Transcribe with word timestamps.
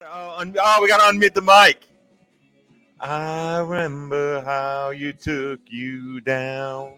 Oh, 0.00 0.44
oh, 0.60 0.82
we 0.82 0.88
got 0.88 0.98
to 0.98 1.16
unmute 1.16 1.34
the 1.34 1.42
mic. 1.42 1.82
I 3.00 3.58
remember 3.58 4.42
how 4.42 4.90
you 4.90 5.12
took 5.12 5.60
you 5.66 6.20
down. 6.20 6.94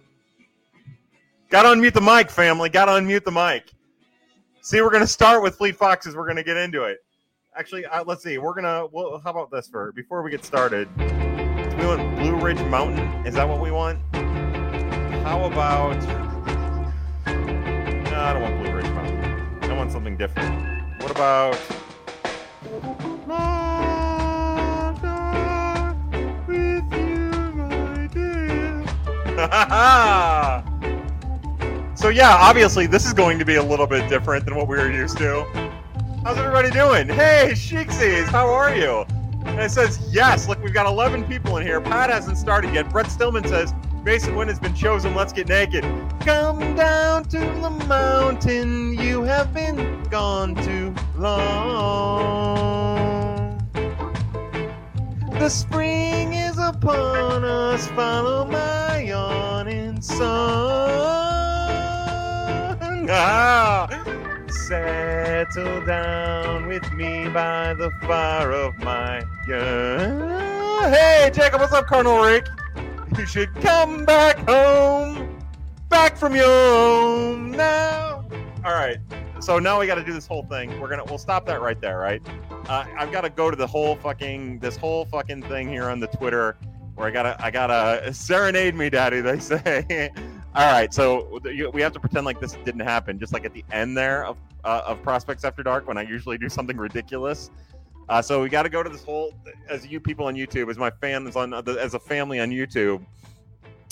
Got 1.48 1.62
to 1.62 1.70
unmute 1.70 1.94
the 1.94 2.00
mic, 2.00 2.30
family. 2.30 2.68
Got 2.68 2.86
to 2.86 2.92
unmute 2.92 3.24
the 3.24 3.30
mic. 3.30 3.72
See, 4.60 4.82
we're 4.82 4.90
going 4.90 5.02
to 5.02 5.06
start 5.06 5.42
with 5.42 5.56
Fleet 5.56 5.76
Foxes. 5.76 6.14
We're 6.14 6.24
going 6.24 6.36
to 6.36 6.44
get 6.44 6.58
into 6.58 6.84
it. 6.84 6.98
Actually, 7.56 7.86
uh, 7.86 8.04
let's 8.04 8.22
see. 8.22 8.36
We're 8.38 8.52
going 8.52 8.64
to, 8.64 8.88
well, 8.92 9.18
how 9.24 9.30
about 9.30 9.50
this 9.50 9.66
for 9.66 9.92
before 9.92 10.22
we 10.22 10.30
get 10.30 10.44
started? 10.44 10.88
We 10.98 11.86
want 11.86 12.18
Blue 12.18 12.36
Ridge 12.36 12.60
Mountain? 12.64 13.26
Is 13.26 13.34
that 13.34 13.48
what 13.48 13.60
we 13.60 13.70
want? 13.70 13.98
How 15.24 15.44
about, 15.44 15.98
no, 17.26 18.20
I 18.20 18.32
don't 18.34 18.42
want 18.42 18.62
Blue 18.62 18.72
Ridge 18.74 18.90
Mountain. 18.90 19.70
I 19.70 19.72
want 19.76 19.90
something 19.90 20.16
different. 20.16 21.02
What 21.02 21.10
about, 21.10 21.58
so 31.94 32.08
yeah, 32.08 32.36
obviously 32.38 32.86
this 32.86 33.06
is 33.06 33.12
going 33.12 33.38
to 33.38 33.44
be 33.44 33.54
a 33.54 33.62
little 33.62 33.86
bit 33.86 34.08
different 34.08 34.44
than 34.44 34.54
what 34.54 34.68
we 34.68 34.76
were 34.76 34.90
used 34.90 35.16
to. 35.18 35.44
How's 36.24 36.36
everybody 36.36 36.70
doing? 36.70 37.08
Hey, 37.08 37.50
Sheeksies, 37.52 38.26
how 38.26 38.48
are 38.48 38.74
you? 38.74 39.04
And 39.46 39.60
it 39.60 39.70
says 39.70 39.98
yes. 40.12 40.46
Look, 40.46 40.62
we've 40.62 40.74
got 40.74 40.86
11 40.86 41.24
people 41.24 41.56
in 41.56 41.66
here. 41.66 41.80
Pat 41.80 42.10
hasn't 42.10 42.36
started 42.36 42.74
yet. 42.74 42.90
Brett 42.90 43.10
Stillman 43.10 43.48
says 43.48 43.72
Masyn 44.04 44.36
Winn 44.36 44.48
has 44.48 44.58
been 44.58 44.74
chosen. 44.74 45.14
Let's 45.14 45.32
get 45.32 45.48
naked. 45.48 45.84
Come 46.20 46.74
down 46.74 47.24
to 47.24 47.38
the 47.38 47.70
mountain. 47.86 48.98
You 48.98 49.22
have 49.22 49.54
been 49.54 50.02
gone 50.04 50.54
too 50.56 50.94
long. 51.16 52.79
The 55.40 55.48
spring 55.48 56.34
is 56.34 56.58
upon 56.58 57.46
us. 57.46 57.88
Follow 57.92 58.44
my 58.44 59.00
yawning 59.00 60.02
song. 60.02 60.28
Ah, 63.12 63.88
settle 64.46 65.84
down 65.86 66.66
with 66.66 66.92
me 66.92 67.26
by 67.30 67.72
the 67.72 67.90
fire 68.02 68.52
of 68.52 68.76
my 68.80 69.22
yearn. 69.48 70.28
Hey, 70.92 71.30
Jacob, 71.32 71.60
what's 71.60 71.72
up, 71.72 71.86
Colonel 71.86 72.20
Rick? 72.20 72.46
You 73.16 73.24
should 73.24 73.52
come 73.62 74.04
back 74.04 74.36
home, 74.46 75.38
back 75.88 76.18
from 76.18 76.36
your 76.36 76.44
home 76.44 77.50
now. 77.50 78.26
All 78.62 78.74
right. 78.74 78.98
So 79.40 79.58
now 79.58 79.80
we 79.80 79.86
got 79.86 79.94
to 79.94 80.04
do 80.04 80.12
this 80.12 80.26
whole 80.26 80.44
thing. 80.44 80.78
We're 80.78 80.90
gonna 80.90 81.04
we'll 81.06 81.16
stop 81.16 81.46
that 81.46 81.62
right 81.62 81.80
there, 81.80 81.98
right? 81.98 82.20
Uh, 82.68 82.84
I've 82.96 83.10
got 83.10 83.22
to 83.22 83.30
go 83.30 83.50
to 83.50 83.56
the 83.56 83.66
whole 83.66 83.96
fucking 83.96 84.58
this 84.58 84.76
whole 84.76 85.04
fucking 85.06 85.42
thing 85.42 85.68
here 85.68 85.88
on 85.88 86.00
the 86.00 86.06
Twitter 86.08 86.56
where 86.94 87.08
I 87.08 87.10
gotta 87.10 87.36
I 87.42 87.50
gotta 87.50 88.12
serenade 88.12 88.74
me, 88.74 88.90
daddy. 88.90 89.20
They 89.20 89.38
say. 89.38 90.10
All 90.54 90.72
right, 90.72 90.92
so 90.92 91.40
we 91.72 91.80
have 91.80 91.92
to 91.92 92.00
pretend 92.00 92.26
like 92.26 92.40
this 92.40 92.56
didn't 92.64 92.80
happen, 92.80 93.20
just 93.20 93.32
like 93.32 93.44
at 93.44 93.54
the 93.54 93.64
end 93.70 93.96
there 93.96 94.26
of 94.26 94.36
uh, 94.64 94.82
of 94.84 95.02
Prospects 95.02 95.44
After 95.44 95.62
Dark 95.62 95.86
when 95.86 95.96
I 95.96 96.02
usually 96.02 96.36
do 96.38 96.48
something 96.48 96.76
ridiculous. 96.76 97.50
Uh, 98.08 98.20
so 98.20 98.42
we 98.42 98.48
got 98.48 98.64
to 98.64 98.68
go 98.68 98.82
to 98.82 98.90
this 98.90 99.04
whole 99.04 99.32
as 99.68 99.86
you 99.86 100.00
people 100.00 100.26
on 100.26 100.34
YouTube, 100.34 100.68
as 100.68 100.76
my 100.76 100.90
fans 100.90 101.36
on 101.36 101.54
as 101.54 101.94
a 101.94 101.98
family 101.98 102.40
on 102.40 102.50
YouTube. 102.50 103.04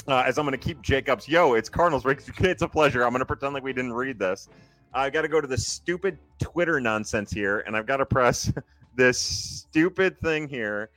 Uh, 0.08 0.24
as 0.26 0.38
I'm 0.38 0.44
going 0.44 0.58
to 0.58 0.64
keep 0.66 0.82
Jacobs, 0.82 1.28
yo, 1.28 1.54
it's 1.54 1.68
Cardinals. 1.68 2.04
It's 2.06 2.62
a 2.62 2.68
pleasure. 2.68 3.04
I'm 3.04 3.10
going 3.10 3.20
to 3.20 3.26
pretend 3.26 3.54
like 3.54 3.62
we 3.62 3.72
didn't 3.72 3.92
read 3.92 4.18
this. 4.18 4.48
I 4.94 5.10
got 5.10 5.22
to 5.22 5.28
go 5.28 5.40
to 5.40 5.46
the 5.46 5.58
stupid 5.58 6.18
Twitter 6.40 6.80
nonsense 6.80 7.30
here, 7.30 7.60
and 7.60 7.76
I've 7.76 7.86
got 7.86 7.98
to 7.98 8.06
press 8.06 8.52
this 8.96 9.18
stupid 9.18 10.20
thing 10.20 10.48
here, 10.48 10.90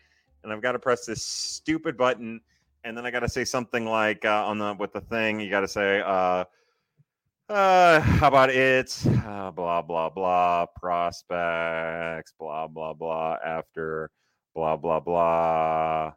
and 0.44 0.54
I've 0.54 0.62
got 0.62 0.74
to 0.74 0.80
press 0.80 1.06
this 1.06 1.26
stupid 1.26 1.98
button, 1.98 2.42
and 2.84 2.98
then 2.98 3.06
I 3.06 3.12
got 3.12 3.20
to 3.20 3.30
say 3.30 3.46
something 3.46 3.86
like 3.86 4.26
uh, 4.26 4.46
on 4.46 4.58
the 4.58 4.76
with 4.80 4.94
the 4.94 5.02
thing. 5.02 5.40
You 5.40 5.50
got 5.50 5.62
to 5.62 5.68
say, 5.68 6.02
uh, 6.02 6.46
uh, 7.50 8.00
how 8.00 8.28
about 8.28 8.50
it? 8.50 8.98
Uh, 9.26 9.52
blah 9.52 9.82
blah 9.82 10.10
blah. 10.10 10.66
Prospects. 10.78 12.34
Blah 12.40 12.68
blah 12.68 12.94
blah. 12.94 13.38
After. 13.44 14.10
Blah 14.56 14.78
blah 14.78 15.00
blah. 15.00 16.14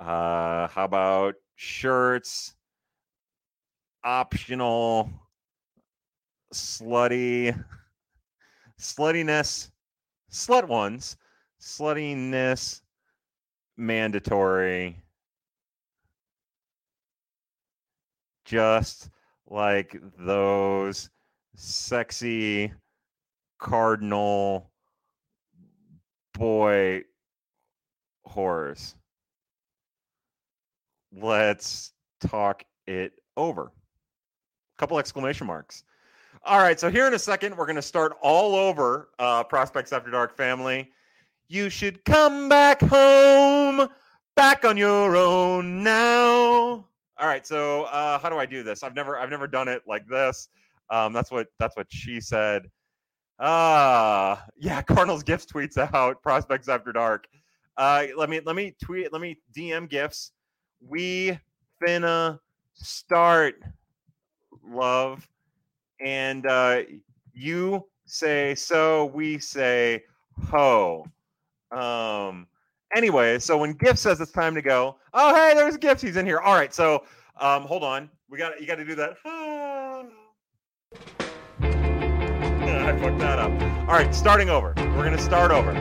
Uh, 0.00 0.68
how 0.68 0.84
about 0.84 1.34
shirts? 1.54 2.54
Optional. 4.02 5.08
Slutty. 6.54 7.64
Sluttiness. 8.80 9.70
Slut 10.30 10.68
ones. 10.68 11.16
Sluttiness. 11.60 12.80
Mandatory. 13.76 15.02
Just 18.44 19.10
like 19.48 20.00
those 20.18 21.10
sexy 21.56 22.72
cardinal 23.58 24.70
boy 26.34 27.02
horrors. 28.26 28.94
Let's 31.12 31.92
talk 32.20 32.64
it 32.86 33.12
over. 33.36 33.64
A 33.64 34.78
Couple 34.78 34.98
exclamation 34.98 35.46
marks. 35.46 35.84
All 36.46 36.58
right, 36.58 36.78
so 36.78 36.90
here 36.90 37.06
in 37.06 37.14
a 37.14 37.18
second, 37.18 37.56
we're 37.56 37.64
going 37.64 37.76
to 37.76 37.80
start 37.80 38.18
all 38.20 38.54
over 38.54 39.08
uh, 39.18 39.42
Prospects 39.44 39.94
After 39.94 40.10
Dark 40.10 40.36
family. 40.36 40.90
You 41.48 41.70
should 41.70 42.04
come 42.04 42.50
back 42.50 42.82
home, 42.82 43.88
back 44.36 44.66
on 44.66 44.76
your 44.76 45.16
own 45.16 45.82
now. 45.82 46.86
All 47.16 47.26
right, 47.26 47.46
so 47.46 47.84
uh, 47.84 48.18
how 48.18 48.28
do 48.28 48.36
I 48.36 48.44
do 48.44 48.62
this? 48.62 48.82
I've 48.82 48.94
never, 48.94 49.18
I've 49.18 49.30
never 49.30 49.46
done 49.46 49.68
it 49.68 49.84
like 49.88 50.06
this. 50.06 50.50
Um, 50.90 51.14
that's 51.14 51.30
what, 51.30 51.46
that's 51.58 51.78
what 51.78 51.86
she 51.88 52.20
said. 52.20 52.70
Ah, 53.40 54.44
yeah. 54.58 54.82
Cardinals 54.86 55.22
gifts 55.22 55.46
tweets 55.46 55.78
out 55.94 56.22
prospects 56.22 56.68
after 56.68 56.92
dark. 56.92 57.26
Uh, 57.78 58.04
let 58.18 58.28
me, 58.28 58.40
let 58.44 58.54
me 58.54 58.76
tweet, 58.84 59.10
let 59.14 59.22
me 59.22 59.38
DM 59.56 59.88
gifts. 59.88 60.32
We 60.86 61.38
finna 61.82 62.38
start, 62.74 63.62
love, 64.62 65.26
and 66.00 66.46
uh, 66.46 66.82
you 67.32 67.84
say 68.06 68.54
so. 68.54 69.06
We 69.06 69.38
say 69.38 70.04
ho. 70.48 71.06
Um, 71.70 72.46
anyway, 72.94 73.38
so 73.38 73.58
when 73.58 73.72
Gift 73.72 73.98
says 73.98 74.20
it's 74.20 74.32
time 74.32 74.54
to 74.54 74.62
go, 74.62 74.96
oh 75.12 75.34
hey, 75.34 75.54
there's 75.54 75.76
Gift. 75.76 76.02
He's 76.02 76.16
in 76.16 76.26
here. 76.26 76.38
All 76.38 76.54
right, 76.54 76.72
so 76.72 77.04
um, 77.40 77.62
hold 77.62 77.82
on. 77.82 78.10
We 78.28 78.38
got 78.38 78.60
you 78.60 78.66
got 78.66 78.76
to 78.76 78.84
do 78.84 78.94
that. 78.94 79.16
I 82.86 82.98
fucked 82.98 83.18
that 83.18 83.38
up. 83.38 83.50
All 83.88 83.94
right, 83.94 84.14
starting 84.14 84.50
over. 84.50 84.74
We're 84.76 85.04
gonna 85.04 85.18
start 85.18 85.50
over. 85.50 85.72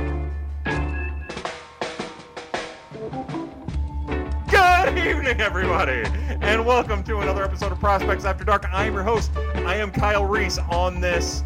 Good 0.00 0.09
evening, 5.06 5.40
everybody, 5.40 6.02
and 6.42 6.64
welcome 6.64 7.02
to 7.02 7.20
another 7.20 7.42
episode 7.42 7.72
of 7.72 7.80
Prospects 7.80 8.26
After 8.26 8.44
Dark. 8.44 8.66
I 8.70 8.84
am 8.84 8.92
your 8.92 9.02
host. 9.02 9.30
I 9.54 9.76
am 9.76 9.90
Kyle 9.90 10.26
Reis 10.26 10.58
on 10.70 11.00
this 11.00 11.42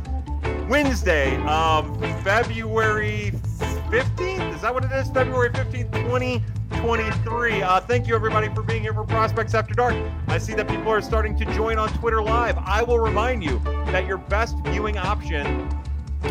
Wednesday, 0.68 1.36
um, 1.42 1.96
February 2.24 3.32
15th. 3.90 4.54
Is 4.54 4.62
that 4.62 4.74
what 4.74 4.84
it 4.84 4.90
is? 4.90 5.08
February 5.10 5.50
15th, 5.50 5.92
2023. 5.92 7.62
Uh, 7.62 7.80
thank 7.80 8.08
you, 8.08 8.16
everybody, 8.16 8.48
for 8.48 8.62
being 8.62 8.82
here 8.82 8.92
for 8.92 9.04
Prospects 9.04 9.54
After 9.54 9.72
Dark. 9.72 9.94
I 10.26 10.38
see 10.38 10.54
that 10.54 10.66
people 10.66 10.88
are 10.88 11.00
starting 11.00 11.38
to 11.38 11.44
join 11.54 11.78
on 11.78 11.90
Twitter 11.90 12.22
Live. 12.22 12.58
I 12.58 12.82
will 12.82 12.98
remind 12.98 13.44
you 13.44 13.60
that 13.86 14.04
your 14.04 14.18
best 14.18 14.56
viewing 14.64 14.98
option 14.98 15.68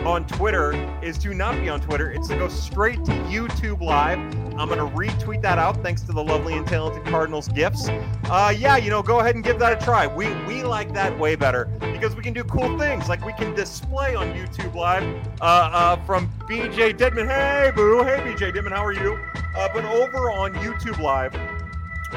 on 0.01 0.27
Twitter 0.27 0.73
is 1.01 1.17
to 1.19 1.33
not 1.33 1.55
be 1.61 1.69
on 1.69 1.79
Twitter. 1.79 2.11
It's 2.11 2.27
to 2.27 2.35
go 2.35 2.49
straight 2.49 3.03
to 3.05 3.11
YouTube 3.11 3.81
Live. 3.81 4.19
I'm 4.57 4.69
going 4.69 4.79
to 4.79 4.95
retweet 4.95 5.41
that 5.41 5.57
out 5.57 5.81
thanks 5.81 6.01
to 6.03 6.11
the 6.11 6.23
lovely 6.23 6.53
and 6.53 6.67
talented 6.67 7.03
Cardinals 7.05 7.47
gifts. 7.47 7.89
Uh, 8.25 8.53
yeah, 8.55 8.77
you 8.77 8.89
know, 8.89 9.01
go 9.01 9.19
ahead 9.19 9.35
and 9.35 9.43
give 9.43 9.57
that 9.59 9.81
a 9.81 9.85
try. 9.85 10.05
We 10.05 10.33
we 10.45 10.63
like 10.63 10.93
that 10.93 11.17
way 11.17 11.35
better 11.35 11.65
because 11.79 12.15
we 12.15 12.21
can 12.21 12.33
do 12.33 12.43
cool 12.43 12.77
things 12.77 13.09
like 13.09 13.25
we 13.25 13.33
can 13.33 13.53
display 13.55 14.15
on 14.15 14.27
YouTube 14.33 14.75
Live 14.75 15.03
uh, 15.41 15.43
uh, 15.45 15.95
from 16.05 16.31
BJ 16.49 16.93
Didman. 16.97 17.27
Hey, 17.27 17.71
boo. 17.75 18.03
Hey, 18.03 18.19
BJ 18.19 18.53
Didman. 18.53 18.71
How 18.71 18.85
are 18.85 18.93
you? 18.93 19.19
Uh, 19.55 19.69
but 19.73 19.85
over 19.85 20.31
on 20.31 20.53
YouTube 20.55 20.99
Live, 20.99 21.33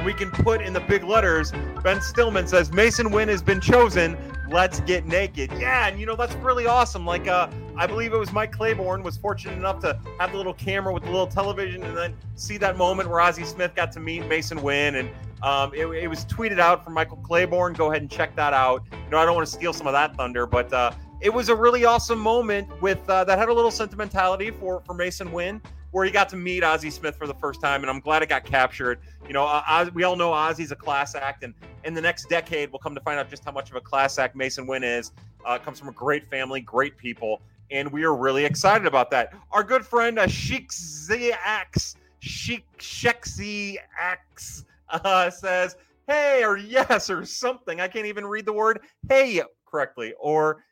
we 0.05 0.13
can 0.13 0.31
put 0.31 0.61
in 0.61 0.73
the 0.73 0.81
big 0.81 1.05
letters 1.05 1.53
Ben 1.83 2.01
Stillman 2.01 2.49
says 2.49 2.71
Masyn 2.71 3.13
Winn 3.13 3.29
has 3.29 3.43
been 3.43 3.61
chosen. 3.61 4.17
Let's 4.51 4.81
get 4.81 5.07
naked. 5.07 5.53
Yeah, 5.53 5.87
and 5.87 6.01
you 6.01 6.07
know 6.07 6.17
that's 6.17 6.35
really 6.37 6.67
awesome. 6.67 7.07
Like 7.07 7.29
uh 7.29 7.49
I 7.79 7.87
believe 7.87 8.13
it 8.13 8.19
was 8.19 8.33
Mike 8.33 8.53
Claiborne 8.53 9.03
was 9.03 9.17
fortunate 9.17 9.55
enough 9.59 9.81
to 9.81 9.99
have 10.19 10.33
the 10.33 10.37
little 10.37 10.55
camera 10.55 10.93
with 10.93 11.03
the 11.05 11.11
little 11.11 11.27
television 11.27 11.83
and 11.83 11.97
then 11.97 12.17
see 12.35 12.57
that 12.59 12.77
moment 12.77 13.09
where 13.09 13.21
Ozzie 13.21 13.45
Smith 13.45 13.75
got 13.75 13.93
to 13.93 14.01
meet 14.01 14.23
Masyn 14.23 14.63
Winn 14.63 14.97
and 14.97 15.11
Um, 15.43 15.73
it, 15.75 15.87
it, 15.87 16.09
was 16.09 16.25
tweeted 16.25 16.59
out 16.59 16.83
from 16.83 16.95
Michael 16.95 17.19
Claiborne. 17.19 17.75
Go 17.75 17.91
ahead 17.91 18.01
and 18.01 18.11
check 18.11 18.35
that 18.37 18.55
out. 18.55 18.83
You 18.91 19.11
know, 19.11 19.19
I 19.19 19.27
don't 19.27 19.35
want 19.35 19.47
to 19.47 19.53
steal 19.53 19.75
some 19.75 19.87
of 19.87 19.93
that 19.93 20.17
thunder, 20.17 20.47
but 20.47 20.73
uh, 20.73 20.93
it 21.21 21.33
was 21.33 21.51
a 21.51 21.55
really 21.55 21.85
awesome 21.85 22.19
moment 22.19 22.69
with 22.81 22.99
uh, 23.09 23.23
that 23.25 23.39
had 23.39 23.51
a 23.51 23.53
little 23.53 23.71
sentimentality 23.71 24.51
for 24.51 24.81
for 24.87 24.95
Masyn 24.95 25.31
Winn, 25.31 25.61
where 25.91 26.07
he 26.07 26.11
got 26.11 26.31
to 26.31 26.37
meet 26.37 26.65
Ozzie 26.65 26.91
Smith 26.91 27.17
for 27.17 27.27
the 27.27 27.35
first 27.35 27.61
time, 27.61 27.83
and 27.83 27.91
I'm 27.91 28.01
glad 28.01 28.23
it 28.23 28.31
got 28.31 28.45
captured. 28.45 28.99
You 29.27 29.35
know, 29.35 29.45
uh, 29.45 29.91
we 29.93 30.05
all 30.05 30.17
know 30.17 30.33
Ozzie's 30.33 30.73
a 30.73 30.77
class 30.77 31.15
act, 31.15 31.45
and 31.45 31.53
in 31.85 31.93
the 31.93 32.01
next 32.01 32.31
decade, 32.31 32.73
we'll 32.73 32.79
come 32.79 32.95
to 32.95 33.01
find 33.03 33.19
out 33.21 33.29
just 33.29 33.45
how 33.45 33.53
much 33.53 33.69
of 33.71 33.77
a 33.77 33.81
class 33.81 34.19
act 34.19 34.37
Masyn 34.37 34.67
Winn 34.67 34.85
is. 34.85 35.13
Uh, 35.45 35.59
comes 35.59 35.79
from 35.79 35.89
a 35.89 35.93
great 35.93 36.27
family, 36.27 36.61
great 36.61 36.97
people, 36.97 37.43
and 37.71 37.91
we 37.91 38.05
are 38.05 38.15
really 38.15 38.45
excited 38.45 38.87
about 38.87 39.11
that. 39.11 39.33
Our 39.53 39.63
good 39.63 39.85
friend 39.85 40.19
uh, 40.19 40.27
Sheik 40.27 40.71
ZX, 40.71 41.97
Sheik 42.21 42.67
Shexy 42.79 43.77
X, 44.01 44.65
uh, 44.89 45.31
says, 45.31 45.77
"Hey" 46.07 46.45
or 46.45 46.57
"Yes" 46.57 47.11
or 47.11 47.25
something. 47.25 47.81
I 47.81 47.89
can't 47.89 48.07
even 48.07 48.27
read 48.27 48.47
the 48.47 48.53
word 48.53 48.81
"Hey" 49.09 49.43
correctly, 49.67 50.15
or 50.19 50.65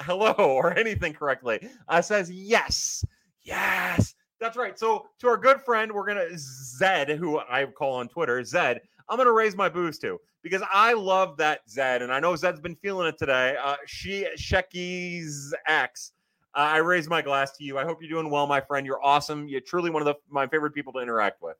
"Hello" 0.00 0.32
or 0.38 0.76
anything 0.78 1.12
correctly. 1.12 1.68
Uh, 1.88 2.02
says, 2.02 2.30
"Yes, 2.30 3.04
yes." 3.42 4.14
That's 4.40 4.56
right. 4.56 4.76
So 4.76 5.06
to 5.20 5.28
our 5.28 5.36
good 5.36 5.60
friend, 5.62 5.92
we're 5.92 6.06
gonna 6.06 6.36
Zed, 6.36 7.10
who 7.10 7.38
I 7.38 7.64
call 7.66 7.94
on 7.94 8.08
Twitter, 8.08 8.42
Zed. 8.42 8.80
I'm 9.08 9.16
gonna 9.16 9.32
raise 9.32 9.54
my 9.54 9.68
boost 9.68 10.00
to 10.00 10.18
because 10.42 10.62
I 10.72 10.94
love 10.94 11.36
that 11.36 11.60
Zed, 11.68 12.02
and 12.02 12.12
I 12.12 12.18
know 12.18 12.34
Zed's 12.34 12.60
been 12.60 12.74
feeling 12.76 13.06
it 13.06 13.18
today. 13.18 13.56
Uh, 13.62 13.76
she 13.86 14.26
Sheki's 14.36 15.54
X. 15.66 16.12
Uh, 16.54 16.58
I 16.58 16.76
raise 16.78 17.08
my 17.08 17.22
glass 17.22 17.56
to 17.56 17.64
you. 17.64 17.78
I 17.78 17.84
hope 17.84 17.98
you're 18.02 18.10
doing 18.10 18.30
well, 18.30 18.46
my 18.46 18.60
friend. 18.60 18.86
You're 18.86 19.02
awesome. 19.02 19.48
You're 19.48 19.62
truly 19.62 19.90
one 19.90 20.02
of 20.02 20.06
the, 20.06 20.14
my 20.28 20.46
favorite 20.46 20.74
people 20.74 20.92
to 20.94 20.98
interact 20.98 21.40
with. 21.42 21.56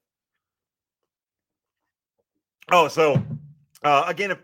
Oh, 2.71 2.89
so 2.89 3.23
uh, 3.83 4.05
again, 4.07 4.33
uh, 4.33 4.37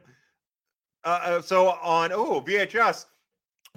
uh 1.04 1.42
so 1.42 1.68
on 1.82 2.12
oh 2.12 2.40
VHS 2.40 3.04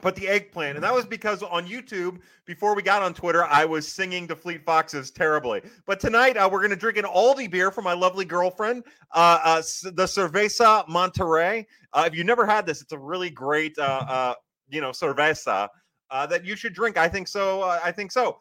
put 0.02 0.16
the 0.16 0.28
eggplant. 0.28 0.78
And 0.78 0.84
that 0.84 0.94
was 0.94 1.06
because 1.06 1.44
on 1.44 1.68
YouTube, 1.68 2.20
before 2.46 2.74
we 2.74 2.82
got 2.82 3.04
on 3.04 3.14
Twitter, 3.14 3.44
I 3.46 3.66
was 3.66 3.88
singing 3.88 4.28
to 4.30 4.36
Fleet 4.36 4.66
Foxes 4.66 5.12
terribly. 5.12 5.62
But 5.86 6.00
tonight, 6.00 6.38
uh, 6.38 6.50
we're 6.52 6.68
to 6.68 6.76
drink 6.76 6.98
an 6.98 7.06
Aldi 7.06 7.52
beer 7.52 7.70
for 7.70 7.82
my 7.82 7.94
lovely 7.94 8.26
girlfriend, 8.26 8.86
uh, 9.14 9.58
the 9.58 10.06
Cerveza 10.06 10.88
Monterrey. 10.88 11.66
Uh, 11.94 12.06
if 12.08 12.16
you've 12.16 12.26
never 12.26 12.48
had 12.48 12.66
this, 12.66 12.82
it's 12.82 12.94
a 12.94 12.98
really 12.98 13.30
great, 13.30 13.76
you 13.78 14.80
know, 14.80 14.92
cerveza 14.92 15.68
that 16.12 16.46
you 16.46 16.56
should 16.56 16.74
drink. 16.74 16.98
I 16.98 17.08
think 17.08 17.28
so. 17.28 17.62
I 17.64 17.92
think 17.92 18.12
so. 18.12 18.40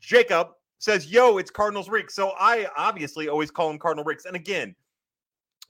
Jacob 0.00 0.48
says, 0.78 1.10
Yo, 1.12 1.38
it's 1.38 1.50
Cardinals 1.50 1.88
Reeks. 1.88 2.14
So 2.14 2.32
I 2.38 2.66
obviously 2.76 3.28
always 3.28 3.50
call 3.50 3.70
him 3.70 3.78
Cardinal 3.78 4.04
Reeks. 4.04 4.24
And 4.24 4.34
again, 4.34 4.74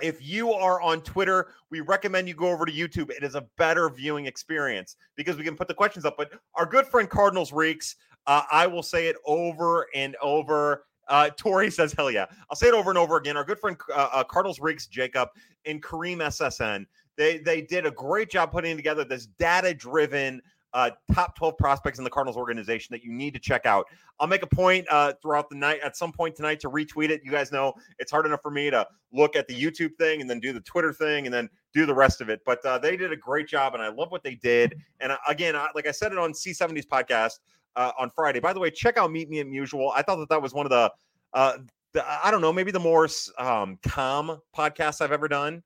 if 0.00 0.27
you 0.27 0.53
are 0.53 0.81
on 0.81 1.03
Twitter, 1.03 1.49
we 1.71 1.81
recommend 1.81 2.29
you 2.29 2.35
go 2.35 2.50
over 2.50 2.65
to 2.65 2.73
YouTube. 2.73 3.11
It 3.11 3.23
is 3.23 3.35
a 3.35 3.43
better 3.59 3.91
viewing 3.91 4.27
experience 4.27 4.97
because 5.17 5.37
we 5.37 5.44
can 5.44 5.56
put 5.56 5.69
the 5.69 5.75
questions 5.75 6.05
up. 6.05 6.17
But 6.17 6.32
our 6.55 6.65
good 6.65 6.87
friend 6.87 7.09
Cardinals 7.09 7.53
Reeks, 7.53 7.97
uh, 8.26 8.43
I 8.50 8.67
will 8.67 8.83
say 8.83 9.09
it 9.09 9.17
over 9.26 9.87
and 9.94 10.17
over. 10.23 10.85
Uh, 11.09 11.31
Tori 11.37 11.71
says, 11.73 11.93
"Hell 11.93 12.11
yeah!" 12.11 12.26
I'll 12.49 12.56
say 12.56 12.69
it 12.69 12.75
over 12.75 12.91
and 12.91 12.99
over 12.99 13.17
again. 13.17 13.37
Our 13.37 13.44
good 13.44 13.59
friend 13.59 13.76
uh, 13.93 14.09
uh, 14.12 14.25
Cardinals 14.25 14.61
Reeks, 14.61 14.87
Jacob, 14.87 15.29
and 15.67 15.83
Kareem 15.83 16.19
SSN, 16.19 16.87
they 17.17 17.38
they 17.38 17.61
did 17.61 17.85
a 17.85 17.91
great 17.91 18.31
job 18.31 18.53
putting 18.53 18.76
together 18.76 19.05
this 19.05 19.26
data 19.26 19.75
driven 19.75 20.41
uh, 20.72 20.90
top 21.12 21.37
12 21.37 21.56
prospects 21.58 21.99
in 21.99 22.05
the 22.05 22.11
Cardinals 22.11 22.37
organization 22.37 22.93
that 22.93 23.02
you 23.02 23.12
need 23.12 23.34
to 23.34 23.40
check 23.40 23.67
out. 23.67 23.87
I'll 24.19 24.26
make 24.26 24.43
a 24.43 24.46
point 24.46 24.87
uh, 24.90 25.14
throughout 25.20 25.49
the 25.49 25.56
night, 25.56 25.81
at 25.82 25.96
some 25.96 26.12
point 26.12 26.37
tonight, 26.37 26.61
to 26.61 26.70
retweet 26.70 27.11
it. 27.11 27.22
You 27.25 27.31
guys 27.31 27.50
know 27.50 27.72
it's 27.99 28.11
hard 28.11 28.26
enough 28.26 28.43
for 28.43 28.50
me 28.50 28.70
to 28.70 28.87
look 29.12 29.37
at 29.37 29.49
the 29.49 29.55
YouTube 29.55 29.96
thing 29.96 30.20
and 30.20 30.28
then 30.28 30.40
do 30.40 30.52
the 30.52 30.61
Twitter 30.61 30.93
thing 30.93 31.26
and 31.26 31.34
then 31.34 31.49
do 31.75 31.87
the 31.87 31.94
rest 31.94 32.20
of 32.20 32.28
it. 32.28 32.40
But 32.44 32.64
uh, 32.64 32.78
they 32.78 32.96
did 32.96 33.12
a 33.12 33.17
great 33.17 33.49
job, 33.49 33.75
and 33.75 33.82
I 33.82 33.88
love 33.88 34.11
what 34.11 34.22
they 34.22 34.34
did. 34.37 34.76
And 35.00 35.12
uh, 35.12 35.19
again, 35.28 35.56
I, 35.56 35.69
like 35.75 35.87
I 35.87 35.93
said 35.93 36.12
it 36.12 36.19
on 36.19 36.32
C70's 36.32 36.87
podcast 36.87 37.40
uh, 37.76 37.93
on 37.99 38.11
Friday. 38.11 38.40
By 38.40 38.52
the 38.52 38.61
way, 38.61 38.70
check 38.70 38.96
out 38.96 39.11
Meet 39.11 39.28
Me 39.28 39.40
at 39.40 39.46
Mutual. 39.46 39.93
I 39.94 40.02
thought 40.02 40.16
that 40.16 40.28
that 40.28 40.43
was 40.43 40.52
one 40.52 40.66
of 40.66 40.70
the, 40.70 40.93
uh, 41.34 41.58
the 41.93 42.05
I 42.25 42.31
don't 42.31 42.40
know, 42.40 42.52
maybe 42.52 42.70
the 42.70 42.81
more 42.81 43.08
um, 43.38 43.78
calm 43.82 44.40
podcasts 44.56 45.00
I've 45.00 45.12
ever 45.12 45.28
done. 45.28 45.62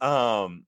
Um, 0.00 0.64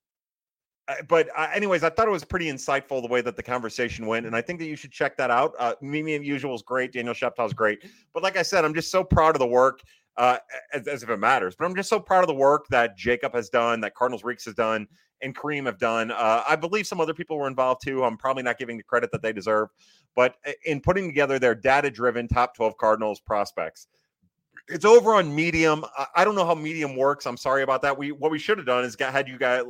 but 1.09 1.29
uh, 1.37 1.49
anyways, 1.53 1.83
I 1.85 1.91
thought 1.91 2.09
it 2.09 2.11
was 2.13 2.25
pretty 2.25 2.47
insightful 2.47 3.03
the 3.03 3.09
way 3.09 3.21
that 3.21 3.37
the 3.37 3.43
conversation 3.43 4.07
went, 4.07 4.27
and 4.27 4.35
I 4.35 4.41
think 4.41 4.59
that 4.61 4.67
you 4.67 4.77
should 4.77 4.91
check 4.91 5.17
that 5.19 5.31
out. 5.31 5.55
Uh, 5.59 5.75
Mimi 5.83 6.15
and 6.15 6.25
Usual 6.25 6.55
is 6.55 6.63
great. 6.63 6.93
Daniel 6.93 7.15
Shoptaw 7.15 7.47
is 7.47 7.53
great. 7.53 7.85
But 8.15 8.23
like 8.23 8.37
I 8.37 8.43
said, 8.43 8.65
I'm 8.65 8.75
just 8.75 8.91
so 8.91 9.05
proud 9.05 9.35
of 9.35 9.41
the 9.41 9.47
work, 9.47 9.81
uh, 10.17 10.39
as, 10.73 10.89
as, 10.89 11.03
if 11.03 11.11
it 11.11 11.19
matters. 11.19 11.55
But 11.57 11.67
I'm 11.67 11.75
just 11.75 11.91
so 11.91 12.01
proud 12.01 12.25
of 12.25 12.29
the 12.29 12.35
work 12.35 12.67
that 12.69 12.97
Jacob 12.97 13.35
has 13.35 13.51
done, 13.51 13.81
that 13.83 13.95
Cardinals 13.95 14.25
Reeks 14.25 14.47
has 14.47 14.55
done, 14.55 14.89
and 15.21 15.37
Kareem 15.37 15.67
have 15.67 15.79
done. 15.79 16.11
Uh, 16.11 16.43
I 16.49 16.57
believe 16.57 16.87
some 16.87 17.01
other 17.01 17.15
people 17.15 17.39
were 17.39 17.49
involved 17.49 17.83
too. 17.85 18.03
I'm 18.03 18.17
probably 18.17 18.43
not 18.43 18.59
giving 18.59 18.79
the 18.79 18.83
credit 18.83 19.13
that 19.13 19.21
they 19.21 19.33
deserve, 19.33 19.69
but 20.17 20.37
uh, 20.47 20.53
in 20.65 20.81
putting 20.81 21.07
together 21.07 21.39
their 21.39 21.55
data-driven 21.55 22.29
top 22.29 22.57
12 22.57 22.79
Cardinals 22.79 23.21
prospects. 23.21 23.89
It's 24.69 24.85
over 24.85 25.15
on 25.15 25.35
Medium. 25.35 25.85
I 26.15 26.25
don't 26.25 26.35
know 26.35 26.45
how 26.45 26.55
Medium 26.55 26.95
works. 26.95 27.27
I'm 27.27 27.39
sorry 27.39 27.63
about 27.63 27.81
that. 27.83 27.97
We 27.97 28.13
what 28.13 28.31
we 28.31 28.39
should 28.39 28.59
have 28.59 28.67
done 28.67 28.85
is 28.85 28.97
got 28.97 29.13
had 29.13 29.27
you 29.27 29.39
guys 29.39 29.63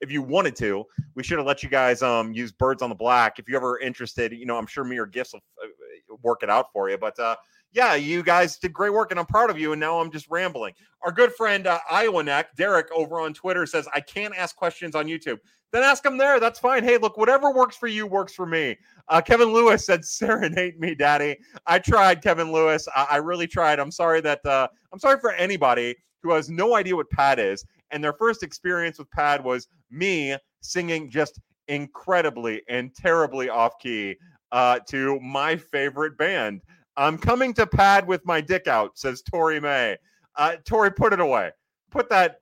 if 0.00 0.10
you 0.10 0.22
wanted 0.22 0.56
to. 0.56 0.84
We 1.14 1.22
should 1.22 1.38
have 1.38 1.46
let 1.46 1.62
you 1.62 1.68
guys 1.68 2.02
um 2.02 2.32
use 2.32 2.52
Birds 2.52 2.82
on 2.82 2.88
the 2.88 2.94
Black. 2.94 3.38
If 3.38 3.48
you're 3.48 3.58
ever 3.58 3.78
interested, 3.78 4.32
you 4.32 4.46
know, 4.46 4.56
I'm 4.56 4.66
sure 4.66 4.84
me 4.84 4.98
or 4.98 5.06
Gifts 5.06 5.32
will 5.32 5.40
uh, 5.62 6.16
work 6.22 6.42
it 6.42 6.50
out 6.50 6.72
for 6.72 6.90
you. 6.90 6.98
But 6.98 7.18
uh, 7.18 7.36
yeah, 7.72 7.94
you 7.94 8.22
guys 8.22 8.56
did 8.58 8.72
great 8.72 8.92
work, 8.92 9.10
and 9.10 9.20
I'm 9.20 9.26
proud 9.26 9.50
of 9.50 9.58
you. 9.58 9.72
And 9.72 9.80
now 9.80 10.00
I'm 10.00 10.10
just 10.10 10.26
rambling. 10.30 10.74
Our 11.02 11.12
good 11.12 11.32
friend 11.34 11.66
uh, 11.66 11.78
Iowa 11.90 12.22
Neck 12.22 12.56
Derek 12.56 12.90
over 12.92 13.20
on 13.20 13.34
Twitter 13.34 13.66
says 13.66 13.88
I 13.94 14.00
can't 14.00 14.36
ask 14.36 14.56
questions 14.56 14.94
on 14.94 15.06
YouTube. 15.06 15.38
Then 15.72 15.82
ask 15.82 16.02
them 16.02 16.16
there. 16.16 16.38
That's 16.40 16.58
fine. 16.58 16.84
Hey, 16.84 16.96
look, 16.96 17.16
whatever 17.16 17.52
works 17.52 17.76
for 17.76 17.88
you 17.88 18.06
works 18.06 18.32
for 18.32 18.46
me. 18.46 18.76
Uh, 19.08 19.20
Kevin 19.20 19.52
Lewis 19.52 19.84
said, 19.84 20.04
"Serenade 20.04 20.78
me, 20.78 20.94
Daddy." 20.94 21.36
I 21.66 21.78
tried, 21.78 22.22
Kevin 22.22 22.52
Lewis. 22.52 22.88
I, 22.94 23.06
I 23.10 23.16
really 23.16 23.46
tried. 23.46 23.78
I'm 23.78 23.90
sorry 23.90 24.20
that 24.22 24.44
uh, 24.46 24.68
I'm 24.92 24.98
sorry 24.98 25.18
for 25.20 25.32
anybody 25.32 25.96
who 26.22 26.32
has 26.32 26.48
no 26.48 26.74
idea 26.74 26.96
what 26.96 27.10
Pat 27.10 27.38
is 27.38 27.64
and 27.90 28.02
their 28.02 28.12
first 28.12 28.42
experience 28.42 28.98
with 28.98 29.10
Pad 29.10 29.44
was 29.44 29.68
me 29.90 30.36
singing 30.60 31.10
just 31.10 31.40
incredibly 31.68 32.62
and 32.68 32.94
terribly 32.94 33.48
off 33.48 33.78
key 33.80 34.16
uh, 34.52 34.78
to 34.88 35.18
my 35.20 35.56
favorite 35.56 36.16
band. 36.18 36.62
I'm 36.96 37.18
coming 37.18 37.52
to 37.54 37.66
Pad 37.66 38.06
with 38.06 38.24
my 38.24 38.40
dick 38.40 38.66
out, 38.66 38.98
says 38.98 39.22
Tori 39.22 39.60
May. 39.60 39.96
Uh, 40.36 40.56
Tori, 40.64 40.90
put 40.90 41.12
it 41.12 41.20
away. 41.20 41.50
Put 41.90 42.08
that 42.10 42.36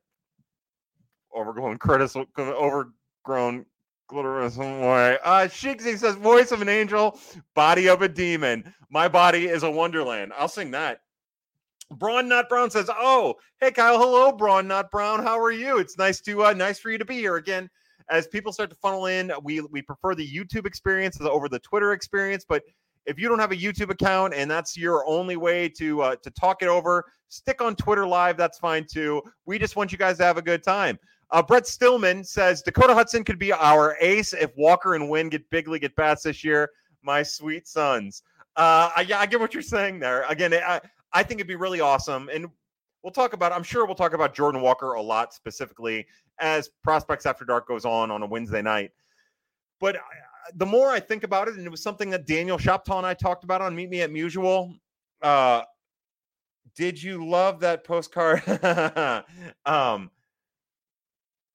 overgrown 1.37 1.79
criticism, 1.79 2.27
overgrown 2.39 3.67
glitterism 4.09 4.65
away. 4.83 5.19
Uh, 5.25 5.49
says, 5.49 6.15
voice 6.17 6.53
of 6.53 6.63
an 6.63 6.69
angel, 6.69 7.19
body 7.55 7.89
of 7.89 8.03
a 8.03 8.09
demon. 8.09 8.73
My 8.91 9.09
body 9.09 9.47
is 9.47 9.63
a 9.63 9.71
wonderland. 9.71 10.33
I'll 10.37 10.49
sing 10.49 10.71
that. 10.73 11.01
Braun 11.91 12.29
Not 12.29 12.49
Brown 12.49 12.71
says, 12.71 12.91
"Oh, 12.91 13.35
hey 13.61 13.71
Kyle, 13.71 13.99
hello, 13.99 14.33
Braun 14.33 14.67
Not 14.67 14.91
Brown. 14.91 15.23
How 15.23 15.39
are 15.39 15.53
you? 15.53 15.79
It's 15.79 15.99
nice 15.99 16.21
to 16.23 16.45
uh, 16.45 16.53
nice 16.53 16.79
for 16.79 16.91
you 16.91 16.99
to 16.99 17.05
be 17.05 17.17
here 17.17 17.37
again." 17.37 17.71
As 18.11 18.27
people 18.27 18.53
start 18.53 18.71
to 18.71 18.77
funnel 18.77 19.07
in, 19.07 19.33
we 19.43 19.61
we 19.61 19.83
prefer 19.83 20.15
the 20.15 20.27
YouTube 20.27 20.67
experience 20.67 21.21
over 21.21 21.49
the 21.49 21.59
Twitter 21.59 21.93
experience. 21.93 22.45
But 22.47 22.63
if 23.07 23.19
you 23.19 23.29
don't 23.29 23.39
have 23.39 23.53
a 23.53 23.57
YouTube 23.57 23.91
account 23.91 24.35
and 24.35 24.51
that's 24.51 24.77
your 24.77 25.07
only 25.07 25.37
way 25.37 25.69
to 25.71 26.03
uh, 26.03 26.17
to 26.17 26.31
talk 26.31 26.63
it 26.63 26.69
over, 26.69 27.05
stick 27.29 27.61
on 27.61 27.77
Twitter 27.77 28.07
Live. 28.07 28.37
That's 28.37 28.59
fine 28.59 28.87
too. 28.91 29.23
We 29.47 29.59
just 29.59 29.77
want 29.77 29.93
you 29.93 29.99
guys 29.99 30.19
to 30.19 30.25
have 30.25 30.39
a 30.39 30.43
good 30.43 30.63
time. 30.63 30.99
Uh, 31.31 31.43
Brett 31.43 31.67
Stillman 31.67 32.25
says 32.25 32.63
Dakota 32.63 32.95
Hudson 32.95 33.25
could 33.25 33.39
be 33.39 33.53
our 33.53 33.97
ace 34.01 34.33
if 34.33 34.51
Walker 34.57 34.95
and 34.95 35.09
Winn 35.09 35.29
get 35.29 35.49
big 35.51 35.69
league 35.69 35.85
at 35.85 35.97
bats 35.97 36.23
this 36.23 36.45
year. 36.45 36.71
My 37.03 37.23
sweet 37.23 37.67
sons. 37.67 38.23
Uh, 38.57 38.91
I, 38.95 39.07
I 39.17 39.27
get 39.27 39.41
what 39.41 39.53
you're 39.53 39.63
saying 39.63 39.99
there. 39.99 40.25
Again, 40.29 40.55
I, 40.55 40.81
I 41.15 41.23
think 41.23 41.39
it'd 41.41 41.49
be 41.49 41.55
really 41.55 41.81
awesome. 41.81 42.29
And 42.33 42.47
we'll 43.03 43.13
talk 43.13 43.33
about, 43.33 43.53
I'm 43.53 43.63
sure 43.63 43.87
we'll 43.87 43.95
talk 43.95 44.13
about 44.13 44.35
Jordan 44.35 44.61
Walker 44.61 44.95
a 44.95 45.03
lot 45.03 45.33
specifically 45.33 46.07
as 46.41 46.69
Prospects 46.83 47.25
After 47.25 47.45
Dark 47.45 47.67
goes 47.67 47.85
on 47.85 48.11
on 48.11 48.23
a 48.23 48.27
Wednesday 48.27 48.61
night. 48.61 48.91
But 49.81 49.97
the 50.55 50.67
more 50.67 50.91
I 50.91 51.01
think 51.01 51.23
about 51.23 51.49
it, 51.49 51.55
and 51.55 51.65
it 51.65 51.71
was 51.71 51.83
something 51.83 52.11
that 52.11 52.27
Daniel 52.27 52.59
Shoptaw 52.59 52.99
and 52.99 53.07
I 53.07 53.15
talked 53.15 53.45
about 53.45 53.63
on 53.63 53.75
Meet 53.75 53.91
Me 53.91 54.03
at 54.03 54.11
Mutual. 54.11 54.75
Uh, 55.23 55.63
did 56.77 57.03
you 57.03 57.27
love 57.27 57.61
that 57.61 57.85
postcard? 57.85 58.43
um, 59.67 60.11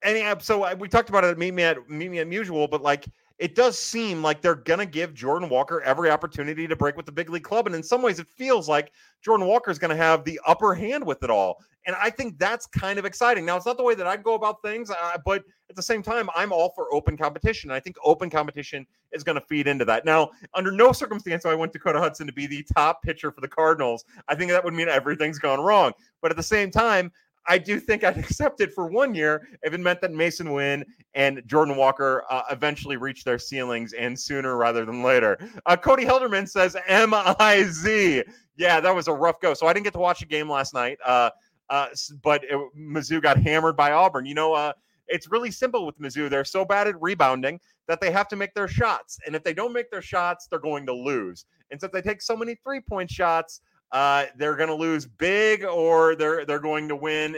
any 0.01 0.23
so 0.39 0.73
we 0.75 0.87
talked 0.87 1.09
about 1.09 1.23
it. 1.23 1.31
at 1.31 1.37
Meet 1.37 1.53
me 1.53 1.63
at 1.63 1.89
Meet 1.89 2.11
Me 2.11 2.19
at 2.19 2.27
Mutual, 2.27 2.67
but 2.67 2.81
like 2.81 3.05
it 3.39 3.55
does 3.55 3.79
seem 3.79 4.21
like 4.21 4.41
they're 4.41 4.53
going 4.53 4.79
to 4.79 4.85
give 4.85 5.13
Jordan 5.13 5.47
Walker 5.47 5.81
every 5.81 6.11
opportunity 6.11 6.67
to 6.67 6.75
break 6.75 6.97
with 6.97 7.05
the 7.05 7.11
big 7.11 7.29
league 7.29 7.43
club. 7.43 7.67
And 7.67 7.75
in 7.75 7.81
some 7.81 8.01
ways, 8.01 8.19
it 8.19 8.27
feels 8.27 8.67
like 8.67 8.91
Jordan 9.21 9.47
Walker 9.47 9.71
is 9.71 9.79
going 9.79 9.91
to 9.91 9.95
have 9.95 10.25
the 10.25 10.39
upper 10.45 10.75
hand 10.75 11.05
with 11.05 11.23
it 11.23 11.29
all. 11.29 11.63
And 11.85 11.95
I 11.95 12.09
think 12.09 12.37
that's 12.37 12.67
kind 12.67 12.99
of 12.99 13.05
exciting. 13.05 13.45
Now, 13.45 13.55
it's 13.55 13.65
not 13.65 13.77
the 13.77 13.83
way 13.83 13.95
that 13.95 14.05
I 14.05 14.17
go 14.17 14.33
about 14.33 14.61
things, 14.61 14.91
uh, 14.91 15.17
but 15.25 15.43
at 15.69 15.77
the 15.77 15.81
same 15.81 16.03
time, 16.03 16.29
I'm 16.35 16.51
all 16.51 16.73
for 16.75 16.93
open 16.93 17.15
competition. 17.15 17.69
And 17.69 17.75
I 17.75 17.79
think 17.79 17.95
open 18.03 18.29
competition 18.29 18.85
is 19.13 19.23
going 19.23 19.39
to 19.39 19.45
feed 19.47 19.67
into 19.67 19.85
that. 19.85 20.03
Now, 20.03 20.31
under 20.53 20.71
no 20.71 20.91
circumstance 20.91 21.43
do 21.43 21.49
I 21.49 21.55
want 21.55 21.71
Dakota 21.71 21.99
Hudson 21.99 22.27
to 22.27 22.33
be 22.33 22.45
the 22.45 22.65
top 22.75 23.01
pitcher 23.01 23.31
for 23.31 23.39
the 23.39 23.47
Cardinals. 23.47 24.03
I 24.27 24.35
think 24.35 24.51
that 24.51 24.63
would 24.65 24.73
mean 24.73 24.89
everything's 24.89 25.39
gone 25.39 25.61
wrong. 25.61 25.93
But 26.21 26.31
at 26.31 26.37
the 26.37 26.43
same 26.43 26.71
time, 26.71 27.11
I 27.49 27.57
do 27.57 27.79
think 27.79 28.03
I'd 28.03 28.17
accept 28.25 28.61
it 28.61 28.73
for 28.73 28.87
one 28.87 29.13
year 29.13 29.49
if 29.63 29.73
it 29.73 29.79
meant 29.79 29.99
that 30.01 30.11
Masyn 30.11 30.53
Winn 30.53 30.85
and 31.15 31.41
Jordan 31.45 31.75
Walker 31.75 32.23
uh, 32.29 32.43
eventually 32.51 32.95
reach 32.95 33.23
their 33.25 33.39
ceilings 33.39 33.91
and 33.93 34.17
sooner 34.17 34.55
rather 34.55 34.85
than 34.85 35.03
later. 35.03 35.37
Uh, 35.65 35.75
Cody 35.75 36.05
Hilderman 36.05 36.47
says 36.47 36.77
M 36.87 37.13
I 37.13 37.63
Z. 37.63 38.23
Yeah, 38.55 38.79
that 38.79 38.95
was 38.95 39.07
a 39.07 39.13
rough 39.13 39.41
go. 39.41 39.53
So 39.53 39.67
I 39.67 39.73
didn't 39.73 39.85
get 39.85 39.93
to 39.93 39.99
watch 39.99 40.19
the 40.19 40.25
game 40.25 40.49
last 40.49 40.73
night. 40.73 40.97
Uh, 41.03 41.31
uh, 41.69 41.87
but 42.23 42.43
it, 42.43 42.57
Mizzou 42.77 43.21
got 43.21 43.37
hammered 43.37 43.75
by 43.75 43.91
Auburn. 43.91 44.25
You 44.25 44.35
know, 44.35 44.53
uh, 44.53 44.73
it's 45.07 45.29
really 45.31 45.51
simple 45.51 45.85
with 45.85 45.99
Mizzou. 45.99 46.29
They're 46.29 46.45
so 46.45 46.63
bad 46.63 46.87
at 46.87 47.01
rebounding 47.01 47.59
that 47.87 47.99
they 47.99 48.11
have 48.11 48.27
to 48.29 48.35
make 48.35 48.53
their 48.53 48.67
shots. 48.67 49.19
And 49.25 49.35
if 49.35 49.43
they 49.43 49.53
don't 49.53 49.73
make 49.73 49.89
their 49.89 50.01
shots, 50.01 50.47
they're 50.47 50.59
going 50.59 50.85
to 50.85 50.93
lose. 50.93 51.45
And 51.71 51.79
since 51.79 51.91
they 51.91 52.01
take 52.01 52.21
so 52.21 52.35
many 52.35 52.55
three 52.63 52.79
point 52.79 53.09
shots, 53.09 53.61
uh, 53.91 54.25
they're 54.37 54.55
going 54.55 54.69
to 54.69 54.75
lose 54.75 55.05
big 55.05 55.63
or 55.65 56.15
they're 56.15 56.45
they're 56.45 56.59
going 56.59 56.87
to 56.87 56.95
win 56.95 57.35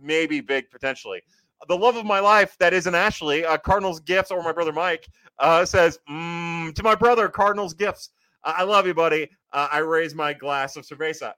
maybe 0.00 0.40
big 0.40 0.70
potentially. 0.70 1.22
The 1.68 1.76
love 1.76 1.96
of 1.96 2.04
my 2.04 2.20
life 2.20 2.56
that 2.58 2.74
isn't 2.74 2.94
Ashley, 2.94 3.44
uh, 3.44 3.56
Cardinals 3.58 4.00
gifts 4.00 4.30
or 4.30 4.42
my 4.42 4.52
brother 4.52 4.72
Mike 4.72 5.08
uh, 5.38 5.64
says 5.64 5.98
mm, 6.08 6.74
to 6.74 6.82
my 6.82 6.94
brother 6.94 7.28
Cardinals 7.28 7.74
gifts. 7.74 8.10
I 8.44 8.62
love 8.62 8.86
you, 8.86 8.94
buddy. 8.94 9.28
Uh, 9.52 9.68
I 9.72 9.78
raise 9.78 10.14
my 10.14 10.32
glass 10.32 10.76
of 10.76 10.86
cerveza. 10.86 11.32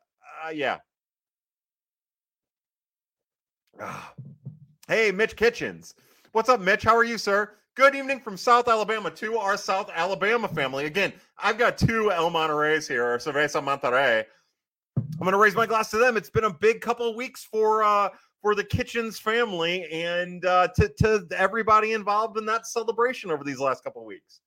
Uh, 0.44 0.50
yeah. 0.50 0.78
Hey, 4.88 5.12
Mitch 5.12 5.36
Kitchens. 5.36 5.94
What's 6.32 6.48
up, 6.48 6.60
Mitch? 6.60 6.82
How 6.82 6.96
are 6.96 7.04
you, 7.04 7.18
sir? 7.18 7.56
Good 7.78 7.94
evening 7.94 8.18
from 8.18 8.36
South 8.36 8.66
Alabama 8.66 9.08
to 9.12 9.38
our 9.38 9.56
South 9.56 9.88
Alabama 9.94 10.48
family. 10.48 10.86
Again, 10.86 11.12
I've 11.38 11.58
got 11.58 11.78
two 11.78 12.10
El 12.10 12.28
Monterey's 12.28 12.88
here, 12.88 13.06
or 13.06 13.18
Cerveza 13.18 13.62
Monterey. 13.62 14.26
I'm 14.96 15.18
going 15.20 15.30
to 15.30 15.38
raise 15.38 15.54
my 15.54 15.64
glass 15.64 15.88
to 15.92 15.96
them. 15.96 16.16
It's 16.16 16.28
been 16.28 16.42
a 16.42 16.52
big 16.52 16.80
couple 16.80 17.08
of 17.08 17.14
weeks 17.14 17.44
for 17.44 17.84
uh, 17.84 18.08
for 18.42 18.56
the 18.56 18.64
Kitchens 18.64 19.20
family 19.20 19.86
and 19.92 20.44
uh, 20.44 20.66
to 20.74 20.88
to 20.98 21.24
everybody 21.36 21.92
involved 21.92 22.36
in 22.36 22.44
that 22.46 22.66
celebration 22.66 23.30
over 23.30 23.44
these 23.44 23.60
last 23.60 23.84
couple 23.84 24.02
of 24.02 24.08
weeks. 24.08 24.40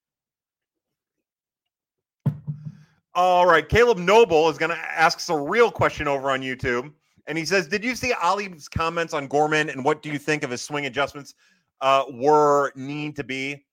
All 3.16 3.46
right, 3.46 3.68
Caleb 3.68 3.98
Noble 3.98 4.50
is 4.50 4.58
going 4.58 4.72
to 4.72 4.78
ask 4.78 5.20
us 5.20 5.30
a 5.30 5.38
real 5.38 5.72
question 5.72 6.06
over 6.06 6.32
on 6.32 6.42
YouTube. 6.42 6.92
And 7.28 7.38
he 7.38 7.46
says, 7.46 7.66
Did 7.66 7.82
you 7.82 7.96
see 7.96 8.12
Oli's 8.22 8.68
comments 8.68 9.14
on 9.14 9.28
Gorman 9.28 9.70
and 9.70 9.86
what 9.86 10.02
do 10.02 10.12
you 10.12 10.20
think 10.20 10.44
of 10.44 10.52
his 10.52 10.62
swing 10.62 10.86
adjustments 10.86 11.34
uh, 11.82 12.06
were 12.10 12.72
need 12.76 13.16
to 13.18 13.24
be? 13.24 13.66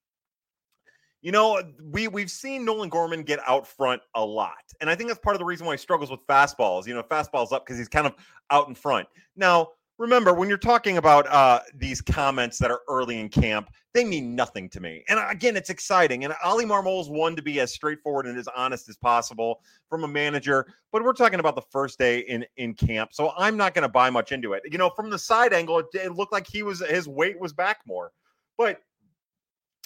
You 1.21 1.33
know, 1.33 1.61
we 1.91 2.07
we've 2.07 2.31
seen 2.31 2.63
Nolan 2.63 2.89
Gorman 2.89 3.23
get 3.23 3.39
out 3.45 3.67
front 3.67 4.01
a 4.15 4.23
lot. 4.23 4.53
And 4.79 4.89
I 4.89 4.95
think 4.95 5.09
that's 5.09 5.19
part 5.19 5.35
of 5.35 5.39
the 5.39 5.45
reason 5.45 5.67
why 5.67 5.73
he 5.73 5.77
struggles 5.77 6.09
with 6.09 6.25
fastballs. 6.27 6.87
You 6.87 6.93
know, 6.93 7.03
fastballs 7.03 7.51
up 7.51 7.65
because 7.65 7.77
he's 7.77 7.89
kind 7.89 8.07
of 8.07 8.15
out 8.51 8.69
in 8.69 8.75
front. 8.75 9.07
Now, 9.35 9.69
remember 9.99 10.33
when 10.33 10.47
you're 10.47 10.57
talking 10.57 10.97
about 10.97 11.27
uh, 11.27 11.59
these 11.75 12.01
comments 12.01 12.57
that 12.57 12.71
are 12.71 12.79
early 12.87 13.19
in 13.19 13.27
camp, 13.27 13.69
they 13.93 14.05
mean 14.05 14.33
nothing 14.33 14.69
to 14.69 14.79
me. 14.79 15.03
And 15.09 15.19
again, 15.29 15.57
it's 15.57 15.69
exciting. 15.69 16.23
And 16.23 16.33
Oli 16.43 16.65
Marmol's 16.65 17.09
one 17.09 17.35
to 17.35 17.41
be 17.41 17.59
as 17.59 17.73
straightforward 17.73 18.25
and 18.25 18.37
as 18.37 18.47
honest 18.55 18.87
as 18.87 18.95
possible 18.95 19.61
from 19.89 20.05
a 20.05 20.07
manager. 20.07 20.73
But 20.91 21.03
we're 21.03 21.13
talking 21.13 21.39
about 21.39 21.55
the 21.55 21.61
first 21.69 21.99
day 21.99 22.19
in 22.19 22.45
in 22.57 22.73
camp, 22.73 23.11
so 23.13 23.33
I'm 23.37 23.57
not 23.57 23.75
going 23.75 23.83
to 23.83 23.89
buy 23.89 24.09
much 24.09 24.31
into 24.31 24.53
it. 24.53 24.63
You 24.71 24.77
know, 24.77 24.89
from 24.89 25.09
the 25.09 25.19
side 25.19 25.53
angle, 25.53 25.79
it, 25.79 25.87
it 25.93 26.13
looked 26.13 26.31
like 26.31 26.47
he 26.47 26.63
was 26.63 26.79
his 26.79 27.07
weight 27.07 27.39
was 27.39 27.53
back 27.53 27.79
more, 27.85 28.11
but 28.57 28.79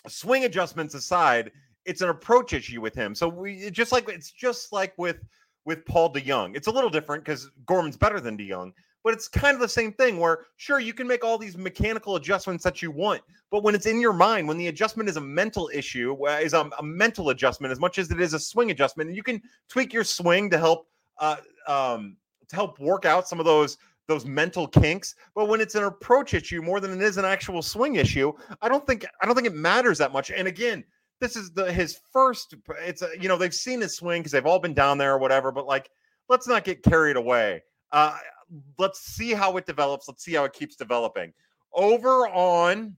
swing 0.08 0.46
adjustments 0.46 0.93
aside, 0.93 1.51
it's 1.86 2.01
an 2.01 2.10
approach 2.10 2.53
issue 2.53 2.82
with 2.82 2.93
him. 2.93 3.15
So 3.15 3.27
we 3.27 3.72
just 3.72 3.91
like 3.91 4.08
it's 4.08 4.32
just 4.32 4.72
like 4.72 4.93
with 4.98 5.17
with 5.65 5.86
Paul 5.86 6.13
DeJong. 6.13 6.55
It's 6.55 6.67
a 6.67 6.72
little 6.72 6.89
different 6.89 7.24
because 7.24 7.50
Gorman's 7.65 7.98
better 7.98 8.20
than 8.20 8.38
DeJong, 8.38 8.74
but 9.03 9.13
it's 9.13 9.27
kind 9.27 9.53
of 9.53 9.60
the 9.60 9.67
same 9.67 9.91
thing 9.93 10.19
where 10.19 10.45
sure 10.57 10.79
you 10.79 10.93
can 10.93 11.07
make 11.07 11.24
all 11.24 11.38
these 11.38 11.57
mechanical 11.57 12.15
adjustments 12.15 12.63
that 12.63 12.81
you 12.81 12.91
want 12.91 13.22
but 13.51 13.63
when 13.63 13.75
it's 13.75 13.86
in 13.86 14.00
your 14.00 14.13
mind 14.13 14.48
when 14.48 14.57
the 14.57 14.67
adjustment 14.67 15.10
is 15.10 15.17
a 15.17 15.22
mental 15.22 15.69
issue 15.74 16.15
is 16.27 16.53
a, 16.53 16.69
a 16.79 16.83
mental 16.83 17.29
adjustment 17.29 17.72
as 17.72 17.79
much 17.79 17.98
as 17.98 18.12
it 18.12 18.19
is 18.19 18.33
a 18.33 18.39
swing 18.39 18.72
adjustment 18.72 19.13
you 19.13 19.24
can 19.24 19.41
tweak 19.69 19.93
your 19.93 20.03
swing 20.03 20.50
to 20.50 20.57
help 20.57 20.88
uh, 21.19 21.38
um, 21.67 22.17
to 22.48 22.55
help 22.55 22.79
work 22.79 23.05
out 23.05 23.27
some 23.27 23.39
of 23.39 23.45
those 23.45 23.77
those 24.07 24.25
mental 24.25 24.67
kinks 24.67 25.15
but 25.33 25.48
when 25.48 25.62
it's 25.62 25.75
an 25.75 25.83
approach 25.83 26.33
issue 26.33 26.62
more 26.62 26.79
than 26.79 26.91
it 26.91 27.01
is 27.01 27.17
an 27.17 27.25
actual 27.25 27.62
swing 27.62 27.95
issue 27.95 28.33
i 28.62 28.67
don't 28.67 28.86
think 28.86 29.05
i 29.22 29.25
don't 29.25 29.36
think 29.36 29.48
it 29.48 29.55
matters 29.55 29.98
that 29.98 30.12
much 30.12 30.29
and 30.29 30.48
again 30.48 30.83
this 31.22 31.38
is 31.38 31.51
the 31.51 31.72
his 31.72 32.00
first 32.12 32.53
it's 32.81 33.01
a, 33.01 33.10
you 33.17 33.29
know 33.29 33.38
they've 33.38 33.53
seen 33.53 33.79
his 33.79 33.95
swing 33.95 34.22
because 34.22 34.31
they've 34.33 34.45
all 34.45 34.60
been 34.60 34.74
down 34.74 34.98
there 34.98 35.13
or 35.13 35.19
whatever 35.19 35.53
but 35.53 35.65
like 35.65 35.89
let's 36.29 36.48
not 36.48 36.63
get 36.63 36.83
carried 36.83 37.15
away. 37.15 37.62
Uh, 37.91 38.17
let's 38.77 39.00
see 39.00 39.33
how 39.33 39.57
it 39.57 39.65
develops. 39.65 40.07
Let's 40.07 40.24
see 40.24 40.33
how 40.33 40.43
it 40.45 40.53
keeps 40.53 40.75
developing. 40.75 41.33
Over 41.74 42.27
on 42.27 42.95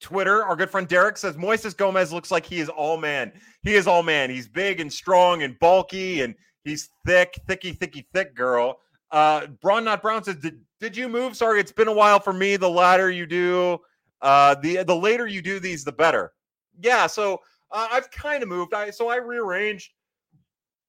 Twitter, 0.00 0.44
our 0.44 0.56
good 0.56 0.70
friend 0.70 0.86
Derek 0.88 1.16
says 1.16 1.36
Moises 1.36 1.76
Gomez 1.76 2.12
looks 2.12 2.30
like 2.30 2.46
he 2.46 2.60
is 2.60 2.68
all 2.68 2.96
man. 2.96 3.32
He 3.62 3.74
is 3.74 3.86
all 3.86 4.02
man. 4.02 4.30
He's 4.30 4.48
big 4.48 4.80
and 4.80 4.92
strong 4.92 5.42
and 5.42 5.58
bulky 5.58 6.22
and 6.22 6.34
he's 6.64 6.90
thick, 7.06 7.38
thicky, 7.46 7.72
thicky, 7.72 8.06
thick 8.12 8.34
girl. 8.34 8.78
Uh, 9.10 9.46
Braun 9.60 9.84
Not 9.84 10.02
Brown 10.02 10.22
says, 10.22 10.36
did, 10.36 10.60
did 10.80 10.96
you 10.96 11.08
move? 11.08 11.36
Sorry, 11.36 11.60
it's 11.60 11.72
been 11.72 11.88
a 11.88 11.92
while 11.92 12.20
for 12.20 12.32
me. 12.32 12.56
The 12.56 12.68
latter 12.68 13.10
you 13.10 13.26
do, 13.26 13.78
uh, 14.22 14.54
the 14.56 14.84
the 14.84 14.94
later 14.94 15.26
you 15.26 15.42
do 15.42 15.58
these, 15.58 15.84
the 15.84 15.92
better. 15.92 16.32
Yeah, 16.80 17.06
so 17.06 17.40
uh, 17.70 17.88
I've 17.90 18.10
kind 18.10 18.42
of 18.42 18.48
moved. 18.48 18.74
I 18.74 18.90
so 18.90 19.08
I 19.08 19.16
rearranged 19.16 19.92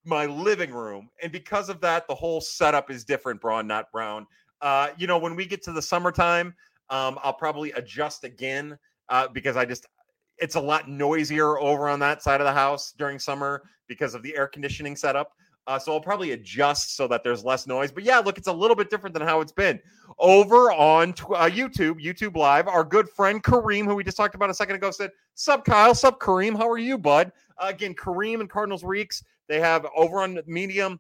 my 0.05 0.25
living 0.25 0.71
room. 0.71 1.09
And 1.21 1.31
because 1.31 1.69
of 1.69 1.81
that, 1.81 2.07
the 2.07 2.15
whole 2.15 2.41
setup 2.41 2.89
is 2.89 3.03
different, 3.03 3.41
Braun, 3.41 3.67
not 3.67 3.91
Brown. 3.91 4.25
Uh, 4.61 4.89
you 4.97 5.07
know, 5.07 5.17
when 5.17 5.35
we 5.35 5.45
get 5.45 5.63
to 5.63 5.71
the 5.71 5.81
summertime, 5.81 6.53
um, 6.89 7.19
I'll 7.23 7.33
probably 7.33 7.71
adjust 7.73 8.23
again 8.23 8.77
uh, 9.09 9.27
because 9.27 9.55
I 9.55 9.65
just, 9.65 9.85
it's 10.37 10.55
a 10.55 10.59
lot 10.59 10.89
noisier 10.89 11.59
over 11.59 11.89
on 11.89 11.99
that 11.99 12.23
side 12.23 12.41
of 12.41 12.45
the 12.45 12.53
house 12.53 12.93
during 12.97 13.19
summer 13.19 13.63
because 13.87 14.15
of 14.15 14.23
the 14.23 14.35
air 14.35 14.47
conditioning 14.47 14.95
setup. 14.95 15.33
Uh, 15.67 15.77
so 15.77 15.93
I'll 15.93 16.01
probably 16.01 16.31
adjust 16.31 16.95
so 16.95 17.07
that 17.07 17.23
there's 17.23 17.43
less 17.43 17.67
noise. 17.67 17.91
But 17.91 18.03
yeah, 18.03 18.17
look, 18.17 18.39
it's 18.39 18.47
a 18.47 18.53
little 18.53 18.75
bit 18.75 18.89
different 18.89 19.13
than 19.13 19.21
how 19.21 19.39
it's 19.39 19.51
been 19.51 19.79
over 20.17 20.71
on 20.71 21.13
tw- 21.13 21.31
uh, 21.31 21.49
YouTube, 21.49 22.03
YouTube 22.03 22.35
Live. 22.35 22.67
Our 22.67 22.83
good 22.83 23.07
friend 23.07 23.43
Kareem, 23.43 23.85
who 23.85 23.93
we 23.93 24.03
just 24.03 24.17
talked 24.17 24.33
about 24.33 24.49
a 24.49 24.53
second 24.53 24.77
ago, 24.77 24.89
said, 24.89 25.11
"Sup, 25.35 25.63
Kyle? 25.63 25.93
Sup, 25.93 26.19
Kareem? 26.19 26.57
How 26.57 26.67
are 26.67 26.79
you, 26.79 26.97
bud?" 26.97 27.31
Uh, 27.59 27.67
again, 27.67 27.93
Kareem 27.93 28.39
and 28.39 28.49
Cardinals 28.49 28.83
Reeks 28.83 29.23
they 29.49 29.59
have 29.59 29.85
over 29.95 30.21
on 30.21 30.39
Medium, 30.47 30.99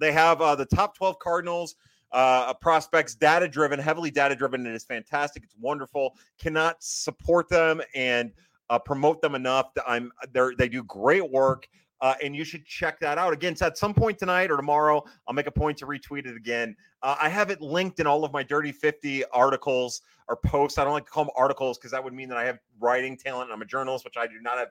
they 0.00 0.12
have 0.12 0.40
uh, 0.40 0.54
the 0.54 0.64
top 0.64 0.96
12 0.96 1.18
Cardinals 1.18 1.74
uh, 2.12 2.54
prospects, 2.54 3.14
data 3.14 3.46
driven, 3.46 3.78
heavily 3.78 4.10
data 4.10 4.34
driven, 4.34 4.64
and 4.66 4.74
it's 4.74 4.84
fantastic. 4.84 5.42
It's 5.44 5.56
wonderful. 5.60 6.16
Cannot 6.38 6.76
support 6.80 7.48
them 7.48 7.82
and 7.94 8.32
uh, 8.70 8.78
promote 8.78 9.20
them 9.20 9.34
enough. 9.34 9.66
I'm 9.86 10.10
they 10.32 10.48
they 10.56 10.68
do 10.68 10.82
great 10.84 11.28
work. 11.30 11.68
Uh, 12.02 12.14
and 12.22 12.34
you 12.34 12.44
should 12.44 12.64
check 12.64 12.98
that 12.98 13.18
out 13.18 13.32
again. 13.32 13.54
So 13.54 13.66
at 13.66 13.76
some 13.76 13.92
point 13.92 14.18
tonight 14.18 14.50
or 14.50 14.56
tomorrow, 14.56 15.04
I'll 15.28 15.34
make 15.34 15.46
a 15.46 15.50
point 15.50 15.76
to 15.78 15.86
retweet 15.86 16.26
it 16.26 16.34
again. 16.34 16.74
Uh, 17.02 17.16
I 17.20 17.28
have 17.28 17.50
it 17.50 17.60
linked 17.60 18.00
in 18.00 18.06
all 18.06 18.24
of 18.24 18.32
my 18.32 18.42
Dirty 18.42 18.72
50 18.72 19.24
articles 19.34 20.00
or 20.26 20.36
posts. 20.36 20.78
I 20.78 20.84
don't 20.84 20.94
like 20.94 21.04
to 21.04 21.10
call 21.10 21.24
them 21.24 21.34
articles 21.36 21.76
because 21.76 21.90
that 21.90 22.02
would 22.02 22.14
mean 22.14 22.30
that 22.30 22.38
I 22.38 22.44
have 22.44 22.58
writing 22.80 23.18
talent. 23.18 23.50
And 23.50 23.52
I'm 23.52 23.60
a 23.60 23.66
journalist, 23.66 24.06
which 24.06 24.16
I 24.16 24.26
do 24.26 24.40
not 24.40 24.56
have 24.56 24.68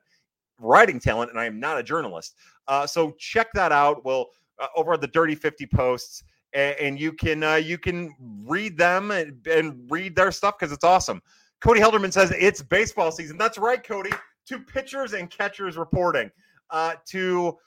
writing 0.59 0.99
talent, 0.99 1.31
and 1.31 1.39
I 1.39 1.45
am 1.45 1.59
not 1.59 1.77
a 1.77 1.83
journalist. 1.83 2.35
Uh, 2.67 2.85
so 2.85 3.11
check 3.17 3.47
that 3.53 3.71
out. 3.71 4.05
We'll 4.05 4.27
uh, 4.59 4.67
over 4.75 4.93
at 4.93 5.01
the 5.01 5.07
Dirty 5.07 5.35
Fifty 5.35 5.65
posts, 5.65 6.23
and, 6.53 6.75
and 6.79 6.99
you 6.99 7.13
can 7.13 7.43
uh, 7.43 7.55
you 7.55 7.77
can 7.77 8.15
read 8.45 8.77
them 8.77 9.11
and, 9.11 9.45
and 9.47 9.89
read 9.89 10.15
their 10.15 10.31
stuff 10.31 10.55
because 10.59 10.71
it's 10.71 10.83
awesome. 10.83 11.21
Cody 11.61 11.81
Helderman 11.81 12.13
says 12.13 12.31
it's 12.37 12.61
baseball 12.61 13.11
season. 13.11 13.37
That's 13.37 13.57
right, 13.57 13.83
Cody. 13.83 14.11
To 14.47 14.59
pitchers 14.59 15.13
and 15.13 15.29
catchers 15.29 15.77
reporting, 15.77 16.31
uh, 16.69 16.95
to 17.07 17.57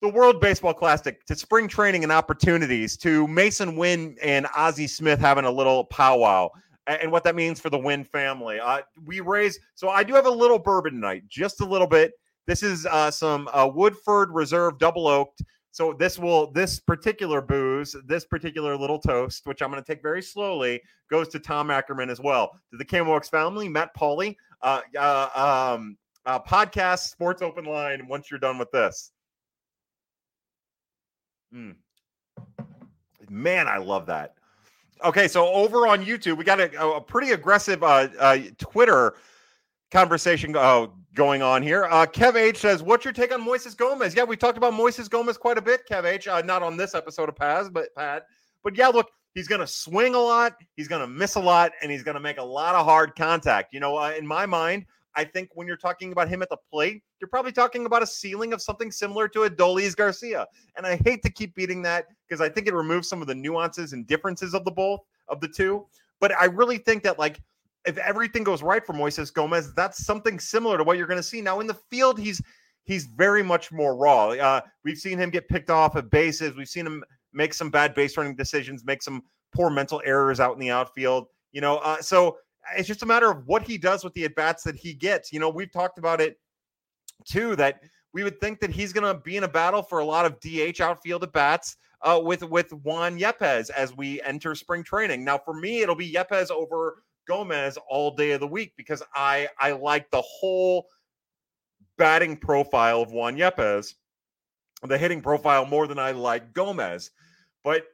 the 0.00 0.08
World 0.08 0.40
Baseball 0.40 0.74
Classic, 0.74 1.24
to 1.26 1.34
spring 1.34 1.66
training 1.66 2.04
and 2.04 2.12
opportunities, 2.12 2.96
to 2.98 3.26
Masyn 3.26 3.76
Winn 3.76 4.16
and 4.22 4.46
Ozzie 4.56 4.86
Smith 4.86 5.18
having 5.18 5.44
a 5.44 5.50
little 5.50 5.84
powwow 5.84 6.48
and 6.86 7.10
what 7.12 7.24
that 7.24 7.34
means 7.34 7.60
for 7.60 7.70
the 7.70 7.78
Winn 7.78 8.04
family. 8.04 8.58
Uh, 8.60 8.80
we 9.04 9.20
raise, 9.20 9.58
so 9.74 9.88
I 9.88 10.02
do 10.02 10.14
have 10.14 10.26
a 10.26 10.30
little 10.30 10.58
bourbon 10.58 10.94
tonight, 10.94 11.24
just 11.28 11.60
a 11.60 11.64
little 11.64 11.86
bit. 11.86 12.12
This 12.48 12.62
is 12.62 12.86
uh, 12.86 13.10
some 13.10 13.46
uh, 13.52 13.68
Woodford 13.70 14.30
Reserve 14.32 14.78
Double 14.78 15.06
Oaked. 15.06 15.42
So 15.70 15.92
this 15.92 16.18
will 16.18 16.50
this 16.50 16.80
particular 16.80 17.42
booze, 17.42 17.94
this 18.06 18.24
particular 18.24 18.74
little 18.74 18.98
toast, 18.98 19.46
which 19.46 19.60
I'm 19.60 19.70
going 19.70 19.82
to 19.82 19.86
take 19.86 20.02
very 20.02 20.22
slowly, 20.22 20.80
goes 21.10 21.28
to 21.28 21.38
Tom 21.38 21.70
Ackerman 21.70 22.08
as 22.08 22.20
well. 22.20 22.58
To 22.70 22.78
the 22.78 22.86
KMOX 22.86 23.28
family, 23.28 23.68
Matt 23.68 23.94
Pauley, 23.94 24.34
uh, 24.62 24.80
uh, 24.98 25.74
um, 25.76 25.98
uh, 26.24 26.40
podcast 26.40 27.10
Sports 27.10 27.42
Open 27.42 27.66
Line. 27.66 28.08
Once 28.08 28.30
you're 28.30 28.40
done 28.40 28.56
with 28.56 28.70
this, 28.70 29.12
mm. 31.54 31.74
man, 33.28 33.68
I 33.68 33.76
love 33.76 34.06
that. 34.06 34.36
Okay, 35.04 35.28
so 35.28 35.46
over 35.48 35.86
on 35.86 36.02
YouTube, 36.02 36.38
we 36.38 36.44
got 36.44 36.60
a, 36.60 36.82
a 36.82 37.00
pretty 37.00 37.32
aggressive 37.32 37.82
uh, 37.82 38.08
uh, 38.18 38.38
Twitter 38.56 39.16
conversation 39.90 40.54
uh, 40.56 40.86
going 41.14 41.42
on 41.42 41.62
here. 41.62 41.84
Uh, 41.84 42.06
Kev 42.06 42.36
H 42.36 42.58
says, 42.58 42.82
"What's 42.82 43.04
your 43.04 43.12
take 43.12 43.32
on 43.32 43.44
Moises 43.44 43.76
Gomez?" 43.76 44.14
Yeah, 44.14 44.24
we 44.24 44.36
talked 44.36 44.58
about 44.58 44.72
Moises 44.72 45.08
Gomez 45.08 45.36
quite 45.36 45.58
a 45.58 45.62
bit, 45.62 45.82
Kev 45.90 46.04
H. 46.04 46.28
Uh, 46.28 46.42
not 46.42 46.62
on 46.62 46.76
this 46.76 46.94
episode 46.94 47.28
of 47.28 47.36
Paz, 47.36 47.68
but 47.68 47.94
Pat. 47.96 48.24
But 48.62 48.76
yeah, 48.76 48.88
look, 48.88 49.10
he's 49.34 49.48
going 49.48 49.60
to 49.60 49.66
swing 49.66 50.14
a 50.14 50.18
lot, 50.18 50.56
he's 50.76 50.88
going 50.88 51.00
to 51.00 51.06
miss 51.06 51.36
a 51.36 51.40
lot, 51.40 51.72
and 51.82 51.90
he's 51.90 52.02
going 52.02 52.16
to 52.16 52.20
make 52.20 52.38
a 52.38 52.44
lot 52.44 52.74
of 52.74 52.84
hard 52.84 53.14
contact. 53.16 53.72
You 53.72 53.80
know, 53.80 53.96
uh, 53.96 54.10
in 54.10 54.26
my 54.26 54.46
mind, 54.46 54.86
I 55.14 55.24
think 55.24 55.50
when 55.54 55.66
you're 55.66 55.76
talking 55.76 56.12
about 56.12 56.28
him 56.28 56.42
at 56.42 56.48
the 56.48 56.58
plate, 56.70 57.02
you're 57.20 57.28
probably 57.28 57.52
talking 57.52 57.86
about 57.86 58.02
a 58.02 58.06
ceiling 58.06 58.52
of 58.52 58.62
something 58.62 58.92
similar 58.92 59.26
to 59.28 59.40
Adolis 59.40 59.96
Garcia. 59.96 60.46
And 60.76 60.86
I 60.86 60.96
hate 61.04 61.22
to 61.22 61.30
keep 61.30 61.54
beating 61.54 61.82
that 61.82 62.06
because 62.28 62.40
I 62.40 62.48
think 62.48 62.68
it 62.68 62.74
removes 62.74 63.08
some 63.08 63.20
of 63.20 63.26
the 63.26 63.34
nuances 63.34 63.92
and 63.92 64.06
differences 64.06 64.54
of 64.54 64.64
the 64.64 64.70
both 64.70 65.00
of 65.28 65.40
the 65.40 65.48
two. 65.48 65.86
But 66.20 66.32
I 66.38 66.44
really 66.44 66.78
think 66.78 67.02
that 67.04 67.18
like 67.18 67.40
if 67.88 67.98
everything 67.98 68.44
goes 68.44 68.62
right 68.62 68.84
for 68.84 68.92
Moises 68.92 69.32
Gomez, 69.32 69.72
that's 69.74 70.04
something 70.04 70.38
similar 70.38 70.76
to 70.76 70.84
what 70.84 70.98
you're 70.98 71.06
going 71.06 71.18
to 71.18 71.22
see. 71.22 71.40
Now 71.40 71.60
in 71.60 71.66
the 71.66 71.78
field, 71.90 72.18
he's 72.18 72.42
he's 72.84 73.06
very 73.06 73.42
much 73.42 73.72
more 73.72 73.96
raw. 73.96 74.28
Uh, 74.30 74.60
we've 74.84 74.98
seen 74.98 75.18
him 75.18 75.30
get 75.30 75.48
picked 75.48 75.70
off 75.70 75.96
at 75.96 76.10
bases. 76.10 76.54
We've 76.54 76.68
seen 76.68 76.86
him 76.86 77.02
make 77.32 77.54
some 77.54 77.70
bad 77.70 77.94
base 77.94 78.16
running 78.16 78.36
decisions, 78.36 78.84
make 78.84 79.02
some 79.02 79.22
poor 79.54 79.70
mental 79.70 80.02
errors 80.04 80.40
out 80.40 80.52
in 80.52 80.58
the 80.58 80.70
outfield. 80.70 81.26
You 81.52 81.62
know, 81.62 81.78
uh, 81.78 82.00
so 82.02 82.36
it's 82.76 82.88
just 82.88 83.02
a 83.02 83.06
matter 83.06 83.30
of 83.30 83.46
what 83.46 83.62
he 83.62 83.78
does 83.78 84.04
with 84.04 84.12
the 84.12 84.24
at 84.24 84.34
bats 84.34 84.62
that 84.64 84.76
he 84.76 84.92
gets. 84.92 85.32
You 85.32 85.40
know, 85.40 85.48
we've 85.48 85.72
talked 85.72 85.98
about 85.98 86.20
it 86.20 86.38
too 87.24 87.56
that 87.56 87.80
we 88.12 88.22
would 88.22 88.40
think 88.40 88.60
that 88.60 88.70
he's 88.70 88.92
going 88.92 89.12
to 89.12 89.20
be 89.20 89.36
in 89.36 89.44
a 89.44 89.48
battle 89.48 89.82
for 89.82 90.00
a 90.00 90.04
lot 90.04 90.26
of 90.26 90.38
DH 90.40 90.80
outfield 90.80 91.22
at 91.22 91.32
bats 91.32 91.76
uh, 92.02 92.20
with 92.22 92.42
with 92.42 92.72
Juan 92.72 93.18
Yepez 93.18 93.70
as 93.70 93.96
we 93.96 94.20
enter 94.22 94.54
spring 94.54 94.82
training. 94.82 95.24
Now, 95.24 95.38
for 95.38 95.54
me, 95.54 95.80
it'll 95.80 95.94
be 95.94 96.12
Yepez 96.12 96.50
over 96.50 97.02
Gomez 97.28 97.78
all 97.88 98.10
day 98.10 98.32
of 98.32 98.40
the 98.40 98.46
week 98.46 98.72
because 98.76 99.02
I 99.14 99.48
I 99.60 99.72
like 99.72 100.10
the 100.10 100.22
whole 100.22 100.86
batting 101.98 102.36
profile 102.36 103.02
of 103.02 103.12
Juan 103.12 103.36
Yepez, 103.36 103.94
the 104.82 104.98
hitting 104.98 105.20
profile 105.20 105.66
more 105.66 105.86
than 105.86 105.98
I 105.98 106.12
like 106.12 106.52
Gomez. 106.54 107.10
But 107.62 107.84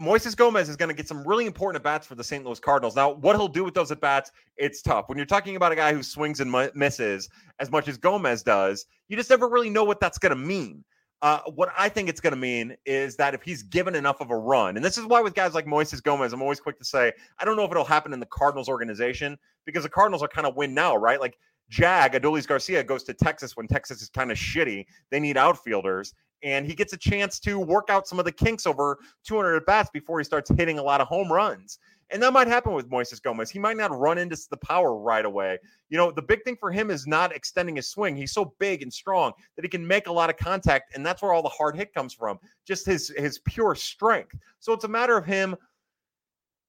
Moises 0.00 0.36
Gomez 0.36 0.68
is 0.68 0.76
going 0.76 0.90
to 0.90 0.94
get 0.94 1.08
some 1.08 1.26
really 1.26 1.46
important 1.46 1.80
at 1.80 1.82
bats 1.82 2.06
for 2.06 2.14
the 2.14 2.22
St. 2.22 2.44
Louis 2.44 2.60
Cardinals. 2.60 2.94
Now, 2.94 3.10
what 3.10 3.34
he'll 3.34 3.48
do 3.48 3.64
with 3.64 3.74
those 3.74 3.90
at 3.90 4.00
bats, 4.00 4.30
it's 4.56 4.80
tough. 4.80 5.08
When 5.08 5.18
you're 5.18 5.26
talking 5.26 5.56
about 5.56 5.72
a 5.72 5.76
guy 5.76 5.92
who 5.92 6.04
swings 6.04 6.38
and 6.40 6.52
misses 6.74 7.28
as 7.58 7.70
much 7.70 7.88
as 7.88 7.96
Gomez 7.96 8.44
does, 8.44 8.86
you 9.08 9.16
just 9.16 9.30
never 9.30 9.48
really 9.48 9.70
know 9.70 9.82
what 9.82 9.98
that's 9.98 10.18
going 10.18 10.30
to 10.30 10.36
mean. 10.36 10.84
Uh, 11.20 11.40
what 11.54 11.70
I 11.76 11.88
think 11.88 12.08
it's 12.08 12.20
going 12.20 12.32
to 12.32 12.38
mean 12.38 12.76
is 12.86 13.16
that 13.16 13.34
if 13.34 13.42
he's 13.42 13.62
given 13.64 13.96
enough 13.96 14.20
of 14.20 14.30
a 14.30 14.36
run, 14.36 14.76
and 14.76 14.84
this 14.84 14.96
is 14.96 15.04
why 15.04 15.20
with 15.20 15.34
guys 15.34 15.52
like 15.52 15.66
Moises 15.66 16.00
Gomez, 16.02 16.32
I'm 16.32 16.42
always 16.42 16.60
quick 16.60 16.78
to 16.78 16.84
say, 16.84 17.12
I 17.38 17.44
don't 17.44 17.56
know 17.56 17.64
if 17.64 17.70
it'll 17.72 17.84
happen 17.84 18.12
in 18.12 18.20
the 18.20 18.26
Cardinals 18.26 18.68
organization 18.68 19.36
because 19.64 19.82
the 19.82 19.88
Cardinals 19.88 20.22
are 20.22 20.28
kind 20.28 20.46
of 20.46 20.54
win 20.54 20.74
now, 20.74 20.96
right? 20.96 21.20
Like 21.20 21.36
Jag, 21.70 22.12
Adolis 22.12 22.46
Garcia 22.46 22.84
goes 22.84 23.02
to 23.04 23.14
Texas 23.14 23.56
when 23.56 23.66
Texas 23.66 24.00
is 24.00 24.08
kind 24.08 24.30
of 24.30 24.38
shitty. 24.38 24.86
They 25.10 25.18
need 25.18 25.36
outfielders. 25.36 26.14
And 26.44 26.66
he 26.66 26.74
gets 26.74 26.92
a 26.92 26.96
chance 26.96 27.40
to 27.40 27.58
work 27.58 27.90
out 27.90 28.06
some 28.06 28.20
of 28.20 28.24
the 28.24 28.30
kinks 28.30 28.64
over 28.64 28.98
200 29.26 29.56
at 29.56 29.66
bats 29.66 29.90
before 29.92 30.18
he 30.18 30.24
starts 30.24 30.50
hitting 30.56 30.78
a 30.78 30.82
lot 30.82 31.00
of 31.00 31.08
home 31.08 31.32
runs. 31.32 31.80
And 32.10 32.22
that 32.22 32.32
might 32.32 32.48
happen 32.48 32.72
with 32.72 32.90
Moises 32.90 33.22
Gomez. 33.22 33.50
He 33.50 33.58
might 33.58 33.76
not 33.76 33.96
run 33.96 34.18
into 34.18 34.36
the 34.50 34.56
power 34.56 34.96
right 34.96 35.24
away. 35.24 35.58
You 35.90 35.98
know, 35.98 36.10
the 36.10 36.22
big 36.22 36.42
thing 36.42 36.56
for 36.58 36.70
him 36.70 36.90
is 36.90 37.06
not 37.06 37.34
extending 37.34 37.76
his 37.76 37.88
swing. 37.88 38.16
He's 38.16 38.32
so 38.32 38.54
big 38.58 38.82
and 38.82 38.92
strong 38.92 39.32
that 39.56 39.64
he 39.64 39.68
can 39.68 39.86
make 39.86 40.06
a 40.06 40.12
lot 40.12 40.30
of 40.30 40.36
contact, 40.36 40.94
and 40.94 41.04
that's 41.04 41.20
where 41.20 41.32
all 41.32 41.42
the 41.42 41.48
hard 41.50 41.76
hit 41.76 41.92
comes 41.92 42.14
from. 42.14 42.38
Just 42.66 42.86
his 42.86 43.12
his 43.16 43.40
pure 43.40 43.74
strength. 43.74 44.34
So 44.58 44.72
it's 44.72 44.84
a 44.84 44.88
matter 44.88 45.16
of 45.16 45.26
him 45.26 45.54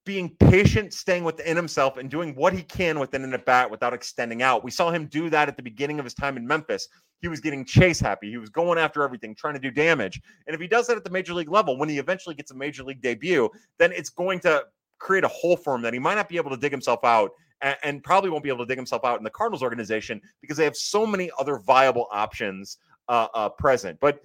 being 0.06 0.36
patient, 0.40 0.94
staying 0.94 1.24
within 1.24 1.56
himself, 1.56 1.98
and 1.98 2.10
doing 2.10 2.34
what 2.36 2.52
he 2.52 2.64
can 2.64 3.00
within 3.00 3.24
an 3.24 3.34
at 3.34 3.46
bat 3.46 3.70
without 3.70 3.94
extending 3.94 4.42
out. 4.42 4.64
We 4.64 4.72
saw 4.72 4.90
him 4.92 5.06
do 5.06 5.30
that 5.30 5.48
at 5.48 5.56
the 5.56 5.64
beginning 5.64 6.00
of 6.00 6.06
his 6.06 6.14
time 6.14 6.36
in 6.36 6.48
Memphis. 6.48 6.88
He 7.22 7.28
was 7.28 7.42
getting 7.42 7.64
chase 7.64 8.00
happy. 8.00 8.30
He 8.30 8.38
was 8.38 8.50
going 8.50 8.80
after 8.80 9.04
everything, 9.04 9.36
trying 9.36 9.54
to 9.54 9.60
do 9.60 9.72
damage. 9.72 10.22
And 10.48 10.56
if 10.56 10.62
he 10.62 10.68
does 10.68 10.88
that 10.88 10.98
at 10.98 11.04
the 11.04 11.10
major 11.10 11.34
league 11.34 11.52
level, 11.52 11.78
when 11.78 11.90
he 11.90 12.00
eventually 12.00 12.34
gets 12.34 12.52
a 12.52 12.56
major 12.56 12.84
league 12.84 13.02
debut, 13.02 13.50
then 13.78 13.92
it's 13.92 14.10
going 14.10 14.40
to 14.42 14.64
create 15.00 15.24
a 15.24 15.30
hole 15.30 15.58
for 15.58 15.76
him 15.76 15.82
that 15.82 15.94
he 15.94 16.00
might 16.00 16.16
not 16.16 16.30
be 16.30 16.38
able 16.38 16.52
to 16.52 16.58
dig 16.58 16.72
himself 16.72 17.04
out 17.04 17.32
and, 17.62 17.76
and 17.84 18.04
probably 18.04 18.30
won't 18.30 18.44
be 18.44 18.50
able 18.50 18.60
to 18.60 18.68
dig 18.68 18.78
himself 18.78 19.04
out 19.04 19.18
in 19.18 19.24
the 19.24 19.30
Cardinals 19.30 19.64
organization 19.64 20.22
because 20.42 20.58
they 20.58 20.64
have 20.64 20.76
so 20.76 21.06
many 21.06 21.32
other 21.40 21.58
viable 21.58 22.08
options 22.12 22.78
uh, 23.08 23.28
uh, 23.34 23.50
present. 23.50 24.00
But, 24.00 24.22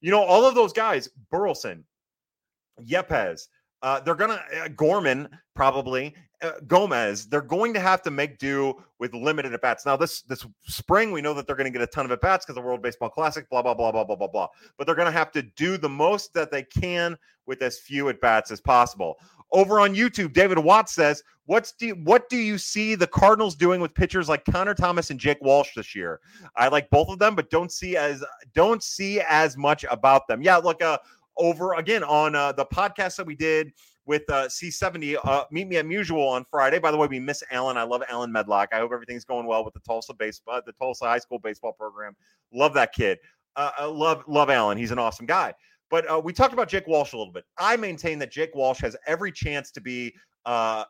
you 0.00 0.10
know, 0.10 0.22
all 0.22 0.44
of 0.44 0.54
those 0.54 0.72
guys, 0.72 1.08
Burleson, 1.30 1.84
Yepez, 2.84 3.48
uh, 3.82 4.00
they're 4.00 4.14
gonna 4.14 4.42
uh, 4.62 4.68
Gorman 4.68 5.28
probably 5.54 6.14
uh, 6.42 6.52
Gomez. 6.66 7.26
They're 7.26 7.40
going 7.40 7.72
to 7.74 7.80
have 7.80 8.02
to 8.02 8.10
make 8.10 8.38
do 8.38 8.74
with 8.98 9.14
limited 9.14 9.52
at 9.54 9.62
bats. 9.62 9.86
Now 9.86 9.96
this 9.96 10.22
this 10.22 10.46
spring, 10.64 11.12
we 11.12 11.22
know 11.22 11.34
that 11.34 11.46
they're 11.46 11.56
going 11.56 11.70
to 11.70 11.78
get 11.78 11.82
a 11.82 11.86
ton 11.86 12.04
of 12.04 12.10
at 12.10 12.20
bats 12.20 12.44
because 12.44 12.56
the 12.56 12.60
World 12.60 12.82
Baseball 12.82 13.08
Classic. 13.08 13.48
Blah 13.48 13.62
blah 13.62 13.74
blah 13.74 13.92
blah 13.92 14.04
blah 14.04 14.16
blah 14.16 14.28
blah. 14.28 14.48
But 14.76 14.86
they're 14.86 14.96
going 14.96 15.06
to 15.06 15.18
have 15.18 15.32
to 15.32 15.42
do 15.42 15.76
the 15.76 15.88
most 15.88 16.34
that 16.34 16.50
they 16.50 16.62
can 16.62 17.16
with 17.46 17.62
as 17.62 17.78
few 17.78 18.08
at 18.08 18.20
bats 18.20 18.50
as 18.50 18.60
possible. 18.60 19.16
Over 19.52 19.80
on 19.80 19.94
YouTube, 19.94 20.32
David 20.32 20.58
Watts 20.58 20.92
says, 20.92 21.22
"What's 21.46 21.72
do 21.72 21.90
what 22.04 22.28
do 22.28 22.36
you 22.36 22.58
see 22.58 22.94
the 22.94 23.06
Cardinals 23.06 23.54
doing 23.54 23.80
with 23.80 23.94
pitchers 23.94 24.28
like 24.28 24.44
Connor 24.44 24.74
Thomas 24.74 25.10
and 25.10 25.20
Jake 25.20 25.38
Walsh 25.40 25.74
this 25.74 25.94
year? 25.94 26.20
I 26.56 26.68
like 26.68 26.90
both 26.90 27.08
of 27.08 27.18
them, 27.18 27.34
but 27.34 27.50
don't 27.50 27.70
see 27.70 27.96
as 27.96 28.24
don't 28.54 28.82
see 28.82 29.20
as 29.20 29.56
much 29.56 29.84
about 29.90 30.26
them. 30.26 30.42
Yeah, 30.42 30.56
look, 30.56 30.82
uh, 30.82 30.98
over 31.36 31.74
again 31.74 32.02
on 32.04 32.34
uh, 32.34 32.52
the 32.52 32.66
podcast 32.66 33.16
that 33.16 33.26
we 33.26 33.34
did 33.34 33.72
with 34.06 34.22
uh, 34.30 34.46
C70. 34.46 35.18
Uh, 35.22 35.44
meet 35.50 35.68
me 35.68 35.76
at 35.76 35.86
Mutual 35.86 36.26
on 36.26 36.44
Friday. 36.44 36.78
By 36.78 36.90
the 36.90 36.96
way, 36.96 37.06
we 37.08 37.20
miss 37.20 37.42
Alan. 37.50 37.76
I 37.76 37.82
love 37.82 38.02
Alan 38.08 38.32
Medlock. 38.32 38.70
I 38.72 38.78
hope 38.78 38.92
everything's 38.92 39.24
going 39.24 39.46
well 39.46 39.64
with 39.64 39.74
the 39.74 39.80
Tulsa 39.80 40.14
baseball, 40.14 40.60
the 40.64 40.72
Tulsa 40.72 41.04
High 41.04 41.18
School 41.18 41.38
baseball 41.38 41.72
program. 41.72 42.16
Love 42.52 42.72
that 42.74 42.92
kid. 42.92 43.18
Uh, 43.56 43.70
I 43.78 43.84
love 43.84 44.22
love 44.26 44.50
Alan. 44.50 44.78
He's 44.78 44.90
an 44.90 44.98
awesome 44.98 45.26
guy. 45.26 45.54
But 45.90 46.10
uh, 46.10 46.20
we 46.22 46.32
talked 46.32 46.52
about 46.52 46.68
Jake 46.68 46.86
Walsh 46.86 47.12
a 47.12 47.16
little 47.16 47.32
bit. 47.32 47.44
I 47.58 47.76
maintain 47.76 48.18
that 48.18 48.30
Jake 48.30 48.54
Walsh 48.54 48.80
has 48.80 48.96
every 49.06 49.32
chance 49.32 49.70
to 49.72 49.80
be. 49.80 50.14
Uh, 50.44 50.84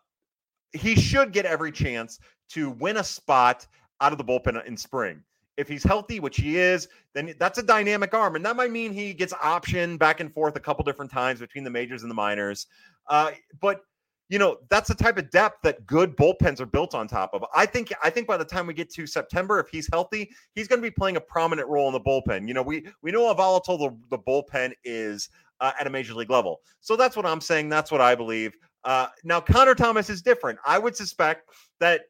he 0.73 0.95
should 0.95 1.33
get 1.33 1.47
every 1.47 1.73
chance 1.73 2.19
to 2.51 2.71
win 2.71 2.97
a 2.99 3.05
spot 3.05 3.67
out 4.01 4.13
of 4.13 4.19
the 4.19 4.25
bullpen 4.25 4.65
in 4.67 4.77
spring 4.77 5.23
if 5.57 5.69
he's 5.69 5.83
healthy, 5.83 6.21
which 6.21 6.37
he 6.37 6.59
is, 6.59 6.89
then 7.15 7.35
that's 7.39 7.59
a 7.59 7.63
dynamic 7.63 8.13
arm. 8.15 8.37
And 8.37 8.45
that 8.45 8.57
might 8.57 8.71
mean 8.71 8.93
he 8.93 9.15
gets 9.15 9.33
option 9.43 9.97
back 9.97 10.21
and 10.21 10.33
forth 10.33 10.57
a 10.57 10.61
couple 10.61 10.85
different 10.85 11.11
times 11.11 11.41
between 11.41 11.65
the 11.65 11.71
majors 11.71 12.03
and 12.03 12.11
the 12.11 12.15
minors. 12.15 12.67
Uh, 13.09 13.31
but 13.61 13.81
you 14.29 14.39
know, 14.39 14.59
that's 14.71 14.89
the 14.89 14.95
type 14.95 15.19
of 15.19 15.31
depth 15.31 15.63
that 15.63 15.87
good 15.87 16.17
bullpens 16.17 16.61
are 16.61 16.67
built 16.67 16.95
on 16.95 17.07
top 17.07 17.31
of. 17.33 17.45
I 17.55 17.65
think 17.67 17.93
I 18.03 18.11
think 18.11 18.27
by 18.27 18.37
the 18.37 18.45
time 18.45 18.67
we 18.67 18.75
get 18.75 18.91
to 18.95 19.07
September, 19.07 19.61
if 19.61 19.69
he's 19.69 19.89
healthy, 19.93 20.31
he's 20.55 20.67
going 20.67 20.81
to 20.81 20.87
be 20.87 20.91
playing 20.91 21.17
a 21.17 21.21
prominent 21.21 21.69
role 21.69 21.87
in 21.87 21.93
the 21.93 22.01
bullpen. 22.01 22.49
You 22.49 22.55
know, 22.55 22.63
we 22.63 22.87
we 23.03 23.13
know 23.13 23.27
how 23.29 23.35
volatile 23.35 23.79
the, 23.79 23.97
the 24.11 24.19
bullpen 24.19 24.73
is 24.85 25.29
uh, 25.61 25.73
at 25.79 25.87
a 25.87 25.91
major 25.91 26.15
league 26.15 26.31
level. 26.31 26.61
So 26.81 26.97
that's 26.97 27.17
what 27.17 27.25
I'm 27.25 27.41
saying. 27.41 27.69
That's 27.69 27.91
what 27.93 28.01
I 28.01 28.15
believe. 28.15 28.57
Uh, 28.85 29.09
now, 29.25 29.41
Connor 29.41 29.75
Thomas 29.75 30.11
is 30.11 30.23
different. 30.23 30.59
I 30.67 30.79
would 30.79 30.97
suspect 30.97 31.51
that 31.81 32.03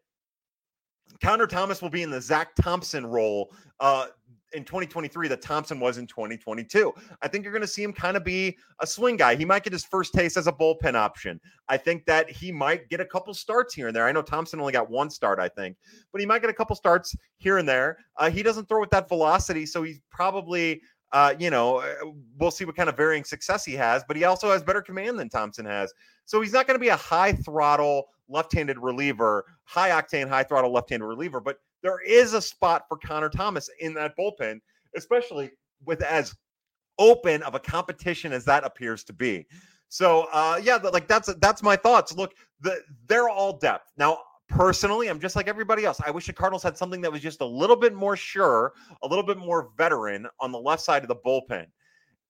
Connor 1.23 1.47
Thomas 1.47 1.81
will 1.81 1.91
be 1.91 2.03
in 2.03 2.11
the 2.11 2.21
Zach 2.21 2.55
Thompson 2.57 3.07
role 3.07 3.53
uh, 3.81 4.07
in 4.53 4.65
2023 4.65 5.29
that 5.29 5.43
Thompson 5.43 5.81
was 5.81 5.99
in 5.99 6.07
2022. 6.07 6.93
I 7.23 7.29
think 7.29 7.45
you're 7.45 7.53
going 7.53 7.63
to 7.63 7.69
see 7.69 7.83
him 7.83 7.93
kind 7.93 8.17
of 8.17 8.25
be 8.25 8.57
a 8.81 8.87
swing 8.87 9.17
guy. 9.17 9.35
He 9.35 9.45
might 9.45 9.65
get 9.65 9.73
his 9.73 9.85
first 9.85 10.15
taste 10.15 10.37
as 10.37 10.47
a 10.47 10.53
bullpen 10.53 10.95
option. 10.95 11.41
I 11.69 11.77
think 11.77 12.05
that 12.07 12.31
he 12.31 12.53
might 12.53 12.89
get 12.89 13.01
a 13.01 13.05
couple 13.05 13.35
starts 13.35 13.75
here 13.75 13.89
and 13.89 13.97
there. 13.97 14.07
I 14.07 14.13
know 14.13 14.23
Thompson 14.23 14.61
only 14.61 14.73
got 14.73 14.91
one 14.91 15.11
start, 15.11 15.39
I 15.39 15.49
think, 15.49 15.77
but 16.13 16.21
he 16.21 16.27
might 16.27 16.41
get 16.41 16.51
a 16.51 16.55
couple 16.55 16.77
starts 16.77 17.15
here 17.39 17.59
and 17.59 17.69
there. 17.69 17.99
Uh, 18.17 18.31
he 18.31 18.43
doesn't 18.43 18.69
throw 18.69 18.81
with 18.81 18.91
that 18.91 19.09
velocity, 19.09 19.67
so 19.67 19.83
he's 19.83 20.01
probably. 20.11 20.81
Uh, 21.13 21.33
you 21.39 21.51
know, 21.51 21.77
uh, 21.77 21.95
we'll 22.37 22.51
see 22.51 22.65
what 22.65 22.75
kind 22.75 22.89
of 22.89 22.97
varying 22.97 23.23
success 23.23 23.65
he 23.65 23.75
has, 23.75 24.03
but 24.09 24.17
he 24.17 24.25
also 24.25 24.51
has 24.51 24.65
better 24.65 24.83
command 24.83 25.17
than 25.17 25.29
Thompson 25.29 25.65
has. 25.65 25.95
So 26.25 26.43
he's 26.43 26.53
not 26.53 26.67
going 26.67 26.75
to 26.75 26.81
be 26.81 26.89
a 26.89 26.97
high 26.97 27.33
throttle 27.33 28.09
left-handed 28.29 28.79
reliever, 28.79 29.45
high 29.63 29.91
octane, 29.91 30.29
high 30.29 30.43
throttle 30.43 30.73
left-handed 30.73 31.07
reliever. 31.07 31.41
But 31.41 31.59
there 31.87 32.01
is 32.01 32.35
a 32.35 32.43
spot 32.43 32.85
for 32.89 32.97
Connor 32.97 33.29
Thomas 33.29 33.71
in 33.79 33.95
that 33.95 34.17
bullpen, 34.19 34.61
especially 34.97 35.53
with 35.85 36.03
as 36.03 36.35
open 36.99 37.45
of 37.45 37.55
a 37.55 37.61
competition 37.61 38.33
as 38.33 38.45
that 38.45 38.65
appears 38.65 39.05
to 39.05 39.13
be. 39.13 39.47
So 39.89 40.27
uh, 40.33 40.61
yeah, 40.61 40.77
like 40.77 41.07
that's 41.07 41.33
that's 41.35 41.63
my 41.63 41.77
thoughts. 41.77 42.13
Look, 42.13 42.35
the, 42.61 42.81
they're 43.07 43.29
all 43.29 43.57
depth. 43.57 43.93
Now, 43.97 44.19
personally, 44.49 45.07
I'm 45.07 45.21
just 45.21 45.37
like 45.37 45.47
everybody 45.47 45.85
else. 45.85 46.01
I 46.05 46.11
wish 46.11 46.27
the 46.27 46.33
Cardinals 46.33 46.65
had 46.65 46.77
something 46.77 47.01
that 47.03 47.13
was 47.13 47.21
just 47.21 47.41
a 47.41 47.47
little 47.47 47.77
bit 47.77 47.95
more 47.95 48.17
sure, 48.17 48.73
a 49.05 49.07
little 49.07 49.25
bit 49.25 49.39
more 49.39 49.71
veteran 49.79 50.27
on 50.41 50.51
the 50.51 50.59
left 50.59 50.83
side 50.83 51.03
of 51.03 51.09
the 51.09 51.15
bullpen. 51.15 51.67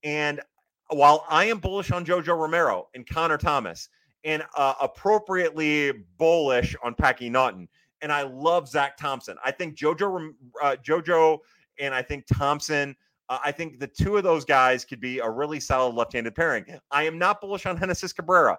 And 0.04 0.42
while 0.88 1.24
I 1.30 1.46
am 1.46 1.60
bullish 1.60 1.92
on 1.92 2.04
JoJo 2.04 2.38
Romero 2.38 2.88
and 2.94 3.08
Connor 3.08 3.38
Thomas, 3.38 3.88
and 4.26 4.42
uh, 4.56 4.74
appropriately 4.82 5.92
bullish 6.18 6.74
on 6.82 6.94
Packy 6.94 7.30
Naughton. 7.30 7.68
And 8.02 8.12
I 8.12 8.22
love 8.22 8.68
Zach 8.68 8.96
Thompson. 8.96 9.36
I 9.44 9.50
think 9.50 9.76
JoJo, 9.76 10.30
uh, 10.62 10.76
JoJo, 10.84 11.38
and 11.78 11.94
I 11.94 12.02
think 12.02 12.26
Thompson. 12.26 12.94
Uh, 13.28 13.38
I 13.44 13.50
think 13.50 13.80
the 13.80 13.88
two 13.88 14.16
of 14.16 14.22
those 14.22 14.44
guys 14.44 14.84
could 14.84 15.00
be 15.00 15.18
a 15.18 15.28
really 15.28 15.58
solid 15.58 15.94
left-handed 15.94 16.34
pairing. 16.34 16.64
I 16.90 17.04
am 17.04 17.18
not 17.18 17.40
bullish 17.40 17.66
on 17.66 17.78
Genesis 17.78 18.12
Cabrera. 18.12 18.56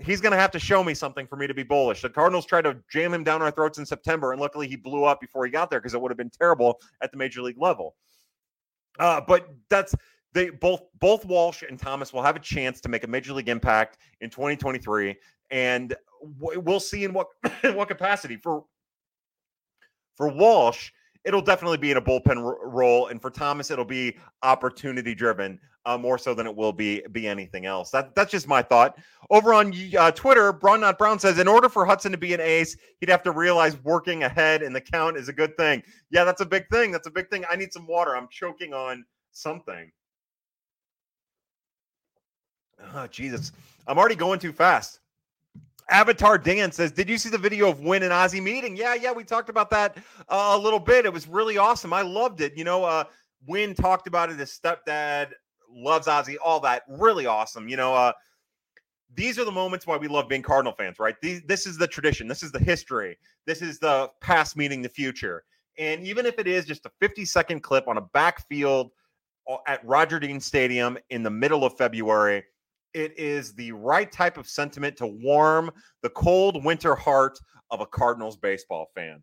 He's 0.00 0.20
going 0.20 0.32
to 0.32 0.38
have 0.38 0.50
to 0.52 0.58
show 0.58 0.82
me 0.82 0.94
something 0.94 1.26
for 1.26 1.36
me 1.36 1.46
to 1.46 1.52
be 1.52 1.64
bullish. 1.64 2.00
The 2.00 2.08
Cardinals 2.08 2.46
tried 2.46 2.62
to 2.62 2.78
jam 2.90 3.12
him 3.12 3.24
down 3.24 3.42
our 3.42 3.50
throats 3.50 3.78
in 3.78 3.84
September, 3.84 4.32
and 4.32 4.40
luckily 4.40 4.68
he 4.68 4.76
blew 4.76 5.04
up 5.04 5.20
before 5.20 5.44
he 5.44 5.50
got 5.50 5.68
there 5.68 5.80
because 5.80 5.92
it 5.92 6.00
would 6.00 6.10
have 6.10 6.16
been 6.16 6.30
terrible 6.30 6.80
at 7.02 7.10
the 7.10 7.18
major 7.18 7.42
league 7.42 7.60
level. 7.60 7.96
Uh, 8.98 9.20
but 9.20 9.48
that's 9.68 9.94
they 10.32 10.50
both 10.50 10.82
both 10.98 11.24
Walsh 11.24 11.62
and 11.68 11.78
Thomas 11.78 12.12
will 12.12 12.22
have 12.22 12.36
a 12.36 12.40
chance 12.40 12.80
to 12.82 12.88
make 12.88 13.04
a 13.04 13.06
major 13.06 13.32
league 13.32 13.48
impact 13.48 13.98
in 14.20 14.30
2023, 14.30 15.16
and 15.50 15.94
we'll 16.20 16.80
see 16.80 17.04
in 17.04 17.12
what 17.12 17.28
in 17.64 17.74
what 17.74 17.88
capacity 17.88 18.36
for 18.36 18.64
for 20.16 20.28
Walsh. 20.28 20.90
It'll 21.24 21.42
definitely 21.42 21.76
be 21.76 21.90
in 21.90 21.98
a 21.98 22.02
bullpen 22.02 22.38
r- 22.38 22.68
role, 22.68 23.08
and 23.08 23.20
for 23.20 23.30
Thomas, 23.30 23.70
it'll 23.70 23.84
be 23.84 24.16
opportunity 24.42 25.14
driven 25.14 25.60
uh, 25.86 25.98
more 25.98 26.18
so 26.18 26.34
than 26.34 26.46
it 26.46 26.54
will 26.54 26.72
be 26.72 27.02
be 27.12 27.26
anything 27.26 27.66
else. 27.66 27.90
That 27.90 28.14
that's 28.14 28.30
just 28.30 28.48
my 28.48 28.62
thought. 28.62 28.98
Over 29.30 29.54
on 29.54 29.74
uh, 29.98 30.10
Twitter, 30.12 30.52
Braun 30.52 30.80
Not 30.80 30.98
Brown 30.98 31.18
says, 31.18 31.38
in 31.38 31.48
order 31.48 31.68
for 31.68 31.84
Hudson 31.84 32.12
to 32.12 32.18
be 32.18 32.34
an 32.34 32.40
ace, 32.40 32.76
he'd 33.00 33.08
have 33.08 33.22
to 33.24 33.32
realize 33.32 33.82
working 33.84 34.24
ahead 34.24 34.62
in 34.62 34.72
the 34.72 34.80
count 34.80 35.16
is 35.16 35.28
a 35.28 35.32
good 35.32 35.56
thing. 35.56 35.82
Yeah, 36.10 36.24
that's 36.24 36.40
a 36.40 36.46
big 36.46 36.68
thing. 36.70 36.90
That's 36.90 37.06
a 37.06 37.10
big 37.10 37.30
thing. 37.30 37.44
I 37.50 37.56
need 37.56 37.72
some 37.72 37.86
water. 37.86 38.16
I'm 38.16 38.28
choking 38.30 38.72
on 38.72 39.04
something. 39.32 39.90
Oh, 42.94 43.06
Jesus. 43.06 43.52
I'm 43.86 43.98
already 43.98 44.16
going 44.16 44.40
too 44.40 44.52
fast. 44.52 45.00
Avatar 45.90 46.38
Dan 46.38 46.72
says, 46.72 46.92
Did 46.92 47.08
you 47.08 47.18
see 47.18 47.28
the 47.28 47.38
video 47.38 47.68
of 47.68 47.80
Winn 47.80 48.02
and 48.02 48.12
Ozzie 48.12 48.40
meeting? 48.40 48.76
Yeah, 48.76 48.94
yeah, 48.94 49.12
we 49.12 49.24
talked 49.24 49.48
about 49.48 49.70
that 49.70 49.98
uh, 50.28 50.52
a 50.52 50.58
little 50.58 50.78
bit. 50.78 51.04
It 51.04 51.12
was 51.12 51.28
really 51.28 51.58
awesome. 51.58 51.92
I 51.92 52.02
loved 52.02 52.40
it. 52.40 52.56
You 52.56 52.64
know, 52.64 52.84
uh, 52.84 53.04
Winn 53.46 53.74
talked 53.74 54.06
about 54.06 54.30
it. 54.30 54.38
His 54.38 54.50
stepdad 54.50 55.32
loves 55.68 56.08
Ozzie, 56.08 56.38
all 56.38 56.60
that. 56.60 56.84
Really 56.88 57.26
awesome. 57.26 57.68
You 57.68 57.76
know, 57.76 57.94
uh, 57.94 58.12
these 59.14 59.38
are 59.38 59.44
the 59.44 59.52
moments 59.52 59.86
why 59.86 59.96
we 59.96 60.08
love 60.08 60.28
being 60.28 60.42
Cardinal 60.42 60.72
fans, 60.72 60.98
right? 60.98 61.16
These, 61.20 61.42
this 61.42 61.66
is 61.66 61.76
the 61.76 61.86
tradition. 61.86 62.28
This 62.28 62.42
is 62.42 62.52
the 62.52 62.60
history. 62.60 63.18
This 63.46 63.62
is 63.62 63.78
the 63.78 64.10
past 64.20 64.56
meeting 64.56 64.82
the 64.82 64.88
future. 64.88 65.44
And 65.78 66.06
even 66.06 66.26
if 66.26 66.38
it 66.38 66.46
is 66.46 66.64
just 66.64 66.86
a 66.86 66.90
50 67.00 67.24
second 67.24 67.60
clip 67.60 67.88
on 67.88 67.96
a 67.96 68.02
backfield 68.02 68.92
uh, 69.48 69.56
at 69.66 69.84
Roger 69.84 70.20
Dean 70.20 70.40
Stadium 70.40 70.98
in 71.10 71.22
the 71.22 71.30
middle 71.30 71.64
of 71.64 71.76
February, 71.76 72.44
it 72.94 73.18
is 73.18 73.54
the 73.54 73.72
right 73.72 74.10
type 74.10 74.36
of 74.36 74.48
sentiment 74.48 74.96
to 74.98 75.06
warm 75.06 75.70
the 76.02 76.10
cold 76.10 76.64
winter 76.64 76.94
heart 76.94 77.38
of 77.70 77.80
a 77.80 77.86
Cardinals 77.86 78.36
baseball 78.36 78.90
fan. 78.94 79.22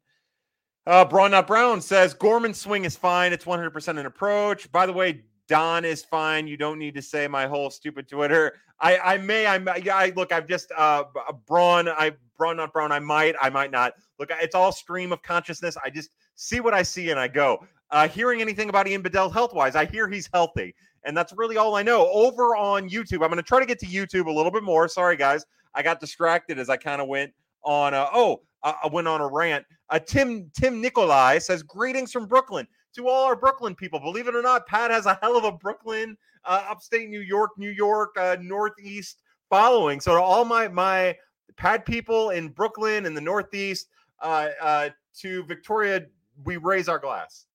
Uh, 0.85 1.03
Braun 1.03 1.31
Not 1.31 1.47
Brown 1.47 1.81
says 1.81 2.13
Gorman's 2.13 2.59
swing 2.59 2.85
is 2.85 2.95
fine. 2.95 3.33
It's 3.33 3.43
100% 3.43 3.99
an 3.99 4.05
approach. 4.05 4.71
By 4.71 4.85
the 4.85 4.93
way, 4.93 5.23
Don 5.49 5.83
is 5.83 6.03
fine. 6.05 6.47
You 6.47 6.55
don't 6.55 6.79
need 6.79 6.95
to 6.95 7.01
say 7.01 7.27
my 7.27 7.45
whole 7.45 7.69
stupid 7.69 8.07
Twitter. 8.07 8.53
I, 8.79 8.97
I 8.97 9.17
may, 9.17 9.47
I, 9.47 9.55
I 9.91 10.13
look, 10.15 10.31
I've 10.31 10.47
just, 10.47 10.71
uh, 10.77 11.03
Braun, 11.45 11.89
I, 11.89 12.13
Braun 12.37 12.57
Not 12.57 12.71
Brown, 12.71 12.91
I 12.91 12.99
might, 12.99 13.35
I 13.41 13.49
might 13.49 13.71
not. 13.71 13.93
Look, 14.19 14.29
it's 14.41 14.55
all 14.55 14.71
stream 14.71 15.11
of 15.11 15.21
consciousness. 15.23 15.75
I 15.83 15.89
just 15.89 16.11
see 16.35 16.59
what 16.61 16.73
I 16.73 16.83
see 16.83 17.09
and 17.09 17.19
I 17.19 17.27
go. 17.27 17.65
Uh, 17.89 18.07
hearing 18.07 18.41
anything 18.41 18.69
about 18.69 18.87
Ian 18.87 19.01
Bedell 19.01 19.29
health 19.29 19.53
wise, 19.53 19.75
I 19.75 19.85
hear 19.85 20.07
he's 20.07 20.29
healthy. 20.33 20.75
And 21.03 21.15
that's 21.15 21.33
really 21.35 21.57
all 21.57 21.75
I 21.75 21.83
know. 21.83 22.09
Over 22.11 22.55
on 22.55 22.89
YouTube, 22.89 23.23
I'm 23.23 23.29
going 23.29 23.37
to 23.37 23.43
try 23.43 23.59
to 23.59 23.65
get 23.65 23.79
to 23.79 23.85
YouTube 23.85 24.27
a 24.27 24.31
little 24.31 24.51
bit 24.51 24.63
more. 24.63 24.87
Sorry, 24.87 25.15
guys. 25.15 25.45
I 25.73 25.83
got 25.83 25.99
distracted 25.99 26.59
as 26.59 26.69
I 26.69 26.77
kind 26.77 27.01
of 27.01 27.07
went 27.07 27.31
on. 27.63 27.93
Uh, 27.93 28.07
oh, 28.13 28.41
I 28.63 28.87
went 28.91 29.07
on 29.07 29.21
a 29.21 29.27
rant. 29.27 29.65
Uh, 29.89 29.99
Tim 29.99 30.51
Tim 30.53 30.81
Nikolai 30.81 31.37
says 31.37 31.63
greetings 31.63 32.11
from 32.11 32.25
Brooklyn 32.25 32.67
to 32.95 33.07
all 33.07 33.25
our 33.25 33.35
Brooklyn 33.35 33.75
people. 33.75 33.99
Believe 33.99 34.27
it 34.27 34.35
or 34.35 34.41
not, 34.41 34.67
Pat 34.67 34.91
has 34.91 35.05
a 35.05 35.17
hell 35.21 35.37
of 35.37 35.43
a 35.43 35.51
Brooklyn, 35.51 36.17
uh, 36.43 36.65
upstate 36.69 37.09
New 37.09 37.21
York, 37.21 37.51
New 37.57 37.69
York, 37.69 38.15
uh, 38.19 38.37
Northeast 38.41 39.21
following. 39.49 39.99
So 39.99 40.15
to 40.15 40.21
all 40.21 40.43
my 40.43 40.67
my 40.67 41.15
Pat 41.55 41.85
people 41.85 42.31
in 42.31 42.49
Brooklyn 42.49 43.05
and 43.05 43.15
the 43.15 43.21
Northeast, 43.21 43.87
uh, 44.21 44.49
uh, 44.61 44.89
to 45.19 45.43
Victoria, 45.45 46.05
we 46.43 46.57
raise 46.57 46.89
our 46.89 46.99
glass. 46.99 47.46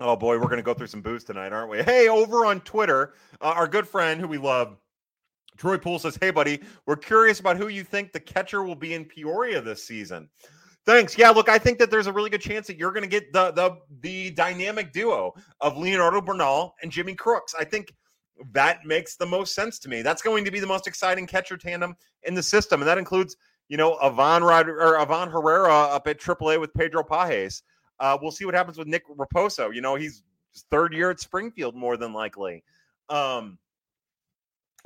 Oh 0.00 0.16
boy, 0.16 0.38
we're 0.38 0.46
going 0.46 0.56
to 0.56 0.62
go 0.62 0.74
through 0.74 0.88
some 0.88 1.02
booze 1.02 1.24
tonight, 1.24 1.52
aren't 1.52 1.70
we? 1.70 1.82
Hey, 1.82 2.08
over 2.08 2.44
on 2.46 2.60
Twitter, 2.62 3.14
uh, 3.40 3.52
our 3.56 3.68
good 3.68 3.86
friend 3.86 4.20
who 4.20 4.26
we 4.26 4.38
love, 4.38 4.76
Troy 5.56 5.78
Poole 5.78 6.00
says, 6.00 6.18
"Hey, 6.20 6.30
buddy, 6.30 6.60
we're 6.86 6.96
curious 6.96 7.38
about 7.38 7.56
who 7.56 7.68
you 7.68 7.84
think 7.84 8.12
the 8.12 8.20
catcher 8.20 8.64
will 8.64 8.74
be 8.74 8.94
in 8.94 9.04
Peoria 9.04 9.60
this 9.60 9.84
season." 9.84 10.28
Thanks. 10.84 11.16
Yeah, 11.16 11.30
look, 11.30 11.48
I 11.48 11.58
think 11.58 11.78
that 11.78 11.90
there's 11.90 12.08
a 12.08 12.12
really 12.12 12.28
good 12.28 12.40
chance 12.40 12.66
that 12.66 12.76
you're 12.76 12.92
going 12.92 13.04
to 13.04 13.08
get 13.08 13.32
the 13.32 13.52
the 13.52 13.78
the 14.00 14.30
dynamic 14.32 14.92
duo 14.92 15.32
of 15.60 15.78
Leonardo 15.78 16.20
Bernal 16.20 16.74
and 16.82 16.90
Jimmy 16.90 17.14
Crooks. 17.14 17.54
I 17.58 17.64
think 17.64 17.94
that 18.52 18.84
makes 18.84 19.16
the 19.16 19.26
most 19.26 19.54
sense 19.54 19.78
to 19.78 19.88
me. 19.88 20.02
That's 20.02 20.22
going 20.22 20.44
to 20.44 20.50
be 20.50 20.60
the 20.60 20.66
most 20.66 20.88
exciting 20.88 21.26
catcher 21.26 21.56
tandem 21.56 21.94
in 22.24 22.34
the 22.34 22.42
system, 22.42 22.82
and 22.82 22.88
that 22.88 22.98
includes 22.98 23.36
you 23.68 23.76
know 23.76 23.94
Ivan 23.94 24.42
Rod 24.42 24.68
or 24.68 24.98
Herrera 25.30 25.72
up 25.72 26.08
at 26.08 26.20
AAA 26.20 26.60
with 26.60 26.74
Pedro 26.74 27.04
Pages. 27.04 27.62
Uh, 28.00 28.18
we'll 28.20 28.30
see 28.30 28.44
what 28.44 28.54
happens 28.54 28.78
with 28.78 28.88
Nick 28.88 29.04
Raposo. 29.08 29.74
You 29.74 29.80
know, 29.80 29.94
he's 29.94 30.22
third 30.70 30.92
year 30.92 31.10
at 31.10 31.20
Springfield 31.20 31.74
more 31.74 31.96
than 31.96 32.12
likely. 32.12 32.64
Um, 33.08 33.58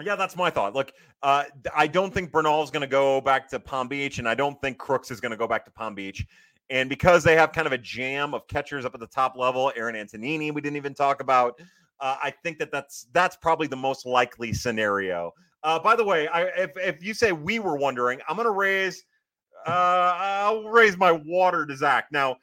yeah, 0.03 0.17
that's 0.17 0.37
my 0.37 0.51
thought. 0.51 0.75
Look, 0.75 0.93
uh, 1.23 1.45
I 1.75 1.87
don't 1.87 2.15
think 2.15 2.31
Bernal 2.31 2.63
is 2.63 2.71
going 2.71 2.83
to 2.83 2.87
go 2.87 3.21
back 3.21 3.49
to 3.49 3.59
Palm 3.59 3.89
Beach, 3.89 4.19
and 4.19 4.29
I 4.29 4.35
don't 4.35 4.61
think 4.61 4.79
Crooks 4.79 5.11
is 5.11 5.21
going 5.21 5.31
to 5.31 5.37
go 5.37 5.49
back 5.49 5.65
to 5.65 5.71
Palm 5.71 5.95
Beach. 5.95 6.25
And 6.71 6.89
because 6.89 7.25
they 7.25 7.35
have 7.35 7.53
kind 7.53 7.67
of 7.67 7.73
a 7.73 7.79
jam 7.79 8.35
of 8.35 8.47
catchers 8.47 8.85
up 8.85 8.95
at 8.95 9.01
the 9.01 9.07
top 9.07 9.37
level, 9.37 9.73
Aaron 9.75 9.97
Antonini, 9.97 10.53
we 10.53 10.61
didn't 10.61 10.77
even 10.77 10.95
talk 10.95 11.21
about. 11.21 11.59
Uh, 12.01 12.17
I 12.23 12.31
think 12.45 12.59
that 12.59 12.71
that's 12.71 13.07
that's 13.13 13.37
probably 13.37 13.67
the 13.67 13.77
most 13.77 14.07
likely 14.07 14.53
scenario. 14.53 15.33
Uh, 15.65 15.79
by 15.79 15.97
the 15.97 16.05
way, 16.05 16.29
I, 16.29 16.43
if 16.43 16.71
if 16.77 17.03
you 17.03 17.15
say 17.15 17.33
we 17.33 17.59
were 17.59 17.77
wondering, 17.77 18.21
I'm 18.29 18.37
going 18.37 18.47
to 18.47 18.53
raise. 18.53 19.03
Uh, 19.67 20.15
I'll 20.17 20.65
raise 20.69 20.97
my 20.97 21.11
water 21.11 21.67
to 21.67 21.77
Zach 21.77 22.07
now 22.13 22.37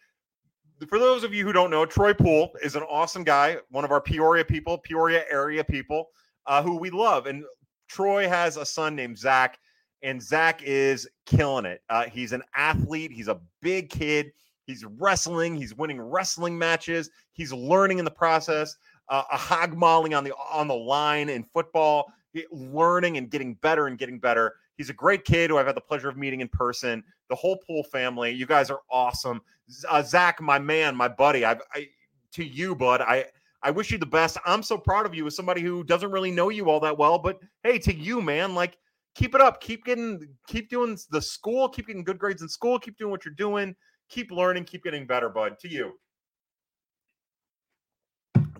for 0.87 0.99
those 0.99 1.23
of 1.23 1.33
you 1.33 1.45
who 1.45 1.53
don't 1.53 1.69
know, 1.69 1.85
Troy 1.85 2.13
Poole 2.13 2.51
is 2.61 2.75
an 2.75 2.83
awesome 2.83 3.23
guy, 3.23 3.57
one 3.69 3.85
of 3.85 3.91
our 3.91 4.01
Peoria 4.01 4.43
people, 4.43 4.77
Peoria 4.77 5.23
area 5.29 5.63
people, 5.63 6.09
uh, 6.45 6.61
who 6.61 6.77
we 6.77 6.89
love. 6.89 7.27
And 7.27 7.45
Troy 7.87 8.27
has 8.27 8.57
a 8.57 8.65
son 8.65 8.95
named 8.95 9.17
Zach, 9.17 9.57
and 10.03 10.21
Zach 10.21 10.61
is 10.63 11.07
killing 11.25 11.65
it. 11.65 11.81
Uh, 11.89 12.05
he's 12.05 12.33
an 12.33 12.43
athlete. 12.55 13.11
He's 13.11 13.27
a 13.27 13.39
big 13.61 13.89
kid. 13.89 14.31
He's 14.65 14.83
wrestling. 14.83 15.55
He's 15.55 15.75
winning 15.75 16.01
wrestling 16.01 16.57
matches. 16.57 17.09
He's 17.33 17.53
learning 17.53 17.99
in 17.99 18.05
the 18.05 18.11
process. 18.11 18.75
Uh, 19.07 19.23
a 19.31 19.37
hog 19.37 19.77
mauling 19.77 20.13
on 20.13 20.23
the 20.23 20.33
on 20.51 20.67
the 20.67 20.75
line 20.75 21.29
in 21.29 21.43
football. 21.43 22.11
Learning 22.51 23.17
and 23.17 23.29
getting 23.29 23.53
better 23.55 23.87
and 23.87 23.97
getting 23.97 24.19
better. 24.19 24.55
He's 24.77 24.89
a 24.89 24.93
great 24.93 25.23
kid 25.23 25.49
who 25.49 25.57
I've 25.57 25.67
had 25.67 25.75
the 25.75 25.81
pleasure 25.81 26.09
of 26.09 26.17
meeting 26.17 26.41
in 26.41 26.47
person. 26.49 27.03
The 27.29 27.35
whole 27.35 27.57
Poole 27.65 27.83
family, 27.83 28.31
you 28.31 28.45
guys 28.45 28.69
are 28.69 28.81
awesome. 28.89 29.41
Uh, 29.89 30.03
Zach, 30.03 30.41
my 30.41 30.59
man, 30.59 30.95
my 30.95 31.07
buddy, 31.07 31.45
I've, 31.45 31.61
I 31.73 31.87
to 32.33 32.43
you, 32.43 32.75
bud. 32.75 33.01
I 33.01 33.25
I 33.63 33.71
wish 33.71 33.89
you 33.91 33.97
the 33.97 34.05
best. 34.05 34.37
I'm 34.45 34.61
so 34.61 34.77
proud 34.77 35.05
of 35.05 35.15
you 35.15 35.25
as 35.25 35.35
somebody 35.35 35.61
who 35.61 35.83
doesn't 35.83 36.11
really 36.11 36.29
know 36.29 36.49
you 36.49 36.69
all 36.69 36.79
that 36.81 36.97
well, 36.97 37.17
but 37.17 37.39
hey, 37.63 37.79
to 37.79 37.95
you, 37.95 38.21
man, 38.21 38.53
like 38.53 38.77
keep 39.15 39.33
it 39.33 39.41
up. 39.41 39.61
Keep 39.61 39.85
getting, 39.85 40.27
keep 40.47 40.69
doing 40.69 40.97
the 41.09 41.21
school. 41.21 41.67
Keep 41.69 41.87
getting 41.87 42.03
good 42.03 42.19
grades 42.19 42.41
in 42.41 42.49
school. 42.49 42.77
Keep 42.77 42.97
doing 42.97 43.09
what 43.09 43.25
you're 43.25 43.33
doing. 43.33 43.75
Keep 44.09 44.29
learning. 44.29 44.65
Keep 44.65 44.83
getting 44.83 45.07
better, 45.07 45.29
bud. 45.29 45.57
To 45.61 45.69
you. 45.69 45.93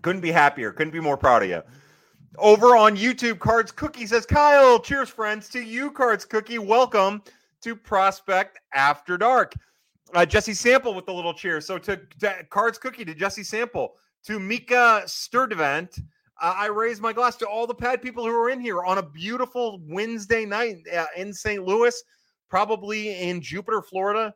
Couldn't 0.01 0.21
be 0.21 0.31
happier. 0.31 0.71
Couldn't 0.71 0.93
be 0.93 0.99
more 0.99 1.17
proud 1.17 1.43
of 1.43 1.49
you. 1.49 1.61
Over 2.37 2.75
on 2.75 2.97
YouTube, 2.97 3.39
Cards 3.39 3.71
Cookie 3.71 4.05
says, 4.05 4.25
Kyle, 4.25 4.79
cheers, 4.79 5.09
friends. 5.09 5.47
To 5.49 5.59
you, 5.59 5.91
Cards 5.91 6.25
Cookie. 6.25 6.57
Welcome 6.57 7.21
to 7.61 7.75
Prospect 7.75 8.59
After 8.73 9.17
Dark. 9.17 9.53
Uh, 10.13 10.25
Jesse 10.25 10.53
Sample 10.53 10.93
with 10.93 11.05
the 11.05 11.13
little 11.13 11.33
cheer. 11.33 11.61
So 11.61 11.77
to, 11.77 11.99
to 12.19 12.45
Cards 12.49 12.77
Cookie, 12.77 13.05
to 13.05 13.13
Jesse 13.13 13.43
Sample, 13.43 13.95
to 14.25 14.39
Mika 14.39 15.03
Sturdevant, 15.05 15.99
uh, 16.41 16.53
I 16.57 16.67
raise 16.67 16.99
my 16.99 17.13
glass 17.13 17.35
to 17.37 17.47
all 17.47 17.67
the 17.67 17.75
pad 17.75 18.01
people 18.01 18.25
who 18.25 18.31
are 18.31 18.49
in 18.49 18.59
here 18.59 18.83
on 18.83 18.97
a 18.97 19.03
beautiful 19.03 19.81
Wednesday 19.87 20.45
night 20.45 20.77
uh, 20.95 21.05
in 21.15 21.33
St. 21.33 21.63
Louis, 21.63 22.03
probably 22.49 23.21
in 23.21 23.39
Jupiter, 23.39 23.81
Florida. 23.81 24.33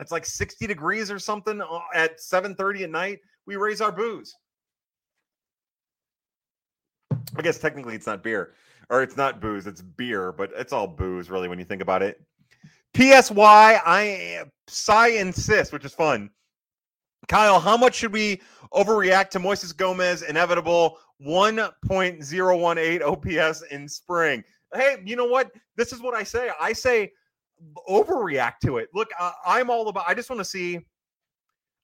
It's 0.00 0.12
like 0.12 0.24
60 0.24 0.66
degrees 0.66 1.10
or 1.10 1.18
something 1.18 1.60
uh, 1.60 1.80
at 1.94 2.18
7:30 2.18 2.82
at 2.82 2.90
night. 2.90 3.18
We 3.46 3.56
raise 3.56 3.80
our 3.80 3.92
booze. 3.92 4.34
I 7.36 7.42
guess 7.42 7.58
technically 7.58 7.94
it's 7.94 8.06
not 8.06 8.22
beer 8.22 8.54
or 8.90 9.02
it's 9.02 9.16
not 9.16 9.40
booze, 9.40 9.66
it's 9.66 9.80
beer, 9.80 10.32
but 10.32 10.50
it's 10.54 10.72
all 10.72 10.86
booze 10.86 11.30
really 11.30 11.48
when 11.48 11.58
you 11.58 11.64
think 11.64 11.82
about 11.82 12.02
it. 12.02 12.20
PSY, 12.94 13.80
I 13.84 14.44
Psy 14.66 15.06
insist, 15.08 15.72
which 15.72 15.84
is 15.84 15.94
fun. 15.94 16.30
Kyle, 17.28 17.60
how 17.60 17.76
much 17.76 17.94
should 17.94 18.12
we 18.12 18.40
overreact 18.72 19.30
to 19.30 19.40
Moises 19.40 19.76
Gomez 19.76 20.22
inevitable 20.22 20.98
1.018 21.24 23.02
OPS 23.02 23.62
in 23.70 23.88
spring? 23.88 24.44
Hey, 24.74 24.96
you 25.04 25.16
know 25.16 25.26
what? 25.26 25.50
This 25.76 25.92
is 25.92 26.00
what 26.00 26.14
I 26.14 26.22
say. 26.24 26.50
I 26.60 26.72
say 26.72 27.12
overreact 27.88 28.58
to 28.64 28.78
it. 28.78 28.88
Look, 28.92 29.10
uh, 29.18 29.32
I'm 29.46 29.70
all 29.70 29.88
about. 29.88 30.04
I 30.06 30.14
just 30.14 30.28
want 30.30 30.40
to 30.40 30.44
see. 30.44 30.80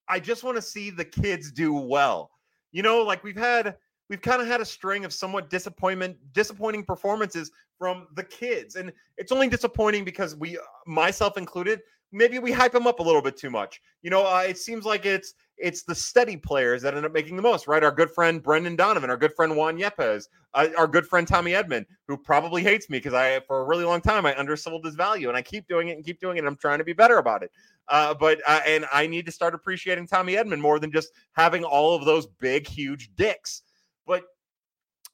I 0.09 0.19
just 0.21 0.43
want 0.43 0.57
to 0.57 0.63
see 0.63 0.91
the 0.91 1.05
kids 1.05 1.53
do 1.53 1.73
well. 1.73 2.31
You 2.73 2.83
know, 2.83 3.03
like 3.03 3.23
we've 3.23 3.37
had 3.37 3.77
we've 4.09 4.23
kind 4.23 4.41
of 4.41 4.49
had 4.49 4.61
a 4.61 4.65
string 4.65 5.05
of 5.05 5.13
somewhat 5.13 5.51
disappointment, 5.51 6.17
disappointing 6.33 6.85
performances 6.85 7.51
from 7.79 8.09
the 8.15 8.25
kids, 8.25 8.77
and 8.77 8.93
it's 9.17 9.33
only 9.33 9.49
disappointing 9.49 10.05
because 10.05 10.35
we, 10.37 10.59
myself 10.87 11.37
included, 11.37 11.81
maybe 12.13 12.39
we 12.39 12.53
hype 12.53 12.73
them 12.73 12.87
up 12.87 13.01
a 13.01 13.03
little 13.03 13.23
bit 13.23 13.37
too 13.37 13.51
much. 13.51 13.81
You 14.03 14.11
know, 14.11 14.27
uh, 14.27 14.45
it 14.47 14.59
seems 14.59 14.85
like 14.85 15.07
it's 15.07 15.35
it's 15.61 15.83
the 15.83 15.95
steady 15.95 16.37
players 16.37 16.83
that 16.83 16.95
end 16.95 17.05
up 17.05 17.13
making 17.13 17.35
the 17.35 17.43
most, 17.43 17.67
right? 17.67 17.83
Our 17.83 17.91
good 17.91 18.11
friend 18.13 18.41
Brendan 18.41 18.77
Donovan, 18.77 19.11
our 19.11 19.17
good 19.17 19.35
friend 19.35 19.57
Juan 19.57 19.77
Yepez, 19.77 20.29
uh, 20.55 20.69
our 20.79 20.87
good 20.87 21.05
friend 21.05 21.27
Tommy 21.27 21.51
Edman, 21.51 21.85
who 22.07 22.17
probably 22.17 22.63
hates 22.63 22.89
me 22.89 22.99
because 22.99 23.15
I, 23.15 23.41
for 23.41 23.61
a 23.61 23.65
really 23.65 23.85
long 23.85 24.01
time, 24.01 24.25
I 24.25 24.39
undersold 24.39 24.85
his 24.85 24.95
value, 24.95 25.29
and 25.29 25.37
I 25.37 25.43
keep 25.43 25.67
doing 25.67 25.89
it 25.89 25.97
and 25.97 26.05
keep 26.05 26.21
doing 26.21 26.37
it. 26.37 26.41
And 26.41 26.49
I'm 26.49 26.57
trying 26.57 26.79
to 26.79 26.85
be 26.85 26.93
better 26.93 27.19
about 27.19 27.43
it. 27.43 27.51
Uh, 27.89 28.15
but 28.15 28.41
uh, 28.47 28.61
and 28.67 28.87
I 28.93 29.07
need 29.07 29.27
to 29.27 29.33
start 29.33 29.55
appreciating 29.55 30.07
Tommy 30.07 30.35
Edman 30.35 30.61
more 30.61 30.79
than 30.79 30.93
just 30.93 31.11
having 31.33 31.65
all 31.65 31.95
of 31.97 32.05
those 32.05 32.27
big, 32.27 32.67
huge 32.67 33.11
dicks. 33.17 33.63
But 34.09 34.25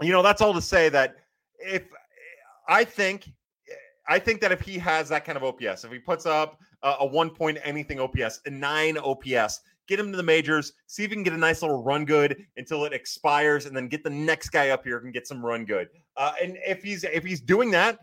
you 0.01 0.13
know, 0.13 0.23
that's 0.23 0.41
all 0.41 0.55
to 0.55 0.63
say 0.63 0.89
that 0.89 1.17
if 1.59 1.83
I 2.69 2.85
think 2.85 3.31
I 4.09 4.19
think 4.19 4.41
that 4.41 4.53
if 4.53 4.61
he 4.61 4.79
has 4.79 5.09
that 5.11 5.25
kind 5.25 5.37
of 5.37 5.45
OPS, 5.45 5.85
if 5.85 5.93
he 5.93 5.99
puts 5.99 6.25
up 6.25 6.59
a, 6.83 6.95
a 7.01 7.07
one 7.07 7.29
point 7.29 7.59
anything 7.63 8.01
OPS, 8.01 8.41
a 8.47 8.51
nine 8.51 8.97
OPS, 8.97 9.61
get 9.89 9.99
him 9.99 10.11
to 10.11 10.17
the 10.17 10.23
majors, 10.23 10.73
see 10.87 11.05
if 11.05 11.11
he 11.11 11.17
can 11.17 11.23
get 11.23 11.33
a 11.33 11.39
nice 11.39 11.61
little 11.63 11.83
run 11.83 12.05
good 12.05 12.47
until 12.57 12.85
it 12.85 12.93
expires, 12.93 13.67
and 13.67 13.77
then 13.77 13.89
get 13.89 14.05
the 14.05 14.11
next 14.11 14.51
guy 14.51 14.71
up 14.71 14.85
here 14.85 14.99
and 14.99 15.13
get 15.13 15.27
some 15.27 15.45
run 15.45 15.65
good. 15.65 15.89
Uh, 16.17 16.33
and 16.43 16.57
if 16.65 16.83
he's 16.83 17.05
if 17.05 17.25
he's 17.25 17.41
doing 17.41 17.71
that, 17.73 17.99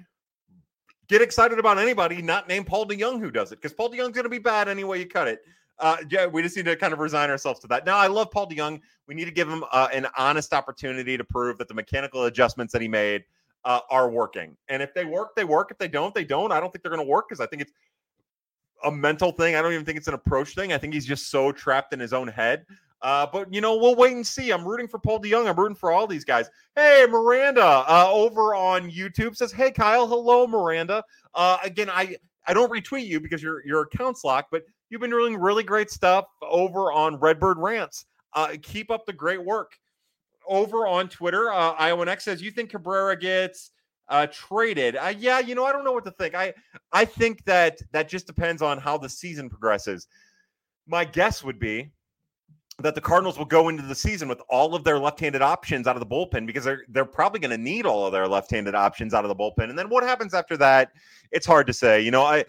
get 1.07 1.21
excited 1.21 1.59
about 1.59 1.77
anybody 1.77 2.21
not 2.21 2.47
named 2.47 2.67
Paul 2.67 2.85
DeJong 2.85 3.19
who 3.19 3.31
does 3.31 3.51
it 3.51 3.61
because 3.61 3.73
Paul 3.73 3.89
DeJong's 3.89 4.11
going 4.11 4.23
to 4.23 4.29
be 4.29 4.39
bad 4.39 4.67
anyway 4.67 4.99
you 4.99 5.07
cut 5.07 5.27
it. 5.27 5.41
Uh, 5.81 5.97
yeah, 6.09 6.27
we 6.27 6.41
just 6.43 6.55
need 6.55 6.65
to 6.65 6.75
kind 6.75 6.93
of 6.93 6.99
resign 6.99 7.29
ourselves 7.29 7.59
to 7.59 7.67
that. 7.67 7.85
Now, 7.85 7.97
I 7.97 8.07
love 8.07 8.29
Paul 8.29 8.47
DeJong. 8.47 8.79
We 9.07 9.15
need 9.15 9.25
to 9.25 9.31
give 9.31 9.49
him 9.49 9.63
uh, 9.71 9.89
an 9.91 10.07
honest 10.15 10.53
opportunity 10.53 11.17
to 11.17 11.23
prove 11.23 11.57
that 11.57 11.67
the 11.67 11.73
mechanical 11.73 12.25
adjustments 12.25 12.71
that 12.73 12.81
he 12.81 12.87
made 12.87 13.23
uh, 13.65 13.79
are 13.89 14.09
working. 14.09 14.55
And 14.69 14.81
if 14.81 14.93
they 14.93 15.05
work, 15.05 15.35
they 15.35 15.43
work. 15.43 15.71
If 15.71 15.79
they 15.79 15.87
don't, 15.87 16.13
they 16.13 16.23
don't. 16.23 16.51
I 16.51 16.59
don't 16.59 16.71
think 16.71 16.83
they're 16.83 16.91
going 16.91 17.05
to 17.05 17.11
work 17.11 17.27
because 17.27 17.41
I 17.41 17.47
think 17.47 17.63
it's 17.63 17.71
a 18.83 18.91
mental 18.91 19.31
thing. 19.31 19.55
I 19.55 19.61
don't 19.61 19.73
even 19.73 19.85
think 19.85 19.97
it's 19.97 20.07
an 20.07 20.13
approach 20.13 20.55
thing. 20.55 20.71
I 20.71 20.77
think 20.77 20.93
he's 20.93 21.05
just 21.05 21.29
so 21.29 21.51
trapped 21.51 21.93
in 21.93 21.99
his 21.99 22.13
own 22.13 22.27
head. 22.27 22.65
Uh, 23.01 23.25
but 23.31 23.51
you 23.51 23.61
know, 23.61 23.75
we'll 23.77 23.95
wait 23.95 24.13
and 24.13 24.25
see. 24.25 24.51
I'm 24.51 24.63
rooting 24.63 24.87
for 24.87 24.99
Paul 24.99 25.19
DeJong. 25.19 25.47
I'm 25.47 25.55
rooting 25.55 25.75
for 25.75 25.91
all 25.91 26.05
these 26.05 26.23
guys. 26.23 26.49
Hey, 26.75 27.07
Miranda, 27.09 27.83
uh, 27.87 28.07
over 28.11 28.53
on 28.53 28.91
YouTube 28.91 29.35
says, 29.35 29.51
"Hey, 29.51 29.71
Kyle, 29.71 30.07
hello, 30.07 30.45
Miranda. 30.45 31.03
Uh, 31.33 31.57
again, 31.63 31.89
I 31.89 32.17
I 32.45 32.53
don't 32.53 32.71
retweet 32.71 33.07
you 33.07 33.19
because 33.19 33.41
your 33.41 33.65
your 33.65 33.81
account's 33.81 34.23
locked, 34.23 34.51
but 34.51 34.63
you've 34.91 35.01
been 35.01 35.09
doing 35.09 35.35
really 35.35 35.63
great 35.63 35.89
stuff 35.89 36.25
over 36.43 36.91
on 36.91 37.15
Redbird 37.15 37.57
Rants. 37.57 38.05
Uh, 38.33 38.49
keep 38.61 38.91
up 38.91 39.07
the 39.07 39.13
great 39.13 39.43
work. 39.43 39.71
Over 40.47 40.85
on 40.85 41.09
Twitter, 41.09 41.51
uh, 41.51 41.71
Iowa 41.71 42.05
X 42.07 42.25
says, 42.25 42.41
"You 42.41 42.51
think 42.51 42.69
Cabrera 42.69 43.17
gets?" 43.17 43.71
uh, 44.11 44.27
traded. 44.27 44.97
Uh, 44.97 45.13
yeah, 45.17 45.39
you 45.39 45.55
know, 45.55 45.65
I 45.65 45.71
don't 45.71 45.85
know 45.85 45.93
what 45.93 46.03
to 46.05 46.11
think. 46.11 46.35
I 46.35 46.53
I 46.91 47.05
think 47.05 47.43
that 47.45 47.81
that 47.93 48.09
just 48.09 48.27
depends 48.27 48.61
on 48.61 48.77
how 48.77 48.97
the 48.97 49.09
season 49.09 49.49
progresses. 49.49 50.07
My 50.85 51.05
guess 51.05 51.43
would 51.43 51.59
be 51.59 51.91
that 52.79 52.93
the 52.93 53.01
Cardinals 53.01 53.37
will 53.37 53.45
go 53.45 53.69
into 53.69 53.83
the 53.83 53.95
season 53.95 54.27
with 54.27 54.41
all 54.49 54.75
of 54.75 54.83
their 54.83 54.99
left-handed 54.99 55.41
options 55.41 55.87
out 55.87 55.95
of 55.95 56.01
the 56.01 56.05
bullpen 56.05 56.45
because 56.45 56.65
they're 56.65 56.83
they're 56.89 57.05
probably 57.05 57.39
going 57.39 57.51
to 57.51 57.57
need 57.57 57.85
all 57.85 58.05
of 58.05 58.11
their 58.11 58.27
left-handed 58.27 58.75
options 58.75 59.13
out 59.13 59.23
of 59.23 59.29
the 59.29 59.35
bullpen. 59.35 59.69
And 59.69 59.79
then 59.79 59.89
what 59.89 60.03
happens 60.03 60.33
after 60.33 60.57
that? 60.57 60.91
It's 61.31 61.45
hard 61.45 61.65
to 61.67 61.73
say. 61.73 62.01
You 62.01 62.11
know, 62.11 62.23
I 62.23 62.43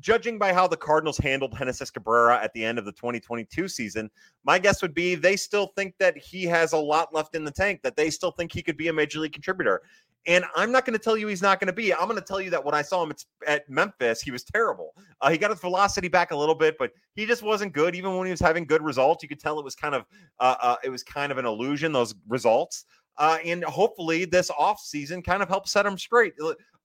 judging 0.00 0.38
by 0.38 0.52
how 0.52 0.66
the 0.66 0.76
Cardinals 0.76 1.18
handled 1.18 1.56
Genesis 1.56 1.90
Cabrera 1.90 2.42
at 2.42 2.52
the 2.52 2.64
end 2.64 2.78
of 2.78 2.84
the 2.84 2.92
2022 2.92 3.68
season, 3.68 4.10
my 4.44 4.58
guess 4.58 4.82
would 4.82 4.94
be 4.94 5.14
they 5.14 5.36
still 5.36 5.68
think 5.76 5.94
that 5.98 6.16
he 6.16 6.44
has 6.44 6.72
a 6.72 6.78
lot 6.78 7.14
left 7.14 7.34
in 7.34 7.44
the 7.44 7.50
tank, 7.50 7.80
that 7.82 7.96
they 7.96 8.10
still 8.10 8.30
think 8.30 8.52
he 8.52 8.62
could 8.62 8.76
be 8.76 8.88
a 8.88 8.92
major 8.92 9.20
league 9.20 9.32
contributor. 9.32 9.82
And 10.26 10.44
I'm 10.56 10.72
not 10.72 10.86
going 10.86 10.98
to 10.98 11.02
tell 11.02 11.16
you 11.16 11.28
he's 11.28 11.42
not 11.42 11.60
going 11.60 11.66
to 11.66 11.74
be. 11.74 11.92
I'm 11.92 12.08
going 12.08 12.16
to 12.16 12.24
tell 12.24 12.40
you 12.40 12.48
that 12.50 12.64
when 12.64 12.74
I 12.74 12.80
saw 12.80 13.02
him 13.02 13.12
at 13.46 13.68
Memphis, 13.68 14.22
he 14.22 14.30
was 14.30 14.42
terrible. 14.42 14.94
Uh, 15.20 15.30
he 15.30 15.36
got 15.36 15.50
his 15.50 15.60
velocity 15.60 16.08
back 16.08 16.30
a 16.30 16.36
little 16.36 16.54
bit, 16.54 16.76
but 16.78 16.92
he 17.14 17.26
just 17.26 17.42
wasn't 17.42 17.74
good. 17.74 17.94
Even 17.94 18.16
when 18.16 18.26
he 18.26 18.30
was 18.30 18.40
having 18.40 18.64
good 18.64 18.82
results, 18.82 19.22
you 19.22 19.28
could 19.28 19.40
tell 19.40 19.58
it 19.58 19.64
was 19.64 19.74
kind 19.74 19.94
of 19.94 20.06
uh, 20.40 20.54
uh, 20.62 20.76
it 20.82 20.88
was 20.88 21.02
kind 21.02 21.30
of 21.30 21.36
an 21.36 21.44
illusion. 21.44 21.92
Those 21.92 22.14
results, 22.26 22.86
uh, 23.18 23.36
and 23.44 23.62
hopefully 23.64 24.24
this 24.24 24.50
off 24.50 24.80
season 24.80 25.22
kind 25.22 25.42
of 25.42 25.48
helps 25.48 25.72
set 25.72 25.84
him 25.84 25.98
straight. 25.98 26.32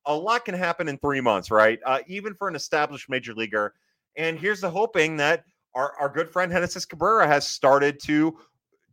A 0.10 0.13
lot 0.13 0.43
can 0.43 0.56
happen 0.56 0.89
in 0.89 0.98
three 0.98 1.22
months, 1.22 1.50
right? 1.50 1.80
Uh, 1.86 2.00
even 2.08 2.34
for 2.34 2.50
an 2.50 2.56
established 2.56 3.10
major 3.10 3.34
leaguer. 3.34 3.74
And 4.17 4.38
here's 4.38 4.60
the 4.60 4.69
hoping 4.69 5.15
that 5.17 5.45
our, 5.76 5.93
our 6.00 6.10
good 6.10 6.30
friend 6.30 6.52
Genesis 6.52 6.86
Cabrera 6.86 7.26
has 7.28 7.48
started 7.48 8.00
to 8.04 8.38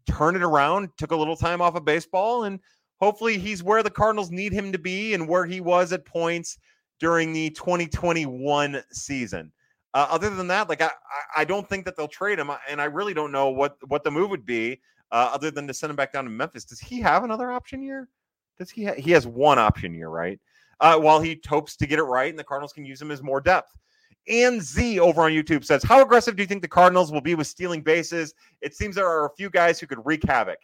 turn 0.09 0.37
it 0.37 0.43
around. 0.43 0.91
Took 0.99 1.11
a 1.11 1.17
little 1.17 1.37
time 1.37 1.61
off 1.61 1.75
of 1.75 1.85
baseball 1.85 2.45
and 2.45 2.61
hopefully 3.01 3.39
he's 3.39 3.63
where 3.63 3.83
the 3.83 3.91
Cardinals 3.91 4.31
need 4.31 4.53
him 4.53 4.73
to 4.73 4.79
be 4.79 5.15
and 5.15 5.29
where 5.29 5.45
he 5.45 5.61
was 5.61 5.93
at 5.93 6.05
points 6.05 6.59
during 6.99 7.33
the 7.33 7.51
2021 7.51 8.83
season. 8.91 9.53
Uh, 9.95 10.07
other 10.11 10.31
than 10.31 10.47
that, 10.49 10.69
like 10.69 10.83
I, 10.83 10.91
I 11.37 11.45
don't 11.45 11.69
think 11.69 11.85
that 11.87 11.97
they'll 11.97 12.09
trade 12.09 12.39
him, 12.39 12.51
and 12.69 12.81
I 12.81 12.85
really 12.85 13.15
don't 13.15 13.33
know 13.33 13.49
what 13.49 13.79
what 13.89 14.05
the 14.05 14.11
move 14.11 14.29
would 14.29 14.45
be, 14.45 14.79
uh, 15.11 15.31
other 15.33 15.51
than 15.51 15.67
to 15.69 15.73
send 15.73 15.89
him 15.91 15.97
back 15.97 16.13
down 16.13 16.25
to 16.25 16.31
Memphis. 16.31 16.67
Does 16.67 16.81
he 16.81 17.01
have 17.01 17.25
another 17.25 17.51
option 17.51 17.83
year? 17.83 18.09
Does 18.59 18.71
he? 18.71 18.85
Ha- 18.85 18.95
he 18.99 19.13
has 19.13 19.27
one 19.27 19.59
option 19.59 19.95
year, 19.95 20.11
right? 20.11 20.39
Uh, 20.81 20.99
while 20.99 21.21
he 21.21 21.41
hopes 21.49 21.75
to 21.77 21.87
get 21.87 21.99
it 21.99 22.03
right, 22.03 22.29
and 22.29 22.39
the 22.39 22.45
Cardinals 22.45 22.73
can 22.73 22.85
use 22.85 23.01
him 23.01 23.11
as 23.11 23.23
more 23.23 23.41
depth. 23.41 23.77
And 24.29 24.61
Z 24.61 25.01
over 25.01 25.23
on 25.23 25.31
YouTube 25.31 25.65
says, 25.65 25.83
"How 25.83 26.03
aggressive 26.03 26.37
do 26.37 26.43
you 26.43 26.47
think 26.47 26.63
the 26.63 26.69
Cardinals 26.69 27.13
will 27.13 27.21
be 27.21 27.35
with 27.35 27.47
stealing 27.47 27.81
bases? 27.81 28.35
It 28.61 28.75
seems 28.75 28.95
there 28.95 29.09
are 29.09 29.27
a 29.27 29.35
few 29.37 29.49
guys 29.49 29.81
who 29.81 29.87
could 29.87 30.05
wreak 30.05 30.25
havoc." 30.25 30.59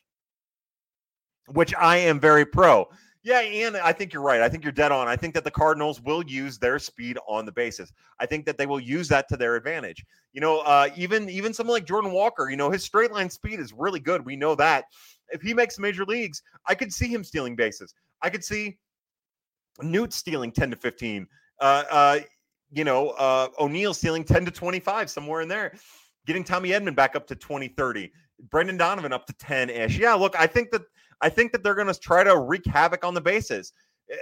which 1.49 1.75
I 1.75 1.97
am 1.99 2.21
very 2.21 2.45
pro. 2.45 2.89
Yeah, 3.25 3.41
and 3.41 3.77
I 3.77 3.93
think 3.93 4.13
you're 4.13 4.23
right. 4.23 4.41
I 4.41 4.49
think 4.49 4.65
you're 4.65 4.73
dead 4.73 4.91
on. 4.91 5.07
I 5.07 5.15
think 5.15 5.33
that 5.35 5.45
the 5.45 5.51
Cardinals 5.51 6.01
will 6.01 6.25
use 6.25 6.59
their 6.59 6.81
speed 6.81 7.19
on 7.29 7.47
the 7.47 7.53
bases. 7.53 7.93
I 8.19 8.27
think 8.27 8.45
that 8.47 8.59
they 8.59 8.67
will 8.67 8.81
use 8.81 9.07
that 9.09 9.29
to 9.29 9.37
their 9.37 9.55
advantage. 9.55 10.05
You 10.33 10.41
know, 10.41 10.59
uh, 10.61 10.89
even 10.97 11.31
even 11.31 11.55
someone 11.55 11.75
like 11.75 11.87
Jordan 11.87 12.11
Walker, 12.11 12.51
you 12.51 12.57
know, 12.57 12.71
his 12.71 12.83
straight 12.83 13.13
line 13.13 13.31
speed 13.31 13.61
is 13.61 13.73
really 13.73 14.01
good. 14.01 14.27
We 14.27 14.35
know 14.35 14.57
that. 14.57 14.87
If 15.29 15.41
he 15.41 15.55
makes 15.55 15.79
major 15.79 16.05
leagues, 16.05 16.43
I 16.67 16.75
could 16.75 16.93
see 16.93 17.07
him 17.07 17.23
stealing 17.23 17.55
bases. 17.55 17.95
I 18.23 18.31
could 18.31 18.43
see 18.43 18.77
Newt 19.81 20.13
stealing 20.13 20.53
10 20.53 20.71
to 20.71 20.77
15. 20.77 21.27
Uh, 21.61 21.85
uh, 21.91 22.19
you 22.71 22.85
know, 22.85 23.11
uh, 23.11 23.49
O'Neill 23.59 23.95
stealing 23.95 24.25
10 24.25 24.45
to 24.45 24.51
25, 24.51 25.11
somewhere 25.11 25.41
in 25.41 25.49
there. 25.49 25.75
Getting 26.27 26.45
Tommy 26.45 26.71
Edman 26.71 26.95
back 26.95 27.17
up 27.17 27.27
to 27.29 27.37
20, 27.37 27.69
30. 27.69 28.13
Brendan 28.51 28.77
Donovan 28.77 29.13
up 29.13 29.27
to 29.27 29.33
10 29.35 29.71
ish. 29.71 29.99
Yeah, 29.99 30.15
look, 30.15 30.35
I 30.39 30.47
think 30.47 30.71
that 30.71 30.83
I 31.21 31.29
think 31.29 31.53
that 31.53 31.63
they're 31.63 31.77
going 31.77 31.93
to 31.93 31.99
try 31.99 32.25
to 32.25 32.39
wreak 32.39 32.67
havoc 32.67 33.05
on 33.05 33.15
the 33.15 33.21
bases. 33.21 33.73
Eh, 34.11 34.17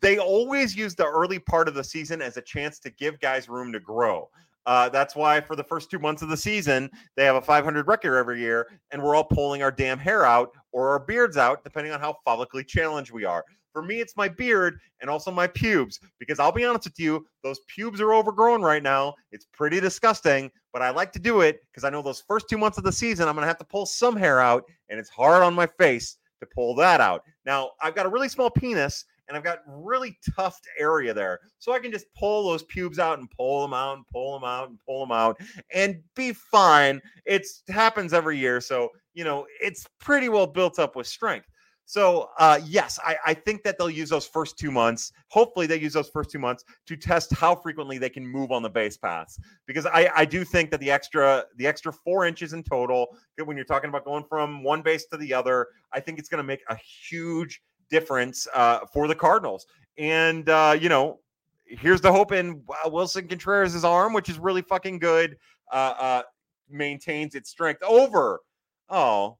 they 0.00 0.18
always 0.18 0.76
use 0.76 0.94
the 0.94 1.04
early 1.04 1.38
part 1.38 1.66
of 1.66 1.74
the 1.74 1.82
season 1.82 2.22
as 2.22 2.36
a 2.36 2.42
chance 2.42 2.78
to 2.80 2.90
give 2.90 3.18
guys 3.20 3.48
room 3.48 3.72
to 3.72 3.80
grow. 3.80 4.30
Uh, 4.66 4.88
that's 4.88 5.14
why 5.14 5.40
for 5.40 5.56
the 5.56 5.64
first 5.64 5.90
two 5.90 5.98
months 5.98 6.22
of 6.22 6.28
the 6.28 6.36
season, 6.36 6.90
they 7.16 7.24
have 7.24 7.36
a 7.36 7.42
500 7.42 7.86
record 7.86 8.16
every 8.16 8.40
year, 8.40 8.66
and 8.92 9.02
we're 9.02 9.14
all 9.14 9.24
pulling 9.24 9.62
our 9.62 9.70
damn 9.70 9.98
hair 9.98 10.24
out 10.24 10.52
or 10.72 10.90
our 10.90 11.00
beards 11.00 11.36
out, 11.36 11.62
depending 11.64 11.92
on 11.92 12.00
how 12.00 12.16
follically 12.26 12.66
challenged 12.66 13.12
we 13.12 13.24
are. 13.24 13.44
For 13.74 13.82
me, 13.82 14.00
it's 14.00 14.16
my 14.16 14.28
beard 14.28 14.78
and 15.00 15.10
also 15.10 15.32
my 15.32 15.48
pubes, 15.48 15.98
because 16.20 16.38
I'll 16.38 16.52
be 16.52 16.64
honest 16.64 16.84
with 16.86 16.98
you, 16.98 17.26
those 17.42 17.58
pubes 17.66 18.00
are 18.00 18.14
overgrown 18.14 18.62
right 18.62 18.82
now. 18.82 19.14
It's 19.32 19.46
pretty 19.52 19.80
disgusting, 19.80 20.48
but 20.72 20.80
I 20.80 20.90
like 20.90 21.12
to 21.14 21.18
do 21.18 21.40
it 21.40 21.60
because 21.70 21.82
I 21.82 21.90
know 21.90 22.00
those 22.00 22.22
first 22.26 22.48
two 22.48 22.56
months 22.56 22.78
of 22.78 22.84
the 22.84 22.92
season, 22.92 23.28
I'm 23.28 23.34
going 23.34 23.42
to 23.42 23.48
have 23.48 23.58
to 23.58 23.64
pull 23.64 23.84
some 23.84 24.16
hair 24.16 24.40
out, 24.40 24.64
and 24.88 25.00
it's 25.00 25.10
hard 25.10 25.42
on 25.42 25.54
my 25.54 25.66
face 25.66 26.18
to 26.38 26.46
pull 26.54 26.76
that 26.76 27.00
out. 27.00 27.24
Now, 27.44 27.72
I've 27.82 27.96
got 27.96 28.06
a 28.06 28.10
really 28.10 28.28
small 28.28 28.48
penis 28.48 29.04
and 29.26 29.36
I've 29.36 29.44
got 29.44 29.60
really 29.66 30.18
tufted 30.36 30.70
area 30.78 31.14
there. 31.14 31.40
So 31.58 31.72
I 31.72 31.78
can 31.78 31.90
just 31.90 32.06
pull 32.14 32.48
those 32.48 32.62
pubes 32.64 32.98
out 32.98 33.18
and 33.18 33.30
pull 33.30 33.62
them 33.62 33.72
out 33.72 33.96
and 33.96 34.06
pull 34.06 34.34
them 34.34 34.44
out 34.44 34.68
and 34.68 34.78
pull 34.86 35.00
them 35.00 35.12
out 35.12 35.40
and 35.72 36.00
be 36.14 36.32
fine. 36.32 37.00
It 37.24 37.46
happens 37.68 38.12
every 38.12 38.38
year. 38.38 38.60
So, 38.60 38.90
you 39.14 39.24
know, 39.24 39.46
it's 39.60 39.86
pretty 39.98 40.28
well 40.28 40.46
built 40.46 40.78
up 40.78 40.94
with 40.94 41.06
strength. 41.06 41.46
So, 41.86 42.30
uh, 42.38 42.60
yes, 42.64 42.98
I, 43.04 43.16
I, 43.26 43.34
think 43.34 43.62
that 43.64 43.76
they'll 43.76 43.90
use 43.90 44.08
those 44.08 44.26
first 44.26 44.58
two 44.58 44.70
months. 44.70 45.12
Hopefully, 45.28 45.66
they 45.66 45.78
use 45.78 45.92
those 45.92 46.08
first 46.08 46.30
two 46.30 46.38
months 46.38 46.64
to 46.86 46.96
test 46.96 47.32
how 47.34 47.54
frequently 47.54 47.98
they 47.98 48.08
can 48.08 48.26
move 48.26 48.52
on 48.52 48.62
the 48.62 48.70
base 48.70 48.96
paths. 48.96 49.38
Because 49.66 49.84
I, 49.84 50.10
I 50.16 50.24
do 50.24 50.44
think 50.44 50.70
that 50.70 50.80
the 50.80 50.90
extra 50.90 51.44
the 51.56 51.66
extra 51.66 51.92
four 51.92 52.24
inches 52.24 52.54
in 52.54 52.62
total, 52.62 53.08
when 53.44 53.56
you're 53.56 53.66
talking 53.66 53.90
about 53.90 54.06
going 54.06 54.24
from 54.28 54.62
one 54.62 54.80
base 54.80 55.04
to 55.12 55.18
the 55.18 55.34
other, 55.34 55.68
I 55.92 56.00
think 56.00 56.18
it's 56.18 56.28
going 56.28 56.38
to 56.38 56.46
make 56.46 56.62
a 56.70 56.76
huge 56.76 57.60
difference 57.90 58.48
uh, 58.54 58.80
for 58.92 59.06
the 59.06 59.14
Cardinals. 59.14 59.66
And 59.98 60.48
uh, 60.48 60.76
you 60.80 60.88
know, 60.88 61.20
here's 61.66 62.00
the 62.00 62.12
hope 62.12 62.32
in 62.32 62.62
Willson 62.86 63.28
Contreras' 63.28 63.84
arm, 63.84 64.14
which 64.14 64.30
is 64.30 64.38
really 64.38 64.62
fucking 64.62 65.00
good. 65.00 65.36
Uh, 65.70 65.94
uh, 65.98 66.22
maintains 66.70 67.34
its 67.34 67.50
strength 67.50 67.82
over. 67.82 68.40
Oh, 68.88 69.38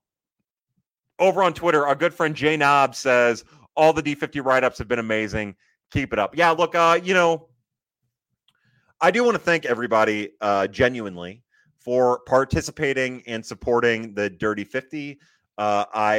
over 1.19 1.43
on 1.43 1.55
Twitter, 1.55 1.87
our 1.87 1.95
good 1.95 2.15
friend 2.15 2.35
Jay 2.35 2.57
Knob 2.57 2.95
says 2.95 3.45
all 3.77 3.93
the 3.93 4.03
D50 4.03 4.45
write 4.45 4.65
ups 4.65 4.79
have 4.79 4.89
been 4.89 4.99
amazing. 4.99 5.55
Keep 5.91 6.13
it 6.13 6.19
up. 6.19 6.37
Yeah, 6.37 6.51
look, 6.51 6.75
uh, 6.75 6.99
you 7.03 7.15
know, 7.15 7.49
I 9.01 9.11
do 9.11 9.25
want 9.25 9.35
to 9.35 9.43
thank 9.43 9.65
everybody 9.65 10.31
uh, 10.41 10.67
genuinely 10.69 11.43
for 11.79 12.21
participating 12.21 13.23
and 13.27 13.45
supporting 13.45 14.15
the 14.15 14.31
Dirty 14.31 14.65
50. 14.65 15.21
Uh, 15.57 15.85
I 15.95 16.17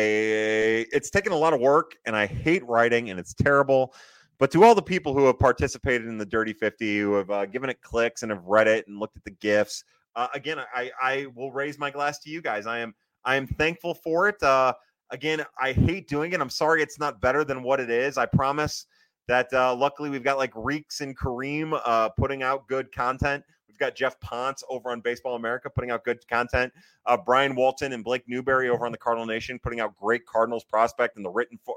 it's 0.93 1.09
taken 1.09 1.33
a 1.33 1.35
lot 1.35 1.53
of 1.53 1.59
work 1.59 1.97
and 2.05 2.15
I 2.15 2.25
hate 2.25 2.65
writing 2.65 3.09
and 3.09 3.19
it's 3.19 3.33
terrible, 3.33 3.93
But 4.37 4.51
to 4.51 4.63
all 4.63 4.75
the 4.75 4.81
people 4.81 5.13
who 5.13 5.25
have 5.25 5.39
participated 5.39 6.07
in 6.07 6.17
the 6.17 6.25
Dirty 6.25 6.53
50, 6.53 6.99
who 6.99 7.13
have 7.15 7.29
uh, 7.29 7.45
given 7.45 7.69
it 7.69 7.81
clicks 7.81 8.23
and 8.23 8.31
have 8.31 8.45
read 8.45 8.67
it 8.67 8.87
and 8.87 8.99
looked 8.99 9.17
at 9.17 9.23
the 9.23 9.31
gifs, 9.31 9.83
uh, 10.15 10.27
again, 10.33 10.59
I, 10.73 10.91
I 11.01 11.25
will 11.35 11.51
raise 11.51 11.77
my 11.77 11.91
glass 11.91 12.19
to 12.19 12.29
you 12.29 12.41
guys. 12.41 12.65
I 12.65 12.79
am 12.79 12.93
I 13.25 13.35
am 13.35 13.47
thankful 13.47 13.95
for 13.95 14.29
it. 14.29 14.41
Uh, 14.41 14.73
again, 15.11 15.43
I 15.59 15.73
hate 15.73 16.07
doing 16.07 16.33
it. 16.33 16.41
I'm 16.41 16.49
sorry 16.49 16.81
it's 16.81 16.99
not 16.99 17.21
better 17.21 17.43
than 17.43 17.63
what 17.63 17.79
it 17.79 17.89
is. 17.89 18.17
I 18.17 18.25
promise 18.25 18.85
that 19.27 19.51
uh, 19.53 19.75
luckily 19.75 20.09
we've 20.09 20.23
got 20.23 20.37
like 20.37 20.51
Reeks 20.55 21.01
and 21.01 21.17
Kareem 21.17 21.79
uh, 21.85 22.09
putting 22.09 22.43
out 22.43 22.67
good 22.67 22.91
content. 22.91 23.43
We've 23.67 23.77
got 23.77 23.95
Geoff 23.95 24.19
Pontes 24.21 24.63
over 24.69 24.91
on 24.91 25.01
Baseball 25.01 25.35
America 25.35 25.69
putting 25.69 25.91
out 25.91 26.05
good 26.05 26.25
content. 26.27 26.71
Uh, 27.05 27.17
Brian 27.17 27.55
Walton 27.55 27.91
and 27.91 28.03
Blake 28.03 28.23
Newberry 28.27 28.69
over 28.69 28.85
on 28.85 28.91
the 28.91 28.97
Cardinal 28.97 29.25
Nation 29.25 29.59
putting 29.59 29.79
out 29.79 29.95
great 29.97 30.25
Cardinals 30.25 30.63
prospect 30.63 31.17
and 31.17 31.25
the 31.25 31.29
written 31.29 31.59
for, 31.65 31.75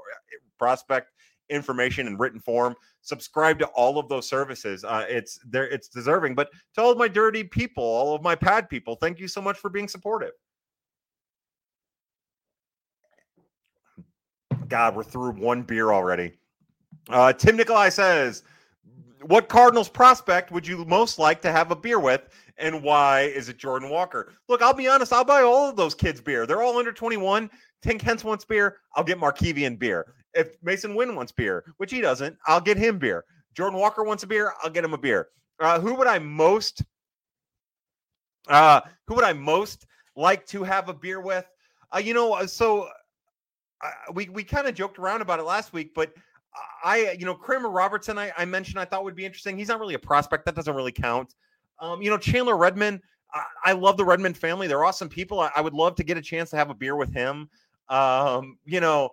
prospect 0.57 1.11
information 1.49 2.07
in 2.07 2.17
written 2.17 2.39
form. 2.39 2.75
Subscribe 3.01 3.59
to 3.59 3.65
all 3.67 3.97
of 3.97 4.07
those 4.07 4.29
services. 4.29 4.83
Uh, 4.83 5.05
it's 5.09 5.39
there. 5.45 5.67
It's 5.67 5.87
deserving. 5.87 6.35
But 6.35 6.49
to 6.75 6.81
all 6.81 6.91
of 6.91 6.97
my 6.97 7.07
dirty 7.07 7.43
people, 7.43 7.83
all 7.83 8.15
of 8.15 8.21
my 8.21 8.35
pad 8.35 8.69
people, 8.69 8.95
thank 8.95 9.19
you 9.19 9.27
so 9.27 9.41
much 9.41 9.57
for 9.57 9.69
being 9.69 9.87
supportive. 9.87 10.31
God, 14.69 14.95
we're 14.95 15.03
through 15.03 15.31
one 15.31 15.63
beer 15.63 15.91
already. 15.91 16.33
Uh, 17.09 17.33
Tim 17.33 17.57
Nikolai 17.57 17.89
says, 17.89 18.43
"What 19.23 19.49
Cardinals 19.49 19.89
prospect 19.89 20.51
would 20.51 20.67
you 20.67 20.85
most 20.85 21.19
like 21.19 21.41
to 21.41 21.51
have 21.51 21.71
a 21.71 21.75
beer 21.75 21.99
with, 21.99 22.29
and 22.57 22.83
why 22.83 23.21
is 23.21 23.49
it 23.49 23.57
Jordan 23.57 23.89
Walker?" 23.89 24.31
Look, 24.47 24.61
I'll 24.61 24.73
be 24.73 24.87
honest. 24.87 25.11
I'll 25.11 25.25
buy 25.25 25.41
all 25.41 25.69
of 25.69 25.75
those 25.75 25.95
kids 25.95 26.21
beer. 26.21 26.45
They're 26.45 26.61
all 26.61 26.77
under 26.77 26.91
twenty 26.91 27.17
one. 27.17 27.49
Tink 27.83 28.01
Hence 28.01 28.23
wants 28.23 28.45
beer. 28.45 28.77
I'll 28.95 29.03
get 29.03 29.19
Markevian 29.19 29.79
beer. 29.79 30.13
If 30.33 30.61
Masyn 30.61 30.95
Winn 30.95 31.15
wants 31.15 31.31
beer, 31.31 31.73
which 31.77 31.91
he 31.91 32.01
doesn't, 32.01 32.37
I'll 32.45 32.61
get 32.61 32.77
him 32.77 32.99
beer. 32.99 33.25
Jordan 33.55 33.79
Walker 33.79 34.03
wants 34.03 34.23
a 34.23 34.27
beer. 34.27 34.53
I'll 34.63 34.69
get 34.69 34.83
him 34.83 34.93
a 34.93 34.97
beer. 34.97 35.29
Uh, 35.59 35.79
who 35.79 35.95
would 35.95 36.07
I 36.07 36.19
most? 36.19 36.83
Uh, 38.47 38.81
who 39.07 39.15
would 39.15 39.23
I 39.23 39.33
most 39.33 39.87
like 40.15 40.45
to 40.47 40.63
have 40.63 40.89
a 40.89 40.93
beer 40.93 41.19
with? 41.19 41.45
Uh, 41.93 41.99
you 41.99 42.13
know, 42.13 42.45
so 42.45 42.87
uh, 43.83 44.11
we 44.13 44.29
we 44.29 44.43
kind 44.43 44.67
of 44.67 44.75
joked 44.75 44.99
around 44.99 45.21
about 45.21 45.39
it 45.39 45.43
last 45.43 45.73
week, 45.73 45.93
but 45.93 46.13
I, 46.83 47.15
you 47.19 47.25
know, 47.25 47.35
Kramer 47.35 47.69
Robertson, 47.69 48.17
I, 48.17 48.31
I, 48.37 48.45
mentioned 48.45 48.79
I 48.79 48.85
thought 48.85 49.03
would 49.03 49.15
be 49.15 49.25
interesting. 49.25 49.57
He's 49.57 49.67
not 49.67 49.79
really 49.79 49.93
a 49.93 49.99
prospect. 49.99 50.45
That 50.45 50.55
doesn't 50.55 50.73
really 50.73 50.91
count. 50.91 51.35
Um, 51.79 52.01
you 52.01 52.09
know, 52.09 52.17
Chandler 52.17 52.57
Redmond, 52.57 53.01
I, 53.33 53.43
I, 53.65 53.71
love 53.73 53.97
the 53.97 54.05
Redmond 54.05 54.37
family. 54.37 54.67
They're 54.67 54.83
awesome 54.83 55.09
people. 55.09 55.39
I, 55.39 55.51
I, 55.55 55.61
would 55.61 55.73
love 55.73 55.95
to 55.95 56.03
get 56.03 56.17
a 56.17 56.21
chance 56.21 56.49
to 56.51 56.57
have 56.57 56.69
a 56.69 56.73
beer 56.73 56.95
with 56.95 57.13
him. 57.13 57.49
Um, 57.89 58.57
you 58.65 58.79
know, 58.79 59.11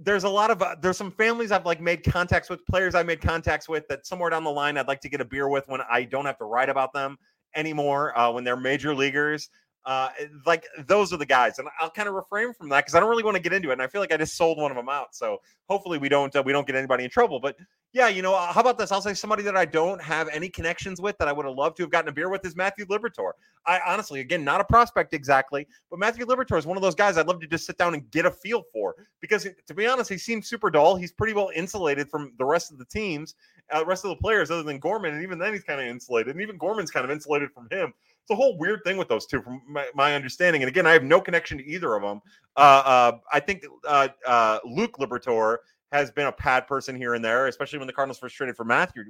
there's 0.00 0.24
a 0.24 0.28
lot 0.28 0.50
of 0.50 0.62
uh, 0.62 0.76
there's 0.80 0.96
some 0.96 1.10
families 1.10 1.50
I've 1.50 1.66
like 1.66 1.80
made 1.80 2.04
contacts 2.04 2.48
with, 2.48 2.64
players 2.66 2.94
I 2.94 3.02
made 3.02 3.20
contacts 3.20 3.68
with 3.68 3.86
that 3.88 4.06
somewhere 4.06 4.30
down 4.30 4.44
the 4.44 4.50
line 4.50 4.78
I'd 4.78 4.88
like 4.88 5.00
to 5.00 5.08
get 5.08 5.20
a 5.20 5.24
beer 5.24 5.48
with 5.48 5.66
when 5.68 5.80
I 5.90 6.04
don't 6.04 6.24
have 6.24 6.38
to 6.38 6.44
write 6.44 6.68
about 6.68 6.92
them 6.92 7.16
anymore 7.54 8.16
uh, 8.18 8.30
when 8.30 8.44
they're 8.44 8.56
major 8.56 8.94
leaguers. 8.94 9.48
Uh, 9.84 10.10
like 10.46 10.64
those 10.86 11.12
are 11.12 11.16
the 11.16 11.26
guys, 11.26 11.58
and 11.58 11.68
I'll 11.80 11.90
kind 11.90 12.08
of 12.08 12.14
refrain 12.14 12.54
from 12.54 12.68
that 12.68 12.84
because 12.84 12.94
I 12.94 13.00
don't 13.00 13.10
really 13.10 13.24
want 13.24 13.36
to 13.36 13.42
get 13.42 13.52
into 13.52 13.70
it, 13.70 13.72
and 13.72 13.82
I 13.82 13.88
feel 13.88 14.00
like 14.00 14.12
I 14.12 14.16
just 14.16 14.36
sold 14.36 14.58
one 14.58 14.70
of 14.70 14.76
them 14.76 14.88
out. 14.88 15.14
So 15.14 15.38
hopefully 15.68 15.98
we 15.98 16.08
don't 16.08 16.34
uh, 16.36 16.42
we 16.44 16.52
don't 16.52 16.66
get 16.66 16.76
anybody 16.76 17.02
in 17.04 17.10
trouble. 17.10 17.40
But 17.40 17.56
yeah, 17.92 18.08
you 18.08 18.22
know, 18.22 18.34
how 18.34 18.60
about 18.60 18.78
this? 18.78 18.90
I'll 18.90 19.02
say 19.02 19.12
somebody 19.12 19.42
that 19.42 19.56
I 19.56 19.64
don't 19.64 20.00
have 20.00 20.28
any 20.28 20.48
connections 20.48 21.00
with 21.00 21.18
that 21.18 21.28
I 21.28 21.32
would 21.32 21.44
have 21.44 21.56
loved 21.56 21.76
to 21.76 21.82
have 21.82 21.90
gotten 21.90 22.08
a 22.08 22.12
beer 22.12 22.30
with 22.30 22.46
is 22.46 22.56
Matthew 22.56 22.86
Liberatore. 22.86 23.32
I 23.66 23.80
honestly, 23.86 24.20
again, 24.20 24.44
not 24.44 24.60
a 24.60 24.64
prospect 24.64 25.12
exactly, 25.12 25.66
but 25.90 25.98
Matthew 25.98 26.24
Liberatore 26.24 26.58
is 26.58 26.64
one 26.64 26.78
of 26.78 26.82
those 26.82 26.94
guys 26.94 27.18
I'd 27.18 27.26
love 27.26 27.40
to 27.40 27.46
just 27.46 27.66
sit 27.66 27.76
down 27.76 27.94
and 27.94 28.10
get 28.10 28.24
a 28.24 28.30
feel 28.30 28.62
for 28.72 28.94
because, 29.20 29.46
to 29.66 29.74
be 29.74 29.86
honest, 29.86 30.08
he 30.08 30.16
seems 30.16 30.48
super 30.48 30.70
dull. 30.70 30.96
He's 30.96 31.12
pretty 31.12 31.34
well 31.34 31.50
insulated 31.54 32.08
from 32.08 32.32
the 32.38 32.44
rest 32.44 32.70
of 32.70 32.78
the 32.78 32.86
teams, 32.86 33.34
uh, 33.70 33.80
the 33.80 33.86
rest 33.86 34.04
of 34.04 34.10
the 34.10 34.16
players, 34.16 34.50
other 34.50 34.62
than 34.62 34.78
Gorman, 34.78 35.12
and 35.14 35.22
even 35.22 35.38
then 35.38 35.52
he's 35.52 35.64
kind 35.64 35.80
of 35.80 35.86
insulated, 35.86 36.34
and 36.34 36.40
even 36.40 36.56
Gorman's 36.56 36.90
kind 36.90 37.04
of 37.04 37.10
insulated 37.10 37.50
from 37.52 37.68
him 37.70 37.92
a 38.32 38.36
whole 38.36 38.58
weird 38.58 38.80
thing 38.84 38.96
with 38.96 39.08
those 39.08 39.26
two, 39.26 39.40
from 39.40 39.62
my, 39.68 39.86
my 39.94 40.14
understanding. 40.14 40.62
And 40.62 40.68
again, 40.68 40.86
I 40.86 40.92
have 40.92 41.04
no 41.04 41.20
connection 41.20 41.58
to 41.58 41.64
either 41.64 41.94
of 41.94 42.02
them. 42.02 42.20
Uh, 42.56 42.82
uh, 42.84 43.18
I 43.32 43.40
think 43.40 43.64
uh, 43.86 44.08
uh, 44.26 44.58
Luke 44.64 44.96
Liberatore 44.98 45.58
has 45.92 46.10
been 46.10 46.26
a 46.26 46.32
pad 46.32 46.66
person 46.66 46.96
here 46.96 47.14
and 47.14 47.24
there, 47.24 47.46
especially 47.46 47.78
when 47.78 47.86
the 47.86 47.92
Cardinals 47.92 48.18
first 48.18 48.34
traded 48.34 48.56
for 48.56 48.64
Matthew. 48.64 49.04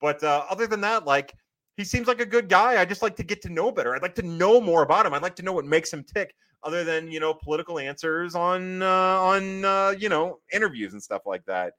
But 0.00 0.22
uh, 0.22 0.44
other 0.48 0.66
than 0.66 0.80
that, 0.82 1.04
like 1.04 1.34
he 1.76 1.84
seems 1.84 2.08
like 2.08 2.20
a 2.20 2.26
good 2.26 2.48
guy. 2.48 2.80
I 2.80 2.84
just 2.84 3.02
like 3.02 3.16
to 3.16 3.22
get 3.22 3.42
to 3.42 3.48
know 3.48 3.70
better. 3.70 3.94
I'd 3.94 4.02
like 4.02 4.14
to 4.16 4.22
know 4.22 4.60
more 4.60 4.82
about 4.82 5.04
him. 5.04 5.14
I'd 5.14 5.22
like 5.22 5.36
to 5.36 5.42
know 5.42 5.52
what 5.52 5.64
makes 5.64 5.92
him 5.92 6.04
tick, 6.04 6.34
other 6.62 6.84
than 6.84 7.10
you 7.10 7.20
know 7.20 7.34
political 7.34 7.78
answers 7.78 8.34
on 8.34 8.82
uh, 8.82 8.86
on 8.86 9.98
you 10.00 10.08
know 10.08 10.38
interviews 10.52 10.92
and 10.92 11.02
stuff 11.02 11.22
like 11.26 11.44
that. 11.46 11.74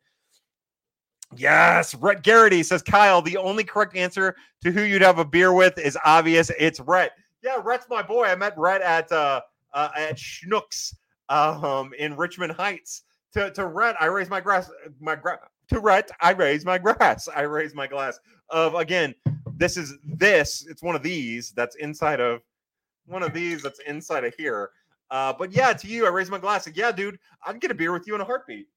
Yes, 1.36 1.94
Rhett 1.96 2.24
Garrity 2.24 2.64
says 2.64 2.82
Kyle. 2.82 3.22
The 3.22 3.38
only 3.38 3.64
correct 3.64 3.96
answer 3.96 4.36
to 4.64 4.72
who 4.72 4.82
you'd 4.82 5.02
have 5.02 5.20
a 5.20 5.26
beer 5.26 5.54
with 5.54 5.78
is 5.78 5.98
obvious. 6.04 6.52
It's 6.58 6.80
Rhett. 6.80 7.12
Yeah, 7.44 7.62
Rhett's 7.64 7.86
my 7.90 8.02
boy. 8.02 8.26
I 8.26 8.36
met 8.36 8.58
Rhett 8.58 8.82
at 8.82 9.12
uh, 9.12 9.42
uh 9.74 9.90
at 9.96 10.18
Schnucks 10.18 10.96
um 11.30 11.94
in 11.98 12.16
Richmond 12.16 12.54
Heights. 12.54 13.04
To 13.34 13.52
to 13.52 13.68
Rhett, 13.68 13.96
I 14.02 14.08
raise 14.08 14.30
my 14.30 14.42
grass. 14.42 14.72
My 15.00 15.16
grass. 15.16 15.40
To 15.70 15.80
Rhett, 15.80 16.10
I 16.20 16.32
raise 16.32 16.66
my 16.66 16.80
grass. 16.80 17.28
I 17.34 17.42
raise 17.42 17.76
my 17.76 17.86
glass. 17.86 18.20
Of 18.50 18.74
again, 18.74 19.14
this 19.56 19.78
is 19.78 19.98
this. 20.04 20.66
It's 20.68 20.82
one 20.82 20.96
of 20.96 21.04
these 21.04 21.52
that's 21.52 21.76
inside 21.76 22.20
of 22.20 22.42
one 23.06 23.22
of 23.22 23.34
these 23.34 23.62
that's 23.62 23.80
inside 23.82 24.24
of 24.24 24.34
here. 24.36 24.72
Uh, 25.12 25.34
but 25.38 25.52
yeah, 25.52 25.74
to 25.74 25.88
you, 25.88 26.06
I 26.06 26.10
raise 26.10 26.30
my 26.30 26.38
glass. 26.40 26.66
Like, 26.66 26.78
yeah, 26.78 26.92
dude, 26.92 27.20
I'd 27.46 27.60
get 27.60 27.72
a 27.72 27.76
beer 27.76 27.92
with 27.92 28.08
you 28.08 28.16
in 28.16 28.22
a 28.22 28.26
heartbeat. 28.26 28.68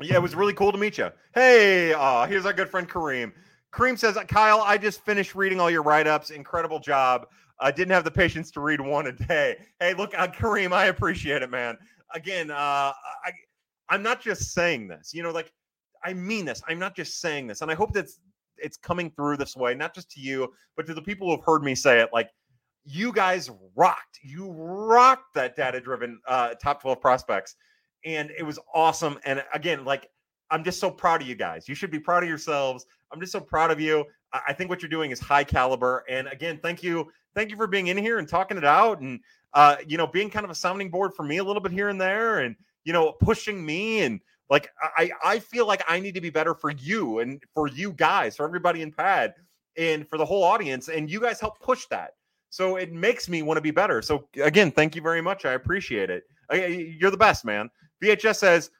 Yeah, 0.00 0.14
it 0.14 0.22
was 0.22 0.34
really 0.34 0.54
cool 0.54 0.70
to 0.70 0.78
meet 0.78 0.98
you. 0.98 1.10
Hey, 1.34 1.92
uh, 1.92 2.26
here's 2.26 2.46
our 2.46 2.52
good 2.52 2.68
friend 2.68 2.88
Kareem. 2.88 3.32
Kareem 3.72 3.98
says, 3.98 4.16
Kyle, 4.28 4.60
I 4.60 4.78
just 4.78 5.04
finished 5.04 5.34
reading 5.34 5.58
all 5.60 5.70
your 5.70 5.82
write 5.82 6.06
ups. 6.06 6.30
Incredible 6.30 6.78
job. 6.78 7.26
I 7.60 7.72
didn't 7.72 7.92
have 7.92 8.04
the 8.04 8.10
patience 8.10 8.52
to 8.52 8.60
read 8.60 8.80
one 8.80 9.08
a 9.08 9.12
day. 9.12 9.56
Hey, 9.80 9.94
look, 9.94 10.16
uh, 10.16 10.28
Kareem, 10.28 10.72
I 10.72 10.86
appreciate 10.86 11.42
it, 11.42 11.50
man. 11.50 11.76
Again, 12.14 12.50
uh, 12.50 12.54
I, 12.94 13.32
I'm 13.88 14.02
not 14.02 14.20
just 14.20 14.52
saying 14.52 14.86
this, 14.86 15.12
you 15.12 15.22
know, 15.22 15.32
like 15.32 15.52
I 16.04 16.12
mean 16.12 16.44
this. 16.44 16.62
I'm 16.68 16.78
not 16.78 16.94
just 16.94 17.20
saying 17.20 17.48
this. 17.48 17.60
And 17.60 17.70
I 17.70 17.74
hope 17.74 17.92
that's 17.92 18.20
it's 18.56 18.76
coming 18.76 19.10
through 19.10 19.36
this 19.36 19.56
way, 19.56 19.74
not 19.74 19.94
just 19.94 20.10
to 20.12 20.20
you, 20.20 20.52
but 20.76 20.86
to 20.86 20.94
the 20.94 21.02
people 21.02 21.26
who 21.26 21.36
have 21.36 21.44
heard 21.44 21.64
me 21.64 21.74
say 21.74 22.00
it. 22.00 22.10
Like, 22.12 22.30
you 22.84 23.12
guys 23.12 23.50
rocked. 23.76 24.20
You 24.22 24.50
rocked 24.50 25.34
that 25.34 25.56
data 25.56 25.80
driven 25.80 26.20
uh, 26.26 26.54
top 26.54 26.80
12 26.80 27.00
prospects 27.00 27.56
and 28.04 28.30
it 28.36 28.42
was 28.42 28.58
awesome. 28.74 29.18
And 29.24 29.42
again, 29.52 29.84
like 29.84 30.08
I'm 30.50 30.64
just 30.64 30.80
so 30.80 30.90
proud 30.90 31.22
of 31.22 31.28
you 31.28 31.34
guys. 31.34 31.68
You 31.68 31.74
should 31.74 31.90
be 31.90 32.00
proud 32.00 32.22
of 32.22 32.28
yourselves. 32.28 32.86
I'm 33.12 33.20
just 33.20 33.32
so 33.32 33.40
proud 33.40 33.70
of 33.70 33.80
you. 33.80 34.04
I 34.32 34.52
think 34.52 34.68
what 34.68 34.82
you're 34.82 34.90
doing 34.90 35.10
is 35.10 35.20
high 35.20 35.44
caliber. 35.44 36.04
And 36.08 36.28
again, 36.28 36.58
thank 36.62 36.82
you, 36.82 37.10
thank 37.34 37.50
you 37.50 37.56
for 37.56 37.66
being 37.66 37.86
in 37.86 37.96
here 37.96 38.18
and 38.18 38.28
talking 38.28 38.58
it 38.58 38.64
out, 38.64 39.00
and 39.00 39.20
uh, 39.54 39.76
you 39.86 39.96
know, 39.96 40.06
being 40.06 40.28
kind 40.28 40.44
of 40.44 40.50
a 40.50 40.54
sounding 40.54 40.90
board 40.90 41.14
for 41.14 41.22
me 41.22 41.38
a 41.38 41.44
little 41.44 41.62
bit 41.62 41.72
here 41.72 41.88
and 41.88 42.00
there, 42.00 42.40
and 42.40 42.54
you 42.84 42.92
know, 42.92 43.12
pushing 43.20 43.64
me 43.64 44.02
and 44.02 44.20
like 44.50 44.70
I 44.96 45.10
I 45.24 45.38
feel 45.38 45.66
like 45.66 45.82
I 45.88 46.00
need 46.00 46.14
to 46.14 46.20
be 46.20 46.30
better 46.30 46.54
for 46.54 46.70
you 46.70 47.20
and 47.20 47.42
for 47.54 47.68
you 47.68 47.92
guys, 47.92 48.36
for 48.36 48.44
everybody 48.44 48.82
in 48.82 48.92
Pad, 48.92 49.34
and 49.76 50.06
for 50.08 50.18
the 50.18 50.24
whole 50.24 50.44
audience. 50.44 50.88
And 50.88 51.10
you 51.10 51.20
guys 51.20 51.40
help 51.40 51.58
push 51.60 51.86
that. 51.86 52.12
So 52.50 52.76
it 52.76 52.92
makes 52.92 53.28
me 53.28 53.42
want 53.42 53.56
to 53.58 53.62
be 53.62 53.70
better. 53.70 54.00
So 54.02 54.28
again, 54.42 54.70
thank 54.70 54.96
you 54.96 55.02
very 55.02 55.20
much. 55.20 55.44
I 55.44 55.52
appreciate 55.52 56.10
it. 56.10 56.24
You're 56.98 57.10
the 57.10 57.16
best, 57.16 57.44
man. 57.44 57.70
VHS 58.02 58.36
says, 58.36 58.70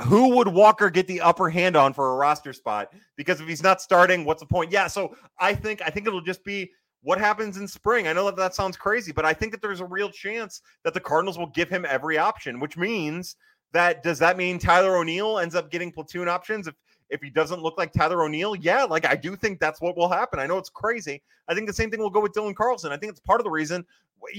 who 0.00 0.34
would 0.36 0.48
Walker 0.48 0.90
get 0.90 1.06
the 1.06 1.20
upper 1.20 1.48
hand 1.48 1.76
on 1.76 1.92
for 1.92 2.12
a 2.12 2.16
roster 2.16 2.52
spot? 2.52 2.92
Because 3.16 3.40
if 3.40 3.46
he's 3.46 3.62
not 3.62 3.80
starting, 3.80 4.24
what's 4.24 4.40
the 4.40 4.46
point? 4.46 4.72
Yeah, 4.72 4.86
so 4.88 5.16
I 5.38 5.54
think 5.54 5.82
I 5.82 5.90
think 5.90 6.06
it'll 6.06 6.20
just 6.20 6.44
be 6.44 6.70
what 7.02 7.18
happens 7.18 7.58
in 7.58 7.68
spring. 7.68 8.08
I 8.08 8.12
know 8.12 8.24
that 8.26 8.36
that 8.36 8.54
sounds 8.54 8.76
crazy, 8.76 9.12
but 9.12 9.24
I 9.24 9.32
think 9.32 9.52
that 9.52 9.62
there's 9.62 9.80
a 9.80 9.86
real 9.86 10.10
chance 10.10 10.62
that 10.82 10.94
the 10.94 11.00
Cardinals 11.00 11.38
will 11.38 11.50
give 11.50 11.68
him 11.68 11.86
every 11.88 12.18
option, 12.18 12.58
which 12.58 12.76
means 12.76 13.36
that 13.72 14.02
does 14.02 14.18
that 14.18 14.36
mean 14.36 14.58
Tyler 14.58 14.96
O'Neill 14.96 15.38
ends 15.38 15.54
up 15.54 15.70
getting 15.70 15.92
platoon 15.92 16.28
options 16.28 16.66
if 16.66 16.74
if 17.10 17.22
he 17.22 17.30
doesn't 17.30 17.62
look 17.62 17.78
like 17.78 17.92
Tyler 17.92 18.24
O'Neill? 18.24 18.56
Yeah, 18.56 18.84
like 18.84 19.06
I 19.06 19.14
do 19.14 19.36
think 19.36 19.60
that's 19.60 19.80
what 19.80 19.96
will 19.96 20.08
happen. 20.08 20.40
I 20.40 20.46
know 20.46 20.58
it's 20.58 20.70
crazy. 20.70 21.22
I 21.46 21.54
think 21.54 21.68
the 21.68 21.72
same 21.72 21.90
thing 21.90 22.00
will 22.00 22.10
go 22.10 22.20
with 22.20 22.32
Dylan 22.32 22.56
Carlson. 22.56 22.90
I 22.90 22.96
think 22.96 23.10
it's 23.10 23.20
part 23.20 23.40
of 23.40 23.44
the 23.44 23.50
reason. 23.50 23.84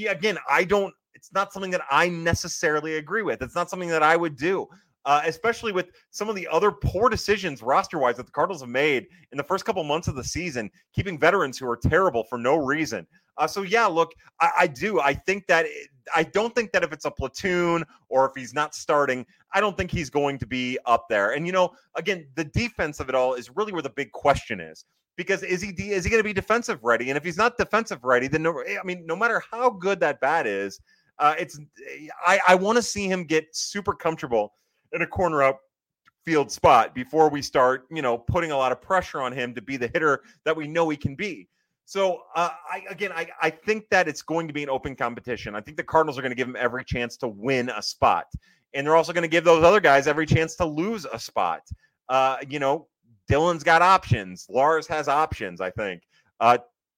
Again, 0.09 0.37
I 0.49 0.63
don't 0.63 0.93
it's 1.15 1.31
not 1.33 1.51
something 1.51 1.71
that 1.71 1.81
I 1.89 2.09
necessarily 2.09 2.97
agree 2.97 3.23
with. 3.23 3.41
It's 3.41 3.55
not 3.55 3.69
something 3.69 3.89
that 3.89 4.03
I 4.03 4.15
would 4.15 4.35
do. 4.35 4.67
Uh, 5.05 5.21
especially 5.25 5.71
with 5.71 5.91
some 6.09 6.29
of 6.29 6.35
the 6.35 6.47
other 6.47 6.71
poor 6.71 7.09
decisions 7.09 7.61
roster 7.61 7.99
wise 7.99 8.17
that 8.17 8.25
the 8.25 8.31
Cardinals 8.31 8.61
have 8.61 8.71
made 8.71 9.05
in 9.31 9.37
the 9.37 9.43
first 9.43 9.63
couple 9.63 9.83
months 9.83 10.07
of 10.07 10.15
the 10.15 10.23
season, 10.23 10.67
keeping 10.95 11.19
veterans 11.19 11.59
who 11.59 11.69
are 11.69 11.77
terrible 11.77 12.23
for 12.23 12.39
no 12.39 12.55
reason. 12.55 13.05
Uh, 13.37 13.45
so 13.45 13.61
yeah, 13.61 13.85
look, 13.85 14.13
I, 14.39 14.51
I, 14.61 14.67
do. 14.67 14.99
I 14.99 15.13
think 15.13 15.45
that 15.45 15.67
it, 15.67 15.89
I 16.15 16.23
don't 16.23 16.55
think 16.55 16.71
that 16.71 16.83
if 16.83 16.91
it's 16.91 17.05
a 17.05 17.11
platoon 17.11 17.83
or 18.09 18.25
if 18.25 18.31
he's 18.35 18.55
not 18.55 18.73
starting, 18.73 19.27
I 19.53 19.61
don't 19.61 19.77
think 19.77 19.91
he's 19.91 20.09
going 20.09 20.39
to 20.39 20.47
be 20.47 20.79
up 20.87 21.05
there. 21.07 21.33
And 21.33 21.45
you 21.45 21.51
know, 21.51 21.73
again, 21.93 22.25
the 22.33 22.45
defense 22.45 22.99
of 22.99 23.07
it 23.07 23.13
all 23.13 23.35
is 23.35 23.51
really 23.55 23.73
where 23.73 23.83
the 23.83 23.91
big 23.91 24.11
question 24.11 24.59
is 24.59 24.85
because 25.17 25.43
is 25.43 25.61
he 25.61 25.69
is 25.69 26.03
he 26.03 26.09
going 26.09 26.19
to 26.19 26.27
be 26.27 26.33
defensive 26.33 26.83
ready? 26.83 27.09
And 27.09 27.17
if 27.17 27.23
he's 27.23 27.37
not 27.37 27.57
defensive 27.57 28.03
ready, 28.03 28.27
then 28.27 28.43
no, 28.43 28.61
I 28.61 28.83
mean, 28.83 29.05
no 29.05 29.15
matter 29.15 29.41
how 29.51 29.69
good 29.69 29.99
that 30.01 30.19
bat 30.19 30.47
is, 30.47 30.79
uh, 31.19 31.35
it's 31.39 31.59
I, 32.25 32.39
I 32.47 32.55
want 32.55 32.77
to 32.77 32.81
see 32.81 33.07
him 33.07 33.23
get 33.23 33.55
super 33.55 33.93
comfortable 33.93 34.53
in 34.93 35.01
a 35.01 35.07
corner 35.07 35.43
out 35.43 35.57
field 36.25 36.51
spot 36.51 36.95
before 36.95 37.29
we 37.29 37.41
start, 37.41 37.85
you 37.91 38.01
know, 38.01 38.17
putting 38.17 38.51
a 38.51 38.57
lot 38.57 38.71
of 38.71 38.81
pressure 38.81 39.21
on 39.21 39.31
him 39.31 39.53
to 39.53 39.61
be 39.61 39.77
the 39.77 39.89
hitter 39.93 40.23
that 40.43 40.55
we 40.55 40.67
know 40.67 40.89
he 40.89 40.97
can 40.97 41.15
be. 41.15 41.47
So 41.85 42.23
uh, 42.35 42.49
I 42.69 42.83
again, 42.89 43.11
I, 43.11 43.27
I 43.41 43.49
think 43.51 43.87
that 43.91 44.07
it's 44.07 44.23
going 44.23 44.47
to 44.47 44.53
be 44.53 44.63
an 44.63 44.69
open 44.69 44.95
competition. 44.95 45.55
I 45.55 45.61
think 45.61 45.77
the 45.77 45.83
Cardinals 45.83 46.17
are 46.17 46.23
going 46.23 46.31
to 46.31 46.35
give 46.35 46.47
him 46.47 46.55
every 46.57 46.83
chance 46.83 47.15
to 47.17 47.27
win 47.27 47.69
a 47.69 47.81
spot, 47.81 48.25
and 48.73 48.85
they're 48.85 48.95
also 48.95 49.13
going 49.13 49.21
to 49.21 49.27
give 49.27 49.43
those 49.43 49.63
other 49.63 49.79
guys 49.79 50.07
every 50.07 50.25
chance 50.25 50.55
to 50.55 50.65
lose 50.65 51.05
a 51.05 51.19
spot. 51.19 51.61
Uh, 52.09 52.37
you 52.49 52.57
know, 52.57 52.87
Dylan's 53.29 53.63
got 53.63 53.83
options. 53.83 54.47
Lars 54.49 54.87
has 54.87 55.07
options. 55.07 55.61
I 55.61 55.69
think 55.69 56.01
uh, 56.39 56.57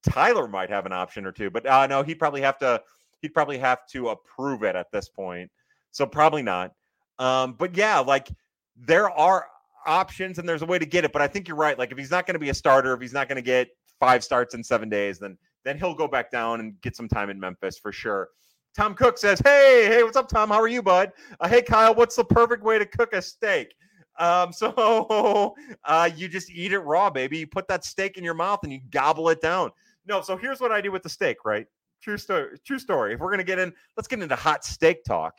Tyler 0.10 0.48
might 0.48 0.70
have 0.70 0.86
an 0.86 0.94
option 0.94 1.26
or 1.26 1.34
two, 1.34 1.50
but 1.50 1.66
uh, 1.66 1.86
no, 1.88 2.02
he'd 2.02 2.20
probably 2.20 2.42
have 2.42 2.58
to. 2.60 2.82
He'd 3.22 3.34
probably 3.34 3.58
have 3.58 3.80
to 3.92 4.10
approve 4.10 4.64
it 4.64 4.76
at 4.76 4.92
this 4.92 5.10
point. 5.10 5.50
So 5.92 6.06
probably 6.06 6.44
not. 6.44 6.74
Um, 7.20 7.54
but 7.54 7.76
yeah, 7.76 8.00
like 8.00 8.30
there 8.76 9.10
are 9.10 9.48
options 9.86 10.38
and 10.38 10.48
there's 10.48 10.62
a 10.62 10.66
way 10.66 10.78
to 10.78 10.86
get 10.86 11.06
it. 11.06 11.12
But 11.12 11.22
I 11.22 11.28
think 11.28 11.48
you're 11.48 11.58
right. 11.58 11.78
Like 11.78 11.92
if 11.92 11.98
he's 11.98 12.12
not 12.12 12.28
going 12.28 12.36
to 12.36 12.40
be 12.40 12.50
a 12.50 12.54
starter, 12.54 12.94
if 12.94 13.02
he's 13.02 13.14
not 13.14 13.28
going 13.28 13.38
to 13.38 13.42
get 13.42 13.70
five 14.00 14.24
starts 14.24 14.54
in 14.54 14.64
seven 14.64 14.90
days, 14.90 15.20
then 15.20 15.38
then 15.64 15.78
he'll 15.78 15.96
go 15.96 16.08
back 16.08 16.32
down 16.32 16.60
and 16.60 16.80
get 16.82 16.96
some 16.96 17.08
time 17.08 17.30
in 17.30 17.40
Memphis 17.40 17.78
for 17.78 17.92
sure. 17.92 18.30
Tom 18.76 18.94
Cook 18.94 19.18
says, 19.18 19.42
"Hey, 19.44 19.86
hey, 19.88 20.04
what's 20.04 20.16
up, 20.16 20.30
Tom? 20.30 20.50
How 20.50 20.62
are 20.62 20.68
you, 20.68 20.84
bud? 20.84 21.12
Uh, 21.40 21.48
hey, 21.48 21.62
Kyle, 21.62 21.96
what's 21.96 22.16
the 22.16 22.24
perfect 22.24 22.64
way 22.64 22.78
to 22.78 22.86
cook 22.86 23.14
a 23.14 23.22
steak? 23.22 23.74
Um, 24.20 24.54
so 24.54 25.56
uh, 25.84 26.10
you 26.16 26.28
just 26.28 26.52
eat 26.52 26.74
it 26.74 26.80
raw, 26.80 27.10
baby. 27.10 27.40
You 27.40 27.48
put 27.48 27.68
that 27.70 27.84
steak 27.84 28.18
in 28.18 28.24
your 28.24 28.34
mouth 28.34 28.60
and 28.64 28.72
you 28.72 28.82
gobble 28.92 29.30
it 29.30 29.42
down. 29.42 29.72
No, 30.06 30.22
so 30.22 30.38
here's 30.38 30.62
what 30.62 30.72
I 30.72 30.80
do 30.80 30.92
with 30.92 31.04
the 31.04 31.10
steak, 31.10 31.38
right? 31.44 31.68
True 32.02 32.18
story. 32.18 32.58
True 32.66 32.80
story. 32.80 33.14
If 33.14 33.20
we're 33.20 33.32
gonna 33.32 33.44
get 33.44 33.60
in, 33.60 33.74
let's 33.96 34.08
get 34.08 34.22
into 34.22 34.36
hot 34.36 34.64
steak 34.64 35.04
talk. 35.04 35.38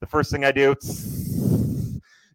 The 0.00 0.06
first 0.06 0.30
thing 0.30 0.44
I 0.44 0.52
do, 0.52 0.76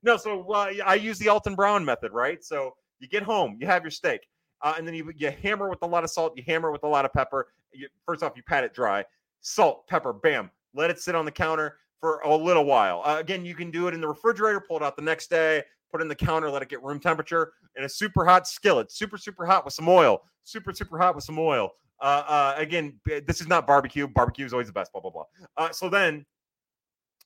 no, 0.04 0.18
so 0.18 0.52
uh, 0.52 0.74
I 0.86 0.96
use 0.96 1.18
the 1.18 1.30
Alton 1.30 1.56
Brown 1.56 1.84
method, 1.86 2.12
right? 2.12 2.44
So 2.44 2.76
you 3.00 3.08
get 3.08 3.24
home, 3.24 3.58
you 3.60 3.68
have 3.68 3.84
your 3.84 3.92
steak, 3.92 4.28
uh, 4.62 4.76
and 4.78 4.86
then 4.86 4.94
you, 4.94 5.12
you 5.16 5.32
hammer 5.32 5.70
with 5.70 5.82
a 5.82 5.88
lot 5.88 6.04
of 6.04 6.10
salt, 6.10 6.34
you 6.36 6.44
hammer 6.46 6.72
with 6.72 6.84
a 6.84 6.88
lot 6.88 7.06
of 7.06 7.14
pepper. 7.14 7.48
You, 7.72 7.88
first 8.06 8.22
off, 8.22 8.34
you 8.36 8.44
pat 8.44 8.66
it 8.66 8.74
dry, 8.74 9.06
salt, 9.42 9.88
pepper, 9.88 10.12
bam, 10.12 10.52
let 10.76 10.90
it 10.90 11.00
sit 11.00 11.16
on 11.16 11.24
the 11.24 11.32
counter 11.32 11.78
for 12.02 12.20
a 12.20 12.36
little 12.36 12.66
while. 12.66 13.02
Uh, 13.06 13.18
again, 13.18 13.46
you 13.46 13.56
can 13.56 13.72
do 13.72 13.88
it 13.88 13.94
in 13.94 14.02
the 14.02 14.08
refrigerator, 14.08 14.60
pull 14.60 14.76
it 14.76 14.84
out 14.84 14.98
the 14.98 15.02
next 15.02 15.30
day, 15.30 15.64
put 15.94 16.02
in 16.02 16.08
the 16.08 16.16
counter, 16.16 16.50
let 16.50 16.62
it 16.62 16.70
get 16.70 16.84
room 16.84 17.00
temperature 17.00 17.54
in 17.78 17.84
a 17.84 17.90
super 17.90 18.26
hot 18.26 18.48
skillet, 18.48 18.92
super, 18.92 19.18
super 19.18 19.46
hot 19.46 19.64
with 19.64 19.74
some 19.74 19.88
oil, 19.88 20.22
super, 20.44 20.74
super 20.74 20.98
hot 20.98 21.16
with 21.16 21.24
some 21.24 21.38
oil. 21.38 21.70
Uh, 22.02 22.24
uh, 22.28 22.56
again, 22.58 23.00
this 23.06 23.40
is 23.40 23.48
not 23.48 23.68
barbecue. 23.68 24.08
Barbecue 24.08 24.46
is 24.46 24.52
always 24.54 24.68
the 24.68 24.74
best, 24.74 24.92
blah, 24.92 25.02
blah, 25.02 25.12
blah. 25.12 25.24
Uh, 25.56 25.72
so 25.72 25.88
then, 25.88 26.26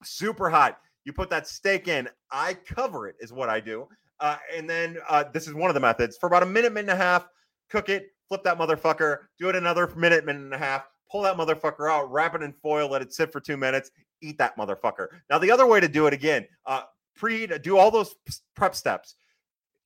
super 0.03 0.49
hot 0.49 0.79
you 1.07 1.13
put 1.13 1.29
that 1.29 1.47
steak 1.47 1.87
in. 1.87 2.09
I 2.31 2.53
cover 2.53 3.07
it, 3.07 3.15
is 3.21 3.31
what 3.31 3.47
I 3.49 3.61
do. 3.61 3.87
Uh, 4.19 4.35
and 4.53 4.69
then 4.69 4.97
uh, 5.07 5.23
this 5.33 5.47
is 5.47 5.53
one 5.53 5.69
of 5.69 5.73
the 5.73 5.79
methods 5.79 6.17
for 6.17 6.27
about 6.27 6.43
a 6.43 6.45
minute, 6.45 6.73
minute 6.73 6.91
and 6.91 6.99
a 6.99 7.03
half. 7.03 7.29
Cook 7.69 7.87
it, 7.87 8.09
flip 8.27 8.43
that 8.43 8.59
motherfucker, 8.59 9.19
do 9.39 9.47
it 9.47 9.55
another 9.55 9.87
minute, 9.95 10.25
minute 10.25 10.41
and 10.41 10.53
a 10.53 10.57
half. 10.57 10.83
Pull 11.09 11.21
that 11.21 11.37
motherfucker 11.37 11.89
out, 11.89 12.11
wrap 12.11 12.35
it 12.35 12.41
in 12.41 12.53
foil, 12.61 12.89
let 12.89 13.01
it 13.01 13.13
sit 13.13 13.31
for 13.31 13.39
two 13.39 13.55
minutes, 13.55 13.89
eat 14.21 14.37
that 14.37 14.57
motherfucker. 14.57 15.07
Now, 15.29 15.37
the 15.37 15.49
other 15.49 15.65
way 15.65 15.79
to 15.79 15.87
do 15.87 16.07
it 16.07 16.13
again, 16.13 16.45
uh, 16.65 16.81
preheat, 17.17 17.61
do 17.61 17.77
all 17.77 17.91
those 17.91 18.15
prep 18.55 18.75
steps. 18.75 19.15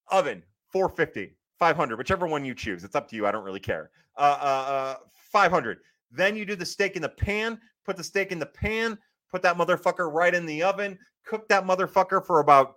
Oven, 0.09 0.43
450, 0.71 1.35
500, 1.57 1.97
whichever 1.97 2.27
one 2.27 2.43
you 2.43 2.53
choose. 2.53 2.83
It's 2.83 2.95
up 2.95 3.07
to 3.09 3.15
you. 3.15 3.25
I 3.25 3.31
don't 3.31 3.43
really 3.43 3.59
care. 3.59 3.91
Uh, 4.17 4.37
uh, 4.41 4.71
uh 4.71 4.95
500. 5.31 5.79
Then 6.11 6.35
you 6.35 6.45
do 6.45 6.55
the 6.55 6.65
steak 6.65 6.95
in 6.95 7.01
the 7.01 7.09
pan, 7.09 7.59
put 7.85 7.97
the 7.97 8.03
steak 8.03 8.31
in 8.31 8.39
the 8.39 8.45
pan, 8.45 8.97
put 9.31 9.41
that 9.43 9.57
motherfucker 9.57 10.11
right 10.11 10.33
in 10.33 10.45
the 10.45 10.61
oven, 10.63 10.99
cook 11.25 11.47
that 11.47 11.65
motherfucker 11.65 12.25
for 12.25 12.41
about 12.41 12.75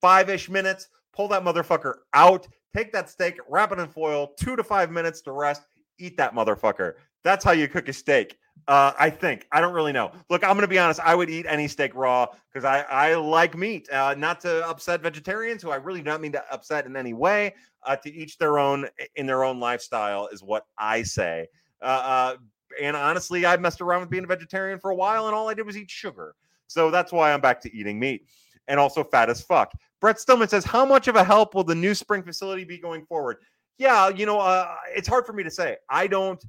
five 0.00 0.28
ish 0.28 0.48
minutes, 0.48 0.88
pull 1.14 1.28
that 1.28 1.42
motherfucker 1.42 1.94
out, 2.12 2.46
take 2.76 2.92
that 2.92 3.08
steak, 3.08 3.38
wrap 3.48 3.72
it 3.72 3.78
in 3.78 3.88
foil, 3.88 4.32
two 4.38 4.56
to 4.56 4.62
five 4.62 4.90
minutes 4.90 5.22
to 5.22 5.32
rest, 5.32 5.62
eat 5.98 6.16
that 6.18 6.34
motherfucker. 6.34 6.94
That's 7.24 7.44
how 7.44 7.52
you 7.52 7.68
cook 7.68 7.88
a 7.88 7.92
steak. 7.92 8.36
Uh, 8.68 8.92
I 8.98 9.10
think. 9.10 9.46
I 9.52 9.60
don't 9.60 9.74
really 9.74 9.92
know. 9.92 10.10
Look, 10.28 10.42
I'm 10.42 10.50
going 10.50 10.62
to 10.62 10.68
be 10.68 10.78
honest. 10.78 10.98
I 11.00 11.14
would 11.14 11.30
eat 11.30 11.46
any 11.48 11.68
steak 11.68 11.94
raw 11.94 12.26
because 12.52 12.64
I, 12.64 12.80
I 12.82 13.14
like 13.14 13.56
meat. 13.56 13.88
Uh, 13.90 14.14
not 14.18 14.40
to 14.40 14.68
upset 14.68 15.02
vegetarians, 15.02 15.62
who 15.62 15.70
I 15.70 15.76
really 15.76 16.00
do 16.00 16.06
not 16.10 16.20
mean 16.20 16.32
to 16.32 16.42
upset 16.52 16.86
in 16.86 16.96
any 16.96 17.14
way. 17.14 17.54
Uh, 17.84 17.94
to 17.94 18.12
each 18.12 18.36
their 18.38 18.58
own 18.58 18.88
in 19.14 19.26
their 19.26 19.44
own 19.44 19.60
lifestyle 19.60 20.26
is 20.32 20.42
what 20.42 20.66
I 20.76 21.04
say. 21.04 21.46
Uh, 21.80 21.84
uh, 21.84 22.36
and 22.82 22.96
honestly, 22.96 23.46
I 23.46 23.56
messed 23.56 23.80
around 23.80 24.00
with 24.00 24.10
being 24.10 24.24
a 24.24 24.26
vegetarian 24.26 24.80
for 24.80 24.90
a 24.90 24.94
while, 24.96 25.26
and 25.26 25.36
all 25.36 25.48
I 25.48 25.54
did 25.54 25.64
was 25.64 25.76
eat 25.76 25.88
sugar. 25.88 26.34
So 26.66 26.90
that's 26.90 27.12
why 27.12 27.32
I'm 27.32 27.40
back 27.40 27.60
to 27.60 27.72
eating 27.72 28.00
meat 28.00 28.26
and 28.68 28.80
also 28.80 29.04
fat 29.04 29.30
as 29.30 29.40
fuck. 29.40 29.72
Brett 30.00 30.20
Stillman 30.20 30.48
says, 30.48 30.64
How 30.64 30.84
much 30.84 31.08
of 31.08 31.16
a 31.16 31.24
help 31.24 31.54
will 31.54 31.64
the 31.64 31.74
new 31.74 31.94
spring 31.94 32.22
facility 32.22 32.64
be 32.64 32.78
going 32.78 33.04
forward? 33.06 33.38
Yeah, 33.78 34.08
you 34.08 34.26
know, 34.26 34.40
uh, 34.40 34.74
it's 34.94 35.08
hard 35.08 35.26
for 35.26 35.32
me 35.32 35.42
to 35.42 35.50
say. 35.50 35.76
I 35.88 36.06
don't, 36.06 36.42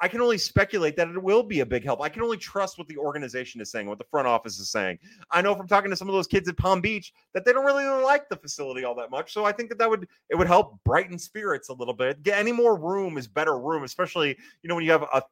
I 0.00 0.08
can 0.08 0.20
only 0.20 0.38
speculate 0.38 0.96
that 0.96 1.08
it 1.08 1.22
will 1.22 1.42
be 1.42 1.60
a 1.60 1.66
big 1.66 1.84
help. 1.84 2.00
I 2.00 2.08
can 2.08 2.22
only 2.22 2.36
trust 2.36 2.78
what 2.78 2.86
the 2.86 2.96
organization 2.96 3.60
is 3.60 3.70
saying, 3.70 3.86
what 3.86 3.98
the 3.98 4.04
front 4.04 4.28
office 4.28 4.58
is 4.58 4.70
saying. 4.70 4.98
I 5.30 5.42
know 5.42 5.54
from 5.54 5.66
talking 5.66 5.90
to 5.90 5.96
some 5.96 6.08
of 6.08 6.14
those 6.14 6.26
kids 6.26 6.48
at 6.48 6.56
Palm 6.56 6.80
Beach 6.80 7.12
that 7.34 7.44
they 7.44 7.52
don't 7.52 7.64
really 7.64 7.84
like 8.04 8.28
the 8.28 8.36
facility 8.36 8.84
all 8.84 8.94
that 8.94 9.10
much. 9.10 9.32
So 9.32 9.44
I 9.44 9.52
think 9.52 9.68
that 9.70 9.78
that 9.78 9.90
would 9.90 10.06
it 10.30 10.36
would 10.36 10.46
help 10.46 10.78
brighten 10.84 11.18
spirits 11.18 11.68
a 11.68 11.72
little 11.72 11.94
bit. 11.94 12.22
Get 12.22 12.38
any 12.38 12.52
more 12.52 12.78
room 12.78 13.18
is 13.18 13.26
better 13.26 13.58
room, 13.58 13.82
especially 13.82 14.36
you 14.62 14.68
know 14.68 14.76
when 14.76 14.84
you 14.84 14.92
have 14.92 15.02
a 15.02 15.22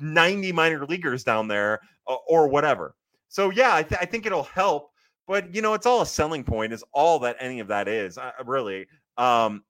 90 0.00 0.52
minor 0.52 0.86
leaguers 0.86 1.22
down 1.22 1.48
there 1.48 1.80
uh, 2.08 2.16
or 2.26 2.48
whatever. 2.48 2.94
So 3.28 3.50
yeah, 3.50 3.74
I, 3.74 3.82
th- 3.82 4.00
I, 4.00 4.04
think 4.04 4.26
it'll 4.26 4.44
help, 4.44 4.90
but 5.26 5.54
you 5.54 5.62
know, 5.62 5.74
it's 5.74 5.86
all 5.86 6.02
a 6.02 6.06
selling 6.06 6.44
point. 6.44 6.72
Is 6.72 6.84
all 6.92 7.18
that 7.20 7.36
any 7.40 7.60
of 7.60 7.68
that 7.68 7.88
is 7.88 8.18
uh, 8.18 8.30
really. 8.44 8.86
Um, 9.16 9.64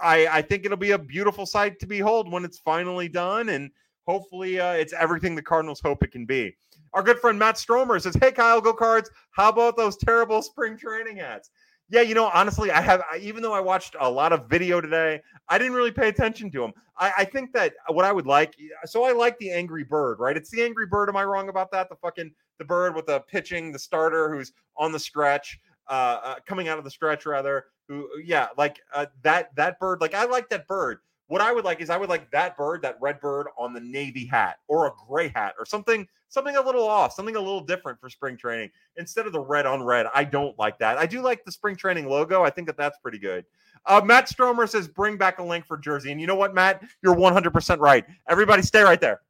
I 0.00 0.26
I 0.26 0.42
think 0.42 0.64
it'll 0.64 0.76
be 0.76 0.92
a 0.92 0.98
beautiful 0.98 1.46
sight 1.46 1.78
to 1.80 1.86
behold 1.86 2.30
when 2.30 2.44
it's 2.44 2.58
finally 2.58 3.08
done, 3.08 3.50
and 3.50 3.70
hopefully 4.06 4.60
uh, 4.60 4.72
it's 4.72 4.92
everything 4.92 5.34
the 5.34 5.42
Cardinals 5.42 5.80
hope 5.80 6.02
it 6.02 6.12
can 6.12 6.26
be. 6.26 6.56
Our 6.92 7.02
good 7.02 7.18
friend 7.18 7.38
Matt 7.38 7.58
Stromer 7.58 7.98
says, 7.98 8.16
"Hey 8.20 8.32
Kyle, 8.32 8.60
go 8.60 8.72
Cards! 8.72 9.10
How 9.32 9.48
about 9.48 9.76
those 9.76 9.96
terrible 9.96 10.42
spring 10.42 10.76
training 10.78 11.16
hats?" 11.16 11.50
Yeah, 11.88 12.00
you 12.00 12.14
know, 12.14 12.28
honestly, 12.34 12.72
I 12.72 12.80
have, 12.80 13.02
I, 13.10 13.18
even 13.18 13.42
though 13.42 13.52
I 13.52 13.60
watched 13.60 13.94
a 14.00 14.10
lot 14.10 14.32
of 14.32 14.48
video 14.48 14.80
today, 14.80 15.20
I 15.48 15.56
didn't 15.56 15.74
really 15.74 15.92
pay 15.92 16.08
attention 16.08 16.50
to 16.50 16.60
them. 16.60 16.72
I, 16.98 17.12
I, 17.18 17.24
think 17.24 17.52
that 17.52 17.74
what 17.90 18.04
I 18.04 18.10
would 18.10 18.26
like, 18.26 18.56
so 18.86 19.04
I 19.04 19.12
like 19.12 19.38
the 19.38 19.52
Angry 19.52 19.84
Bird, 19.84 20.18
right? 20.18 20.36
It's 20.36 20.50
the 20.50 20.64
Angry 20.64 20.86
Bird. 20.86 21.08
Am 21.08 21.16
I 21.16 21.22
wrong 21.22 21.48
about 21.48 21.70
that? 21.70 21.88
The 21.88 21.94
fucking, 21.94 22.32
the 22.58 22.64
bird 22.64 22.96
with 22.96 23.06
the 23.06 23.20
pitching, 23.20 23.70
the 23.70 23.78
starter 23.78 24.34
who's 24.34 24.52
on 24.76 24.90
the 24.90 24.98
stretch, 24.98 25.60
uh, 25.88 26.18
uh 26.24 26.34
coming 26.44 26.66
out 26.66 26.78
of 26.78 26.82
the 26.82 26.90
stretch 26.90 27.24
rather, 27.24 27.66
who, 27.88 28.08
yeah, 28.24 28.48
like 28.56 28.80
uh, 28.94 29.06
that, 29.22 29.54
that 29.56 29.78
bird, 29.78 30.00
like 30.00 30.14
I 30.14 30.24
like 30.24 30.48
that 30.50 30.66
bird. 30.66 30.98
What 31.28 31.40
I 31.40 31.52
would 31.52 31.64
like 31.64 31.80
is 31.80 31.90
I 31.90 31.96
would 31.96 32.08
like 32.08 32.30
that 32.30 32.56
bird, 32.56 32.82
that 32.82 32.98
red 33.00 33.18
bird 33.20 33.48
on 33.58 33.72
the 33.72 33.80
navy 33.80 34.26
hat 34.26 34.58
or 34.68 34.86
a 34.86 34.92
gray 35.08 35.28
hat 35.28 35.54
or 35.58 35.66
something, 35.66 36.06
something 36.28 36.54
a 36.56 36.60
little 36.60 36.86
off, 36.86 37.14
something 37.14 37.34
a 37.34 37.40
little 37.40 37.60
different 37.60 38.00
for 38.00 38.08
spring 38.08 38.36
training 38.36 38.70
instead 38.96 39.26
of 39.26 39.32
the 39.32 39.40
red 39.40 39.66
on 39.66 39.82
red. 39.82 40.06
I 40.14 40.22
don't 40.22 40.56
like 40.56 40.78
that. 40.78 40.98
I 40.98 41.06
do 41.06 41.22
like 41.22 41.44
the 41.44 41.50
spring 41.50 41.74
training 41.74 42.06
logo. 42.06 42.44
I 42.44 42.50
think 42.50 42.68
that 42.68 42.76
that's 42.76 42.98
pretty 42.98 43.18
good. 43.18 43.44
Uh, 43.86 44.00
Matt 44.04 44.28
Stromer 44.28 44.66
says, 44.66 44.86
bring 44.88 45.16
back 45.16 45.38
a 45.38 45.42
link 45.42 45.66
for 45.66 45.76
jersey. 45.76 46.12
And 46.12 46.20
you 46.20 46.26
know 46.26 46.34
what, 46.34 46.54
Matt? 46.54 46.82
You're 47.02 47.14
100% 47.14 47.78
right. 47.78 48.04
Everybody 48.28 48.62
stay 48.62 48.82
right 48.82 49.00
there. 49.00 49.22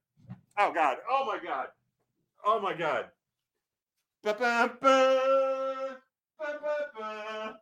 Oh, 0.58 0.72
God. 0.72 0.98
Oh, 1.10 1.24
my 1.26 1.38
God. 1.44 1.66
Oh, 2.44 2.60
my 2.60 2.74
God. 2.74 3.06
Ba-ba-ba. 4.22 5.98
Ba-ba-ba. 6.38 7.60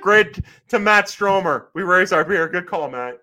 Great 0.00 0.40
to 0.68 0.78
Matt 0.78 1.08
Stromer. 1.08 1.68
We 1.74 1.82
raise 1.82 2.12
our 2.12 2.24
beer. 2.24 2.48
Good 2.48 2.66
call, 2.66 2.90
Matt. 2.90 3.20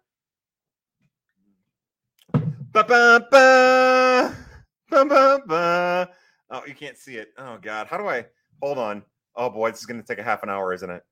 Oh, 6.50 6.64
you 6.68 6.76
can't 6.76 6.98
see 6.98 7.16
it. 7.16 7.30
Oh 7.38 7.58
God, 7.62 7.88
how 7.88 7.98
do 7.98 8.08
I? 8.08 8.26
Hold 8.62 8.78
on. 8.78 9.04
Oh 9.36 9.50
boy, 9.50 9.72
this 9.72 9.80
is 9.80 9.86
going 9.86 10.02
to 10.02 10.06
take 10.08 10.20
a 10.20 10.24
half 10.24 10.44
an 10.44 10.50
hour, 10.50 10.74
isn't 10.74 10.90
it? 10.90 11.04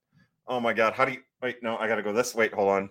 Oh 0.48 0.60
my 0.60 0.74
God, 0.74 0.94
how 0.94 1.06
do 1.06 1.14
you? 1.14 1.22
Wait, 1.42 1.64
no, 1.64 1.78
I 1.78 1.88
got 1.88 1.96
to 1.96 2.04
go 2.04 2.14
this 2.14 2.36
way. 2.36 2.50
Hold 2.50 2.70
on. 2.70 2.90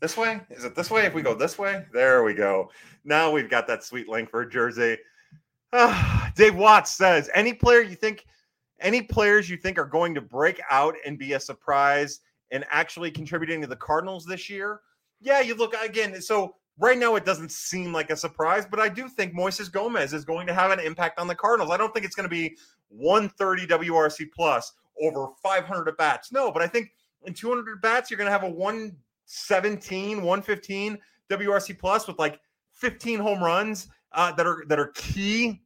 This 0.00 0.16
way? 0.16 0.40
Is 0.50 0.64
it 0.64 0.76
this 0.76 0.90
way? 0.90 1.06
If 1.06 1.14
we 1.14 1.22
go 1.22 1.34
this 1.34 1.58
way, 1.58 1.84
there 1.92 2.22
we 2.22 2.34
go. 2.34 2.70
Now 3.04 3.32
we've 3.32 3.50
got 3.50 3.66
that 3.66 3.82
sweet 3.82 4.08
link 4.08 4.30
for 4.30 4.44
jersey. 4.46 4.96
Dave 6.34 6.54
Watts 6.54 6.92
says, 6.92 7.28
any 7.34 7.52
player 7.52 7.80
you 7.80 7.94
think 7.94 8.24
any 8.80 9.02
players 9.02 9.50
you 9.50 9.56
think 9.56 9.78
are 9.78 9.84
going 9.84 10.14
to 10.14 10.20
break 10.20 10.60
out 10.70 10.94
and 11.04 11.18
be 11.18 11.32
a 11.32 11.40
surprise 11.40 12.20
and 12.52 12.64
actually 12.70 13.10
contributing 13.10 13.60
to 13.60 13.66
the 13.66 13.76
Cardinals 13.76 14.24
this 14.24 14.48
year? 14.48 14.80
Yeah, 15.20 15.40
you 15.40 15.54
look 15.56 15.74
again. 15.74 16.20
So 16.22 16.54
right 16.78 16.96
now 16.96 17.16
it 17.16 17.24
doesn't 17.24 17.50
seem 17.50 17.92
like 17.92 18.10
a 18.10 18.16
surprise, 18.16 18.66
but 18.70 18.78
I 18.78 18.88
do 18.88 19.08
think 19.08 19.34
Moises 19.34 19.70
Gomez 19.70 20.12
is 20.12 20.24
going 20.24 20.46
to 20.46 20.54
have 20.54 20.70
an 20.70 20.80
impact 20.80 21.18
on 21.18 21.26
the 21.26 21.34
Cardinals. 21.34 21.72
I 21.72 21.76
don't 21.76 21.92
think 21.92 22.06
it's 22.06 22.14
going 22.14 22.28
to 22.28 22.34
be 22.34 22.56
130 22.88 23.66
WRC 23.66 24.28
plus 24.34 24.72
over 25.02 25.28
500 25.42 25.88
at 25.88 25.96
bats. 25.96 26.32
No, 26.32 26.52
but 26.52 26.62
I 26.62 26.68
think 26.68 26.92
in 27.24 27.34
200 27.34 27.82
bats 27.82 28.10
you're 28.10 28.18
going 28.18 28.28
to 28.28 28.32
have 28.32 28.44
a 28.44 28.50
117, 28.50 30.18
115 30.18 30.98
WRC 31.30 31.78
plus 31.78 32.06
with 32.06 32.18
like 32.18 32.40
15 32.74 33.18
home 33.18 33.42
runs 33.42 33.88
uh, 34.12 34.32
that 34.32 34.46
are 34.46 34.64
that 34.68 34.78
are 34.78 34.92
key. 34.94 35.60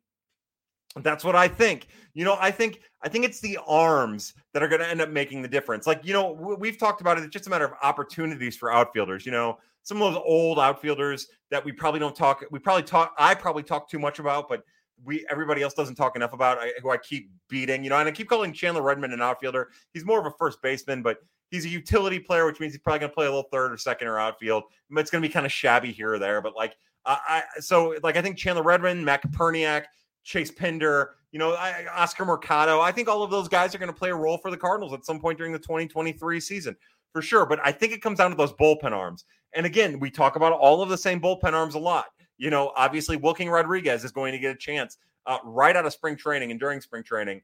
That's 0.97 1.25
what 1.25 1.37
I 1.37 1.49
think. 1.49 1.89
You 2.15 2.25
know, 2.25 2.37
I 2.39 2.51
think 2.51 2.81
I 3.03 3.09
think 3.09 3.25
it's 3.25 3.41
the 3.41 3.59
arms 3.67 4.35
that 4.53 4.63
are 4.63 4.69
going 4.69 4.81
to 4.81 4.89
end 4.89 5.01
up 5.01 5.09
making 5.09 5.43
the 5.43 5.49
difference. 5.49 5.87
Like, 5.87 6.05
you 6.05 6.13
know, 6.13 6.33
we've 6.33 6.79
talked 6.79 7.01
about 7.01 7.19
it. 7.19 7.25
It's 7.25 7.33
just 7.33 7.47
a 7.47 7.51
matter 7.51 7.65
of 7.65 7.73
opportunities 7.83 8.57
for 8.57 8.73
outfielders. 8.73 9.25
You 9.25 9.33
know, 9.33 9.59
some 9.83 10.01
of 10.01 10.13
those 10.13 10.23
old 10.25 10.59
outfielders 10.59 11.27
that 11.51 11.65
we 11.65 11.73
probably 11.73 12.01
don't 12.01 12.15
talk. 12.15 12.45
We 12.51 12.59
probably 12.59 12.83
talk. 12.83 13.15
I 13.19 13.35
probably 13.35 13.63
talk 13.63 13.89
too 13.89 13.99
much 13.99 14.19
about, 14.19 14.49
but 14.49 14.63
we 15.05 15.27
everybody 15.31 15.63
else 15.63 15.75
doesn't 15.75 15.95
talk 15.95 16.17
enough 16.17 16.35
about. 16.35 16.59
who 16.83 16.91
I 16.91 16.99
keep 16.99 17.31
beating. 17.49 17.83
You 17.83 17.91
know, 17.91 17.97
and 17.97 18.09
I 18.09 18.13
keep 18.13 18.29
calling 18.29 18.53
Chandler 18.53 18.83
Redmond 18.83 19.15
an 19.15 19.23
outfielder. 19.23 19.71
He's 19.95 20.05
more 20.05 20.21
of 20.21 20.27
a 20.27 20.33
first 20.39 20.61
baseman, 20.63 21.03
but 21.03 21.19
he's 21.51 21.65
a 21.65 21.69
utility 21.69 22.19
player, 22.19 22.47
which 22.47 22.61
means 22.61 22.73
he's 22.73 22.83
probably 22.83 23.01
going 23.01 23.11
to 23.11 23.15
play 23.15 23.27
a 23.27 23.31
little 23.31 23.49
third 23.51 23.73
or 23.73 23.79
second 23.79 24.09
or 24.09 24.19
outfield. 24.19 24.65
It's 24.91 25.11
going 25.11 25.23
to 25.23 25.29
be 25.29 25.33
kind 25.33 25.47
of 25.47 25.53
shabby 25.53 25.93
here 25.93 26.15
or 26.15 26.19
there, 26.19 26.41
but 26.41 26.55
like 26.55 26.77
I 27.07 27.43
so 27.61 27.97
like 28.03 28.17
I 28.17 28.23
think 28.23 28.37
Chandler 28.37 28.63
Redmond, 28.63 29.05
Matt 29.05 29.23
Koperniak, 29.23 29.85
Chase 30.25 30.51
Pinder, 30.51 31.15
you 31.33 31.39
know, 31.39 31.55
I, 31.55 31.87
Oscar 31.95 32.25
Mercado. 32.25 32.81
I 32.81 32.93
think 32.93 33.09
all 33.09 33.23
of 33.23 33.31
those 33.31 33.49
guys 33.49 33.75
are 33.75 33.79
going 33.79 33.93
to 33.93 33.99
play 33.99 34.11
a 34.11 34.15
role 34.15 34.39
for 34.39 34.51
the 34.51 34.57
Cardinals 34.57 34.93
at 34.93 35.05
some 35.05 35.21
point 35.21 35.39
during 35.39 35.53
the 35.53 35.59
2023 35.59 36.41
season 36.41 36.77
for 37.13 37.23
sure. 37.23 37.47
But 37.47 37.61
I 37.65 37.73
think 37.73 37.93
it 37.93 38.03
comes 38.03 38.19
down 38.19 38.31
to 38.31 38.37
those 38.37 38.53
bullpen 38.53 38.93
arms. 38.93 39.25
And 39.55 39.67
again, 39.67 39.99
we 39.99 40.11
talk 40.11 40.37
about 40.37 40.53
all 40.53 40.83
of 40.83 40.89
the 40.89 40.99
same 40.99 41.21
bullpen 41.21 41.53
arms 41.53 41.75
a 41.75 41.79
lot. 41.79 42.07
You 42.39 42.51
know, 42.51 42.73
obviously, 42.77 43.17
Wilking 43.17 43.51
Rodriguez 43.51 44.05
is 44.05 44.13
going 44.13 44.33
to 44.33 44.39
get 44.39 44.55
a 44.55 44.59
chance 44.59 44.99
uh, 45.27 45.39
right 45.45 45.77
out 45.77 45.87
of 45.87 45.93
spring 45.93 46.17
training 46.17 46.51
and 46.51 46.59
during 46.59 46.81
spring 46.81 47.03
training 47.03 47.43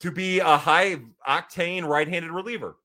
to 0.00 0.10
be 0.10 0.40
a 0.40 0.56
high 0.56 1.00
octane 1.28 1.86
right 1.86 2.08
handed 2.08 2.30
reliever. 2.30 2.76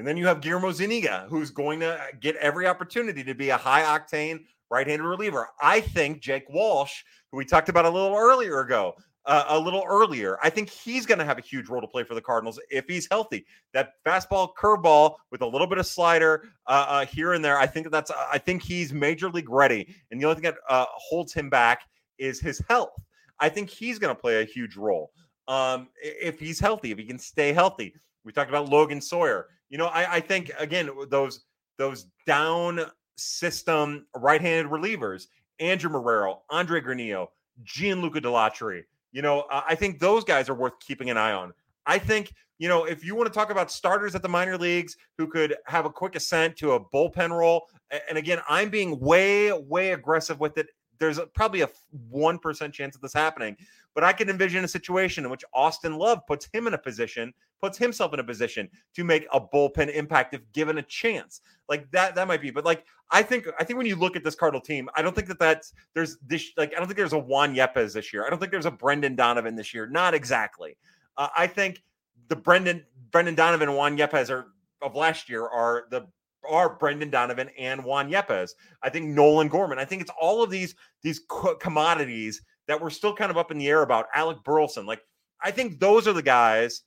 And 0.00 0.08
then 0.08 0.16
you 0.16 0.26
have 0.28 0.40
Guillermo 0.40 0.72
Zuniga, 0.72 1.26
who's 1.28 1.50
going 1.50 1.80
to 1.80 2.00
get 2.20 2.34
every 2.36 2.66
opportunity 2.66 3.22
to 3.22 3.34
be 3.34 3.50
a 3.50 3.58
high 3.58 3.82
octane 3.82 4.46
right 4.70 4.86
handed 4.86 5.04
reliever. 5.04 5.48
I 5.60 5.82
think 5.82 6.22
Jake 6.22 6.48
Walsh, 6.48 7.02
who 7.30 7.36
we 7.36 7.44
talked 7.44 7.68
about 7.68 7.84
a 7.84 7.90
little 7.90 8.16
earlier 8.16 8.60
ago, 8.60 8.94
uh, 9.26 9.44
a 9.48 9.58
little 9.58 9.84
earlier. 9.86 10.38
I 10.42 10.48
think 10.48 10.70
he's 10.70 11.04
going 11.04 11.18
to 11.18 11.26
have 11.26 11.36
a 11.36 11.42
huge 11.42 11.68
role 11.68 11.82
to 11.82 11.86
play 11.86 12.02
for 12.02 12.14
the 12.14 12.22
Cardinals 12.22 12.58
if 12.70 12.86
he's 12.88 13.08
healthy. 13.10 13.44
That 13.74 13.92
fastball, 14.02 14.54
curveball 14.58 15.16
with 15.30 15.42
a 15.42 15.46
little 15.46 15.66
bit 15.66 15.76
of 15.76 15.84
slider 15.84 16.48
uh, 16.66 16.86
uh, 16.88 17.04
here 17.04 17.34
and 17.34 17.44
there. 17.44 17.58
I 17.58 17.66
think 17.66 17.90
that's. 17.90 18.10
I 18.10 18.38
think 18.38 18.62
he's 18.62 18.94
major 18.94 19.28
league 19.28 19.50
ready, 19.50 19.94
and 20.10 20.18
the 20.18 20.24
only 20.24 20.36
thing 20.36 20.44
that 20.44 20.56
uh, 20.70 20.86
holds 20.94 21.34
him 21.34 21.50
back 21.50 21.82
is 22.16 22.40
his 22.40 22.62
health. 22.70 22.98
I 23.38 23.50
think 23.50 23.68
he's 23.68 23.98
going 23.98 24.16
to 24.16 24.18
play 24.18 24.40
a 24.40 24.46
huge 24.46 24.78
role 24.78 25.10
um, 25.46 25.88
if 26.02 26.40
he's 26.40 26.58
healthy, 26.58 26.90
if 26.90 26.96
he 26.96 27.04
can 27.04 27.18
stay 27.18 27.52
healthy. 27.52 27.92
We 28.24 28.32
talked 28.32 28.48
about 28.48 28.70
Logan 28.70 29.02
Sawyer. 29.02 29.48
You 29.70 29.78
know, 29.78 29.86
I, 29.86 30.16
I 30.16 30.20
think 30.20 30.50
again 30.58 30.90
those 31.08 31.44
those 31.78 32.06
down 32.26 32.80
system 33.16 34.06
right-handed 34.14 34.70
relievers, 34.70 35.26
Andrew 35.58 35.90
Marrero, 35.90 36.40
Andre 36.50 36.80
Granillo, 36.80 37.28
Gianluca 37.62 38.20
Dalatri. 38.20 38.82
You 39.12 39.22
know, 39.22 39.44
I 39.50 39.74
think 39.74 39.98
those 39.98 40.24
guys 40.24 40.48
are 40.48 40.54
worth 40.54 40.78
keeping 40.80 41.10
an 41.10 41.16
eye 41.16 41.32
on. 41.32 41.52
I 41.86 41.98
think, 41.98 42.32
you 42.58 42.68
know, 42.68 42.84
if 42.84 43.04
you 43.04 43.14
want 43.14 43.26
to 43.26 43.36
talk 43.36 43.50
about 43.50 43.70
starters 43.70 44.14
at 44.14 44.22
the 44.22 44.28
minor 44.28 44.56
leagues 44.56 44.96
who 45.18 45.26
could 45.26 45.56
have 45.66 45.86
a 45.86 45.90
quick 45.90 46.14
ascent 46.14 46.56
to 46.58 46.72
a 46.72 46.80
bullpen 46.80 47.30
role, 47.30 47.66
and 48.08 48.16
again, 48.16 48.40
I'm 48.48 48.70
being 48.70 49.00
way, 49.00 49.52
way 49.52 49.92
aggressive 49.92 50.38
with 50.38 50.58
it. 50.58 50.68
There's 50.98 51.18
probably 51.34 51.62
a 51.62 51.68
1% 52.12 52.72
chance 52.72 52.94
of 52.94 53.00
this 53.00 53.14
happening, 53.14 53.56
but 53.94 54.04
I 54.04 54.12
can 54.12 54.30
envision 54.30 54.64
a 54.64 54.68
situation 54.68 55.24
in 55.24 55.30
which 55.30 55.44
Austin 55.52 55.96
Love 55.96 56.26
puts 56.26 56.48
him 56.52 56.66
in 56.66 56.74
a 56.74 56.78
position, 56.78 57.32
puts 57.60 57.76
himself 57.76 58.14
in 58.14 58.20
a 58.20 58.24
position 58.24 58.68
to 58.94 59.04
make 59.04 59.26
a 59.32 59.40
bullpen 59.40 59.92
impact 59.94 60.34
if 60.34 60.40
given 60.52 60.78
a 60.78 60.82
chance. 60.82 61.40
Like 61.68 61.90
that, 61.90 62.14
that 62.14 62.28
might 62.28 62.40
be. 62.40 62.50
But 62.50 62.64
like, 62.64 62.84
I 63.10 63.22
think, 63.22 63.46
I 63.58 63.64
think 63.64 63.76
when 63.76 63.86
you 63.86 63.96
look 63.96 64.16
at 64.16 64.24
this 64.24 64.34
Cardinal 64.34 64.60
team, 64.60 64.88
I 64.96 65.02
don't 65.02 65.14
think 65.14 65.28
that 65.28 65.38
that's 65.38 65.72
there's 65.94 66.18
this 66.26 66.50
like 66.56 66.72
I 66.74 66.78
don't 66.78 66.86
think 66.86 66.96
there's 66.96 67.12
a 67.12 67.18
Juan 67.18 67.54
Yepez 67.54 67.94
this 67.94 68.12
year. 68.12 68.26
I 68.26 68.30
don't 68.30 68.38
think 68.38 68.52
there's 68.52 68.66
a 68.66 68.70
Brendan 68.70 69.16
Donovan 69.16 69.56
this 69.56 69.74
year. 69.74 69.86
Not 69.86 70.14
exactly. 70.14 70.76
Uh, 71.16 71.28
I 71.36 71.46
think 71.46 71.82
the 72.28 72.36
Brendan 72.36 72.84
Brendan 73.10 73.34
Donovan 73.34 73.68
and 73.68 73.76
Juan 73.76 73.98
Yepez 73.98 74.30
are 74.30 74.46
of 74.82 74.94
last 74.94 75.28
year 75.28 75.46
are 75.46 75.84
the 75.90 76.06
are 76.48 76.76
Brendan 76.76 77.10
Donovan 77.10 77.50
and 77.58 77.84
Juan 77.84 78.10
Yepez. 78.10 78.52
I 78.82 78.88
think 78.88 79.06
Nolan 79.06 79.48
Gorman. 79.48 79.78
I 79.78 79.84
think 79.84 80.02
it's 80.02 80.10
all 80.20 80.42
of 80.42 80.50
these 80.50 80.74
these 81.02 81.20
commodities 81.60 82.42
that 82.70 82.80
we're 82.80 82.88
still 82.88 83.12
kind 83.12 83.32
of 83.32 83.36
up 83.36 83.50
in 83.50 83.58
the 83.58 83.66
air 83.66 83.82
about. 83.82 84.06
Alec 84.14 84.44
Burleson, 84.44 84.86
like 84.86 85.02
I 85.42 85.50
think 85.50 85.80
those 85.80 86.06
are 86.06 86.12
the 86.12 86.22
guys 86.22 86.82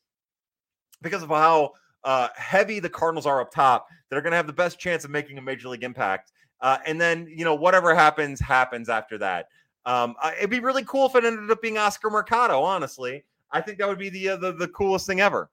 because 1.02 1.24
of 1.24 1.28
how 1.28 1.74
uh, 2.06 2.30
heavy 2.38 2.80
the 2.80 2.90
Cardinals 2.90 3.26
are 3.26 3.42
up 3.42 3.52
top 3.52 3.88
that 4.10 4.16
are 4.16 4.22
going 4.22 4.32
to 4.32 4.38
have 4.38 4.48
the 4.48 4.54
best 4.54 4.80
chance 4.80 5.04
of 5.04 5.12
making 5.12 5.38
a 5.38 5.42
major 5.42 5.68
league 5.68 5.84
impact. 5.84 6.32
Uh, 6.62 6.78
and 6.86 7.02
then 7.02 7.28
you 7.28 7.44
know 7.44 7.54
whatever 7.54 7.94
happens 7.94 8.40
happens 8.40 8.88
after 8.88 9.18
that. 9.18 9.48
Um, 9.86 10.16
it'd 10.38 10.50
be 10.50 10.62
really 10.62 10.86
cool 10.86 11.06
if 11.06 11.16
it 11.16 11.26
ended 11.26 11.52
up 11.52 11.62
being 11.62 11.78
Oscar 11.78 12.10
Mercado. 12.10 12.62
Honestly, 12.62 13.26
I 13.52 13.60
think 13.60 13.78
that 13.80 13.88
would 13.90 14.00
be 14.00 14.10
the 14.10 14.30
uh, 14.30 14.38
the, 14.38 14.54
the 14.54 14.70
coolest 14.70 15.06
thing 15.06 15.20
ever. 15.20 15.50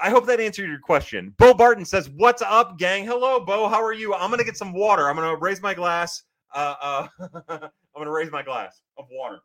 I 0.00 0.08
hope 0.08 0.24
that 0.26 0.38
answered 0.38 0.68
your 0.68 0.78
question. 0.78 1.34
Bo 1.36 1.52
Barton 1.52 1.84
says, 1.84 2.08
"What's 2.10 2.42
up, 2.42 2.78
gang? 2.78 3.04
Hello, 3.04 3.40
Bo. 3.40 3.68
How 3.68 3.82
are 3.82 3.92
you? 3.92 4.14
I'm 4.14 4.30
gonna 4.30 4.44
get 4.44 4.56
some 4.56 4.72
water. 4.72 5.08
I'm 5.08 5.16
gonna 5.16 5.34
raise 5.34 5.60
my 5.60 5.74
glass. 5.74 6.22
Uh, 6.54 7.08
uh, 7.48 7.68
I'm 7.94 8.00
gonna 8.00 8.10
raise 8.10 8.30
my 8.30 8.42
glass 8.42 8.80
of 8.98 9.06
water. 9.10 9.40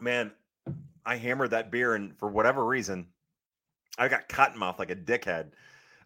Man, 0.00 0.32
I 1.04 1.16
hammered 1.16 1.50
that 1.50 1.70
beer, 1.70 1.94
and 1.94 2.16
for 2.18 2.28
whatever 2.28 2.64
reason, 2.64 3.06
I 3.98 4.08
got 4.08 4.28
cotton 4.28 4.58
mouth 4.58 4.78
like 4.78 4.90
a 4.90 4.96
dickhead. 4.96 5.50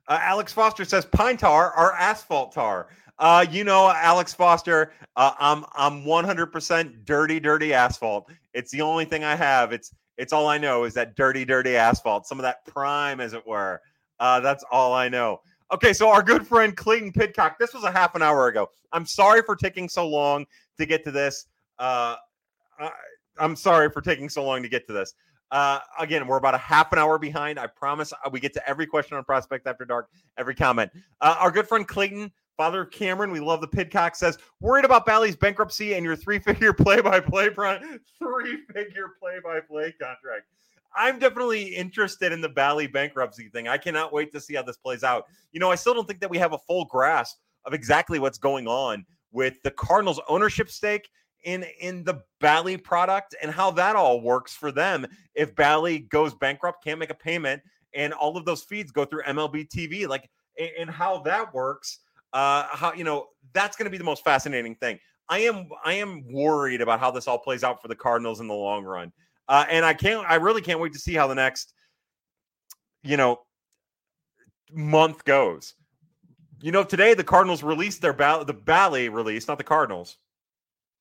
Uh, 0.08 0.18
Alex 0.20 0.52
Foster 0.52 0.84
says 0.84 1.04
pine 1.04 1.36
tar 1.36 1.76
or 1.76 1.94
asphalt 1.94 2.52
tar. 2.52 2.88
Uh, 3.18 3.46
you 3.50 3.62
know, 3.62 3.88
Alex 3.90 4.34
Foster, 4.34 4.92
uh, 5.16 5.32
I'm 5.38 5.64
I'm 5.74 6.04
100% 6.04 7.04
dirty, 7.04 7.38
dirty 7.38 7.74
asphalt. 7.74 8.30
It's 8.54 8.70
the 8.72 8.80
only 8.80 9.04
thing 9.04 9.22
I 9.22 9.36
have. 9.36 9.72
It's 9.72 9.94
it's 10.16 10.32
all 10.32 10.48
I 10.48 10.58
know 10.58 10.84
is 10.84 10.94
that 10.94 11.16
dirty, 11.16 11.44
dirty 11.44 11.76
asphalt. 11.76 12.26
Some 12.26 12.38
of 12.38 12.42
that 12.42 12.64
prime, 12.66 13.20
as 13.20 13.32
it 13.32 13.46
were. 13.46 13.80
Uh, 14.18 14.40
that's 14.40 14.64
all 14.70 14.92
I 14.92 15.08
know. 15.08 15.40
Okay, 15.72 15.94
so 15.94 16.10
our 16.10 16.22
good 16.22 16.46
friend 16.46 16.76
Clayton 16.76 17.12
Pidcock, 17.12 17.58
This 17.58 17.72
was 17.72 17.82
a 17.84 17.90
half 17.90 18.14
an 18.14 18.20
hour 18.20 18.48
ago. 18.48 18.68
I'm 18.92 19.06
sorry 19.06 19.40
for 19.40 19.56
taking 19.56 19.88
so 19.88 20.06
long 20.06 20.44
to 20.76 20.84
get 20.84 21.02
to 21.04 21.10
this. 21.10 21.46
Uh, 21.78 22.16
I, 22.78 22.90
I'm 23.38 23.56
sorry 23.56 23.88
for 23.88 24.02
taking 24.02 24.28
so 24.28 24.44
long 24.44 24.62
to 24.62 24.68
get 24.68 24.86
to 24.88 24.92
this. 24.92 25.14
Uh, 25.50 25.78
again, 25.98 26.26
we're 26.26 26.36
about 26.36 26.54
a 26.54 26.58
half 26.58 26.92
an 26.92 26.98
hour 26.98 27.18
behind. 27.18 27.58
I 27.58 27.68
promise 27.68 28.12
uh, 28.12 28.28
we 28.30 28.38
get 28.38 28.52
to 28.52 28.68
every 28.68 28.86
question 28.86 29.16
on 29.16 29.24
Prospect 29.24 29.66
After 29.66 29.86
Dark, 29.86 30.10
every 30.36 30.54
comment. 30.54 30.90
Uh, 31.22 31.36
our 31.38 31.50
good 31.50 31.66
friend 31.66 31.88
Clayton, 31.88 32.30
father 32.58 32.82
of 32.82 32.90
Cameron, 32.90 33.30
we 33.30 33.40
love 33.40 33.62
the 33.62 33.68
Pidcock, 33.68 34.14
says, 34.14 34.36
worried 34.60 34.84
about 34.84 35.06
Bally's 35.06 35.36
bankruptcy 35.36 35.94
and 35.94 36.04
your 36.04 36.16
three 36.16 36.38
figure 36.38 36.74
play 36.74 37.00
by 37.00 37.18
play, 37.18 37.48
three 37.48 38.58
figure 38.74 39.12
play 39.18 39.38
by 39.42 39.60
play 39.60 39.92
contract. 39.92 40.44
I'm 40.96 41.18
definitely 41.18 41.74
interested 41.74 42.32
in 42.32 42.40
the 42.40 42.48
Bally 42.48 42.86
bankruptcy 42.86 43.48
thing. 43.48 43.68
I 43.68 43.78
cannot 43.78 44.12
wait 44.12 44.32
to 44.32 44.40
see 44.40 44.54
how 44.54 44.62
this 44.62 44.76
plays 44.76 45.04
out. 45.04 45.26
You 45.52 45.60
know, 45.60 45.70
I 45.70 45.74
still 45.74 45.94
don't 45.94 46.06
think 46.06 46.20
that 46.20 46.30
we 46.30 46.38
have 46.38 46.52
a 46.52 46.58
full 46.58 46.84
grasp 46.86 47.38
of 47.64 47.74
exactly 47.74 48.18
what's 48.18 48.38
going 48.38 48.66
on 48.66 49.04
with 49.32 49.62
the 49.62 49.70
Cardinals 49.70 50.20
ownership 50.28 50.70
stake 50.70 51.08
in 51.44 51.64
in 51.80 52.04
the 52.04 52.22
Bally 52.40 52.76
product 52.76 53.34
and 53.42 53.50
how 53.50 53.70
that 53.72 53.96
all 53.96 54.20
works 54.20 54.54
for 54.54 54.70
them. 54.70 55.06
If 55.34 55.54
Bally 55.54 56.00
goes 56.00 56.34
bankrupt, 56.34 56.84
can't 56.84 56.98
make 56.98 57.10
a 57.10 57.14
payment, 57.14 57.62
and 57.94 58.12
all 58.12 58.36
of 58.36 58.44
those 58.44 58.62
feeds 58.62 58.92
go 58.92 59.04
through 59.04 59.22
MLB 59.22 59.68
TV, 59.68 60.06
like 60.06 60.28
and 60.78 60.90
how 60.90 61.18
that 61.20 61.52
works. 61.54 62.00
Uh, 62.32 62.66
how 62.70 62.92
you 62.94 63.04
know 63.04 63.28
that's 63.52 63.76
going 63.76 63.84
to 63.84 63.90
be 63.90 63.98
the 63.98 64.04
most 64.04 64.24
fascinating 64.24 64.74
thing. 64.76 64.98
I 65.28 65.40
am 65.40 65.68
I 65.84 65.94
am 65.94 66.24
worried 66.32 66.80
about 66.80 67.00
how 67.00 67.10
this 67.10 67.28
all 67.28 67.38
plays 67.38 67.64
out 67.64 67.80
for 67.80 67.88
the 67.88 67.96
Cardinals 67.96 68.40
in 68.40 68.48
the 68.48 68.54
long 68.54 68.84
run, 68.84 69.12
uh, 69.48 69.64
and 69.68 69.84
I 69.84 69.94
can't 69.94 70.26
I 70.28 70.36
really 70.36 70.62
can't 70.62 70.80
wait 70.80 70.92
to 70.92 70.98
see 70.98 71.14
how 71.14 71.26
the 71.26 71.34
next 71.34 71.72
you 73.02 73.16
know 73.16 73.40
month 74.72 75.24
goes. 75.24 75.74
You 76.60 76.70
know, 76.70 76.84
today 76.84 77.14
the 77.14 77.24
Cardinals 77.24 77.62
released 77.62 78.00
their 78.00 78.12
ball 78.12 78.44
the 78.44 78.52
Bally 78.52 79.08
release, 79.08 79.48
not 79.48 79.58
the 79.58 79.64
Cardinals 79.64 80.16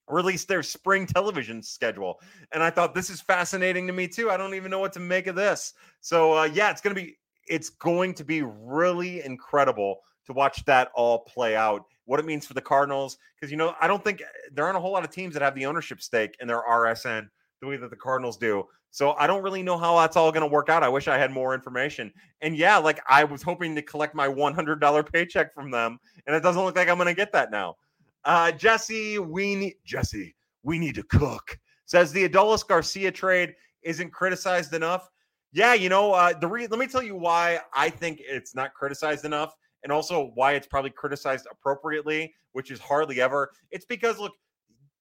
released 0.08 0.48
their 0.48 0.64
spring 0.64 1.06
television 1.06 1.62
schedule. 1.64 2.20
And 2.52 2.62
I 2.62 2.70
thought 2.70 2.94
this 2.94 3.10
is 3.10 3.22
fascinating 3.22 3.88
to 3.88 3.94
me 3.94 4.08
too. 4.08 4.30
I 4.30 4.38
don't 4.38 4.56
even 4.56 4.72
know 4.72 4.80
what 4.80 4.94
to 4.94 5.00
make 5.00 5.28
of 5.28 5.36
this. 5.36 5.74
So 6.02 6.38
uh, 6.38 6.44
yeah, 6.46 6.72
it's 6.72 6.82
going 6.82 6.96
to 6.96 7.02
be 7.02 7.18
it's 7.48 7.70
going 7.70 8.14
to 8.16 8.24
be 8.24 8.44
really 8.44 9.24
incredible 9.24 10.00
to 10.26 10.34
watch 10.34 10.64
that 10.66 10.92
all 10.96 11.20
play 11.20 11.56
out. 11.56 11.86
What 12.06 12.20
it 12.20 12.26
means 12.26 12.46
for 12.46 12.54
the 12.54 12.62
Cardinals 12.62 13.18
because 13.36 13.52
you 13.52 13.58
know, 13.58 13.76
I 13.80 13.88
don't 13.88 14.04
think 14.04 14.22
there 14.52 14.66
aren't 14.66 14.78
a 14.78 14.82
whole 14.82 14.92
lot 14.92 15.04
of 15.04 15.12
teams 15.12 15.34
that 15.34 15.44
have 15.44 15.56
the 15.56 15.66
ownership 15.66 16.02
stake 16.02 16.36
in 16.42 16.48
their 16.48 16.62
RSN 16.62 17.28
the 17.62 17.68
way 17.68 17.78
that 17.78 17.89
the 17.89 17.95
Cardinals 17.95 18.38
do. 18.38 18.66
So 18.89 19.14
I 19.14 19.26
don't 19.26 19.41
really 19.41 19.64
know 19.64 19.78
how 19.78 19.97
that's 19.99 20.18
all 20.18 20.32
going 20.32 20.41
to 20.41 20.51
work 20.51 20.68
out. 20.68 20.84
I 20.84 20.89
wish 20.89 21.07
I 21.07 21.18
had 21.18 21.32
more 21.32 21.53
information. 21.53 22.12
And 22.41 22.57
yeah, 22.57 22.78
like 22.78 22.99
I 23.07 23.24
was 23.24 23.41
hoping 23.41 23.74
to 23.76 23.82
collect 23.82 24.14
my 24.14 24.28
$100 24.28 25.12
paycheck 25.14 25.53
from 25.53 25.72
them, 25.72 25.97
and 26.28 26.36
it 26.36 26.41
doesn't 26.43 26.62
look 26.62 26.76
like 26.76 26.89
I'm 26.89 26.97
going 26.97 27.07
to 27.07 27.14
get 27.14 27.32
that 27.32 27.51
now. 27.51 27.78
Uh, 28.26 28.51
Jesse, 28.51 29.18
we 29.20 29.55
need 29.55 29.76
Jesse. 29.86 30.36
We 30.64 30.78
need 30.78 30.95
to 30.95 31.03
cook. 31.03 31.57
Says 31.86 32.12
the 32.12 32.28
Adolis 32.28 32.68
Garcia 32.68 33.12
trade 33.12 33.55
isn't 33.84 34.12
criticized 34.12 34.74
enough. 34.74 35.09
Yeah, 35.53 35.74
you 35.74 35.89
know, 35.89 36.14
uh, 36.14 36.34
the 36.38 36.47
re- 36.47 36.68
let 36.68 36.80
me 36.80 36.88
tell 36.88 37.03
you 37.03 37.16
why 37.16 37.59
I 37.74 37.89
think 37.89 38.22
it's 38.22 38.55
not 38.55 38.74
criticized 38.74 39.26
enough, 39.26 39.55
and 39.84 39.91
also 39.91 40.32
why 40.36 40.53
it's 40.53 40.68
probably 40.68 40.91
criticized 40.91 41.47
appropriately, 41.51 42.34
which 42.53 42.72
is 42.72 42.80
hardly 42.80 43.20
ever. 43.20 43.51
It's 43.72 43.86
because 43.86 44.20
look, 44.20 44.34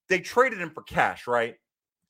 they 0.09 0.19
traded 0.19 0.61
him 0.61 0.71
for 0.71 0.83
cash, 0.83 1.27
right? 1.27 1.55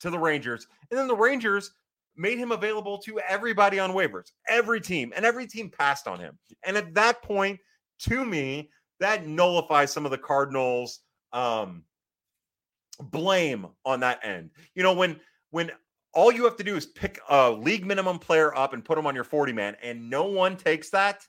To 0.01 0.09
the 0.09 0.19
Rangers. 0.19 0.67
And 0.89 0.99
then 0.99 1.07
the 1.07 1.15
Rangers 1.15 1.71
made 2.15 2.37
him 2.37 2.51
available 2.51 2.97
to 2.99 3.19
everybody 3.19 3.79
on 3.79 3.91
waivers, 3.91 4.31
every 4.47 4.81
team, 4.81 5.13
and 5.15 5.25
every 5.25 5.47
team 5.47 5.69
passed 5.69 6.07
on 6.07 6.19
him. 6.19 6.37
And 6.63 6.77
at 6.77 6.93
that 6.95 7.21
point, 7.21 7.59
to 8.03 8.25
me, 8.25 8.69
that 8.99 9.25
nullifies 9.25 9.91
some 9.91 10.05
of 10.05 10.11
the 10.11 10.17
Cardinals' 10.17 10.99
um, 11.33 11.83
blame 12.99 13.67
on 13.85 13.99
that 14.01 14.19
end. 14.23 14.51
You 14.75 14.83
know, 14.83 14.93
when 14.93 15.19
when 15.51 15.71
all 16.13 16.31
you 16.31 16.43
have 16.43 16.57
to 16.57 16.63
do 16.63 16.75
is 16.75 16.85
pick 16.85 17.19
a 17.29 17.51
league 17.51 17.85
minimum 17.85 18.19
player 18.19 18.55
up 18.57 18.73
and 18.73 18.83
put 18.83 18.97
him 18.97 19.07
on 19.07 19.15
your 19.15 19.23
40 19.23 19.53
man, 19.53 19.75
and 19.81 20.09
no 20.09 20.25
one 20.25 20.57
takes 20.57 20.89
that, 20.89 21.25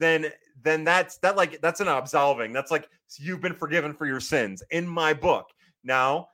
then 0.00 0.26
then 0.62 0.84
that's 0.84 1.18
that 1.18 1.36
like 1.36 1.60
that's 1.60 1.80
an 1.80 1.88
absolving. 1.88 2.52
That's 2.52 2.70
like 2.70 2.88
you've 3.18 3.40
been 3.40 3.54
forgiven 3.54 3.94
for 3.94 4.06
your 4.06 4.20
sins 4.20 4.62
in 4.70 4.86
my 4.86 5.14
book. 5.14 5.46
Now, 5.84 6.28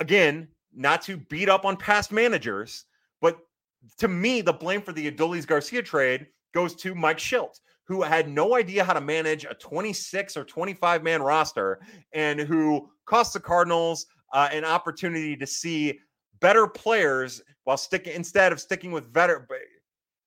again, 0.00 0.48
not 0.76 1.02
to 1.02 1.16
beat 1.16 1.48
up 1.48 1.64
on 1.64 1.76
past 1.76 2.12
managers, 2.12 2.84
but 3.20 3.38
to 3.98 4.08
me, 4.08 4.40
the 4.40 4.52
blame 4.52 4.82
for 4.82 4.92
the 4.92 5.10
Adolis 5.10 5.46
Garcia 5.46 5.82
trade 5.82 6.26
goes 6.54 6.74
to 6.76 6.94
Mike 6.94 7.18
Shildt, 7.18 7.60
who 7.84 8.02
had 8.02 8.28
no 8.28 8.54
idea 8.54 8.84
how 8.84 8.92
to 8.92 9.00
manage 9.00 9.44
a 9.44 9.54
26 9.54 10.36
or 10.36 10.44
25 10.44 11.02
man 11.02 11.22
roster 11.22 11.80
and 12.12 12.38
who 12.40 12.90
cost 13.06 13.32
the 13.32 13.40
Cardinals 13.40 14.06
uh, 14.32 14.48
an 14.52 14.64
opportunity 14.64 15.36
to 15.36 15.46
see 15.46 15.98
better 16.40 16.66
players 16.66 17.42
while 17.64 17.76
sticking 17.76 18.14
instead 18.14 18.52
of 18.52 18.60
sticking 18.60 18.92
with 18.92 19.12
veteran 19.12 19.46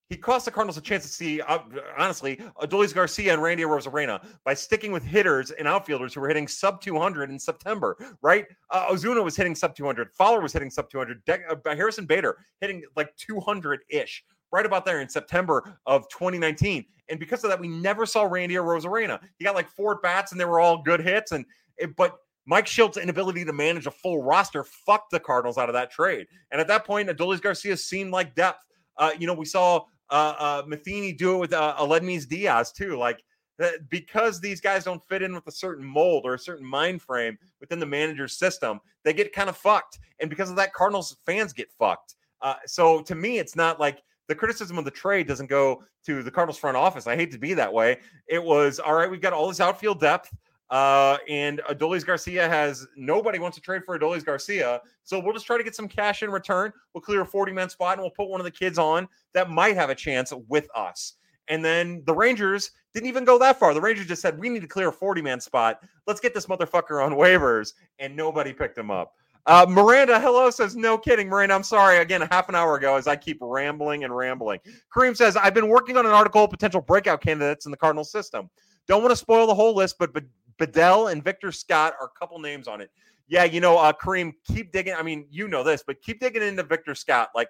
he 0.10 0.18
cost 0.18 0.45
the 0.45 0.51
Cardinals 0.51 0.78
a 0.78 0.82
chance 0.82 1.03
to 1.03 1.10
see, 1.10 1.39
uh, 1.41 1.60
honestly, 1.97 2.38
Adolis 2.62 2.93
Garcia 2.93 3.32
and 3.32 3.41
Randy 3.41 3.64
Arozarena 3.64 4.26
by 4.43 4.55
sticking 4.55 4.91
with 4.91 5.03
hitters 5.03 5.51
and 5.51 5.68
outfielders 5.68 6.16
who 6.16 6.22
were 6.22 6.28
hitting 6.28 6.47
sub 6.47 6.82
200 6.82 7.30
in 7.30 7.38
September, 7.38 7.95
right? 8.24 8.47
Uh, 8.72 8.88
Ozuna 8.88 9.24
was 9.24 9.36
hitting 9.36 9.53
sub 9.53 9.76
200. 9.76 10.12
Fowler 10.14 10.41
was 10.41 10.51
hitting 10.51 10.72
sub 10.72 10.89
200. 10.89 11.24
De- 11.26 11.45
uh, 11.47 11.76
Harrison 11.76 12.07
Bader 12.07 12.38
hitting 12.60 12.84
like 12.95 13.16
200 13.18 13.82
ish, 13.89 14.24
right 14.51 14.66
about 14.66 14.84
there 14.84 15.01
in 15.01 15.07
September 15.07 15.78
of 15.86 16.10
2019. 16.10 16.86
And 17.10 17.20
because 17.20 17.43
of 17.43 17.51
that, 17.51 17.60
we 17.60 17.68
never 17.68 18.07
saw 18.07 18.24
Randy 18.24 18.55
Arozarena. 18.55 19.20
He 19.38 19.45
got 19.45 19.53
like 19.53 19.70
four 19.70 19.99
bats 20.01 20.32
and 20.32 20.41
they 20.41 20.45
were 20.45 20.60
all 20.60 20.82
good 20.82 21.01
hits. 21.01 21.34
And 21.34 21.45
it, 21.78 21.95
but 21.95 22.18
Mike 22.47 22.66
Shildt's 22.66 22.97
inability 22.97 23.45
to 23.45 23.53
manage 23.53 23.86
a 23.86 23.91
full 23.91 24.24
roster 24.24 24.64
fucked 24.64 25.12
the 25.12 25.20
Cardinals 25.20 25.60
out 25.60 25.70
of 25.70 25.74
that 25.74 25.91
trade. 25.91 26.26
And 26.51 26.60
at 26.60 26.68
that 26.68 26.84
point, 26.84 27.10
Adolis 27.10 27.41
Garcia 27.41 27.78
seemed 27.78 28.12
like 28.12 28.34
depth. 28.34 28.66
Uh, 28.97 29.12
you 29.18 29.28
know, 29.28 29.36
we 29.36 29.45
saw 29.45 29.84
uh, 30.10 30.36
uh, 30.38 30.64
Matheny 30.68 31.14
do 31.14 31.36
it 31.36 31.39
with 31.39 31.53
uh, 31.53 31.76
Aledmys 31.78 32.28
Diaz 32.28 32.72
too. 32.72 32.97
Like 32.97 33.24
that, 33.57 33.89
because 33.89 34.39
these 34.39 34.62
guys 34.62 34.84
don't 34.84 35.03
fit 35.07 35.22
in 35.22 35.34
with 35.34 35.47
a 35.47 35.51
certain 35.51 35.86
mold 35.86 36.24
or 36.26 36.34
a 36.34 36.39
certain 36.39 36.66
mind 36.66 37.01
frame 37.01 37.38
within 37.60 37.80
the 37.80 37.86
manager's 37.86 38.38
system, 38.38 38.80
they 39.03 39.14
get 39.14 39.34
kind 39.34 39.49
of 39.49 39.57
fucked. 39.57 39.99
And 40.20 40.30
because 40.30 40.49
of 40.49 40.55
that, 40.55 40.74
Cardinals 40.74 41.18
fans 41.26 41.53
get 41.53 41.72
fucked. 41.72 42.16
Uh, 42.41 42.55
so 42.66 43.01
to 43.01 43.16
me, 43.16 43.38
it's 43.38 43.55
not 43.55 43.80
like 43.80 44.01
the 44.28 44.36
criticism 44.36 44.78
of 44.78 44.86
the 44.86 44.91
trade 44.91 45.28
doesn't 45.28 45.49
go 45.49 45.84
to 46.05 46.24
the 46.24 46.32
Cardinals 46.32 46.57
front 46.57 46.78
office. 46.78 47.07
I 47.07 47.16
hate 47.16 47.32
to 47.32 47.39
be 47.39 47.53
that 47.55 47.74
way. 47.74 47.97
It 48.28 48.41
was 48.41 48.80
all 48.80 48.93
right. 48.93 49.10
We've 49.10 49.22
got 49.22 49.34
all 49.34 49.47
this 49.47 49.60
outfield 49.60 49.99
depth. 49.99 50.34
Uh, 50.70 51.18
and 51.28 51.62
Adolis 51.70 52.06
Garcia 52.06 52.48
has 52.48 52.86
nobody 52.96 53.40
wants 53.40 53.56
to 53.58 53.62
trade 53.62 53.84
for 53.84 53.98
Adolis 53.98 54.24
Garcia. 54.24 54.82
So 55.04 55.20
we'll 55.20 55.34
just 55.34 55.48
try 55.48 55.58
to 55.58 55.64
get 55.64 55.76
some 55.76 55.88
cash 55.88 56.22
in 56.22 56.30
return. 56.30 56.72
We'll 56.94 57.02
clear 57.02 57.22
a 57.22 57.26
40 57.26 57.52
man 57.52 57.70
spot 57.70 57.94
and 57.94 58.02
we'll 58.02 58.12
put 58.12 58.30
one 58.30 58.40
of 58.40 58.46
the 58.46 58.52
kids 58.52 58.78
on 58.78 59.08
that 59.34 59.50
might 59.50 59.76
have 59.76 59.90
a 59.90 59.96
chance 59.96 60.32
with 60.48 60.68
us. 60.76 61.14
And 61.48 61.66
then 61.66 62.04
the 62.06 62.14
Rangers 62.14 62.72
didn't 62.94 63.10
even 63.10 63.26
go 63.26 63.40
that 63.40 63.58
far. 63.58 63.74
The 63.74 63.82
Rangers 63.82 64.06
just 64.06 64.22
said, 64.22 64.40
we 64.40 64.50
need 64.50 64.62
to 64.62 64.68
clear 64.68 64.90
a 64.90 64.94
40 64.94 65.22
man 65.22 65.40
spot. 65.40 65.82
Let's 66.06 66.20
get 66.20 66.36
this 66.36 66.46
motherfucker 66.46 67.04
on 67.04 67.14
waivers. 67.14 67.74
And 67.98 68.16
nobody 68.16 68.54
picked 68.54 68.78
him 68.78 68.92
up. 68.92 69.14
Uh, 69.46 69.66
Miranda, 69.68 70.20
hello, 70.20 70.50
says, 70.52 70.76
no 70.76 70.96
kidding. 70.96 71.28
Miranda, 71.28 71.56
I'm 71.56 71.64
sorry. 71.64 71.98
Again, 71.98 72.22
half 72.30 72.50
an 72.50 72.56
hour 72.56 72.76
ago, 72.76 72.98
as 72.98 73.08
I 73.08 73.16
keep 73.16 73.40
rambling 73.42 74.04
and 74.04 74.16
rambling. 74.16 74.60
Kareem 74.96 75.18
says, 75.18 75.36
I've 75.36 75.56
been 75.56 75.70
working 75.70 75.98
on 75.98 76.06
an 76.06 76.12
article, 76.12 76.44
of 76.44 76.52
potential 76.52 76.82
breakout 76.82 77.22
candidates 77.22 77.66
in 77.66 77.72
the 77.72 77.78
Cardinal 77.78 78.04
system. 78.04 78.50
Don't 78.88 79.02
want 79.02 79.12
to 79.12 79.16
spoil 79.16 79.48
the 79.48 79.56
whole 79.56 79.74
list, 79.76 79.96
but, 79.98 80.14
but 80.14 80.24
Bedell 80.60 81.07
and 81.07 81.24
Victor 81.24 81.51
Scott 81.51 81.95
are 81.99 82.07
a 82.07 82.20
couple 82.20 82.38
names 82.38 82.68
on 82.68 82.82
it. 82.82 82.91
Yeah, 83.28 83.45
you 83.45 83.62
know, 83.62 83.78
uh, 83.78 83.93
Kareem, 83.93 84.34
keep 84.51 84.72
digging. 84.72 84.93
I 84.93 85.01
mean, 85.01 85.26
you 85.30 85.47
know 85.47 85.64
this, 85.64 85.84
but 85.86 86.01
keep 86.01 86.20
digging 86.20 86.41
into 86.41 86.64
Victor 86.64 86.93
Scott. 86.93 87.30
Like, 87.34 87.49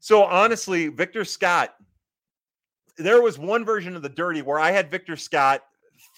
so 0.00 0.24
honestly, 0.24 0.88
Victor 0.88 1.24
Scott, 1.24 1.74
there 2.96 3.22
was 3.22 3.38
one 3.38 3.64
version 3.64 3.96
of 3.96 4.02
the 4.02 4.08
dirty 4.08 4.42
where 4.42 4.58
I 4.58 4.70
had 4.70 4.90
Victor 4.90 5.16
Scott 5.16 5.62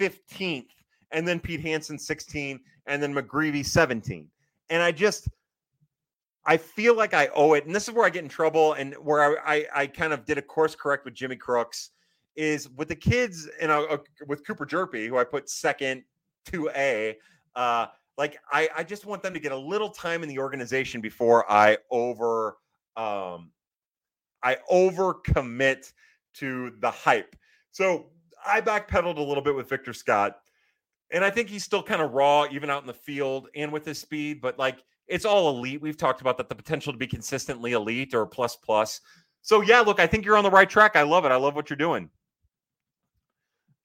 15th 0.01 0.67
and 1.11 1.27
then 1.27 1.41
Pete 1.41 1.61
Hansen 1.61 1.99
16 1.99 2.61
and 2.87 3.03
then 3.03 3.15
McGreevy 3.15 3.65
17. 3.65 4.29
And 4.71 4.83
I 4.83 4.93
just, 4.93 5.29
I 6.47 6.57
feel 6.57 6.97
like 6.97 7.15
I 7.15 7.29
owe 7.35 7.55
it. 7.55 7.67
And 7.67 7.75
this 7.75 7.89
is 7.89 7.95
where 7.95 8.07
I 8.07 8.11
get 8.11 8.23
in 8.23 8.29
trouble 8.29 8.75
and 8.75 8.95
where 8.95 9.39
I, 9.39 9.57
I, 9.57 9.67
I 9.83 9.87
kind 9.89 10.13
of 10.13 10.25
did 10.25 10.39
a 10.39 10.43
course 10.43 10.75
correct 10.75 11.05
with 11.05 11.15
Jimmy 11.15 11.37
Crooks 11.37 11.91
is 12.37 12.69
with 12.71 12.89
the 12.89 12.97
kids 12.97 13.49
and 13.61 13.71
with 14.27 14.47
Cooper 14.47 14.67
Hjerpe, 14.67 15.09
who 15.09 15.19
I 15.19 15.25
put 15.25 15.49
second 15.49 16.03
to 16.47 16.71
A. 16.71 17.19
Uh, 17.55 17.87
like 18.19 18.39
I, 18.51 18.69
I 18.77 18.85
just 18.85 19.07
want 19.07 19.23
them 19.23 19.35
to 19.35 19.41
get 19.41 19.53
a 19.53 19.57
little 19.57 19.91
time 19.91 20.23
in 20.23 20.29
the 20.29 20.39
organization 20.39 21.01
before 21.01 21.51
I 21.51 21.79
over, 21.91 22.59
um, 22.97 23.51
I 24.43 24.59
over 24.69 25.15
commit 25.15 25.93
to 26.35 26.73
the 26.81 26.91
hype. 26.91 27.37
So 27.71 28.11
I 28.47 28.61
backpedaled 28.61 29.17
a 29.19 29.23
little 29.23 29.43
bit 29.43 29.55
with 29.55 29.69
Victor 29.69 29.93
Scott, 29.93 30.39
and 31.11 31.25
I 31.25 31.31
think 31.31 31.49
he's 31.49 31.65
still 31.65 31.83
kind 31.83 32.03
of 32.03 32.13
raw, 32.13 32.47
even 32.51 32.71
out 32.71 32.83
in 32.83 32.87
the 32.87 32.95
field 32.95 33.49
and 33.55 33.73
with 33.73 33.85
his 33.85 33.99
speed. 33.99 34.41
But 34.41 34.59
like 34.59 34.83
it's 35.07 35.25
all 35.25 35.57
elite. 35.57 35.81
We've 35.81 35.97
talked 35.97 36.21
about 36.21 36.39
that 36.39 36.49
the 36.49 36.55
potential 36.55 36.93
to 36.93 36.99
be 36.99 37.07
consistently 37.07 37.73
elite 37.73 38.15
or 38.15 38.27
plus 38.27 38.57
plus. 38.57 39.01
So 39.43 39.61
yeah, 39.61 39.81
look, 39.81 40.01
I 40.01 40.07
think 40.07 40.25
you're 40.25 40.37
on 40.37 40.45
the 40.45 40.51
right 40.51 40.69
track. 40.69 40.97
I 40.97 41.03
love 41.03 41.25
it. 41.25 41.33
I 41.33 41.37
love 41.37 41.55
what 41.55 41.69
you're 41.69 41.77
doing. 41.77 42.09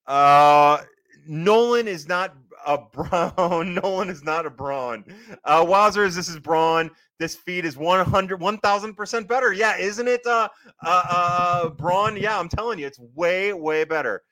Uh, 0.08 0.82
Nolan 1.28 1.88
is 1.88 2.08
not 2.08 2.36
a 2.66 2.78
Braun. 2.78 3.74
Nolan 3.82 4.10
is 4.10 4.24
not 4.24 4.45
a 4.45 4.49
Braun. 4.49 5.03
Uh, 5.43 5.66
Wowzers, 5.66 6.16
this 6.16 6.30
is 6.30 6.39
Braun. 6.39 6.89
This 7.20 7.36
feed 7.36 7.66
is 7.66 7.78
100, 7.78 8.39
1000% 8.39 9.28
better. 9.28 9.53
Yeah, 9.53 9.78
isn't 9.78 10.08
it, 10.08 10.26
uh, 10.26 10.49
uh, 10.86 11.03
uh, 11.10 11.70
Braun? 11.70 12.16
Yeah, 12.16 12.39
I'm 12.39 12.49
telling 12.49 12.80
you, 12.80 12.86
it's 12.86 12.99
way, 12.99 13.53
way 13.53 13.84
better. 13.84 14.24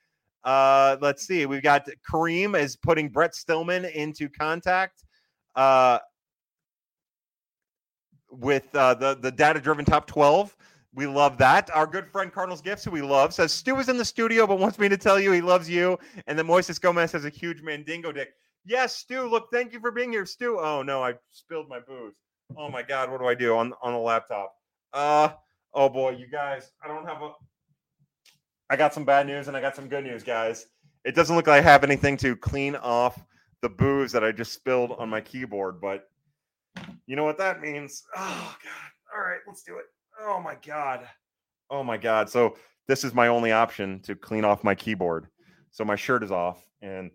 Uh, 0.44 0.96
let's 1.00 1.26
see. 1.26 1.44
We've 1.46 1.62
got 1.62 1.88
Kareem 2.08 2.58
is 2.58 2.76
putting 2.76 3.08
Brett 3.08 3.34
Stillman 3.34 3.84
into 3.84 4.28
contact 4.28 5.02
uh, 5.56 5.98
with 8.30 8.72
uh, 8.74 8.94
the, 8.94 9.16
the 9.16 9.32
data 9.32 9.60
driven 9.60 9.84
top 9.84 10.06
12. 10.06 10.56
We 10.96 11.06
love 11.06 11.36
that. 11.36 11.70
Our 11.74 11.86
good 11.86 12.10
friend 12.10 12.32
Cardinals 12.32 12.62
Gifts, 12.62 12.82
who 12.82 12.90
we 12.90 13.02
love, 13.02 13.34
says 13.34 13.52
Stu 13.52 13.76
is 13.78 13.90
in 13.90 13.98
the 13.98 14.04
studio, 14.04 14.46
but 14.46 14.58
wants 14.58 14.78
me 14.78 14.88
to 14.88 14.96
tell 14.96 15.20
you 15.20 15.30
he 15.30 15.42
loves 15.42 15.68
you. 15.68 15.98
And 16.26 16.38
then 16.38 16.46
Moises 16.46 16.80
Gomez 16.80 17.12
has 17.12 17.26
a 17.26 17.28
huge 17.28 17.60
mandingo 17.60 18.12
dick. 18.12 18.30
Yes, 18.64 18.96
Stu. 18.96 19.28
Look, 19.28 19.48
thank 19.52 19.74
you 19.74 19.80
for 19.80 19.90
being 19.90 20.10
here, 20.10 20.24
Stu. 20.24 20.58
Oh 20.58 20.82
no, 20.82 21.04
I 21.04 21.14
spilled 21.30 21.68
my 21.68 21.80
booze. 21.80 22.16
Oh 22.56 22.70
my 22.70 22.82
God, 22.82 23.10
what 23.10 23.20
do 23.20 23.26
I 23.26 23.34
do 23.34 23.54
on 23.56 23.74
on 23.82 23.92
the 23.92 23.98
laptop? 23.98 24.54
Uh 24.94 25.28
oh 25.74 25.90
boy, 25.90 26.12
you 26.12 26.28
guys, 26.28 26.72
I 26.82 26.88
don't 26.88 27.04
have 27.04 27.20
a. 27.20 27.32
I 28.70 28.76
got 28.76 28.94
some 28.94 29.04
bad 29.04 29.26
news 29.26 29.48
and 29.48 29.56
I 29.56 29.60
got 29.60 29.76
some 29.76 29.88
good 29.88 30.02
news, 30.02 30.22
guys. 30.22 30.66
It 31.04 31.14
doesn't 31.14 31.36
look 31.36 31.46
like 31.46 31.58
I 31.58 31.62
have 31.62 31.84
anything 31.84 32.16
to 32.18 32.34
clean 32.36 32.74
off 32.74 33.22
the 33.60 33.68
booze 33.68 34.12
that 34.12 34.24
I 34.24 34.32
just 34.32 34.54
spilled 34.54 34.92
on 34.92 35.10
my 35.10 35.20
keyboard, 35.20 35.78
but 35.78 36.08
you 37.06 37.16
know 37.16 37.24
what 37.24 37.36
that 37.36 37.60
means. 37.60 38.02
Oh 38.16 38.56
God. 38.64 38.90
All 39.14 39.22
right, 39.22 39.40
let's 39.46 39.62
do 39.62 39.76
it. 39.76 39.84
Oh 40.20 40.40
my 40.40 40.56
god. 40.64 41.06
Oh 41.70 41.82
my 41.82 41.96
god. 41.96 42.30
So 42.30 42.56
this 42.88 43.04
is 43.04 43.14
my 43.14 43.28
only 43.28 43.52
option 43.52 44.00
to 44.00 44.14
clean 44.14 44.44
off 44.44 44.64
my 44.64 44.74
keyboard. 44.74 45.26
So 45.70 45.84
my 45.84 45.96
shirt 45.96 46.22
is 46.22 46.30
off 46.30 46.66
and 46.80 47.10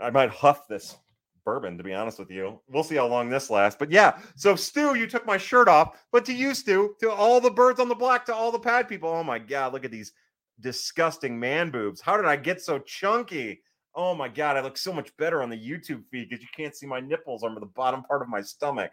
I 0.00 0.10
might 0.10 0.30
huff 0.30 0.68
this 0.68 0.96
bourbon 1.44 1.78
to 1.78 1.84
be 1.84 1.94
honest 1.94 2.18
with 2.18 2.30
you. 2.30 2.60
We'll 2.68 2.84
see 2.84 2.96
how 2.96 3.06
long 3.06 3.28
this 3.28 3.50
lasts. 3.50 3.78
But 3.78 3.90
yeah, 3.90 4.18
so 4.36 4.54
Stu, 4.54 4.94
you 4.96 5.06
took 5.06 5.26
my 5.26 5.36
shirt 5.36 5.68
off, 5.68 5.96
but 6.12 6.24
to 6.26 6.32
you, 6.32 6.54
Stu, 6.54 6.94
to 7.00 7.10
all 7.10 7.40
the 7.40 7.50
birds 7.50 7.80
on 7.80 7.88
the 7.88 7.94
block, 7.94 8.24
to 8.26 8.34
all 8.34 8.52
the 8.52 8.58
pad 8.58 8.88
people. 8.88 9.08
Oh 9.08 9.24
my 9.24 9.38
god, 9.38 9.72
look 9.72 9.84
at 9.84 9.90
these 9.90 10.12
disgusting 10.60 11.38
man 11.38 11.70
boobs. 11.70 12.00
How 12.00 12.16
did 12.16 12.26
I 12.26 12.36
get 12.36 12.60
so 12.60 12.78
chunky? 12.80 13.62
Oh 13.94 14.14
my 14.14 14.28
god, 14.28 14.56
I 14.56 14.60
look 14.60 14.78
so 14.78 14.92
much 14.92 15.16
better 15.16 15.42
on 15.42 15.50
the 15.50 15.56
YouTube 15.56 16.04
feed 16.10 16.28
because 16.28 16.42
you 16.42 16.48
can't 16.56 16.76
see 16.76 16.86
my 16.86 17.00
nipples 17.00 17.42
on 17.42 17.54
the 17.54 17.66
bottom 17.66 18.02
part 18.02 18.22
of 18.22 18.28
my 18.28 18.40
stomach. 18.40 18.92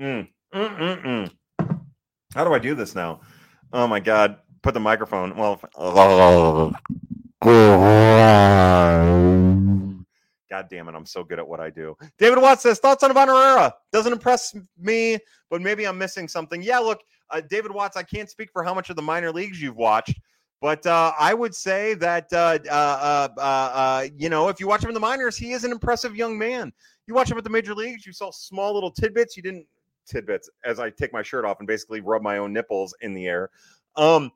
Mm. 0.00 0.28
Mm-mm-mm. 0.54 1.30
How 2.34 2.42
do 2.44 2.52
I 2.52 2.58
do 2.58 2.74
this 2.74 2.94
now? 2.96 3.20
Oh 3.72 3.86
my 3.86 4.00
god! 4.00 4.38
Put 4.62 4.74
the 4.74 4.80
microphone. 4.80 5.36
Well, 5.36 5.60
God 10.50 10.68
damn 10.68 10.88
it! 10.88 10.94
I'm 10.94 11.06
so 11.06 11.22
good 11.22 11.38
at 11.38 11.46
what 11.46 11.60
I 11.60 11.70
do. 11.70 11.96
David 12.18 12.42
Watts 12.42 12.62
says 12.62 12.80
thoughts 12.80 13.04
on 13.04 13.10
Ivan 13.10 13.28
Herrera 13.28 13.72
doesn't 13.92 14.12
impress 14.12 14.54
me, 14.76 15.18
but 15.48 15.62
maybe 15.62 15.86
I'm 15.86 15.96
missing 15.96 16.26
something. 16.26 16.60
Yeah, 16.60 16.78
look, 16.78 17.02
uh, 17.30 17.40
David 17.48 17.70
Watts. 17.70 17.96
I 17.96 18.02
can't 18.02 18.28
speak 18.28 18.50
for 18.52 18.64
how 18.64 18.74
much 18.74 18.90
of 18.90 18.96
the 18.96 19.02
minor 19.02 19.30
leagues 19.30 19.62
you've 19.62 19.76
watched, 19.76 20.18
But 20.64 20.86
uh, 20.86 21.12
I 21.18 21.34
would 21.34 21.54
say 21.54 21.92
that 21.94 22.32
uh, 22.32 22.58
uh, 22.70 23.28
uh, 23.36 23.40
uh, 23.40 24.06
you 24.16 24.30
know, 24.30 24.48
if 24.48 24.58
you 24.58 24.66
watch 24.66 24.82
him 24.82 24.88
in 24.88 24.94
the 24.94 25.00
minors, 25.00 25.36
he 25.36 25.52
is 25.52 25.62
an 25.62 25.70
impressive 25.70 26.16
young 26.16 26.38
man. 26.38 26.72
You 27.06 27.12
watch 27.12 27.30
him 27.30 27.36
at 27.36 27.44
the 27.44 27.50
major 27.50 27.74
leagues, 27.74 28.06
you 28.06 28.14
saw 28.14 28.30
small 28.30 28.72
little 28.72 28.90
tidbits. 28.90 29.36
You 29.36 29.42
didn't 29.42 29.66
tidbits 30.06 30.48
as 30.64 30.78
I 30.78 30.90
take 30.90 31.12
my 31.12 31.22
shirt 31.22 31.44
off 31.44 31.58
and 31.58 31.66
basically 31.66 32.00
rub 32.00 32.22
my 32.22 32.38
own 32.38 32.52
nipples 32.52 32.94
in 33.00 33.14
the 33.14 33.26
air. 33.26 33.50
Um, 33.96 34.32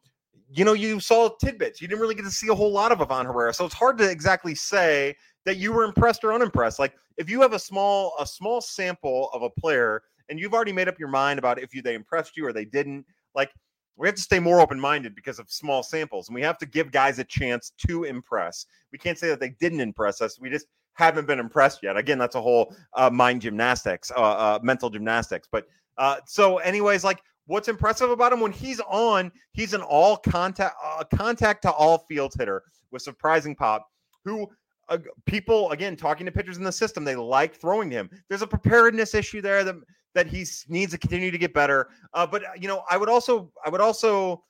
you 0.51 0.65
know, 0.65 0.73
you 0.73 0.99
saw 1.01 1.29
tidbits. 1.41 1.81
You 1.81 1.89
didn't 1.89 2.01
really 2.01 2.15
get 2.15 2.25
to 2.25 2.31
see 2.31 2.49
a 2.49 2.55
whole 2.55 2.73
lot 2.73 2.93
of 2.93 3.01
Ivan 3.01 3.27
Herrera, 3.27 3.53
so 3.53 3.65
it's 3.65 3.75
hard 3.75 3.99
to 3.99 4.11
exactly 4.11 4.55
say 4.55 5.15
that 5.45 5.57
you 5.57 5.73
were 5.73 5.85
impressed 5.85 6.25
or 6.25 6.33
unimpressed. 6.33 6.79
Like 6.79 6.95
if 7.17 7.29
you 7.29 7.41
have 7.43 7.53
a 7.53 7.59
small 7.59 8.15
a 8.19 8.27
small 8.27 8.61
sample 8.61 9.31
of 9.33 9.43
a 9.43 9.51
player 9.51 10.03
and 10.29 10.39
you've 10.39 10.55
already 10.55 10.73
made 10.73 10.89
up 10.89 10.99
your 10.99 11.09
mind 11.09 11.39
about 11.39 11.59
if 11.59 11.75
you 11.75 11.83
they 11.83 11.95
impressed 11.95 12.37
you 12.37 12.47
or 12.47 12.53
they 12.53 12.65
didn't, 12.65 13.05
like 13.35 13.51
we 13.97 14.07
have 14.07 14.15
to 14.15 14.23
stay 14.23 14.39
more 14.39 14.61
open 14.61 14.79
minded 14.79 15.15
because 15.15 15.39
of 15.39 15.51
small 15.51 15.83
samples 15.83 16.29
and 16.29 16.35
we 16.35 16.43
have 16.43 16.59
to 16.59 16.67
give 16.67 16.93
guys 16.93 17.19
a 17.19 17.25
chance 17.25 17.73
to 17.87 18.05
impress. 18.05 18.67
We 18.93 18.99
can't 18.99 19.19
say 19.19 19.29
that 19.29 19.41
they 19.41 19.51
didn't 19.61 19.81
impress 19.81 20.21
us. 20.21 20.39
We 20.41 20.51
just 20.51 20.67
haven't 20.99 21.27
been 21.27 21.39
impressed 21.39 21.83
yet. 21.83 21.97
Again, 21.97 22.19
that's 22.19 22.35
a 22.35 22.41
whole 22.41 22.75
uh, 22.95 23.09
mind 23.09 23.41
gymnastics, 23.41 24.11
uh, 24.11 24.21
uh, 24.21 24.59
mental 24.63 24.91
gymnastics. 24.91 25.49
But 25.51 25.67
uh, 25.97 26.17
so, 26.27 26.59
anyways, 26.59 27.05
like 27.05 27.23
what's 27.47 27.69
impressive 27.69 28.11
about 28.11 28.33
him 28.33 28.41
when 28.41 28.53
he's 28.53 28.81
on, 28.81 29.31
he's 29.53 29.75
an 29.75 29.81
all 29.81 30.17
contact, 30.17 30.75
uh, 30.85 31.05
contact 31.15 31.63
to 31.63 31.71
all 31.71 31.99
fields 32.09 32.37
hitter 32.37 32.65
with 32.91 33.03
surprising 33.03 33.55
pop. 33.55 33.87
Who 34.25 34.49
uh, 34.89 34.99
people 35.25 35.71
again 35.71 35.97
talking 35.97 36.27
to 36.27 36.33
pitchers 36.33 36.59
in 36.59 36.65
the 36.65 36.73
system, 36.73 37.05
they 37.05 37.17
like 37.17 37.55
throwing 37.55 37.91
him. 37.91 38.11
There's 38.29 38.43
a 38.43 38.47
preparedness 38.47 39.15
issue 39.15 39.41
there 39.41 39.63
that 39.65 39.77
that 40.15 40.27
he 40.27 40.45
needs 40.69 40.93
to 40.93 40.99
continue 40.99 41.31
to 41.31 41.39
get 41.39 41.55
better. 41.55 41.89
Uh, 42.13 42.27
but 42.27 42.43
you 42.61 42.67
know, 42.67 42.83
I 42.91 42.97
would 42.97 43.09
also 43.09 43.53
I 43.65 43.71
would 43.71 43.81
also 43.81 44.43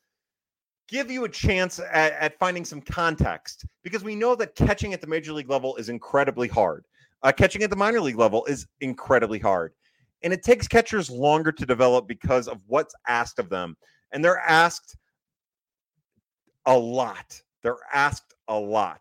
give 0.89 1.11
you 1.11 1.25
a 1.25 1.29
chance 1.29 1.79
at, 1.79 2.13
at, 2.15 2.39
finding 2.39 2.65
some 2.65 2.81
context 2.81 3.67
because 3.85 4.03
we 4.03 4.17
know 4.17 4.35
that 4.35 4.55
catching 4.55 4.95
at 4.95 5.01
the 5.01 5.07
major 5.07 5.33
league 5.33 5.51
level 5.51 5.77
is 5.77 5.89
incredibly 5.89 6.49
hard. 6.49 6.85
Uh, 7.23 7.33
catching 7.33 7.63
at 7.63 7.71
the 7.71 7.77
minor 7.77 8.01
league 8.01 8.19
level 8.19 8.45
is 8.47 8.67
incredibly 8.81 9.39
hard. 9.39 9.73
And 10.23 10.33
it 10.33 10.43
takes 10.43 10.67
catchers 10.67 11.11
longer 11.11 11.53
to 11.53 11.67
develop 11.67 12.09
because 12.09 12.49
of 12.49 12.63
what's 12.67 12.95
asked 13.07 13.39
of 13.39 13.49
them. 13.49 13.77
And 14.13 14.25
they're 14.25 14.39
asked 14.39 14.97
a 16.67 16.77
lot. 16.77 17.41
They're 17.63 17.79
asked 17.93 18.35
a 18.49 18.59
lot. 18.59 19.01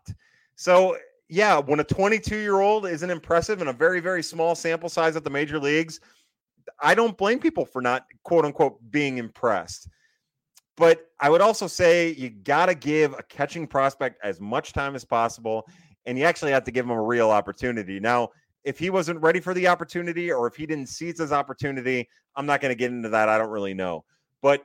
So, 0.56 0.96
yeah, 1.28 1.58
when 1.58 1.80
a 1.80 1.84
22 1.84 2.36
year 2.36 2.60
old 2.60 2.86
isn't 2.86 3.10
impressive 3.10 3.60
in 3.62 3.68
a 3.68 3.72
very, 3.72 4.00
very 4.00 4.22
small 4.22 4.54
sample 4.54 4.88
size 4.88 5.16
at 5.16 5.24
the 5.24 5.30
major 5.30 5.58
leagues, 5.58 6.00
I 6.80 6.94
don't 6.94 7.16
blame 7.16 7.38
people 7.38 7.64
for 7.64 7.80
not 7.80 8.06
quote 8.24 8.44
unquote 8.44 8.78
being 8.90 9.18
impressed. 9.18 9.88
But 10.78 11.10
I 11.18 11.28
would 11.28 11.40
also 11.40 11.66
say 11.66 12.12
you 12.12 12.30
got 12.30 12.66
to 12.66 12.74
give 12.74 13.12
a 13.12 13.22
catching 13.24 13.66
prospect 13.66 14.20
as 14.22 14.40
much 14.40 14.72
time 14.72 14.94
as 14.94 15.04
possible. 15.04 15.68
And 16.06 16.16
you 16.16 16.24
actually 16.24 16.52
have 16.52 16.64
to 16.64 16.70
give 16.70 16.86
him 16.86 16.92
a 16.92 17.02
real 17.02 17.30
opportunity. 17.30 17.98
Now, 17.98 18.28
if 18.64 18.78
he 18.78 18.88
wasn't 18.88 19.20
ready 19.20 19.40
for 19.40 19.54
the 19.54 19.66
opportunity 19.66 20.30
or 20.30 20.46
if 20.46 20.54
he 20.54 20.66
didn't 20.66 20.88
seize 20.88 21.18
his 21.18 21.32
opportunity, 21.32 22.08
I'm 22.36 22.46
not 22.46 22.60
going 22.60 22.70
to 22.70 22.78
get 22.78 22.92
into 22.92 23.08
that. 23.08 23.28
I 23.28 23.36
don't 23.38 23.50
really 23.50 23.74
know. 23.74 24.04
But 24.40 24.62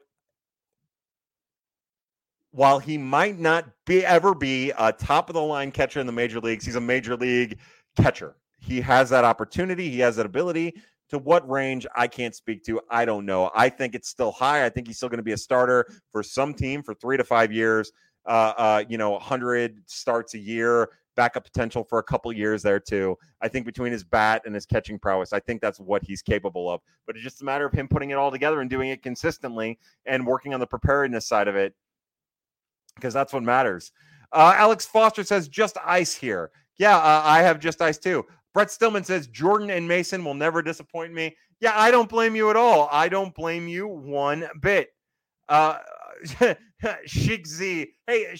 while 2.51 2.77
he 2.77 2.99
might 2.99 3.39
not 3.39 3.65
be 3.85 4.05
ever 4.05 4.35
be 4.35 4.71
a 4.77 4.93
top 4.93 5.29
of 5.29 5.33
the 5.33 5.41
line 5.41 5.71
catcher 5.71 5.99
in 5.99 6.05
the 6.05 6.13
major 6.13 6.39
leagues, 6.39 6.63
he's 6.63 6.75
a 6.75 6.81
major 6.81 7.17
league 7.17 7.57
catcher. 7.97 8.35
He 8.59 8.79
has 8.81 9.09
that 9.09 9.23
opportunity, 9.23 9.89
he 9.89 9.99
has 9.99 10.15
that 10.17 10.27
ability. 10.27 10.75
To 11.13 11.19
what 11.19 11.47
range 11.47 11.85
I 11.95 12.07
can't 12.07 12.33
speak 12.33 12.63
to. 12.63 12.81
I 12.89 13.05
don't 13.05 13.27
know. 13.27 13.51
I 13.53 13.69
think 13.69 13.93
it's 13.93 14.09
still 14.09 14.31
high. 14.31 14.65
I 14.65 14.69
think 14.69 14.87
he's 14.87 14.97
still 14.97 15.09
going 15.09 15.19
to 15.19 15.23
be 15.23 15.33
a 15.33 15.37
starter 15.37 15.85
for 16.11 16.23
some 16.23 16.55
team 16.55 16.81
for 16.81 16.95
three 16.95 17.17
to 17.17 17.23
five 17.23 17.51
years. 17.51 17.91
Uh, 18.25 18.53
uh, 18.57 18.83
you 18.89 18.97
know, 18.97 19.11
100 19.11 19.83
starts 19.85 20.33
a 20.33 20.39
year, 20.39 20.89
backup 21.15 21.43
potential 21.43 21.83
for 21.83 21.99
a 21.99 22.03
couple 22.03 22.33
years 22.33 22.63
there 22.63 22.79
too. 22.79 23.15
I 23.41 23.47
think 23.47 23.63
between 23.67 23.91
his 23.91 24.03
bat 24.03 24.41
and 24.47 24.55
his 24.55 24.65
catching 24.65 24.97
prowess, 24.97 25.33
I 25.33 25.39
think 25.39 25.61
that's 25.61 25.79
what 25.79 26.01
he's 26.03 26.23
capable 26.23 26.67
of. 26.67 26.81
But 27.05 27.15
it's 27.15 27.23
just 27.23 27.43
a 27.43 27.45
matter 27.45 27.67
of 27.67 27.73
him 27.73 27.87
putting 27.87 28.09
it 28.09 28.15
all 28.15 28.31
together 28.31 28.61
and 28.61 28.67
doing 28.67 28.89
it 28.89 29.03
consistently 29.03 29.77
and 30.07 30.25
working 30.25 30.55
on 30.55 30.59
the 30.59 30.65
preparedness 30.65 31.27
side 31.27 31.47
of 31.47 31.55
it 31.55 31.75
because 32.95 33.13
that's 33.13 33.33
what 33.33 33.43
matters. 33.43 33.91
Uh, 34.31 34.55
Alex 34.57 34.87
Foster 34.87 35.23
says 35.23 35.47
just 35.47 35.77
ice 35.85 36.15
here. 36.15 36.49
Yeah, 36.79 36.97
uh, 36.97 37.21
I 37.23 37.43
have 37.43 37.59
just 37.59 37.83
ice 37.83 37.99
too. 37.99 38.25
Brett 38.53 38.69
Stillman 38.69 39.03
says 39.03 39.27
Jordan 39.27 39.69
and 39.71 39.87
Mason 39.87 40.23
will 40.23 40.33
never 40.33 40.61
disappoint 40.61 41.13
me. 41.13 41.35
Yeah, 41.59 41.73
I 41.75 41.91
don't 41.91 42.09
blame 42.09 42.35
you 42.35 42.49
at 42.49 42.55
all. 42.55 42.87
I 42.91 43.09
don't 43.09 43.33
blame 43.33 43.67
you 43.67 43.87
one 43.87 44.47
bit. 44.61 44.89
Uh, 45.49 45.79
Sheikh 47.05 47.47
Z. 47.47 47.87
Hey, 48.07 48.35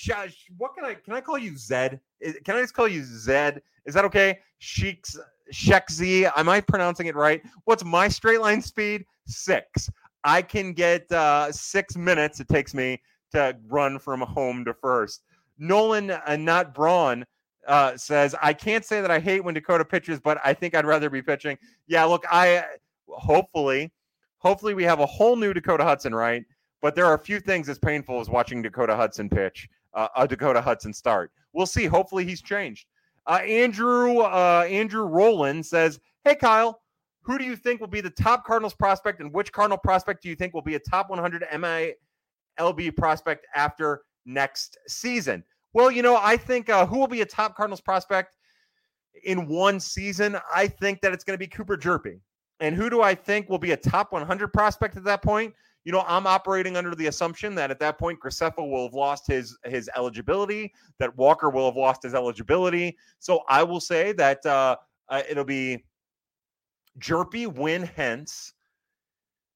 what 0.58 0.76
can 0.76 0.86
I 0.86 0.94
can 0.96 1.14
I 1.14 1.22
call 1.22 1.38
you 1.38 1.58
Zed? 1.58 2.00
Can 2.44 2.56
I 2.56 2.62
just 2.62 2.74
call 2.74 2.88
you 2.88 3.04
Zed? 3.04 3.62
Is 3.86 3.94
that 3.94 4.06
okay? 4.06 4.40
Sheikh 4.60 5.06
Sheikh 5.52 5.90
Z. 5.90 6.28
Am 6.36 6.48
I 6.48 6.62
pronouncing 6.62 7.08
it 7.08 7.16
right? 7.16 7.42
What's 7.66 7.84
my 7.84 8.08
straight 8.08 8.42
line 8.42 8.62
speed? 8.62 9.06
Six. 9.26 9.90
I 10.24 10.42
can 10.42 10.74
get 10.74 11.12
uh, 11.12 11.52
six 11.52 11.98
minutes. 11.98 12.40
It 12.40 12.48
takes 12.48 12.74
me 12.74 13.02
to 13.32 13.58
run 13.68 14.00
from 14.00 14.22
home 14.22 14.64
to 14.66 14.74
first. 14.74 15.24
Nolan, 15.58 16.12
uh, 16.12 16.38
not 16.38 16.74
Braun, 16.74 17.26
uh, 17.68 17.96
says, 17.98 18.36
I 18.42 18.54
can't 18.54 18.86
say 18.86 19.02
that 19.02 19.12
I 19.12 19.20
hate 19.20 19.44
when 19.44 19.54
Dakota 19.54 19.86
pitches, 19.86 20.20
but 20.20 20.40
I 20.44 20.54
think 20.54 20.76
I'd 20.76 20.86
rather 20.86 21.10
be 21.10 21.22
pitching. 21.22 21.58
Yeah, 21.88 22.04
look, 22.06 22.26
I 22.30 22.64
hopefully, 23.08 23.92
hopefully 24.38 24.74
we 24.74 24.84
have 24.84 25.00
a 25.00 25.06
whole 25.06 25.36
new 25.36 25.54
Dakota 25.54 25.84
Hudson, 25.84 26.14
right? 26.14 26.44
But 26.82 26.96
there 26.96 27.06
are 27.06 27.14
a 27.14 27.20
few 27.20 27.40
things 27.40 27.70
as 27.70 27.80
painful 27.80 28.20
as 28.20 28.30
watching 28.30 28.62
Dakota 28.62 28.96
Hudson 28.96 29.30
pitch, 29.30 29.70
uh, 29.94 30.10
a 30.18 30.28
Dakota 30.28 30.62
Hudson 30.62 30.94
start. 30.94 31.32
We'll 31.54 31.66
see. 31.66 31.86
Hopefully 31.86 32.26
he's 32.26 32.42
changed. 32.42 32.88
Uh, 33.26 33.40
Andrew 33.46 34.20
uh, 34.20 34.66
Andrew 34.70 35.04
Rowland 35.04 35.66
says, 35.66 36.00
Hey 36.26 36.36
Kyle, 36.36 36.82
who 37.22 37.38
do 37.38 37.46
you 37.46 37.56
think 37.56 37.80
will 37.80 37.88
be 37.88 38.02
the 38.02 38.10
top 38.10 38.46
Cardinals 38.46 38.74
prospect, 38.74 39.22
and 39.22 39.34
which 39.34 39.52
Cardinal 39.52 39.78
prospect 39.78 40.22
do 40.22 40.30
you 40.30 40.36
think 40.36 40.54
will 40.54 40.62
be 40.62 40.76
a 40.76 40.80
top 40.80 41.10
100 41.10 41.46
MILB 41.54 42.96
prospect 42.98 43.48
after 43.56 44.02
next 44.26 44.78
season? 44.88 45.44
Well, 45.74 45.90
you 45.92 46.02
know, 46.02 46.20
I 46.22 46.38
think 46.38 46.70
uh, 46.70 46.86
who 46.86 47.00
will 47.00 47.08
be 47.08 47.22
a 47.22 47.26
top 47.26 47.56
Cardinals 47.56 47.82
prospect 47.82 48.38
in 49.24 49.48
one 49.48 49.80
season? 49.80 50.38
I 50.54 50.68
think 50.68 51.02
that 51.02 51.14
it's 51.14 51.24
going 51.24 51.36
to 51.36 51.40
be 51.40 51.48
Cooper 51.48 51.78
Hjerpe. 51.78 52.20
And 52.60 52.76
who 52.76 52.90
do 52.90 53.02
I 53.02 53.16
think 53.16 53.50
will 53.50 53.60
be 53.60 53.72
a 53.72 53.78
top 53.78 54.12
100 54.12 54.54
prospect 54.54 54.96
at 54.96 55.04
that 55.06 55.22
point? 55.24 55.54
You 55.84 55.92
know, 55.92 56.04
I'm 56.08 56.28
operating 56.28 56.78
under 56.78 56.96
the 56.96 57.08
assumption 57.08 57.56
that 57.56 57.72
at 57.72 57.80
that 57.80 57.98
point, 57.98 58.20
Graceffo 58.24 58.70
will 58.70 58.86
have 58.86 58.94
lost 58.94 59.28
his 59.28 59.58
his 59.66 59.90
eligibility, 59.98 60.72
that 61.00 61.16
Walker 61.18 61.50
will 61.50 61.66
have 61.66 61.76
lost 61.76 62.04
his 62.04 62.14
eligibility. 62.14 62.98
So 63.20 63.42
I 63.50 63.64
will 63.64 63.82
say 63.82 64.14
that 64.14 64.46
uh, 64.46 64.78
uh, 65.10 65.24
it'll 65.30 65.44
be 65.44 65.84
Hjerpe 67.00 67.54
Winn, 67.54 67.84
Hence 67.84 68.54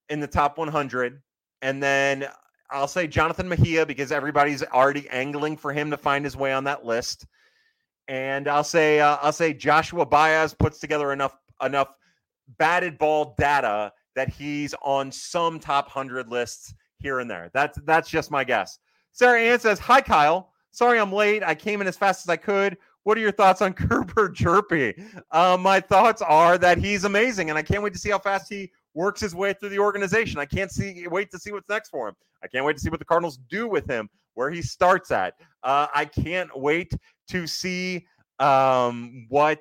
in 0.09 0.19
the 0.19 0.27
top 0.27 0.57
100, 0.57 1.21
and 1.61 1.81
then 1.81 2.27
I'll 2.69 2.87
say 2.87 3.07
Jonathan 3.07 3.47
Mejia 3.47 3.85
because 3.85 4.11
everybody's 4.11 4.63
already 4.63 5.07
angling 5.09 5.57
for 5.57 5.71
him 5.71 5.89
to 5.91 5.97
find 5.97 6.25
his 6.25 6.35
way 6.35 6.53
on 6.53 6.63
that 6.65 6.85
list. 6.85 7.25
And 8.07 8.47
I'll 8.47 8.63
say 8.63 8.99
uh, 8.99 9.17
I'll 9.21 9.33
say 9.33 9.53
Joshua 9.53 10.05
Baez 10.05 10.53
puts 10.53 10.79
together 10.79 11.11
enough 11.11 11.37
enough 11.63 11.89
batted 12.57 12.97
ball 12.97 13.35
data 13.37 13.91
that 14.15 14.29
he's 14.29 14.73
on 14.81 15.11
some 15.11 15.59
top 15.59 15.89
hundred 15.89 16.29
lists 16.29 16.73
here 16.99 17.19
and 17.19 17.29
there. 17.29 17.49
That's 17.53 17.77
that's 17.85 18.09
just 18.09 18.31
my 18.31 18.43
guess. 18.43 18.79
Sarah 19.11 19.41
Ann 19.41 19.59
says, 19.59 19.79
"Hi 19.79 20.01
Kyle, 20.01 20.53
sorry 20.71 20.99
I'm 20.99 21.11
late. 21.11 21.43
I 21.43 21.55
came 21.55 21.81
in 21.81 21.87
as 21.87 21.97
fast 21.97 22.25
as 22.25 22.29
I 22.29 22.37
could. 22.37 22.77
What 23.03 23.17
are 23.17 23.21
your 23.21 23.31
thoughts 23.31 23.61
on 23.61 23.73
Cooper 23.73 24.29
Hjerpe? 24.29 25.21
Uh, 25.31 25.57
my 25.59 25.79
thoughts 25.79 26.21
are 26.21 26.57
that 26.57 26.77
he's 26.77 27.03
amazing, 27.03 27.49
and 27.49 27.57
I 27.57 27.61
can't 27.61 27.83
wait 27.83 27.93
to 27.93 27.99
see 27.99 28.09
how 28.09 28.19
fast 28.19 28.49
he 28.49 28.71
works 28.97 29.21
his 29.21 29.35
way 29.35 29.53
through 29.53 29.69
the 29.69 29.79
organization. 29.79 30.39
I 30.39 30.45
can't 30.45 30.71
see 30.71 31.07
wait 31.07 31.29
to 31.31 31.39
see 31.39 31.51
what's 31.51 31.69
next 31.69 31.89
for 31.89 32.09
him. 32.09 32.15
I 32.43 32.47
can't 32.47 32.65
wait 32.65 32.75
to 32.75 32.81
see 32.81 32.89
what 32.89 32.99
the 32.99 33.05
Cardinals 33.05 33.37
do 33.49 33.67
with 33.67 33.87
him, 33.87 34.09
where 34.33 34.49
he 34.49 34.61
starts 34.61 35.11
at. 35.11 35.35
Uh, 35.63 35.87
I 35.93 36.05
can't 36.05 36.49
wait 36.59 36.91
to 37.29 37.45
see 37.45 38.05
um, 38.39 39.27
what 39.29 39.59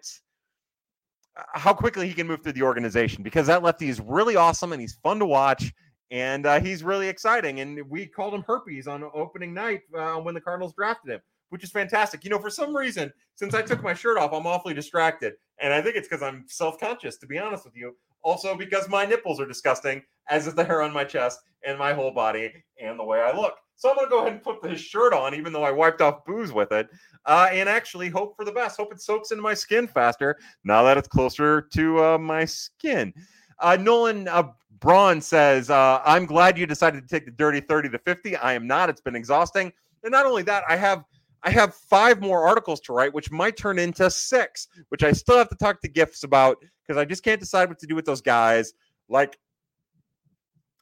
uh, 1.37 1.43
how 1.53 1.74
quickly 1.74 2.09
he 2.09 2.14
can 2.14 2.26
move 2.26 2.43
through 2.43 2.55
the 2.55 2.62
organization 2.62 3.22
because 3.22 3.47
that 3.47 3.62
lefty 3.62 3.89
is 3.91 4.01
really 4.01 4.37
awesome 4.37 4.72
and 4.72 4.80
he's 4.80 4.95
fun 5.03 5.18
to 5.18 5.26
watch 5.26 5.72
and 6.11 6.47
uh, 6.47 6.59
he's 6.59 6.82
really 6.82 7.09
exciting. 7.09 7.61
And 7.61 7.78
we 7.91 8.07
called 8.07 8.34
him 8.34 8.45
Herpes 8.47 8.87
on 8.87 9.05
opening 9.14 9.53
night 9.53 9.82
uh, 9.97 10.14
when 10.14 10.34
the 10.34 10.41
Cardinals 10.41 10.72
drafted 10.74 11.12
him, 11.12 11.20
which 11.51 11.62
is 11.62 11.70
fantastic. 11.70 12.24
You 12.24 12.30
know, 12.30 12.39
for 12.39 12.51
some 12.51 12.74
reason, 12.74 13.12
since 13.34 13.55
I 13.55 13.62
took 13.62 13.82
my 13.82 13.93
shirt 13.93 14.16
off, 14.16 14.32
I'm 14.32 14.47
awfully 14.47 14.72
distracted, 14.72 15.34
and 15.59 15.74
I 15.74 15.82
think 15.82 15.97
it's 15.97 16.09
because 16.09 16.22
I'm 16.22 16.45
self 16.49 16.78
conscious. 16.80 17.18
To 17.18 17.26
be 17.26 17.39
honest 17.39 17.64
with 17.64 17.76
you, 17.76 17.95
also, 18.27 18.57
because 18.57 18.89
my 18.89 19.07
nipples 19.07 19.39
are 19.39 19.47
disgusting, 19.47 20.03
as 20.29 20.49
is 20.49 20.55
the 20.55 20.64
hair 20.64 20.83
on 20.83 20.93
my 20.93 21.05
chest 21.05 21.39
and 21.64 21.79
my 21.79 21.93
whole 21.93 22.11
body 22.11 22.53
and 22.83 22.99
the 22.99 23.05
way 23.05 23.20
I 23.20 23.31
look. 23.31 23.55
So 23.77 23.89
I'm 23.89 23.95
going 23.95 24.07
to 24.07 24.11
go 24.11 24.20
ahead 24.22 24.33
and 24.33 24.43
put 24.43 24.61
this 24.62 24.81
shirt 24.81 25.12
on, 25.12 25.33
even 25.33 25.53
though 25.53 25.62
I 25.62 25.70
wiped 25.70 26.01
off 26.01 26.24
booze 26.24 26.53
with 26.53 26.72
it, 26.72 26.89
uh, 27.27 27.49
and 27.53 27.68
actually 27.68 28.09
hope 28.09 28.35
for 28.35 28.45
the 28.45 28.51
best. 28.51 28.79
Hope 28.79 28.93
it 28.93 29.01
soaks 29.01 29.31
into 29.31 29.45
my 29.45 29.55
skin 29.55 29.87
faster 29.87 30.39
now 30.64 30.83
that 30.83 30.97
it's 30.99 31.07
closer 31.07 31.62
to 31.74 32.03
uh, 32.03 32.18
my 32.18 32.45
skin. 32.45 33.14
Uh, 33.61 33.77
Nolan 33.77 34.27
uh, 34.27 34.49
Braun 34.81 35.20
says, 35.20 35.70
uh, 35.70 36.01
I'm 36.05 36.27
glad 36.27 36.59
you 36.59 36.66
decided 36.66 37.03
to 37.03 37.09
take 37.09 37.27
the 37.27 37.31
dirty 37.31 37.61
30 37.61 37.91
to 37.91 37.99
50. 38.01 38.35
I 38.37 38.55
am 38.55 38.66
not. 38.66 38.91
It's 38.91 39.01
been 39.01 39.14
exhausting 39.14 39.72
And 40.03 40.11
not 40.11 40.27
only 40.27 40.43
that, 40.43 40.64
I 40.68 40.74
have 40.74 41.05
I 41.47 41.51
have 41.51 41.74
five 41.74 42.20
more 42.20 42.47
articles 42.47 42.80
to 42.80 42.92
write, 42.92 43.14
which 43.14 43.30
might 43.30 43.57
turn 43.57 43.78
into 43.78 44.11
six, 44.11 44.66
which 44.88 45.05
I 45.05 45.12
still 45.12 45.38
have 45.38 45.49
to 45.51 45.55
talk 45.55 45.80
to 45.82 45.88
Gifts 45.88 46.24
about 46.24 46.59
because 46.82 47.01
I 47.01 47.05
just 47.05 47.22
can't 47.22 47.38
decide 47.38 47.68
what 47.68 47.78
to 47.78 47.86
do 47.86 47.94
with 47.94 48.05
those 48.05 48.20
guys. 48.20 48.74
Like 49.09 49.38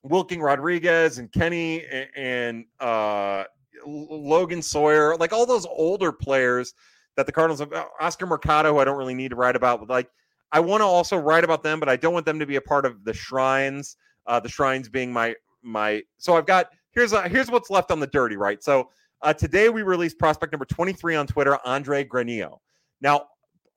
Wilking 0.03 0.41
Rodriguez 0.41 1.19
and 1.19 1.31
Kenny 1.31 1.85
and, 2.17 2.65
uh, 2.81 3.45
Logan 3.87 4.63
Sawyer, 4.63 5.17
like 5.17 5.35
all 5.35 5.45
those 5.45 5.67
older 5.67 6.13
players 6.13 6.73
that 7.17 7.27
the 7.27 7.33
Cardinals 7.33 7.61
have. 7.61 7.73
Uh, 7.73 7.85
Oscar 8.01 8.25
Mercado, 8.25 8.73
who 8.73 8.79
I 8.79 8.85
don't 8.85 8.97
really 8.97 9.15
need 9.15 9.31
to 9.31 9.37
write 9.37 9.57
about, 9.57 9.81
but 9.81 9.91
like 9.91 10.09
I 10.53 10.61
want 10.61 10.81
to 10.81 10.87
also 10.87 11.19
write 11.19 11.45
about 11.45 11.63
them, 11.63 11.81
but 11.81 11.91
I 11.91 11.97
don't 11.97 12.15
want 12.15 12.25
them 12.25 12.39
to 12.39 12.47
be 12.47 12.57
a 12.57 12.63
part 12.63 12.87
of 12.87 13.05
the 13.05 13.13
shrines. 13.13 13.97
Uh, 14.27 14.41
the 14.41 14.49
shrines 14.49 14.89
being 14.89 15.13
my 15.13 15.35
my. 15.63 16.03
So 16.17 16.37
I've 16.37 16.47
got 16.47 16.71
here's 16.93 17.13
a, 17.13 17.29
here's 17.29 17.51
what's 17.51 17.69
left 17.69 17.91
on 17.91 18.01
the 18.01 18.07
dirty, 18.07 18.37
right? 18.37 18.63
So 18.63 18.89
uh, 19.25 19.33
today 19.33 19.71
we 19.71 19.83
released 19.83 20.19
prospect 20.19 20.53
number 20.53 20.67
23 20.67 21.17
on 21.17 21.27
Twitter, 21.27 21.59
Andre 21.65 22.05
Granillo. 22.05 22.59
Now 23.01 23.27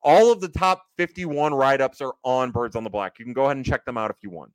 all 0.04 0.32
of 0.32 0.42
the 0.42 0.50
top 0.50 0.84
51 0.98 1.54
write 1.54 1.82
ups 1.82 2.02
are 2.02 2.14
on 2.24 2.52
Birds 2.52 2.76
on 2.76 2.84
the 2.84 2.90
Black. 2.90 3.18
You 3.18 3.26
can 3.26 3.34
go 3.34 3.46
ahead 3.46 3.58
and 3.58 3.66
check 3.66 3.86
them 3.86 3.98
out 3.98 4.12
if 4.12 4.18
you 4.22 4.30
want. 4.30 4.52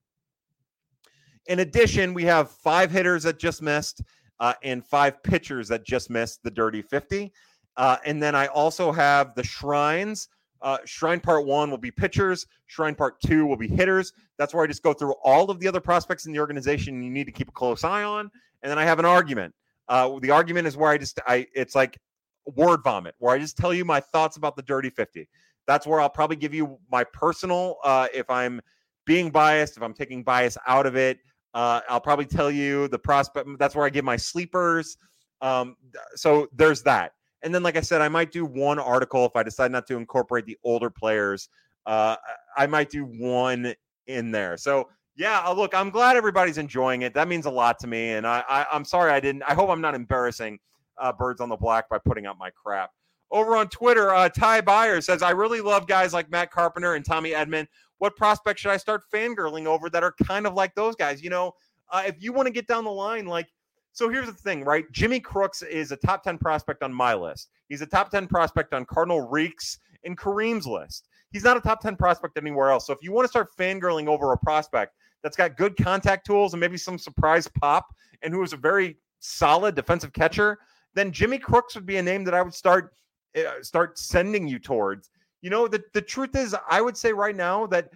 In 1.46 1.58
addition, 1.58 2.14
we 2.14 2.24
have 2.24 2.50
five 2.50 2.90
hitters 2.90 3.24
that 3.24 3.38
just 3.38 3.62
missed 3.62 4.02
uh, 4.38 4.54
and 4.62 4.84
five 4.84 5.22
pitchers 5.22 5.68
that 5.68 5.84
just 5.84 6.10
missed 6.10 6.42
the 6.42 6.50
Dirty 6.50 6.82
50. 6.82 7.32
Uh, 7.76 7.96
and 8.04 8.22
then 8.22 8.34
I 8.34 8.46
also 8.46 8.92
have 8.92 9.34
the 9.34 9.42
Shrines. 9.42 10.28
Uh, 10.60 10.78
Shrine 10.84 11.20
Part 11.20 11.46
One 11.46 11.70
will 11.70 11.78
be 11.78 11.90
pitchers. 11.90 12.46
Shrine 12.66 12.94
Part 12.94 13.20
Two 13.20 13.46
will 13.46 13.56
be 13.56 13.66
hitters. 13.66 14.12
That's 14.38 14.54
where 14.54 14.62
I 14.62 14.66
just 14.68 14.82
go 14.82 14.92
through 14.92 15.14
all 15.24 15.50
of 15.50 15.58
the 15.58 15.66
other 15.66 15.80
prospects 15.80 16.26
in 16.26 16.32
the 16.32 16.38
organization 16.38 17.02
you 17.02 17.10
need 17.10 17.24
to 17.24 17.32
keep 17.32 17.48
a 17.48 17.52
close 17.52 17.82
eye 17.82 18.04
on. 18.04 18.30
And 18.62 18.70
then 18.70 18.78
I 18.78 18.84
have 18.84 18.98
an 18.98 19.04
argument. 19.04 19.54
Uh, 19.88 20.18
the 20.20 20.30
argument 20.30 20.66
is 20.66 20.76
where 20.76 20.90
I 20.90 20.98
just 20.98 21.20
I 21.26 21.46
it's 21.54 21.74
like 21.74 21.98
word 22.46 22.80
vomit, 22.84 23.14
where 23.18 23.34
I 23.34 23.38
just 23.38 23.56
tell 23.56 23.72
you 23.74 23.84
my 23.84 24.00
thoughts 24.00 24.36
about 24.36 24.56
the 24.56 24.62
Dirty 24.62 24.90
50. 24.90 25.28
That's 25.66 25.86
where 25.86 26.00
I'll 26.00 26.10
probably 26.10 26.36
give 26.36 26.54
you 26.54 26.78
my 26.90 27.04
personal 27.04 27.76
uh, 27.84 28.08
if 28.12 28.28
I'm 28.28 28.60
being 29.06 29.30
biased, 29.30 29.76
if 29.76 29.82
I'm 29.82 29.94
taking 29.94 30.22
bias 30.22 30.58
out 30.66 30.86
of 30.86 30.96
it. 30.96 31.18
Uh, 31.54 31.80
I'll 31.88 32.00
probably 32.00 32.24
tell 32.24 32.50
you 32.50 32.88
the 32.88 32.98
prospect. 32.98 33.48
That's 33.58 33.74
where 33.74 33.86
I 33.86 33.90
give 33.90 34.04
my 34.04 34.16
sleepers. 34.16 34.96
Um, 35.40 35.76
so 36.14 36.48
there's 36.54 36.82
that. 36.82 37.12
And 37.42 37.54
then, 37.54 37.62
like 37.62 37.76
I 37.76 37.80
said, 37.80 38.00
I 38.00 38.08
might 38.08 38.30
do 38.30 38.44
one 38.44 38.78
article 38.78 39.26
if 39.26 39.32
I 39.34 39.42
decide 39.42 39.72
not 39.72 39.86
to 39.88 39.96
incorporate 39.96 40.46
the 40.46 40.56
older 40.64 40.90
players. 40.90 41.48
Uh, 41.86 42.16
I 42.56 42.66
might 42.66 42.90
do 42.90 43.04
one 43.04 43.74
in 44.06 44.30
there. 44.30 44.56
So 44.56 44.88
yeah, 45.16 45.42
uh, 45.46 45.52
look, 45.52 45.74
I'm 45.74 45.90
glad 45.90 46.16
everybody's 46.16 46.58
enjoying 46.58 47.02
it. 47.02 47.14
That 47.14 47.28
means 47.28 47.46
a 47.46 47.50
lot 47.50 47.78
to 47.80 47.86
me. 47.86 48.10
And 48.12 48.26
I, 48.26 48.42
I 48.48 48.76
am 48.76 48.84
sorry 48.84 49.12
I 49.12 49.20
didn't. 49.20 49.42
I 49.42 49.54
hope 49.54 49.70
I'm 49.70 49.80
not 49.80 49.94
embarrassing 49.94 50.58
uh, 50.98 51.12
Birds 51.12 51.40
on 51.40 51.48
the 51.48 51.56
Black 51.56 51.88
by 51.88 51.98
putting 51.98 52.26
out 52.26 52.38
my 52.38 52.50
crap. 52.50 52.90
Over 53.30 53.56
on 53.56 53.68
Twitter, 53.68 54.14
uh, 54.14 54.28
Ty 54.28 54.60
Byer 54.60 55.02
says, 55.02 55.22
I 55.22 55.30
really 55.30 55.62
love 55.62 55.86
guys 55.86 56.12
like 56.12 56.30
Matt 56.30 56.50
Carpenter 56.50 56.94
and 56.94 57.04
Tommy 57.04 57.30
Edman 57.30 57.66
what 58.02 58.16
prospects 58.16 58.60
should 58.60 58.72
I 58.72 58.78
start 58.78 59.04
fangirling 59.14 59.66
over 59.66 59.88
that 59.88 60.02
are 60.02 60.12
kind 60.24 60.44
of 60.44 60.54
like 60.54 60.74
those 60.74 60.96
guys? 60.96 61.22
You 61.22 61.30
know, 61.30 61.52
uh, 61.92 62.02
if 62.04 62.20
you 62.20 62.32
want 62.32 62.46
to 62.46 62.52
get 62.52 62.66
down 62.66 62.82
the 62.82 62.90
line, 62.90 63.26
like, 63.26 63.46
so 63.92 64.08
here's 64.08 64.26
the 64.26 64.32
thing, 64.32 64.64
right? 64.64 64.84
Jimmy 64.90 65.20
Crooks 65.20 65.62
is 65.62 65.92
a 65.92 65.96
top 65.96 66.24
10 66.24 66.38
prospect 66.38 66.82
on 66.82 66.92
my 66.92 67.14
list. 67.14 67.50
He's 67.68 67.80
a 67.80 67.86
top 67.86 68.10
10 68.10 68.26
prospect 68.26 68.74
on 68.74 68.86
Cardinal 68.86 69.28
Reeks 69.28 69.78
and 70.02 70.18
Kareem's 70.18 70.66
list. 70.66 71.06
He's 71.30 71.44
not 71.44 71.56
a 71.56 71.60
top 71.60 71.80
10 71.80 71.94
prospect 71.94 72.36
anywhere 72.36 72.70
else. 72.72 72.88
So 72.88 72.92
if 72.92 72.98
you 73.02 73.12
want 73.12 73.26
to 73.26 73.28
start 73.28 73.50
fangirling 73.56 74.08
over 74.08 74.32
a 74.32 74.36
prospect 74.36 74.96
that's 75.22 75.36
got 75.36 75.56
good 75.56 75.76
contact 75.76 76.26
tools 76.26 76.54
and 76.54 76.60
maybe 76.60 76.76
some 76.76 76.98
surprise 76.98 77.48
pop 77.60 77.94
and 78.22 78.32
who 78.32 78.42
is 78.42 78.52
a 78.52 78.56
very 78.56 78.96
solid 79.20 79.74
defensive 79.74 80.12
catcher, 80.12 80.58
then 80.94 81.12
Jimmy 81.12 81.38
Crooks 81.38 81.74
would 81.74 81.86
be 81.86 81.96
a 81.96 82.02
name 82.02 82.24
that 82.24 82.34
I 82.34 82.42
would 82.42 82.54
start 82.54 82.94
uh, 83.36 83.62
start 83.62 83.98
sending 83.98 84.46
you 84.46 84.58
towards 84.58 85.10
you 85.42 85.50
know, 85.50 85.68
the, 85.68 85.82
the 85.92 86.00
truth 86.00 86.36
is, 86.36 86.56
I 86.70 86.80
would 86.80 86.96
say 86.96 87.12
right 87.12 87.36
now 87.36 87.66
that 87.66 87.90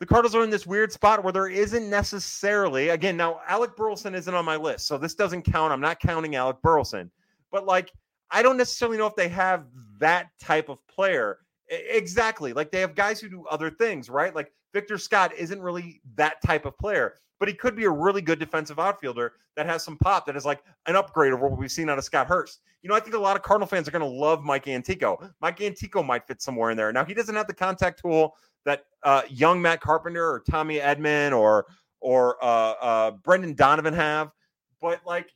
the 0.00 0.06
Cardinals 0.06 0.34
are 0.34 0.42
in 0.42 0.48
this 0.50 0.66
weird 0.66 0.90
spot 0.90 1.22
where 1.22 1.32
there 1.32 1.48
isn't 1.48 1.88
necessarily, 1.88 2.88
again, 2.88 3.18
now 3.18 3.40
Alec 3.46 3.76
Burleson 3.76 4.14
isn't 4.14 4.34
on 4.34 4.46
my 4.46 4.56
list, 4.56 4.86
so 4.86 4.96
this 4.96 5.14
doesn't 5.14 5.42
count. 5.42 5.72
I'm 5.72 5.80
not 5.80 6.00
counting 6.00 6.36
Alec 6.36 6.56
Burleson, 6.62 7.10
but 7.52 7.66
like, 7.66 7.92
I 8.30 8.42
don't 8.42 8.56
necessarily 8.56 8.96
know 8.96 9.06
if 9.06 9.14
they 9.14 9.28
have 9.28 9.66
that 9.98 10.28
type 10.40 10.70
of 10.70 10.84
player. 10.88 11.40
Exactly. 11.68 12.52
Like 12.54 12.72
they 12.72 12.80
have 12.80 12.94
guys 12.94 13.20
who 13.20 13.28
do 13.28 13.44
other 13.50 13.70
things, 13.70 14.08
right? 14.08 14.34
Like 14.34 14.50
Victor 14.72 14.98
Scott 14.98 15.32
isn't 15.36 15.60
really 15.60 16.00
that 16.14 16.42
type 16.42 16.64
of 16.64 16.78
player, 16.78 17.14
but 17.38 17.48
he 17.48 17.54
could 17.54 17.74
be 17.74 17.84
a 17.84 17.90
really 17.90 18.22
good 18.22 18.38
defensive 18.38 18.78
outfielder 18.78 19.32
that 19.56 19.66
has 19.66 19.82
some 19.82 19.96
pop 19.96 20.26
that 20.26 20.36
is 20.36 20.44
like 20.44 20.62
an 20.86 20.96
upgrade 20.96 21.32
over 21.32 21.48
what 21.48 21.58
we've 21.58 21.70
seen 21.70 21.88
out 21.88 21.98
of 21.98 22.04
Scott 22.04 22.26
Hurst. 22.26 22.60
You 22.82 22.88
know, 22.88 22.94
I 22.94 23.00
think 23.00 23.14
a 23.14 23.18
lot 23.18 23.36
of 23.36 23.42
Cardinal 23.42 23.66
fans 23.66 23.88
are 23.88 23.90
going 23.90 24.00
to 24.00 24.06
love 24.08 24.42
Mike 24.42 24.68
Antico. 24.68 25.30
Mike 25.40 25.60
Antico 25.60 26.02
might 26.02 26.26
fit 26.26 26.40
somewhere 26.40 26.70
in 26.70 26.76
there. 26.76 26.92
Now, 26.92 27.04
he 27.04 27.14
doesn't 27.14 27.34
have 27.34 27.46
the 27.46 27.54
contact 27.54 28.00
tool 28.00 28.36
that 28.64 28.84
uh, 29.02 29.22
young 29.28 29.60
Matt 29.60 29.80
Carpenter 29.80 30.24
or 30.24 30.40
Tommy 30.40 30.78
Edman 30.78 31.36
or 31.36 31.66
or 32.00 32.42
uh, 32.42 32.72
uh, 32.80 33.10
Brendan 33.10 33.54
Donovan 33.54 33.92
have, 33.92 34.30
but 34.80 35.00
like 35.04 35.30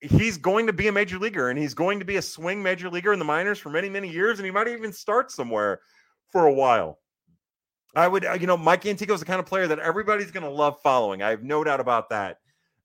he's 0.00 0.36
going 0.36 0.66
to 0.66 0.72
be 0.72 0.88
a 0.88 0.92
major 0.92 1.18
leaguer 1.18 1.50
and 1.50 1.58
he's 1.58 1.74
going 1.74 1.98
to 1.98 2.04
be 2.04 2.16
a 2.16 2.22
swing 2.22 2.62
major 2.62 2.88
leaguer 2.88 3.12
in 3.12 3.18
the 3.18 3.24
minors 3.24 3.58
for 3.58 3.70
many 3.70 3.88
many 3.88 4.08
years 4.08 4.38
and 4.38 4.46
he 4.46 4.50
might 4.50 4.68
even 4.68 4.92
start 4.92 5.30
somewhere 5.30 5.80
for 6.30 6.46
a 6.46 6.52
while. 6.52 6.98
I 7.98 8.08
would, 8.08 8.24
uh, 8.24 8.34
you 8.34 8.46
know, 8.46 8.56
Mike 8.56 8.86
Antico 8.86 9.14
is 9.14 9.20
the 9.20 9.26
kind 9.26 9.40
of 9.40 9.46
player 9.46 9.66
that 9.66 9.78
everybody's 9.78 10.30
going 10.30 10.44
to 10.44 10.50
love 10.50 10.80
following. 10.82 11.22
I 11.22 11.30
have 11.30 11.42
no 11.42 11.64
doubt 11.64 11.80
about 11.80 12.08
that. 12.10 12.38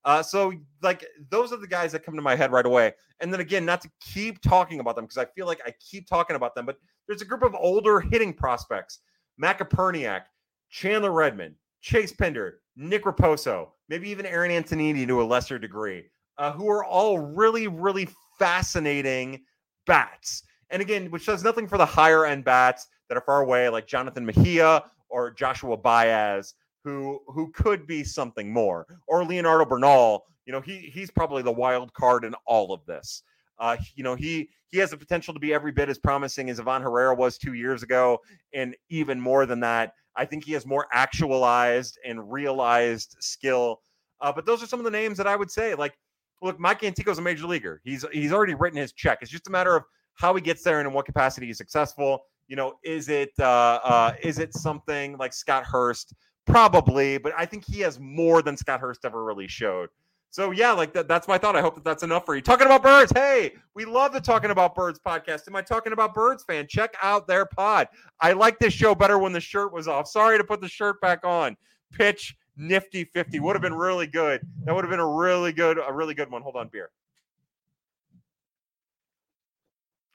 Uh, 0.05 0.22
so, 0.22 0.53
like, 0.82 1.05
those 1.30 1.53
are 1.53 1.57
the 1.57 1.68
guys 1.68 1.91
that 1.91 2.03
come 2.03 2.16
to 2.16 2.22
my 2.22 2.36
head 2.36 2.51
right 2.51 2.66
away. 2.66 2.93
And 3.22 3.32
then 3.32 3.39
again, 3.39 3.64
not 3.64 3.80
to 3.82 3.89
keep 4.01 4.41
talking 4.41 4.80
about 4.80 4.95
them 4.95 5.05
because 5.05 5.18
I 5.18 5.26
feel 5.26 5.45
like 5.45 5.61
I 5.66 5.74
keep 5.80 6.07
talking 6.07 6.36
about 6.36 6.55
them, 6.55 6.66
but 6.66 6.78
there's 7.07 7.22
a 7.22 7.26
group 7.26 7.43
of 7.43 7.55
older 7.55 8.01
hitting 8.01 8.34
prospects 8.34 8.99
Matt 9.38 9.59
Koperniak, 9.59 10.24
Chandler 10.70 11.11
Redmond, 11.11 11.55
Chase 11.82 12.11
Pinder, 12.11 12.59
Nick 12.76 13.03
Raposo, 13.03 13.70
maybe 13.89 14.09
even 14.09 14.26
Aaron 14.26 14.51
Antonini 14.51 15.07
to 15.07 15.22
a 15.22 15.24
lesser 15.24 15.59
degree, 15.59 16.05
uh, 16.38 16.51
who 16.51 16.70
are 16.70 16.84
all 16.84 17.20
really, 17.20 17.68
really 17.68 18.09
fascinating 18.39 19.43
bats. 19.86 20.43
And 20.70 20.82
again, 20.82 21.11
which 21.11 21.26
does 21.26 21.43
nothing 21.43 21.68
for 21.68 21.78
the 21.78 21.86
higher 21.86 22.26
end 22.26 22.43
bats 22.43 22.88
that 23.07 23.18
are 23.18 23.22
far 23.22 23.41
away, 23.41 23.70
like 23.70 23.86
Jonathan 23.86 24.26
Mejia 24.26 24.84
or 25.14 25.30
Joshua 25.32 25.78
Baez, 25.78 26.55
who 26.84 27.20
who 27.28 27.51
could 27.51 27.86
be 27.86 28.03
something 28.03 28.51
more, 28.51 28.86
or 29.07 29.24
Leonardo 29.24 29.64
Bernal. 29.64 30.26
You 30.45 30.51
know, 30.51 30.59
he 30.59 30.80
he's 30.80 31.11
probably 31.11 31.43
the 31.43 31.51
wild 31.51 31.93
card 31.93 32.26
in 32.26 32.34
all 32.45 32.74
of 32.74 32.86
this. 32.86 33.22
Uh, 33.59 33.78
you 33.95 34.03
know, 34.03 34.16
he 34.16 34.49
he 34.70 34.80
has 34.80 34.89
the 34.89 34.97
potential 34.97 35.34
to 35.34 35.39
be 35.39 35.53
every 35.53 35.72
bit 35.72 35.88
as 35.88 35.99
promising 35.99 36.49
as 36.49 36.59
Ivan 36.59 36.82
Herrera 36.82 37.14
was 37.16 37.38
two 37.38 37.53
years 37.53 37.84
ago, 37.84 38.20
and 38.53 38.76
even 38.89 39.22
more 39.22 39.45
than 39.45 39.59
that. 39.61 39.93
I 40.16 40.26
think 40.26 40.43
he 40.43 40.53
has 40.53 40.66
more 40.66 40.88
actualized 40.91 41.97
and 42.05 42.32
realized 42.32 43.16
skill. 43.20 43.82
Uh, 44.20 44.32
but 44.32 44.45
those 44.45 44.61
are 44.61 44.68
some 44.68 44.80
of 44.80 44.84
the 44.84 44.91
names 44.91 45.18
that 45.18 45.28
I 45.28 45.36
would 45.36 45.49
say. 45.49 45.76
Like, 45.76 45.97
look, 46.41 46.59
Mike 46.59 46.84
Antico's 46.84 47.18
a 47.20 47.22
major 47.22 47.47
leaguer. 47.47 47.82
He's 47.84 48.03
he's 48.11 48.34
already 48.34 48.55
written 48.55 48.78
his 48.78 48.93
check. 48.93 49.20
It's 49.22 49.32
just 49.32 49.47
a 49.47 49.51
matter 49.51 49.76
of 49.76 49.84
how 50.16 50.34
he 50.36 50.41
gets 50.41 50.64
there 50.64 50.80
and 50.80 50.88
in 50.88 50.93
what 50.93 51.05
capacity 51.05 51.47
he's 51.47 51.57
successful. 51.57 52.24
You 52.48 52.56
know, 52.56 52.74
is 52.84 53.10
it 53.10 53.32
uh, 53.39 53.80
uh, 53.84 54.14
is 54.22 54.39
it 54.39 54.54
something 54.54 55.18
like 55.18 55.34
Scott 55.34 55.64
Hurst? 55.66 56.14
Probably, 56.46 57.18
but 57.18 57.34
I 57.38 57.46
think 57.46 57.64
he 57.66 57.80
has 57.82 58.00
more 58.00 58.41
than 58.41 58.58
Scott 58.58 58.82
Hurst 58.82 59.06
ever 59.06 59.24
really 59.24 59.48
showed. 59.48 59.89
So 60.30 60.50
yeah, 60.50 60.72
like 60.72 60.94
that, 60.94 61.08
that's 61.08 61.28
my 61.28 61.38
thought. 61.38 61.56
I 61.56 61.62
hope 61.62 61.76
that 61.76 61.84
that's 61.84 62.02
enough 62.02 62.26
for 62.26 62.36
you. 62.36 62.41
Talking 62.41 62.66
about 62.66 62.82
birds. 62.82 63.12
Hey, 63.14 63.54
we 63.76 63.86
love 63.86 64.14
the 64.14 64.20
Talking 64.20 64.50
About 64.50 64.74
Birds 64.74 65.00
podcast. 65.00 65.48
Am 65.48 65.56
I 65.56 65.62
talking 65.62 65.94
about 65.94 66.16
birds 66.16 66.44
fan? 66.44 66.66
Check 66.68 66.96
out 67.04 67.28
their 67.28 67.46
pod. 67.46 67.88
I 68.20 68.34
like 68.34 68.58
this 68.58 68.74
show 68.74 68.96
better 68.96 69.20
when 69.20 69.32
the 69.32 69.39
shirt 69.39 69.72
was 69.72 69.88
off. 69.88 70.08
Sorry 70.08 70.39
to 70.39 70.44
put 70.44 70.60
the 70.60 70.68
shirt 70.68 71.00
back 71.02 71.24
on. 71.24 71.56
Pitch 71.91 72.36
nifty 72.58 73.04
50 73.04 73.39
would 73.41 73.56
have 73.56 73.62
been 73.62 73.76
really 73.76 74.08
good. 74.08 74.41
That 74.64 74.74
would 74.74 74.84
have 74.84 74.89
been 74.89 75.00
a 75.00 75.08
really 75.08 75.54
good, 75.54 75.78
a 75.78 75.94
really 75.94 76.16
good 76.16 76.32
one. 76.32 76.41
Hold 76.41 76.56
on, 76.56 76.68
beer. 76.68 76.89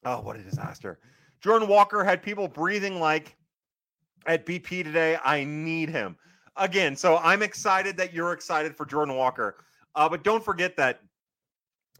Oh, 0.04 0.20
what 0.20 0.34
a 0.34 0.42
disaster. 0.42 0.98
Jordan 1.40 1.68
Walker 1.68 2.04
had 2.04 2.22
people 2.22 2.48
breathing 2.48 3.00
like 3.00 3.36
at 4.26 4.44
BP 4.44 4.84
today. 4.84 5.18
I 5.24 5.44
need 5.44 5.88
him 5.88 6.16
again. 6.56 6.96
So 6.96 7.18
I'm 7.18 7.42
excited 7.42 7.96
that 7.96 8.12
you're 8.12 8.32
excited 8.32 8.76
for 8.76 8.84
Jordan 8.84 9.16
Walker. 9.16 9.56
Uh, 9.94 10.08
but 10.08 10.22
don't 10.22 10.44
forget 10.44 10.76
that 10.76 11.00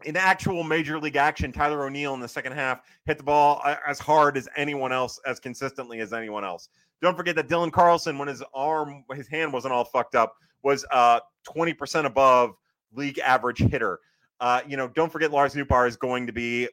in 0.05 0.15
actual 0.15 0.63
major 0.63 0.99
league 0.99 1.15
action, 1.17 1.51
Tyler 1.51 1.85
O'Neill 1.85 2.13
in 2.13 2.19
the 2.19 2.27
second 2.27 2.53
half 2.53 2.81
hit 3.05 3.17
the 3.17 3.23
ball 3.23 3.61
uh, 3.63 3.75
as 3.87 3.99
hard 3.99 4.37
as 4.37 4.47
anyone 4.55 4.91
else, 4.91 5.19
as 5.25 5.39
consistently 5.39 5.99
as 5.99 6.13
anyone 6.13 6.43
else. 6.43 6.69
Don't 7.01 7.15
forget 7.15 7.35
that 7.35 7.47
Dylan 7.47 7.71
Carlson, 7.71 8.17
when 8.17 8.27
his 8.27 8.43
arm, 8.53 9.03
his 9.13 9.27
hand 9.27 9.51
wasn't 9.53 9.73
all 9.73 9.85
fucked 9.85 10.15
up, 10.15 10.35
was 10.63 10.85
uh, 10.91 11.19
20% 11.47 12.05
above 12.05 12.55
league 12.93 13.19
average 13.19 13.59
hitter. 13.59 13.99
Uh, 14.39 14.61
you 14.67 14.77
know, 14.77 14.87
don't 14.87 15.11
forget 15.11 15.31
Lars 15.31 15.53
Nootbaar 15.53 15.87
is 15.87 15.95
going 15.95 16.27
to 16.27 16.33
be 16.33 16.67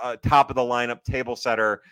uh, 0.00 0.16
top 0.16 0.50
of 0.50 0.56
the 0.56 0.62
lineup 0.62 1.02
table 1.04 1.36
setter 1.36 1.82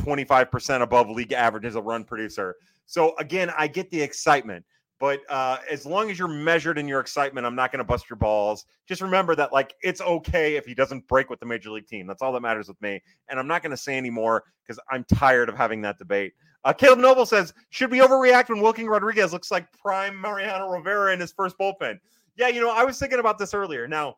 25% 0.00 0.82
above 0.82 1.10
league 1.10 1.32
average 1.32 1.64
as 1.64 1.74
a 1.74 1.82
run 1.82 2.04
producer. 2.04 2.54
So 2.86 3.16
again, 3.18 3.50
I 3.56 3.66
get 3.66 3.90
the 3.90 4.00
excitement. 4.00 4.64
But 4.98 5.20
uh, 5.28 5.58
as 5.70 5.84
long 5.84 6.10
as 6.10 6.18
you're 6.18 6.26
measured 6.26 6.78
in 6.78 6.88
your 6.88 7.00
excitement, 7.00 7.46
I'm 7.46 7.54
not 7.54 7.70
going 7.70 7.80
to 7.80 7.84
bust 7.84 8.08
your 8.08 8.16
balls. 8.16 8.64
Just 8.88 9.02
remember 9.02 9.34
that, 9.34 9.52
like, 9.52 9.74
it's 9.82 10.00
okay 10.00 10.56
if 10.56 10.64
he 10.64 10.74
doesn't 10.74 11.06
break 11.06 11.28
with 11.28 11.38
the 11.38 11.44
major 11.44 11.70
league 11.70 11.86
team. 11.86 12.06
That's 12.06 12.22
all 12.22 12.32
that 12.32 12.40
matters 12.40 12.66
with 12.66 12.80
me. 12.80 13.02
And 13.28 13.38
I'm 13.38 13.46
not 13.46 13.62
going 13.62 13.72
to 13.72 13.76
say 13.76 13.98
anymore 13.98 14.44
because 14.62 14.80
I'm 14.90 15.04
tired 15.04 15.50
of 15.50 15.56
having 15.56 15.82
that 15.82 15.98
debate. 15.98 16.32
Uh, 16.64 16.72
Caleb 16.72 16.98
Noble 16.98 17.26
says, 17.26 17.52
should 17.68 17.90
we 17.90 17.98
overreact 17.98 18.48
when 18.48 18.60
Wilking 18.60 18.86
Rodriguez 18.86 19.34
looks 19.34 19.50
like 19.50 19.70
prime 19.72 20.18
Mariano 20.18 20.68
Rivera 20.68 21.12
in 21.12 21.20
his 21.20 21.30
first 21.30 21.58
bullpen? 21.58 21.98
Yeah, 22.36 22.48
you 22.48 22.62
know, 22.62 22.70
I 22.70 22.82
was 22.82 22.98
thinking 22.98 23.18
about 23.18 23.38
this 23.38 23.52
earlier. 23.52 23.86
Now, 23.86 24.16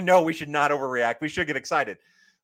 no, 0.00 0.22
we 0.22 0.32
should 0.32 0.48
not 0.48 0.72
overreact. 0.72 1.16
We 1.20 1.28
should 1.28 1.46
get 1.46 1.56
excited. 1.56 1.98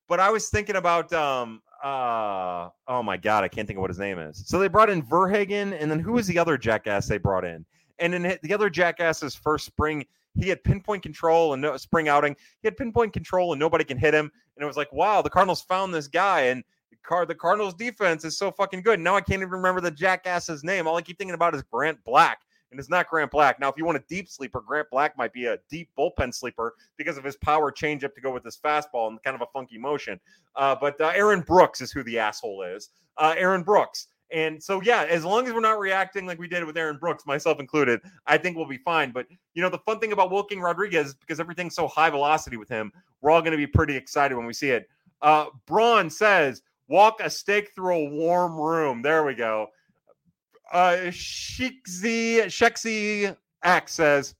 But 0.07 0.19
I 0.19 0.29
was 0.29 0.49
thinking 0.49 0.77
about 0.77 1.11
um 1.13 1.61
uh 1.83 2.69
oh 2.87 3.03
my 3.03 3.17
god, 3.17 3.43
I 3.43 3.47
can't 3.47 3.67
think 3.67 3.77
of 3.77 3.81
what 3.81 3.89
his 3.89 3.99
name 3.99 4.19
is. 4.19 4.43
So 4.47 4.59
they 4.59 4.67
brought 4.67 4.89
in 4.89 5.01
Verhagen, 5.01 5.73
and 5.73 5.89
then 5.89 5.99
who 5.99 6.13
was 6.13 6.27
the 6.27 6.37
other 6.37 6.57
jackass 6.57 7.07
they 7.07 7.17
brought 7.17 7.45
in? 7.45 7.65
And 7.99 8.15
in 8.15 8.37
the 8.41 8.53
other 8.53 8.69
jackass's 8.69 9.35
first 9.35 9.65
spring, 9.65 10.05
he 10.35 10.49
had 10.49 10.63
pinpoint 10.63 11.03
control 11.03 11.53
and 11.53 11.61
no 11.61 11.77
spring 11.77 12.07
outing. 12.07 12.35
He 12.61 12.67
had 12.67 12.77
pinpoint 12.77 13.13
control 13.13 13.53
and 13.53 13.59
nobody 13.59 13.83
can 13.83 13.97
hit 13.97 14.13
him. 14.13 14.31
And 14.55 14.63
it 14.63 14.65
was 14.65 14.77
like, 14.77 14.91
wow, 14.91 15.21
the 15.21 15.29
Cardinals 15.29 15.61
found 15.61 15.93
this 15.93 16.07
guy. 16.07 16.41
And 16.41 16.63
Car 17.03 17.25
the 17.25 17.35
Cardinals 17.35 17.73
defense 17.73 18.23
is 18.23 18.37
so 18.37 18.51
fucking 18.51 18.81
good. 18.81 18.99
Now 18.99 19.15
I 19.15 19.21
can't 19.21 19.41
even 19.41 19.51
remember 19.51 19.81
the 19.81 19.91
jackass's 19.91 20.63
name. 20.63 20.87
All 20.87 20.97
I 20.97 21.01
keep 21.01 21.17
thinking 21.17 21.35
about 21.35 21.55
is 21.55 21.63
Grant 21.63 22.03
Black 22.03 22.39
and 22.71 22.79
it's 22.79 22.89
not 22.89 23.09
Grant 23.09 23.31
Black. 23.31 23.59
Now, 23.59 23.69
if 23.69 23.77
you 23.77 23.85
want 23.85 23.97
a 23.97 24.03
deep 24.07 24.27
sleeper, 24.29 24.61
Grant 24.61 24.89
Black 24.89 25.17
might 25.17 25.33
be 25.33 25.45
a 25.45 25.59
deep 25.69 25.89
bullpen 25.97 26.33
sleeper 26.33 26.73
because 26.97 27.17
of 27.17 27.23
his 27.23 27.35
power 27.35 27.71
changeup 27.71 28.15
to 28.15 28.21
go 28.21 28.31
with 28.31 28.43
his 28.43 28.57
fastball 28.57 29.09
and 29.09 29.21
kind 29.23 29.35
of 29.35 29.41
a 29.41 29.47
funky 29.53 29.77
motion. 29.77 30.19
Uh, 30.55 30.75
but 30.79 30.99
uh, 30.99 31.11
Aaron 31.13 31.41
Brooks 31.41 31.81
is 31.81 31.91
who 31.91 32.03
the 32.03 32.17
asshole 32.17 32.63
is. 32.63 32.89
Uh, 33.17 33.35
Aaron 33.37 33.63
Brooks. 33.63 34.07
And 34.31 34.63
so, 34.63 34.81
yeah, 34.81 35.03
as 35.03 35.25
long 35.25 35.45
as 35.45 35.53
we're 35.53 35.59
not 35.59 35.77
reacting 35.77 36.25
like 36.25 36.39
we 36.39 36.47
did 36.47 36.63
with 36.63 36.77
Aaron 36.77 36.97
Brooks, 36.97 37.25
myself 37.25 37.59
included, 37.59 37.99
I 38.25 38.37
think 38.37 38.55
we'll 38.55 38.65
be 38.65 38.77
fine. 38.77 39.11
But, 39.11 39.27
you 39.53 39.61
know, 39.61 39.69
the 39.69 39.79
fun 39.79 39.99
thing 39.99 40.13
about 40.13 40.31
Wilking 40.31 40.61
Rodriguez, 40.61 41.13
because 41.15 41.41
everything's 41.41 41.75
so 41.75 41.85
high 41.87 42.09
velocity 42.09 42.55
with 42.55 42.69
him, 42.69 42.93
we're 43.19 43.31
all 43.31 43.41
going 43.41 43.51
to 43.51 43.57
be 43.57 43.67
pretty 43.67 43.95
excited 43.95 44.35
when 44.35 44.45
we 44.45 44.53
see 44.53 44.69
it. 44.69 44.87
Uh, 45.21 45.47
Braun 45.65 46.09
says, 46.09 46.61
walk 46.87 47.19
a 47.21 47.29
stake 47.29 47.71
through 47.75 47.95
a 47.95 48.09
warm 48.09 48.55
room. 48.55 49.01
There 49.01 49.25
we 49.25 49.35
go. 49.35 49.67
Uh, 50.71 50.95
Shikzi 51.09 52.45
Shexy 52.45 53.35
X 53.63 53.93
says, 53.93 54.35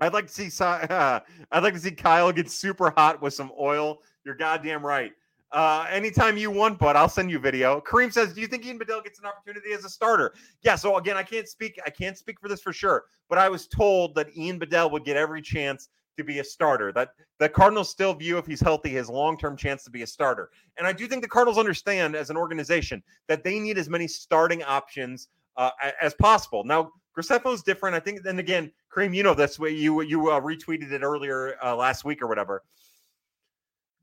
"I'd 0.00 0.12
like 0.12 0.26
to 0.26 0.32
see 0.32 0.64
uh, 0.64 1.20
I'd 1.52 1.62
like 1.62 1.74
to 1.74 1.80
see 1.80 1.92
Kyle 1.92 2.32
get 2.32 2.50
super 2.50 2.90
hot 2.90 3.22
with 3.22 3.34
some 3.34 3.52
oil." 3.58 3.98
You're 4.24 4.34
goddamn 4.34 4.84
right. 4.84 5.12
Uh, 5.50 5.86
anytime 5.90 6.36
you 6.36 6.50
want, 6.50 6.78
but 6.78 6.94
I'll 6.94 7.08
send 7.08 7.30
you 7.30 7.38
video. 7.38 7.80
Kareem 7.80 8.12
says, 8.12 8.34
"Do 8.34 8.40
you 8.40 8.48
think 8.48 8.66
Ian 8.66 8.78
Bedell 8.78 9.00
gets 9.00 9.18
an 9.20 9.26
opportunity 9.26 9.72
as 9.72 9.84
a 9.84 9.88
starter?" 9.88 10.34
Yeah. 10.62 10.74
So 10.74 10.96
again, 10.96 11.16
I 11.16 11.22
can't 11.22 11.48
speak. 11.48 11.78
I 11.86 11.90
can't 11.90 12.18
speak 12.18 12.40
for 12.40 12.48
this 12.48 12.60
for 12.60 12.72
sure, 12.72 13.04
but 13.28 13.38
I 13.38 13.48
was 13.48 13.68
told 13.68 14.14
that 14.16 14.36
Ian 14.36 14.58
Bedell 14.58 14.90
would 14.90 15.04
get 15.04 15.16
every 15.16 15.40
chance 15.40 15.88
to 16.18 16.24
be 16.24 16.40
a 16.40 16.44
starter. 16.44 16.92
That 16.92 17.10
the 17.38 17.48
Cardinals 17.48 17.88
still 17.88 18.12
view 18.12 18.36
if 18.36 18.46
he's 18.46 18.60
healthy 18.60 18.90
his 18.90 19.08
long-term 19.08 19.56
chance 19.56 19.82
to 19.84 19.90
be 19.90 20.02
a 20.02 20.06
starter. 20.06 20.50
And 20.76 20.86
I 20.86 20.92
do 20.92 21.06
think 21.06 21.22
the 21.22 21.28
Cardinals 21.28 21.58
understand 21.58 22.14
as 22.14 22.28
an 22.28 22.36
organization 22.36 23.02
that 23.26 23.42
they 23.42 23.58
need 23.58 23.78
as 23.78 23.88
many 23.88 24.06
starting 24.06 24.62
options 24.62 25.28
uh, 25.56 25.70
as 26.00 26.14
possible. 26.14 26.62
Now, 26.64 26.92
Graceffo's 27.16 27.62
different. 27.62 27.96
I 27.96 28.00
think. 28.00 28.22
Then 28.22 28.38
again, 28.38 28.70
Kareem, 28.94 29.14
you 29.14 29.22
know 29.22 29.34
this 29.34 29.58
way. 29.58 29.70
You 29.70 30.02
you 30.02 30.30
uh, 30.30 30.40
retweeted 30.40 30.92
it 30.92 31.02
earlier 31.02 31.56
uh, 31.64 31.74
last 31.74 32.04
week 32.04 32.22
or 32.22 32.28
whatever. 32.28 32.62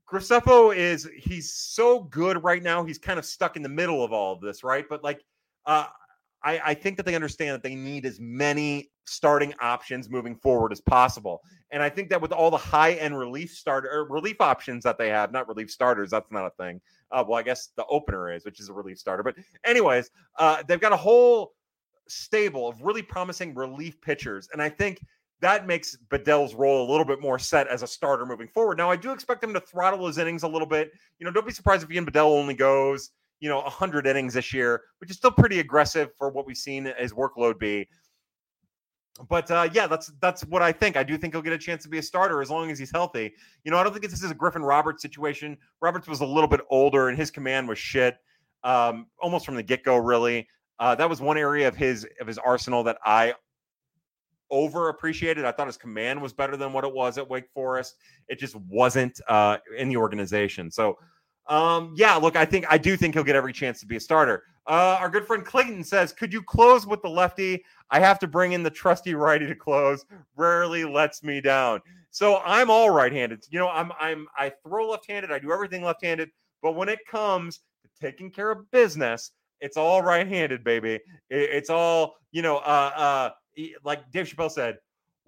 Graceffo 0.08 0.76
is 0.76 1.08
he's 1.16 1.52
so 1.52 2.00
good 2.04 2.44
right 2.44 2.62
now. 2.62 2.84
He's 2.84 2.98
kind 2.98 3.18
of 3.18 3.24
stuck 3.24 3.56
in 3.56 3.62
the 3.62 3.68
middle 3.68 4.04
of 4.04 4.12
all 4.12 4.34
of 4.34 4.40
this, 4.40 4.62
right? 4.62 4.84
But 4.88 5.02
like, 5.02 5.24
uh, 5.64 5.86
I, 6.42 6.60
I 6.64 6.74
think 6.74 6.96
that 6.96 7.06
they 7.06 7.14
understand 7.14 7.54
that 7.54 7.62
they 7.62 7.74
need 7.74 8.06
as 8.06 8.20
many 8.20 8.90
starting 9.04 9.54
options 9.60 10.10
moving 10.10 10.36
forward 10.36 10.72
as 10.72 10.80
possible. 10.80 11.42
And 11.70 11.82
I 11.82 11.88
think 11.88 12.10
that 12.10 12.20
with 12.20 12.32
all 12.32 12.50
the 12.50 12.56
high 12.56 12.92
end 12.92 13.18
relief 13.18 13.50
starter 13.50 14.06
relief 14.08 14.40
options 14.40 14.84
that 14.84 14.98
they 14.98 15.08
have, 15.08 15.32
not 15.32 15.48
relief 15.48 15.70
starters, 15.70 16.10
that's 16.10 16.30
not 16.30 16.46
a 16.46 16.50
thing. 16.50 16.80
Uh, 17.10 17.24
well, 17.26 17.38
I 17.38 17.42
guess 17.42 17.70
the 17.76 17.86
opener 17.86 18.32
is, 18.32 18.44
which 18.44 18.60
is 18.60 18.68
a 18.68 18.72
relief 18.72 18.98
starter. 18.98 19.22
But 19.22 19.36
anyways, 19.64 20.10
uh, 20.38 20.62
they've 20.66 20.80
got 20.80 20.92
a 20.92 20.96
whole 20.96 21.52
stable 22.08 22.68
of 22.68 22.80
really 22.82 23.02
promising 23.02 23.54
relief 23.54 24.00
pitchers, 24.00 24.48
and 24.52 24.62
I 24.62 24.68
think 24.68 25.00
that 25.40 25.66
makes 25.66 25.96
Bedell's 26.10 26.54
role 26.54 26.88
a 26.88 26.90
little 26.90 27.04
bit 27.04 27.20
more 27.20 27.38
set 27.38 27.68
as 27.68 27.82
a 27.82 27.86
starter 27.86 28.24
moving 28.24 28.48
forward. 28.48 28.78
Now, 28.78 28.90
I 28.90 28.96
do 28.96 29.12
expect 29.12 29.44
him 29.44 29.52
to 29.52 29.60
throttle 29.60 30.06
his 30.06 30.18
innings 30.18 30.44
a 30.44 30.48
little 30.48 30.66
bit. 30.66 30.92
You 31.18 31.26
know, 31.26 31.30
don't 31.30 31.46
be 31.46 31.52
surprised 31.52 31.82
if 31.84 31.90
Ian 31.90 32.06
Bedell 32.06 32.32
only 32.32 32.54
goes 32.54 33.10
you 33.40 33.48
know 33.48 33.60
100 33.60 34.06
innings 34.06 34.34
this 34.34 34.52
year, 34.52 34.82
which 34.98 35.10
is 35.10 35.16
still 35.16 35.30
pretty 35.30 35.60
aggressive 35.60 36.10
for 36.16 36.30
what 36.30 36.46
we've 36.46 36.56
seen 36.56 36.92
his 36.98 37.12
workload 37.12 37.58
be 37.58 37.88
but 39.28 39.50
uh, 39.50 39.68
yeah, 39.72 39.86
that's 39.86 40.12
that's 40.20 40.44
what 40.44 40.62
I 40.62 40.72
think. 40.72 40.96
I 40.96 41.02
do 41.02 41.16
think 41.16 41.34
he'll 41.34 41.42
get 41.42 41.52
a 41.52 41.58
chance 41.58 41.82
to 41.84 41.88
be 41.88 41.98
a 41.98 42.02
starter 42.02 42.42
as 42.42 42.50
long 42.50 42.70
as 42.70 42.78
he's 42.78 42.90
healthy. 42.90 43.32
You 43.64 43.70
know, 43.70 43.78
I 43.78 43.82
don't 43.82 43.92
think 43.92 44.08
this 44.08 44.22
is 44.22 44.30
a 44.30 44.34
Griffin 44.34 44.62
Roberts 44.62 45.02
situation. 45.02 45.56
Roberts 45.80 46.06
was 46.06 46.20
a 46.20 46.26
little 46.26 46.48
bit 46.48 46.60
older, 46.70 47.08
and 47.08 47.16
his 47.16 47.30
command 47.30 47.68
was 47.68 47.78
shit 47.78 48.18
um, 48.64 49.06
almost 49.20 49.46
from 49.46 49.54
the 49.54 49.62
get 49.62 49.84
go. 49.84 49.96
Really, 49.96 50.48
uh, 50.78 50.94
that 50.96 51.08
was 51.08 51.20
one 51.20 51.38
area 51.38 51.66
of 51.66 51.76
his 51.76 52.06
of 52.20 52.26
his 52.26 52.38
arsenal 52.38 52.82
that 52.84 52.98
I 53.04 53.34
over 54.50 54.90
appreciated. 54.90 55.44
I 55.44 55.52
thought 55.52 55.66
his 55.66 55.78
command 55.78 56.20
was 56.20 56.32
better 56.32 56.56
than 56.56 56.72
what 56.72 56.84
it 56.84 56.92
was 56.92 57.16
at 57.18 57.28
Wake 57.28 57.48
Forest. 57.54 57.96
It 58.28 58.38
just 58.38 58.54
wasn't 58.56 59.18
uh, 59.28 59.58
in 59.76 59.88
the 59.88 59.96
organization. 59.96 60.70
So 60.70 60.98
um, 61.48 61.94
yeah, 61.96 62.16
look, 62.16 62.36
I 62.36 62.44
think 62.44 62.66
I 62.68 62.78
do 62.78 62.96
think 62.96 63.14
he'll 63.14 63.24
get 63.24 63.36
every 63.36 63.52
chance 63.52 63.80
to 63.80 63.86
be 63.86 63.96
a 63.96 64.00
starter. 64.00 64.44
Uh, 64.66 64.96
our 64.98 65.08
good 65.08 65.26
friend 65.26 65.44
Clayton 65.44 65.84
says, 65.84 66.12
"Could 66.12 66.32
you 66.32 66.42
close 66.42 66.86
with 66.86 67.02
the 67.02 67.08
lefty? 67.08 67.64
I 67.90 68.00
have 68.00 68.18
to 68.20 68.26
bring 68.26 68.52
in 68.52 68.62
the 68.62 68.70
trusty 68.70 69.14
righty 69.14 69.46
to 69.46 69.54
close. 69.54 70.04
Rarely 70.34 70.84
lets 70.84 71.22
me 71.22 71.40
down. 71.40 71.80
So 72.10 72.40
I'm 72.44 72.70
all 72.70 72.90
right-handed. 72.90 73.44
You 73.50 73.60
know, 73.60 73.68
I'm 73.68 73.92
I'm 74.00 74.26
I 74.36 74.52
throw 74.66 74.88
left-handed. 74.88 75.30
I 75.30 75.38
do 75.38 75.52
everything 75.52 75.84
left-handed. 75.84 76.30
But 76.62 76.72
when 76.72 76.88
it 76.88 76.98
comes 77.06 77.60
to 77.82 77.88
taking 78.00 78.30
care 78.30 78.50
of 78.50 78.68
business, 78.72 79.30
it's 79.60 79.76
all 79.76 80.02
right-handed, 80.02 80.64
baby. 80.64 80.94
It, 80.94 81.02
it's 81.30 81.70
all 81.70 82.16
you 82.32 82.42
know. 82.42 82.56
Uh, 82.58 82.90
uh, 82.96 83.30
like 83.84 84.10
Dave 84.10 84.26
Chappelle 84.26 84.50
said, 84.50 84.78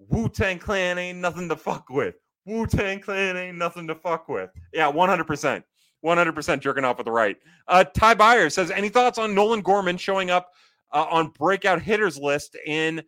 Wu 0.09 0.29
Tang 0.29 0.59
Clan 0.59 0.97
ain't 0.97 1.17
nothing 1.17 1.47
to 1.49 1.55
fuck 1.55 1.89
with. 1.89 2.15
Wu 2.45 2.67
Tang 2.67 2.99
Clan 2.99 3.37
ain't 3.37 3.57
nothing 3.57 3.87
to 3.87 3.95
fuck 3.95 4.27
with. 4.27 4.49
Yeah, 4.73 4.87
100. 4.87 5.23
percent 5.25 5.63
100% 6.03 6.59
jerking 6.59 6.85
off 6.85 6.97
with 6.97 7.05
the 7.05 7.11
right. 7.11 7.37
Uh, 7.67 7.83
Ty 7.83 8.15
Byers 8.15 8.53
says, 8.53 8.71
any 8.71 8.89
thoughts 8.89 9.17
on 9.17 9.35
Nolan 9.35 9.61
Gorman 9.61 9.97
showing 9.97 10.29
up 10.29 10.51
uh, 10.93 11.05
on 11.09 11.29
breakout 11.29 11.81
hitters 11.81 12.17
list 12.17 12.57
in 12.65 13.01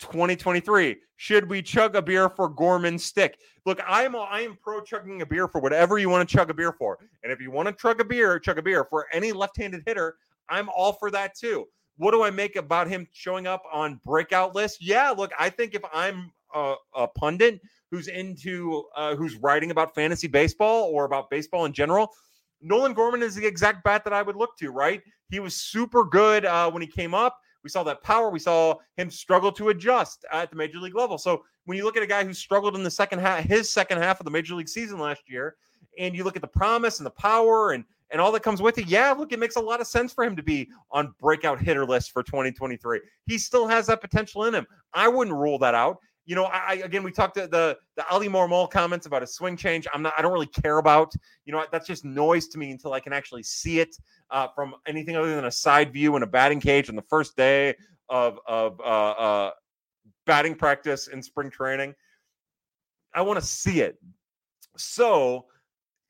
2023? 0.00 0.96
Should 1.16 1.48
we 1.48 1.62
chug 1.62 1.96
a 1.96 2.02
beer 2.02 2.28
for 2.28 2.48
Gorman's 2.48 3.04
stick? 3.04 3.38
Look, 3.66 3.80
I'm 3.86 4.14
I 4.16 4.40
am 4.40 4.58
pro 4.60 4.80
chugging 4.80 5.22
a 5.22 5.26
beer 5.26 5.48
for 5.48 5.60
whatever 5.60 5.98
you 5.98 6.10
want 6.10 6.28
to 6.28 6.36
chug 6.36 6.50
a 6.50 6.54
beer 6.54 6.72
for. 6.72 6.98
And 7.22 7.32
if 7.32 7.40
you 7.40 7.50
want 7.50 7.68
to 7.68 7.74
chug 7.74 8.00
a 8.00 8.04
beer, 8.04 8.38
chug 8.38 8.58
a 8.58 8.62
beer 8.62 8.84
for 8.84 9.06
any 9.12 9.32
left-handed 9.32 9.82
hitter, 9.86 10.16
I'm 10.48 10.68
all 10.68 10.92
for 10.92 11.10
that 11.12 11.34
too. 11.34 11.66
What 11.96 12.10
do 12.10 12.24
I 12.24 12.30
make 12.30 12.56
about 12.56 12.88
him 12.88 13.06
showing 13.12 13.46
up 13.46 13.62
on 13.72 14.00
breakout 14.04 14.54
list? 14.54 14.78
Yeah, 14.82 15.10
look, 15.10 15.30
I 15.38 15.48
think 15.48 15.74
if 15.74 15.82
I'm 15.92 16.32
a, 16.54 17.08
pundit 17.08 17.60
who's 17.90 18.08
into 18.08 18.84
uh, 18.96 19.14
who's 19.14 19.36
writing 19.36 19.70
about 19.70 19.94
fantasy 19.94 20.26
baseball 20.26 20.90
or 20.92 21.04
about 21.04 21.30
baseball 21.30 21.64
in 21.64 21.72
general, 21.72 22.10
Nolan 22.60 22.94
Gorman 22.94 23.22
is 23.22 23.34
the 23.34 23.46
exact 23.46 23.84
bat 23.84 24.04
that 24.04 24.12
I 24.12 24.22
would 24.22 24.36
look 24.36 24.56
to. 24.58 24.70
Right? 24.70 25.02
He 25.30 25.40
was 25.40 25.54
super 25.54 26.04
good 26.04 26.44
uh, 26.44 26.70
when 26.70 26.82
he 26.82 26.88
came 26.88 27.14
up. 27.14 27.38
We 27.62 27.70
saw 27.70 27.82
that 27.84 28.02
power. 28.02 28.28
We 28.28 28.38
saw 28.38 28.76
him 28.96 29.10
struggle 29.10 29.50
to 29.52 29.70
adjust 29.70 30.24
at 30.30 30.50
the 30.50 30.56
major 30.56 30.78
league 30.78 30.94
level. 30.94 31.16
So 31.16 31.44
when 31.64 31.78
you 31.78 31.84
look 31.84 31.96
at 31.96 32.02
a 32.02 32.06
guy 32.06 32.22
who 32.22 32.34
struggled 32.34 32.76
in 32.76 32.82
the 32.82 32.90
second 32.90 33.20
half, 33.20 33.42
his 33.44 33.70
second 33.70 33.98
half 33.98 34.20
of 34.20 34.24
the 34.24 34.30
major 34.30 34.54
league 34.54 34.68
season 34.68 34.98
last 34.98 35.22
year, 35.28 35.56
and 35.98 36.14
you 36.14 36.24
look 36.24 36.36
at 36.36 36.42
the 36.42 36.48
promise 36.48 36.98
and 36.98 37.06
the 37.06 37.10
power 37.10 37.72
and 37.72 37.84
and 38.10 38.20
all 38.20 38.30
that 38.30 38.44
comes 38.44 38.62
with 38.62 38.78
it, 38.78 38.86
yeah, 38.86 39.10
look, 39.10 39.32
it 39.32 39.40
makes 39.40 39.56
a 39.56 39.60
lot 39.60 39.80
of 39.80 39.88
sense 39.88 40.12
for 40.12 40.22
him 40.22 40.36
to 40.36 40.42
be 40.42 40.68
on 40.92 41.12
breakout 41.18 41.58
hitter 41.60 41.84
list 41.84 42.12
for 42.12 42.22
2023. 42.22 43.00
He 43.26 43.38
still 43.38 43.66
has 43.66 43.86
that 43.88 44.00
potential 44.00 44.44
in 44.44 44.54
him. 44.54 44.66
I 44.92 45.08
wouldn't 45.08 45.36
rule 45.36 45.58
that 45.58 45.74
out 45.74 45.98
you 46.26 46.34
know, 46.34 46.44
I 46.44 46.80
again 46.84 47.02
we 47.02 47.12
talked 47.12 47.34
to 47.36 47.46
the 47.46 47.76
the 47.96 48.04
Oli 48.12 48.28
Marmol 48.28 48.70
comments 48.70 49.06
about 49.06 49.22
a 49.22 49.26
swing 49.26 49.56
change. 49.56 49.86
I'm 49.92 50.02
not 50.02 50.14
I 50.16 50.22
don't 50.22 50.32
really 50.32 50.46
care 50.46 50.78
about. 50.78 51.14
You 51.44 51.52
know, 51.52 51.64
that's 51.70 51.86
just 51.86 52.04
noise 52.04 52.48
to 52.48 52.58
me 52.58 52.70
until 52.70 52.92
I 52.92 53.00
can 53.00 53.12
actually 53.12 53.42
see 53.42 53.80
it 53.80 53.94
uh, 54.30 54.48
from 54.54 54.74
anything 54.86 55.16
other 55.16 55.34
than 55.34 55.44
a 55.44 55.50
side 55.50 55.92
view 55.92 56.16
in 56.16 56.22
a 56.22 56.26
batting 56.26 56.60
cage 56.60 56.88
on 56.88 56.96
the 56.96 57.02
first 57.02 57.36
day 57.36 57.74
of 58.08 58.38
of 58.46 58.80
uh, 58.80 59.10
uh, 59.10 59.50
batting 60.24 60.54
practice 60.54 61.08
in 61.08 61.22
spring 61.22 61.50
training. 61.50 61.94
I 63.14 63.22
want 63.22 63.38
to 63.38 63.44
see 63.44 63.80
it. 63.80 63.98
So, 64.76 65.44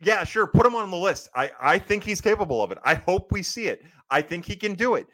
yeah, 0.01 0.25
sure, 0.25 0.47
put 0.47 0.65
him 0.65 0.75
on 0.75 0.91
the 0.91 0.97
list. 0.97 1.29
I 1.35 1.51
I 1.61 1.79
think 1.79 2.05
he's 2.05 2.21
capable 2.21 2.63
of 2.63 2.71
it. 2.71 2.79
I 2.85 2.95
hope 2.95 3.33
we 3.33 3.43
see 3.43 3.67
it. 3.67 3.83
I 4.11 4.23
think 4.23 4.45
he 4.45 4.55
can 4.55 4.75
do 4.75 4.95
it 4.95 5.07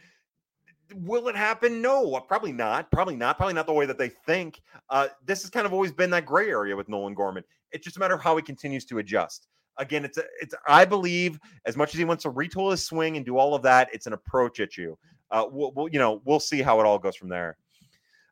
will 0.95 1.29
it 1.29 1.37
happen? 1.37 1.81
No, 1.83 2.15
uh, 2.15 2.21
probably 2.21 2.53
not. 2.53 2.91
Probably 2.91 3.17
not. 3.17 3.37
Probably 3.37 3.55
not 3.55 3.67
the 3.67 3.73
way 3.73 3.87
that 3.87 3.99
they 3.99 4.09
think. 4.09 4.61
Uh, 4.89 5.09
this 5.25 5.43
has 5.43 5.51
kind 5.51 5.67
of 5.67 5.73
always 5.73 5.93
been 5.93 6.11
that 6.11 6.27
gray 6.27 6.49
area 6.51 6.77
with 6.77 6.89
Nolan 6.89 7.15
Gorman. 7.15 7.45
It's 7.73 7.85
just 7.85 7.97
a 7.97 8.01
matter 8.01 8.15
of 8.15 8.23
how 8.23 8.37
he 8.37 8.43
continues 8.43 8.85
to 8.87 8.99
adjust. 8.99 9.49
Again, 9.77 10.05
it's 10.05 10.19
a, 10.19 10.25
it's. 10.41 10.55
I 10.67 10.85
believe 10.85 11.39
as 11.65 11.77
much 11.77 11.95
as 11.95 11.99
he 11.99 12.05
wants 12.05 12.25
to 12.25 12.31
retool 12.33 12.71
his 12.71 12.85
swing 12.85 13.17
and 13.17 13.25
do 13.25 13.39
all 13.39 13.55
of 13.55 13.63
that, 13.63 13.89
it's 13.93 14.07
an 14.07 14.13
approach 14.13 14.61
at 14.61 14.77
you. 14.77 14.99
uh, 15.31 15.47
we'll, 15.51 15.73
we'll, 15.73 15.89
you 15.89 15.99
know, 15.99 16.21
we'll 16.25 16.41
see 16.41 16.63
how 16.63 16.81
it 16.81 16.87
all 16.87 16.99
goes 16.99 17.17
from 17.17 17.29
there. 17.29 17.57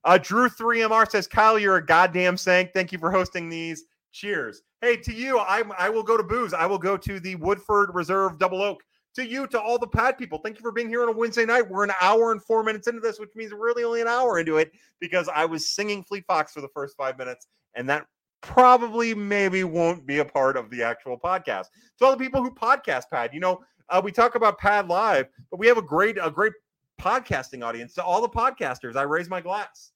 Uh, 0.05 0.19
Drew 0.19 0.49
3MR 0.49 1.11
says, 1.11 1.27
Kyle, 1.27 1.59
you're 1.59 1.77
a 1.77 1.85
goddamn 1.85 2.37
saint. 2.37 2.73
Thank 2.73 2.93
you 2.93 2.99
for 2.99 3.11
hosting 3.11 3.49
these. 3.49 3.85
Cheers. 4.13 4.63
Hey, 4.81 4.97
to 4.97 5.13
you, 5.13 5.39
I, 5.39 5.63
I 5.79 5.89
will 5.91 6.03
go 6.03 6.17
to 6.17 6.23
booze. 6.23 6.55
I 6.55 6.67
will 6.67 6.79
go 6.79 6.97
to 6.97 7.21
the 7.21 7.35
Woodford 7.37 7.95
Reserve 7.95 8.39
Double 8.39 8.63
Oak. 8.63 8.83
To 9.15 9.27
you, 9.27 9.47
to 9.49 9.61
all 9.61 9.79
the 9.79 9.87
pad 9.87 10.17
people, 10.17 10.39
thank 10.39 10.57
you 10.57 10.63
for 10.63 10.71
being 10.71 10.89
here 10.89 11.03
on 11.03 11.09
a 11.09 11.13
Wednesday 11.13 11.45
night. 11.45 11.69
We're 11.69 11.83
an 11.83 11.93
hour 12.01 12.31
and 12.31 12.43
four 12.43 12.63
minutes 12.63 12.87
into 12.87 13.01
this, 13.01 13.19
which 13.19 13.31
means 13.35 13.53
we're 13.53 13.65
really 13.65 13.83
only 13.83 14.01
an 14.01 14.07
hour 14.07 14.39
into 14.39 14.59
it 14.59 14.71
because 15.01 15.29
I 15.35 15.45
was 15.45 15.71
singing 15.71 16.05
Fleet 16.05 16.25
Fox 16.27 16.53
for 16.53 16.61
the 16.61 16.69
first 16.69 16.97
five 16.97 17.19
minutes, 17.19 17.49
and 17.75 17.89
that 17.89 18.07
probably 18.41 19.15
maybe 19.15 19.65
won't 19.65 20.07
be 20.07 20.19
a 20.19 20.25
part 20.25 20.57
of 20.57 20.71
the 20.71 20.83
actual 20.83 21.19
podcast. 21.19 21.67
To 21.99 22.05
all 22.05 22.13
the 22.13 22.17
people 22.17 22.43
who 22.43 22.51
podcast 22.51 23.05
pad, 23.11 23.31
you 23.33 23.41
know, 23.41 23.61
uh, 23.89 24.01
we 24.03 24.13
talk 24.13 24.35
about 24.35 24.59
pad 24.59 24.89
live, 24.89 25.29
but 25.51 25.59
we 25.59 25.67
have 25.67 25.79
a 25.79 25.83
great 25.83 26.17
a 26.23 26.31
great 26.31 26.53
podcasting 27.01 27.65
audience. 27.65 27.95
To 27.95 28.05
all 28.05 28.21
the 28.21 28.29
podcasters, 28.29 28.97
I 28.97 29.03
raise 29.03 29.29
my 29.29 29.41
glass. 29.41 29.93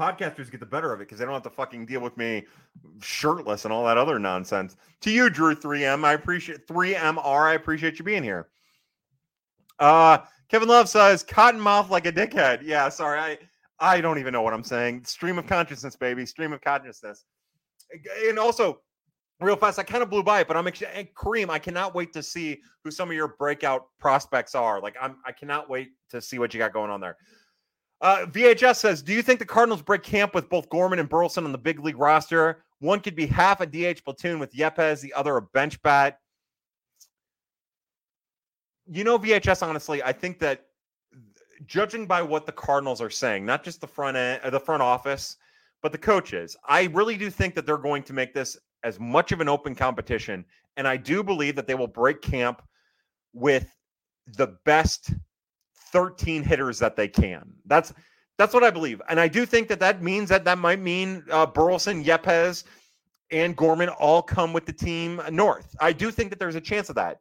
Podcasters 0.00 0.50
get 0.50 0.60
the 0.60 0.66
better 0.66 0.92
of 0.92 1.00
it 1.00 1.04
because 1.04 1.18
they 1.18 1.24
don't 1.24 1.34
have 1.34 1.42
to 1.42 1.50
fucking 1.50 1.84
deal 1.84 2.00
with 2.00 2.16
me 2.16 2.46
shirtless 3.02 3.64
and 3.64 3.72
all 3.72 3.84
that 3.84 3.98
other 3.98 4.18
nonsense. 4.18 4.76
To 5.02 5.10
you, 5.10 5.28
Drew 5.28 5.54
3M, 5.54 6.04
I 6.04 6.14
appreciate 6.14 6.66
3MR. 6.66 7.42
I 7.42 7.54
appreciate 7.54 7.98
you 7.98 8.04
being 8.04 8.22
here. 8.22 8.48
Uh 9.78 10.18
Kevin 10.48 10.68
Love 10.68 10.88
says 10.88 11.22
cotton 11.22 11.60
mouth 11.60 11.90
like 11.90 12.06
a 12.06 12.12
dickhead. 12.12 12.60
Yeah, 12.62 12.88
sorry. 12.88 13.18
I 13.18 13.38
I 13.78 14.00
don't 14.00 14.18
even 14.18 14.32
know 14.32 14.42
what 14.42 14.54
I'm 14.54 14.64
saying. 14.64 15.04
Stream 15.04 15.38
of 15.38 15.46
consciousness, 15.46 15.96
baby. 15.96 16.26
Stream 16.26 16.52
of 16.52 16.60
consciousness. 16.60 17.24
And 18.26 18.38
also, 18.38 18.80
real 19.40 19.56
fast, 19.56 19.78
I 19.78 19.82
kind 19.82 20.02
of 20.02 20.10
blew 20.10 20.22
by 20.22 20.40
it, 20.40 20.48
but 20.48 20.56
I'm 20.56 20.66
actually 20.66 21.10
Kareem. 21.16 21.48
I 21.48 21.58
cannot 21.58 21.94
wait 21.94 22.12
to 22.12 22.22
see 22.22 22.60
who 22.84 22.90
some 22.90 23.08
of 23.08 23.16
your 23.16 23.28
breakout 23.38 23.86
prospects 23.98 24.54
are. 24.54 24.80
Like 24.80 24.96
I'm 25.00 25.16
I 25.24 25.32
cannot 25.32 25.70
wait 25.70 25.90
to 26.10 26.20
see 26.20 26.38
what 26.38 26.52
you 26.52 26.58
got 26.58 26.72
going 26.72 26.90
on 26.90 27.00
there. 27.00 27.16
Uh, 28.00 28.26
VHS 28.26 28.76
says, 28.76 29.02
"Do 29.02 29.12
you 29.12 29.22
think 29.22 29.38
the 29.38 29.46
Cardinals 29.46 29.82
break 29.82 30.02
camp 30.02 30.34
with 30.34 30.48
both 30.48 30.70
Gorman 30.70 30.98
and 30.98 31.08
Burleson 31.08 31.44
on 31.44 31.52
the 31.52 31.58
big 31.58 31.80
league 31.80 31.98
roster? 31.98 32.64
One 32.78 33.00
could 33.00 33.14
be 33.14 33.26
half 33.26 33.60
a 33.60 33.66
DH 33.66 34.04
platoon 34.04 34.38
with 34.38 34.54
Yepez, 34.54 35.00
the 35.00 35.12
other 35.12 35.36
a 35.36 35.42
bench 35.42 35.80
bat." 35.82 36.18
You 38.86 39.04
know, 39.04 39.18
VHS. 39.18 39.62
Honestly, 39.66 40.02
I 40.02 40.12
think 40.12 40.38
that 40.38 40.66
judging 41.66 42.06
by 42.06 42.22
what 42.22 42.46
the 42.46 42.52
Cardinals 42.52 43.00
are 43.00 43.10
saying, 43.10 43.44
not 43.44 43.64
just 43.64 43.80
the 43.80 43.86
front 43.86 44.16
end, 44.16 44.40
uh, 44.42 44.50
the 44.50 44.60
front 44.60 44.82
office, 44.82 45.36
but 45.82 45.92
the 45.92 45.98
coaches, 45.98 46.56
I 46.66 46.84
really 46.84 47.16
do 47.16 47.30
think 47.30 47.54
that 47.54 47.66
they're 47.66 47.76
going 47.76 48.02
to 48.04 48.12
make 48.12 48.32
this 48.32 48.56
as 48.82 48.98
much 48.98 49.30
of 49.32 49.40
an 49.40 49.48
open 49.48 49.74
competition, 49.74 50.44
and 50.76 50.88
I 50.88 50.96
do 50.96 51.22
believe 51.22 51.54
that 51.56 51.66
they 51.66 51.74
will 51.74 51.86
break 51.86 52.22
camp 52.22 52.62
with 53.34 53.76
the 54.26 54.58
best 54.64 55.12
13 55.92 56.42
hitters 56.42 56.78
that 56.78 56.96
they 56.96 57.08
can. 57.08 57.52
That's 57.66 57.92
that's 58.38 58.54
what 58.54 58.64
I 58.64 58.70
believe, 58.70 59.02
and 59.08 59.20
I 59.20 59.28
do 59.28 59.44
think 59.44 59.68
that 59.68 59.80
that 59.80 60.02
means 60.02 60.30
that 60.30 60.44
that 60.46 60.58
might 60.58 60.80
mean 60.80 61.24
uh, 61.30 61.44
Burleson, 61.44 62.02
Yepez, 62.02 62.64
and 63.30 63.54
Gorman 63.54 63.90
all 63.90 64.22
come 64.22 64.52
with 64.52 64.66
the 64.66 64.72
team 64.72 65.20
north. 65.30 65.76
I 65.80 65.92
do 65.92 66.10
think 66.10 66.30
that 66.30 66.38
there's 66.38 66.54
a 66.54 66.60
chance 66.60 66.88
of 66.88 66.94
that. 66.96 67.20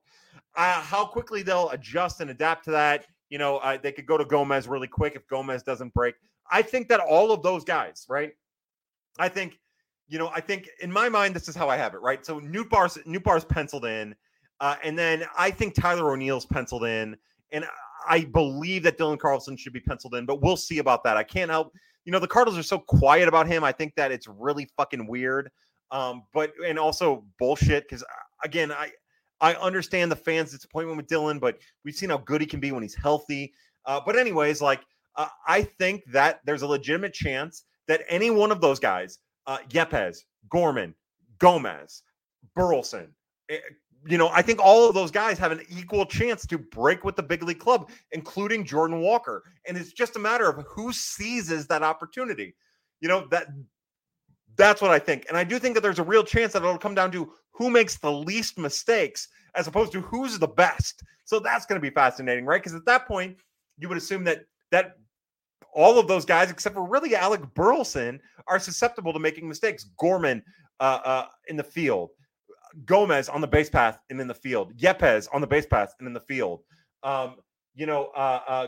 Uh, 0.56 0.82
how 0.82 1.06
quickly 1.06 1.44
they'll 1.44 1.70
adjust 1.70 2.22
and 2.22 2.32
adapt 2.32 2.66
to 2.66 2.72
that, 2.72 3.06
you 3.30 3.38
know, 3.38 3.58
uh, 3.58 3.78
they 3.82 3.92
could 3.92 4.06
go 4.06 4.18
to 4.18 4.26
Gomez 4.26 4.68
really 4.68 4.88
quick 4.88 5.16
if 5.16 5.28
Gomez 5.28 5.64
doesn't 5.64 5.94
break. 5.94 6.16
I 6.52 6.62
think 6.62 6.88
that 6.90 7.00
all 7.00 7.32
of 7.32 7.44
those 7.44 7.64
guys, 7.64 8.06
right? 8.10 8.32
I 9.20 9.30
think, 9.30 9.60
you 10.08 10.18
know, 10.18 10.30
I 10.30 10.42
think 10.42 10.68
in 10.82 10.92
my 10.92 11.10
mind, 11.10 11.36
this 11.36 11.48
is 11.48 11.56
how 11.56 11.70
I 11.70 11.78
have 11.78 11.94
it, 11.94 12.02
right? 12.02 12.26
So 12.26 12.40
Nootbaar's 12.40 12.98
Nootbaar's 13.06 13.46
penciled 13.46 13.86
in, 13.86 14.16
uh, 14.60 14.76
and 14.84 14.98
then 14.98 15.26
I 15.38 15.52
think 15.52 15.76
Tyler 15.76 16.12
O'Neill's 16.12 16.46
penciled 16.46 16.84
in, 16.86 17.16
and 17.52 17.66
I 18.10 18.26
believe 18.26 18.84
that 18.84 18.98
Dylan 18.98 19.20
Carlson 19.20 19.56
should 19.56 19.72
be 19.72 19.80
penciled 19.80 20.16
in, 20.16 20.26
but 20.26 20.42
we'll 20.42 20.58
see 20.58 20.80
about 20.80 21.04
that. 21.04 21.16
I 21.16 21.24
can't 21.24 21.52
help, 21.52 21.72
you 22.06 22.12
know, 22.12 22.20
the 22.20 22.28
Cardinals 22.28 22.58
are 22.60 22.64
so 22.64 22.80
quiet 22.80 23.28
about 23.28 23.48
him. 23.48 23.64
I 23.64 23.72
think 23.72 23.94
that 23.96 24.12
it's 24.12 24.28
really 24.28 24.68
fucking 24.76 25.08
weird. 25.08 25.50
Um, 25.92 26.24
but 26.34 26.52
and 26.68 26.78
also 26.78 27.26
bullshit 27.40 27.84
because 27.84 28.04
uh, 28.04 28.24
again, 28.44 28.72
I 28.72 28.92
I 29.42 29.54
understand 29.56 30.12
the 30.12 30.16
fans' 30.16 30.52
disappointment 30.52 30.98
with 30.98 31.08
Dylan, 31.08 31.40
but 31.40 31.60
we've 31.86 31.96
seen 31.96 32.10
how 32.10 32.18
good 32.18 32.42
he 32.42 32.48
can 32.48 32.60
be 32.60 32.72
when 32.72 32.84
he's 32.84 32.96
healthy. 32.96 33.54
Uh, 33.86 34.02
but 34.06 34.16
anyways, 34.16 34.62
like 34.62 34.82
uh, 35.16 35.28
I 35.48 35.64
think 35.64 36.04
that 36.12 36.42
there's 36.46 36.62
a 36.62 36.68
legitimate 36.68 37.14
chance 37.14 37.64
that 37.88 38.02
any 38.08 38.30
one 38.30 38.52
of 38.52 38.62
those 38.62 38.80
guys, 38.80 39.20
uh, 39.48 39.60
Yepez, 39.70 40.20
Gorman, 40.50 40.94
Gomez, 41.40 42.04
Burleson, 42.56 43.14
eh, 43.50 43.58
you 44.08 44.18
know, 44.18 44.30
I 44.30 44.42
think 44.42 44.60
all 44.62 44.88
of 44.88 44.94
those 44.94 45.12
guys 45.12 45.38
have 45.40 45.52
an 45.52 45.62
equal 45.70 46.06
chance 46.06 46.46
to 46.48 46.58
break 46.58 47.04
with 47.04 47.16
the 47.16 47.24
big 47.24 47.44
league 47.44 47.60
club, 47.60 47.90
including 48.12 48.64
Jordan 48.64 49.02
Walker. 49.02 49.44
And 49.68 49.78
it's 49.78 49.92
just 49.92 50.16
a 50.16 50.20
matter 50.20 50.50
of 50.50 50.66
who 50.68 50.94
seizes 50.94 51.68
that 51.68 51.84
opportunity. 51.84 52.56
You 53.02 53.10
know, 53.10 53.28
that 53.32 53.48
that's 54.56 54.82
what 54.82 54.92
I 54.92 55.00
think. 55.00 55.26
And 55.28 55.38
I 55.38 55.44
do 55.44 55.60
think 55.60 55.76
that 55.76 55.82
there's 55.82 56.00
a 56.00 56.04
real 56.04 56.24
chance 56.24 56.54
that 56.54 56.62
it'll 56.62 56.78
come 56.78 56.96
down 56.96 57.12
to 57.12 57.32
who 57.52 57.70
makes 57.70 57.98
the 57.98 58.12
least 58.12 58.58
mistakes 58.58 59.28
as 59.56 59.68
opposed 59.68 59.92
to 59.94 60.02
who's 60.02 60.40
the 60.40 60.48
best. 60.48 61.04
So 61.26 61.40
that's 61.40 61.66
going 61.66 61.80
to 61.80 61.88
be 61.88 61.94
fascinating, 61.94 62.46
right? 62.46 62.62
Because 62.62 62.76
at 62.76 62.86
that 62.86 63.08
point, 63.08 63.38
you 63.78 63.88
would 63.90 63.98
assume 63.98 64.24
that 64.26 64.46
that 64.72 64.98
all 65.74 66.00
of 66.00 66.08
those 66.08 66.26
guys, 66.26 66.50
except 66.50 66.76
for 66.76 66.88
really 66.88 67.16
Alec 67.16 67.42
Burleson, 67.54 68.20
are 68.48 68.60
susceptible 68.60 69.14
to 69.14 69.20
making 69.20 69.48
mistakes. 69.48 69.86
Gorman 69.98 70.44
uh, 70.80 71.00
uh, 71.04 71.26
in 71.48 71.58
the 71.58 71.64
field, 71.64 72.10
Gomez 72.86 73.30
on 73.30 73.42
the 73.42 73.48
base 73.48 73.70
path 73.70 74.00
and 74.10 74.20
in 74.20 74.28
the 74.28 74.34
field, 74.34 74.76
Yepez 74.78 75.28
on 75.34 75.42
the 75.42 75.48
base 75.48 75.66
path 75.66 75.96
and 76.00 76.08
in 76.08 76.14
the 76.14 76.20
field. 76.20 76.62
Um, 77.04 77.36
you 77.76 77.86
know, 77.86 78.10
uh, 78.16 78.40
uh, 78.48 78.68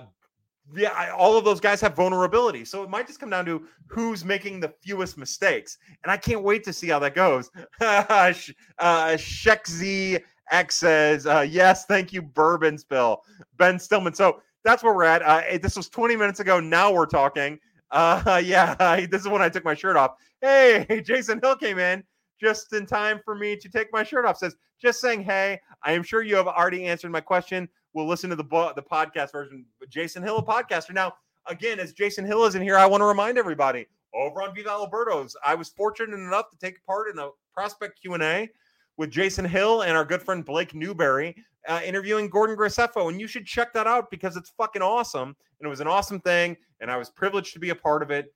yeah, 0.76 0.92
I, 0.92 1.10
all 1.10 1.38
of 1.38 1.44
those 1.44 1.60
guys 1.60 1.82
have 1.82 1.96
vulnerability. 1.96 2.66
So 2.66 2.84
it 2.84 2.90
might 2.90 3.08
just 3.08 3.20
come 3.20 3.30
down 3.30 3.46
to 3.46 3.68
who's 3.88 4.24
making 4.24 4.60
the 4.60 4.74
fewest 4.82 5.18
mistakes. 5.18 5.78
And 6.04 6.12
I 6.12 6.18
can't 6.18 6.44
wait 6.44 6.64
to 6.66 6.74
see 6.74 6.88
how 6.88 7.00
that 7.00 7.16
goes. 7.16 7.50
uh, 7.82 8.32
Shekzi 8.80 10.22
X 10.52 10.76
says, 10.76 11.26
uh, 11.26 11.46
yes, 11.48 11.86
thank 11.86 12.14
you, 12.14 12.22
Bourbon 12.22 12.78
Spill. 12.78 13.22
Ben 13.58 13.80
Stillman. 13.80 14.14
So 14.14 14.42
that's 14.64 14.84
where 14.84 14.94
we're 14.94 15.04
at. 15.04 15.22
Uh, 15.24 15.58
this 15.62 15.76
was 15.76 15.90
20 15.90 16.16
minutes 16.16 16.40
ago. 16.40 16.60
Now 16.60 16.92
we're 16.92 17.06
talking. 17.06 17.60
Uh, 17.90 18.42
yeah, 18.46 19.06
this 19.12 19.22
is 19.22 19.28
when 19.28 19.42
I 19.42 19.50
took 19.50 19.66
my 19.66 19.74
shirt 19.74 19.98
off. 19.98 20.16
Hey, 20.42 21.02
Jason 21.06 21.40
Hill 21.42 21.56
came 21.56 21.80
in 21.80 22.04
just 22.42 22.74
in 22.74 22.86
time 22.86 23.20
for 23.24 23.36
me 23.36 23.56
to 23.56 23.70
take 23.70 23.88
my 23.94 24.04
shirt 24.04 24.26
off. 24.26 24.38
Says, 24.38 24.56
just 24.82 25.00
saying, 25.00 25.24
hey, 25.24 25.60
I 25.84 25.92
am 25.92 26.04
sure 26.04 26.24
you 26.24 26.36
have 26.36 26.48
already 26.48 26.86
answered 26.86 27.12
my 27.12 27.22
question. 27.22 27.70
We'll 27.94 28.08
listen 28.08 28.30
to 28.30 28.36
the 28.36 28.44
bo- 28.44 28.74
the 28.76 28.82
podcast 28.82 29.32
version. 29.32 29.66
Jason 29.90 30.24
Hill, 30.24 30.38
a 30.38 30.44
podcaster. 30.44 30.94
Now, 30.94 31.14
again, 31.48 31.80
as 31.80 31.94
Jason 31.94 32.26
Hill 32.26 32.46
is 32.46 32.56
in 32.56 32.62
here, 32.62 32.78
I 32.78 32.86
want 32.86 33.02
to 33.02 33.06
remind 33.06 33.38
everybody 33.38 33.86
over 34.14 34.42
on 34.42 34.54
Viva 34.54 34.70
El 34.70 34.90
Birdos, 34.90 35.34
I 35.46 35.56
was 35.56 35.70
fortunate 35.70 36.16
enough 36.16 36.50
to 36.50 36.58
take 36.58 36.84
part 36.86 37.10
in 37.10 37.20
a 37.20 37.30
prospect 37.54 38.02
Q 38.02 38.14
and 38.14 38.24
A 38.24 38.50
with 38.98 39.10
Jason 39.10 39.46
Hill 39.46 39.84
and 39.84 39.96
our 39.96 40.06
good 40.06 40.22
friend 40.22 40.44
Blake 40.46 40.74
Newberry 40.74 41.36
uh, 41.68 41.82
interviewing 41.84 42.30
Gordon 42.30 42.56
Graceffo, 42.56 43.10
and 43.10 43.20
you 43.20 43.28
should 43.28 43.46
check 43.46 43.74
that 43.74 43.88
out 43.88 44.12
because 44.12 44.36
it's 44.36 44.52
fucking 44.58 44.82
awesome, 44.82 45.30
and 45.30 45.66
it 45.66 45.70
was 45.70 45.80
an 45.80 45.88
awesome 45.88 46.20
thing, 46.20 46.58
and 46.80 46.92
I 46.92 46.98
was 46.98 47.10
privileged 47.10 47.54
to 47.54 47.60
be 47.60 47.70
a 47.70 47.76
part 47.76 48.04
of 48.04 48.12
it. 48.12 48.34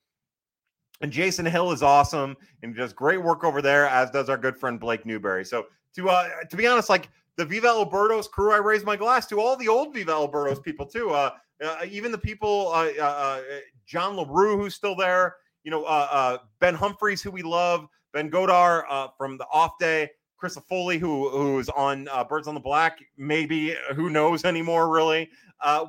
And 1.01 1.11
Jason 1.11 1.45
Hill 1.45 1.71
is 1.71 1.83
awesome 1.83 2.37
and 2.63 2.75
does 2.75 2.93
great 2.93 3.21
work 3.21 3.43
over 3.43 3.61
there, 3.61 3.87
as 3.87 4.09
does 4.11 4.29
our 4.29 4.37
good 4.37 4.57
friend 4.57 4.79
Blake 4.79 5.05
Newberry. 5.05 5.43
So 5.43 5.65
to 5.95 6.09
uh, 6.09 6.29
to 6.49 6.55
be 6.55 6.67
honest, 6.67 6.89
like 6.89 7.09
the 7.37 7.45
Viva 7.45 7.67
El 7.67 7.89
Birdos 7.89 8.29
crew, 8.29 8.51
I 8.51 8.57
raise 8.57 8.83
my 8.83 8.95
glass 8.95 9.25
to 9.27 9.39
all 9.39 9.55
the 9.57 9.67
old 9.67 9.93
Viva 9.93 10.11
El 10.11 10.31
Birdos 10.31 10.63
people 10.63 10.85
too. 10.85 11.09
Uh, 11.11 11.31
uh, 11.63 11.85
even 11.89 12.11
the 12.11 12.17
people, 12.17 12.69
uh, 12.73 12.89
uh, 12.99 13.03
uh 13.03 13.41
John 13.85 14.15
LaRue, 14.15 14.57
who's 14.57 14.75
still 14.75 14.95
there. 14.95 15.35
You 15.63 15.71
know, 15.71 15.83
uh, 15.83 16.37
Ben 16.59 16.75
Humphreys, 16.75 17.21
who 17.21 17.31
we 17.31 17.41
love. 17.41 17.87
Ben 18.13 18.29
Godar 18.29 19.09
from 19.17 19.37
the 19.37 19.45
off 19.51 19.77
day. 19.79 20.09
Chris 20.37 20.57
Foley, 20.69 20.97
who 20.97 21.29
who's 21.29 21.69
on 21.69 22.07
Birds 22.29 22.47
on 22.47 22.53
the 22.53 22.59
Black. 22.59 22.99
Maybe 23.17 23.75
who 23.95 24.09
knows 24.09 24.45
anymore? 24.45 24.89
Really, 24.89 25.29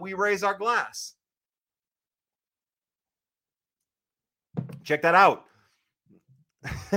we 0.01 0.15
raise 0.15 0.43
our 0.43 0.57
glass. 0.57 1.16
Check 4.87 5.03
that 5.03 5.17
out. 5.17 5.45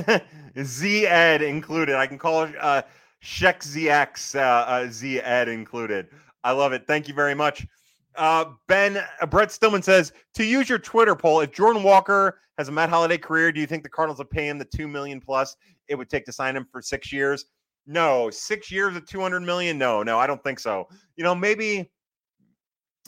Z 0.64 1.08
Ed 1.08 1.42
included. 1.42 1.96
I 1.96 2.06
can 2.06 2.20
call 2.20 2.44
it 2.44 2.56
uh, 2.60 2.84
Shek 3.20 3.62
ZX 3.62 4.36
uh, 4.36 4.40
uh, 4.40 4.88
Z 4.92 5.20
Ed 5.20 5.50
included. 5.50 6.08
I 6.44 6.52
love 6.52 6.72
it. 6.72 6.86
Thank 6.86 7.08
you 7.08 7.16
very 7.16 7.34
much. 7.34 7.66
Uh, 8.16 8.46
ben 8.68 9.04
uh, 9.22 9.26
Brett 9.26 9.52
Stillman 9.52 9.82
says 9.82 10.14
to 10.36 10.44
use 10.44 10.70
your 10.70 10.78
Twitter 10.80 11.16
poll. 11.16 11.42
If 11.42 11.52
Jordan 11.52 11.82
Walker 11.82 12.40
has 12.60 12.68
a 12.68 12.72
Matt 12.72 12.90
Holliday 12.90 13.18
career, 13.18 13.52
do 13.52 13.60
you 13.60 13.68
think 13.68 13.82
the 13.82 13.90
Cardinals 13.90 14.20
will 14.20 14.26
pay 14.26 14.48
him 14.48 14.60
the 14.60 14.66
two 14.66 14.88
million 14.88 15.20
plus 15.20 15.56
it 15.88 15.96
would 15.96 16.10
take 16.10 16.26
to 16.26 16.32
sign 16.32 16.56
him 16.56 16.68
for 16.72 16.82
six 16.82 17.12
years? 17.12 17.46
No, 17.88 18.30
six 18.30 18.72
years 18.72 18.96
of 18.96 19.08
two 19.08 19.20
hundred 19.20 19.40
million. 19.42 19.80
No, 19.80 20.04
no, 20.04 20.20
I 20.20 20.28
don't 20.28 20.44
think 20.44 20.60
so. 20.60 20.88
You 21.16 21.24
know, 21.24 21.34
maybe 21.34 21.90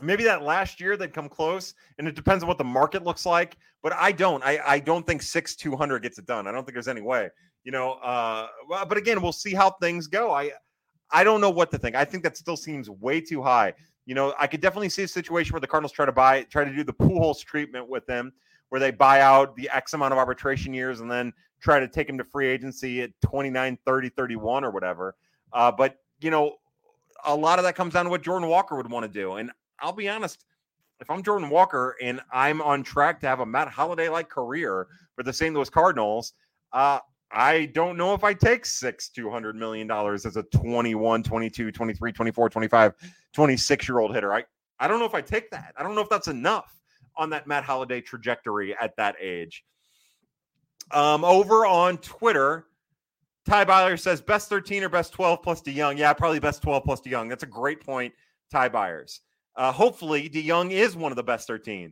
maybe 0.01 0.23
that 0.23 0.41
last 0.41 0.79
year 0.79 0.97
they'd 0.97 1.13
come 1.13 1.29
close 1.29 1.73
and 1.97 2.07
it 2.07 2.15
depends 2.15 2.43
on 2.43 2.47
what 2.47 2.57
the 2.57 2.63
market 2.63 3.03
looks 3.03 3.25
like 3.25 3.57
but 3.83 3.93
i 3.93 4.11
don't 4.11 4.43
i, 4.43 4.59
I 4.65 4.79
don't 4.79 5.05
think 5.05 5.21
6 5.21 5.55
200 5.55 6.01
gets 6.01 6.17
it 6.17 6.25
done 6.25 6.47
i 6.47 6.51
don't 6.51 6.63
think 6.63 6.73
there's 6.73 6.87
any 6.87 7.01
way 7.01 7.29
you 7.63 7.71
know 7.71 7.93
uh 7.93 8.47
but 8.87 8.97
again 8.97 9.21
we'll 9.21 9.31
see 9.31 9.53
how 9.53 9.71
things 9.81 10.07
go 10.07 10.31
i 10.31 10.51
I 11.11 11.23
don't 11.23 11.41
know 11.41 11.49
what 11.49 11.71
to 11.71 11.77
think. 11.77 11.95
I 11.95 12.05
think 12.05 12.23
that 12.23 12.37
still 12.37 12.57
seems 12.57 12.89
way 12.89 13.21
too 13.21 13.41
high. 13.41 13.73
You 14.05 14.15
know, 14.15 14.33
I 14.39 14.47
could 14.47 14.61
definitely 14.61 14.89
see 14.89 15.03
a 15.03 15.07
situation 15.07 15.53
where 15.53 15.59
the 15.59 15.67
Cardinals 15.67 15.91
try 15.91 16.05
to 16.05 16.11
buy, 16.11 16.43
try 16.43 16.63
to 16.63 16.73
do 16.73 16.83
the 16.83 16.93
Pujols 16.93 17.43
treatment 17.43 17.87
with 17.87 18.05
them 18.07 18.31
where 18.69 18.79
they 18.79 18.91
buy 18.91 19.19
out 19.21 19.55
the 19.55 19.69
X 19.69 19.93
amount 19.93 20.13
of 20.13 20.17
arbitration 20.17 20.73
years 20.73 21.01
and 21.01 21.11
then 21.11 21.33
try 21.59 21.79
to 21.79 21.87
take 21.87 22.07
him 22.09 22.17
to 22.17 22.23
free 22.23 22.47
agency 22.47 23.01
at 23.01 23.11
29, 23.23 23.77
30, 23.85 24.09
31 24.09 24.63
or 24.63 24.71
whatever. 24.71 25.15
Uh, 25.53 25.71
but, 25.71 25.97
you 26.21 26.31
know, 26.31 26.55
a 27.25 27.35
lot 27.35 27.59
of 27.59 27.65
that 27.65 27.75
comes 27.75 27.93
down 27.93 28.05
to 28.05 28.09
what 28.09 28.23
Jordan 28.23 28.47
Walker 28.47 28.75
would 28.75 28.89
want 28.89 29.03
to 29.03 29.11
do. 29.11 29.33
And 29.33 29.51
I'll 29.81 29.93
be 29.93 30.07
honest, 30.07 30.45
if 30.99 31.09
I'm 31.09 31.23
Jordan 31.23 31.49
Walker 31.49 31.95
and 32.01 32.21
I'm 32.31 32.61
on 32.61 32.83
track 32.83 33.19
to 33.21 33.27
have 33.27 33.39
a 33.39 33.45
Matt 33.45 33.67
Holliday 33.67 34.09
like 34.09 34.29
career 34.29 34.87
for 35.15 35.23
the 35.23 35.33
St. 35.33 35.53
Louis 35.53 35.69
Cardinals, 35.69 36.33
uh, 36.73 36.99
I 37.31 37.65
don't 37.73 37.97
know 37.97 38.13
if 38.13 38.23
I 38.23 38.33
take 38.33 38.65
six, 38.65 39.09
$200 39.17 39.55
million 39.55 39.89
as 39.89 40.35
a 40.35 40.43
21, 40.43 41.23
22, 41.23 41.71
23, 41.71 42.11
24, 42.11 42.49
25, 42.49 42.93
26 43.33 43.87
year 43.87 43.99
old 43.99 44.13
hitter. 44.13 44.33
I, 44.33 44.43
I 44.79 44.87
don't 44.87 44.99
know 44.99 45.05
if 45.05 45.15
I 45.15 45.21
take 45.21 45.49
that. 45.51 45.73
I 45.77 45.83
don't 45.83 45.95
know 45.95 46.01
if 46.01 46.09
that's 46.09 46.27
enough 46.27 46.79
on 47.15 47.29
that 47.31 47.47
Matt 47.47 47.63
Holliday 47.63 48.01
trajectory 48.01 48.75
at 48.77 48.95
that 48.97 49.15
age. 49.19 49.63
Um, 50.91 51.23
over 51.23 51.65
on 51.65 51.97
Twitter, 51.99 52.67
Ty 53.45 53.65
Byler 53.65 53.97
says 53.97 54.21
best 54.21 54.49
13 54.49 54.83
or 54.83 54.89
best 54.89 55.13
12 55.13 55.41
plus 55.41 55.61
DeJong. 55.61 55.97
Yeah, 55.97 56.13
probably 56.13 56.39
best 56.39 56.61
12 56.61 56.83
plus 56.83 57.01
DeJong. 57.01 57.29
That's 57.29 57.43
a 57.43 57.47
great 57.47 57.83
point, 57.83 58.13
Ty 58.51 58.69
Byers. 58.69 59.21
Uh, 59.55 59.71
hopefully, 59.71 60.29
DeJong 60.29 60.71
is 60.71 60.95
one 60.95 61.11
of 61.11 61.15
the 61.15 61.23
best 61.23 61.47
13. 61.47 61.91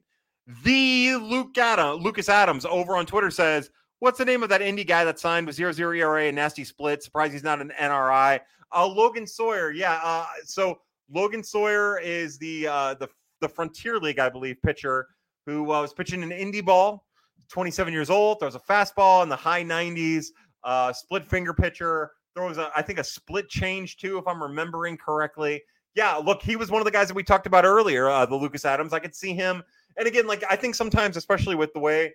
The 0.63 1.15
Luke 1.15 1.57
Adam, 1.57 2.01
Lucas 2.01 2.29
Adams 2.29 2.65
over 2.65 2.95
on 2.95 3.05
Twitter 3.05 3.29
says, 3.29 3.69
What's 3.99 4.17
the 4.17 4.25
name 4.25 4.43
of 4.43 4.49
that 4.49 4.61
indie 4.61 4.87
guy 4.87 5.03
that 5.03 5.19
signed 5.19 5.45
with 5.45 5.57
0 5.57 5.73
0 5.73 5.91
ERA 5.91 6.23
and 6.23 6.35
nasty 6.35 6.63
split? 6.63 7.03
Surprised 7.03 7.33
he's 7.33 7.43
not 7.43 7.59
an 7.59 7.71
NRI. 7.79 8.39
Uh, 8.73 8.87
Logan 8.87 9.27
Sawyer. 9.27 9.71
Yeah. 9.71 9.99
Uh, 10.01 10.25
so 10.45 10.79
Logan 11.11 11.43
Sawyer 11.43 11.99
is 11.99 12.37
the 12.37 12.67
uh, 12.67 12.93
the 12.93 13.09
the 13.41 13.49
Frontier 13.49 13.97
League, 13.99 14.19
I 14.19 14.29
believe, 14.29 14.61
pitcher 14.61 15.07
who 15.45 15.63
uh, 15.71 15.81
was 15.81 15.93
pitching 15.93 16.23
an 16.23 16.29
indie 16.29 16.63
ball. 16.63 17.05
27 17.49 17.91
years 17.91 18.09
old. 18.09 18.39
Throws 18.39 18.55
a 18.55 18.59
fastball 18.59 19.23
in 19.23 19.29
the 19.29 19.35
high 19.35 19.63
90s. 19.63 20.27
Uh, 20.63 20.93
split 20.93 21.25
finger 21.25 21.53
pitcher. 21.53 22.11
Throws 22.35 22.57
a, 22.57 22.71
I 22.75 22.81
think 22.81 22.99
a 22.99 23.03
split 23.03 23.49
change 23.49 23.97
too, 23.97 24.17
if 24.17 24.27
I'm 24.27 24.41
remembering 24.41 24.97
correctly. 24.97 25.61
Yeah, 25.99 26.15
look, 26.15 26.41
he 26.41 26.55
was 26.55 26.71
one 26.71 26.79
of 26.79 26.85
the 26.85 26.91
guys 26.91 27.09
that 27.09 27.13
we 27.13 27.23
talked 27.23 27.45
about 27.45 27.65
earlier, 27.65 28.07
uh, 28.07 28.25
the 28.25 28.33
Lucas 28.33 28.63
Adams. 28.63 28.93
I 28.93 28.99
could 28.99 29.13
see 29.13 29.33
him. 29.33 29.61
And 29.97 30.07
again, 30.07 30.27
like 30.27 30.45
I 30.49 30.55
think 30.55 30.75
sometimes, 30.75 31.17
especially 31.17 31.55
with 31.55 31.73
the 31.73 31.81
way 31.81 32.13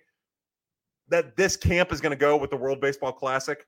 that 1.09 1.37
this 1.37 1.55
camp 1.55 1.91
is 1.91 2.01
going 2.01 2.09
to 2.09 2.17
go 2.17 2.35
with 2.35 2.49
the 2.49 2.57
World 2.57 2.81
Baseball 2.81 3.11
Classic. 3.11 3.63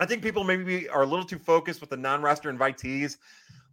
I 0.00 0.06
think 0.06 0.22
people 0.22 0.42
maybe 0.42 0.88
are 0.88 1.02
a 1.02 1.06
little 1.06 1.26
too 1.26 1.38
focused 1.38 1.82
with 1.82 1.90
the 1.90 1.98
non-roster 1.98 2.50
invitees. 2.50 3.18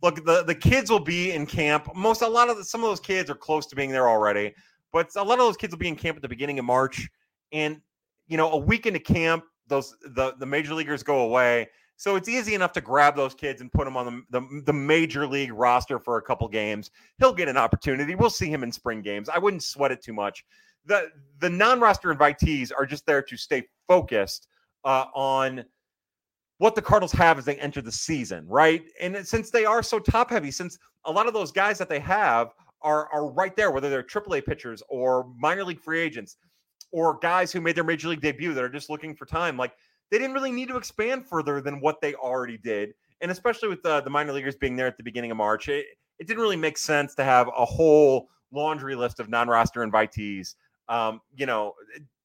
Look, 0.04 0.26
the, 0.26 0.44
the 0.44 0.54
kids 0.54 0.92
will 0.92 1.00
be 1.00 1.32
in 1.32 1.46
camp. 1.46 1.96
Most 1.96 2.24
a 2.24 2.28
lot 2.28 2.50
of 2.50 2.58
the, 2.58 2.66
some 2.66 2.84
of 2.84 2.90
those 2.90 3.00
kids 3.00 3.30
are 3.30 3.36
close 3.36 3.66
to 3.68 3.76
being 3.78 3.90
there 3.90 4.10
already, 4.10 4.54
but 4.92 5.16
a 5.16 5.24
lot 5.24 5.40
of 5.40 5.46
those 5.46 5.56
kids 5.56 5.72
will 5.72 5.80
be 5.80 5.88
in 5.88 5.96
camp 5.96 6.18
at 6.18 6.24
the 6.24 6.28
beginning 6.28 6.60
of 6.60 6.66
March. 6.66 7.08
And 7.54 7.80
you 8.28 8.36
know, 8.36 8.52
a 8.52 8.58
week 8.58 8.86
into 8.86 9.00
camp, 9.00 9.46
those 9.68 9.96
the 10.02 10.34
the 10.40 10.46
major 10.46 10.74
leaguers 10.74 11.04
go 11.04 11.20
away. 11.22 11.70
So 11.98 12.16
it's 12.16 12.30
easy 12.30 12.54
enough 12.54 12.74
to 12.74 12.82
grab 12.82 13.16
those 13.16 13.34
kids 13.34 13.60
and 13.60 13.72
put 13.72 13.86
them 13.86 13.98
on 13.98 14.24
the, 14.30 14.40
the, 14.40 14.62
the, 14.68 14.74
major 14.74 15.26
league 15.26 15.52
roster 15.52 15.98
for 15.98 16.18
a 16.18 16.22
couple 16.22 16.48
games. 16.48 16.92
He'll 17.18 17.34
get 17.34 17.48
an 17.48 17.58
opportunity. 17.58 18.14
We'll 18.14 18.30
see 18.30 18.50
him 18.50 18.62
in 18.64 18.72
spring 18.72 19.02
games. 19.02 19.30
I 19.30 19.40
wouldn't 19.40 19.64
sweat 19.64 19.92
it 19.92 20.04
too 20.04 20.14
much 20.14 20.46
the 20.88 21.12
the 21.40 21.50
non-roster 21.50 22.14
invitees 22.14 22.72
are 22.76 22.86
just 22.86 23.06
there 23.06 23.22
to 23.22 23.38
stay 23.38 23.68
focused 23.88 24.48
uh, 24.86 25.06
on 25.14 25.64
what 26.58 26.74
the 26.74 26.82
Cardinals 26.82 27.12
have 27.12 27.38
as 27.38 27.46
they 27.46 27.56
enter 27.58 27.82
the 27.82 27.92
season, 27.92 28.48
right? 28.48 28.84
And 29.00 29.28
since 29.28 29.52
they 29.52 29.66
are 29.66 29.84
so 29.84 30.00
top 30.00 30.32
heavy, 30.32 30.50
since 30.50 30.80
a 31.06 31.12
lot 31.12 31.28
of 31.28 31.34
those 31.34 31.52
guys 31.52 31.78
that 31.78 31.90
they 31.90 32.00
have 32.00 32.54
are 32.82 33.08
are 33.14 33.32
right 33.32 33.56
there, 33.56 33.72
whether 33.72 33.90
they're 33.90 34.04
AAA 34.04 34.46
pitchers 34.46 34.82
or 34.90 35.30
minor 35.38 35.64
league 35.64 35.82
free 35.82 36.00
agents 36.00 36.38
or 36.92 37.20
guys 37.20 37.52
who 37.52 37.62
made 37.62 37.76
their 37.76 37.84
major 37.84 38.08
league 38.08 38.22
debut 38.22 38.54
that 38.54 38.64
are 38.64 38.70
just 38.70 38.90
looking 38.90 39.14
for 39.14 39.26
time, 39.26 39.58
like 39.58 39.74
they 40.12 40.18
didn't 40.18 40.34
really 40.34 40.52
need 40.52 40.70
to 40.70 40.78
expand 40.78 41.26
further 41.26 41.62
than 41.62 41.80
what 41.82 42.02
they 42.02 42.14
already 42.16 42.58
did. 42.58 42.94
And 43.22 43.32
especially 43.32 43.70
with 43.70 43.82
the, 43.84 44.02
the 44.02 44.10
minor 44.10 44.34
leaguers 44.34 44.56
being 44.56 44.76
there 44.76 44.88
at 44.88 44.98
the 44.98 45.04
beginning 45.04 45.32
of 45.32 45.38
March, 45.38 45.70
it, 45.70 45.86
it 46.20 46.28
didn't 46.28 46.42
really 46.42 46.56
make 46.56 46.78
sense 46.78 47.16
to 47.16 47.24
have 47.24 47.48
a 47.48 47.66
whole 47.66 48.30
laundry 48.52 48.96
list 48.96 49.20
of 49.20 49.30
non-roster 49.30 49.86
invitees 49.86 50.56
um, 50.90 51.22
you 51.36 51.46
know, 51.46 51.74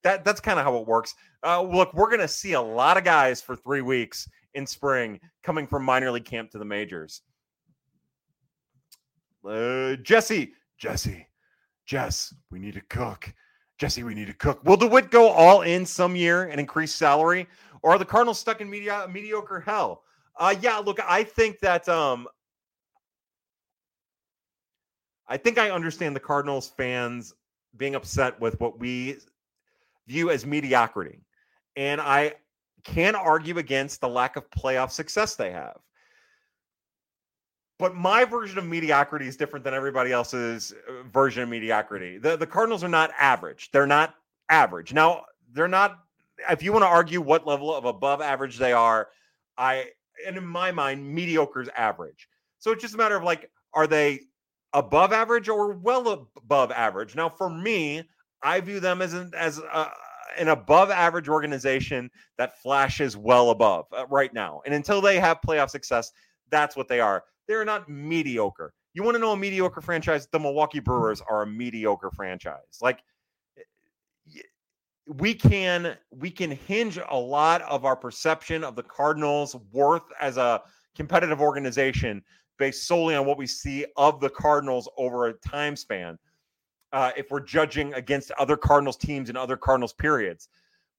that 0.03 0.25
that's 0.25 0.41
kind 0.41 0.59
of 0.59 0.65
how 0.65 0.77
it 0.77 0.87
works. 0.87 1.15
Uh, 1.45 1.63
look, 1.63 1.93
we're 1.95 2.09
going 2.09 2.21
to 2.21 2.29
see 2.29 2.53
a 2.53 2.61
lot 2.61 2.97
of 2.97 3.05
guys 3.05 3.41
for 3.41 3.57
three 3.57 3.81
weeks 3.81 4.29
in 4.55 4.67
spring 4.67 5.21
coming 5.43 5.67
from 5.67 5.85
minor 5.85 6.11
league 6.11 6.25
camp 6.25 6.51
to 6.51 6.59
the 6.59 6.65
majors. 6.65 7.23
Uh, 9.47 9.97
Jesse, 9.97 10.53
Jesse, 10.79 11.27
Jess, 11.87 12.35
we 12.51 12.59
need 12.59 12.75
to 12.75 12.83
cook. 12.83 13.33
Jesse, 13.79 14.05
we 14.05 14.15
need 14.15 14.29
to 14.29 14.35
cook. 14.35 14.63
Will 14.65 14.77
DeWitt 14.77 15.11
go 15.11 15.29
all 15.29 15.63
in 15.63 15.85
some 15.85 16.15
year 16.15 16.45
and 16.45 16.61
increase 16.61 16.95
salary, 16.95 17.49
or 17.83 17.93
are 17.93 17.99
the 17.99 18.05
Cardinals 18.05 18.39
stuck 18.39 18.61
in 18.61 18.71
media, 18.71 19.07
mediocre 19.11 19.61
hell? 19.61 20.03
Uh, 20.37 20.55
yeah, 20.61 20.79
look, 20.79 20.99
I 21.07 21.25
think 21.25 21.61
that 21.61 21.89
um, 21.89 22.27
I 25.29 25.37
think 25.37 25.59
I 25.59 25.71
understand 25.71 26.17
the 26.17 26.21
Cardinals 26.21 26.73
fans 26.77 27.35
being 27.77 27.95
upset 27.95 28.41
with 28.41 28.61
what 28.61 28.79
we 28.79 29.19
view 30.07 30.31
as 30.31 30.45
mediocrity. 30.45 31.21
And 31.77 32.01
I 32.01 32.35
can 32.85 33.15
argue 33.15 33.59
against 33.59 34.01
the 34.01 34.09
lack 34.09 34.37
of 34.37 34.51
playoff 34.51 34.91
success 34.91 35.37
they 35.37 35.51
have. 35.51 35.79
But 37.79 37.95
my 37.95 38.25
version 38.25 38.59
of 38.59 38.67
mediocrity 38.67 39.27
is 39.27 39.37
different 39.37 39.65
than 39.65 39.75
everybody 39.75 40.13
else's 40.13 40.73
uh, 40.89 41.03
version 41.13 41.43
of 41.43 41.49
mediocrity. 41.49 42.19
The, 42.19 42.37
the 42.37 42.47
Cardinals 42.47 42.85
are 42.85 42.89
not 42.89 43.11
average. 43.19 43.71
They're 43.73 43.87
not 43.87 44.15
average. 44.51 44.93
Now, 44.93 45.25
they're 45.53 45.67
not, 45.67 46.02
if 46.51 46.62
you 46.62 46.73
want 46.73 46.82
to 46.82 46.89
argue 46.89 47.20
what 47.20 47.47
level 47.47 47.74
of 47.74 47.85
above 47.85 48.20
average 48.20 48.59
they 48.59 48.73
are, 48.73 49.09
I, 49.56 49.86
and 50.27 50.36
in 50.36 50.47
my 50.47 50.73
mind, 50.73 51.06
mediocre 51.06 51.62
is 51.62 51.69
average. 51.77 52.28
So 52.59 52.70
it's 52.73 52.82
just 52.82 52.94
a 52.94 52.98
matter 52.98 53.16
of 53.16 53.24
like, 53.24 53.51
are 53.74 53.86
they 53.86 54.20
above 54.73 55.12
average 55.12 55.48
or 55.48 55.73
well 55.73 56.28
above 56.36 56.73
average. 56.73 57.14
Now, 57.14 57.28
for 57.28 57.51
me, 57.51 58.02
I 58.43 58.60
view 58.60 58.81
them 58.81 59.02
as 59.02 59.12
an, 59.12 59.31
as 59.36 59.59
a, 59.59 59.90
an 60.39 60.48
above 60.48 60.90
average 60.90 61.28
organization 61.28 62.10
that 62.39 62.60
flashes 62.60 63.16
well 63.16 63.51
above 63.51 63.86
uh, 63.97 64.06
right 64.09 64.32
now. 64.32 64.62
And 64.64 64.74
until 64.74 65.01
they 65.01 65.19
have 65.20 65.40
playoff 65.47 65.70
success, 65.70 66.10
that's 66.51 66.77
what 66.77 66.89
they 66.89 67.01
are. 67.01 67.24
They're 67.48 67.64
not 67.64 67.89
mediocre. 67.89 68.73
You 68.94 69.02
want 69.02 69.14
to 69.14 69.20
know 69.20 69.32
a 69.32 69.36
mediocre 69.36 69.81
franchise? 69.81 70.28
The 70.31 70.39
Milwaukee 70.39 70.81
Brewers 70.81 71.23
are 71.28 71.43
a 71.43 71.47
mediocre 71.47 72.10
franchise. 72.10 72.78
Like 72.81 73.01
we 75.07 75.35
can 75.35 75.97
we 76.11 76.31
can 76.31 76.51
hinge 76.51 76.99
a 77.11 77.16
lot 77.16 77.62
of 77.62 77.85
our 77.85 77.97
perception 77.97 78.62
of 78.62 78.77
the 78.77 78.83
Cardinals' 78.83 79.57
worth 79.73 80.05
as 80.20 80.37
a 80.37 80.62
competitive 80.95 81.41
organization 81.41 82.23
based 82.59 82.87
solely 82.87 83.15
on 83.15 83.27
what 83.27 83.39
we 83.39 83.47
see 83.47 83.85
of 83.97 84.20
the 84.20 84.31
Cardinals 84.31 84.89
over 84.97 85.27
a 85.27 85.33
time 85.33 85.74
span. 85.74 86.19
Uh, 86.93 87.11
if 87.16 87.31
we're 87.31 87.41
judging 87.41 87.93
against 87.95 88.31
other 88.33 88.57
Cardinals 88.57 88.97
teams 88.97 89.29
and 89.29 89.39
other 89.39 89.57
Cardinals 89.57 89.95
periods, 89.95 90.49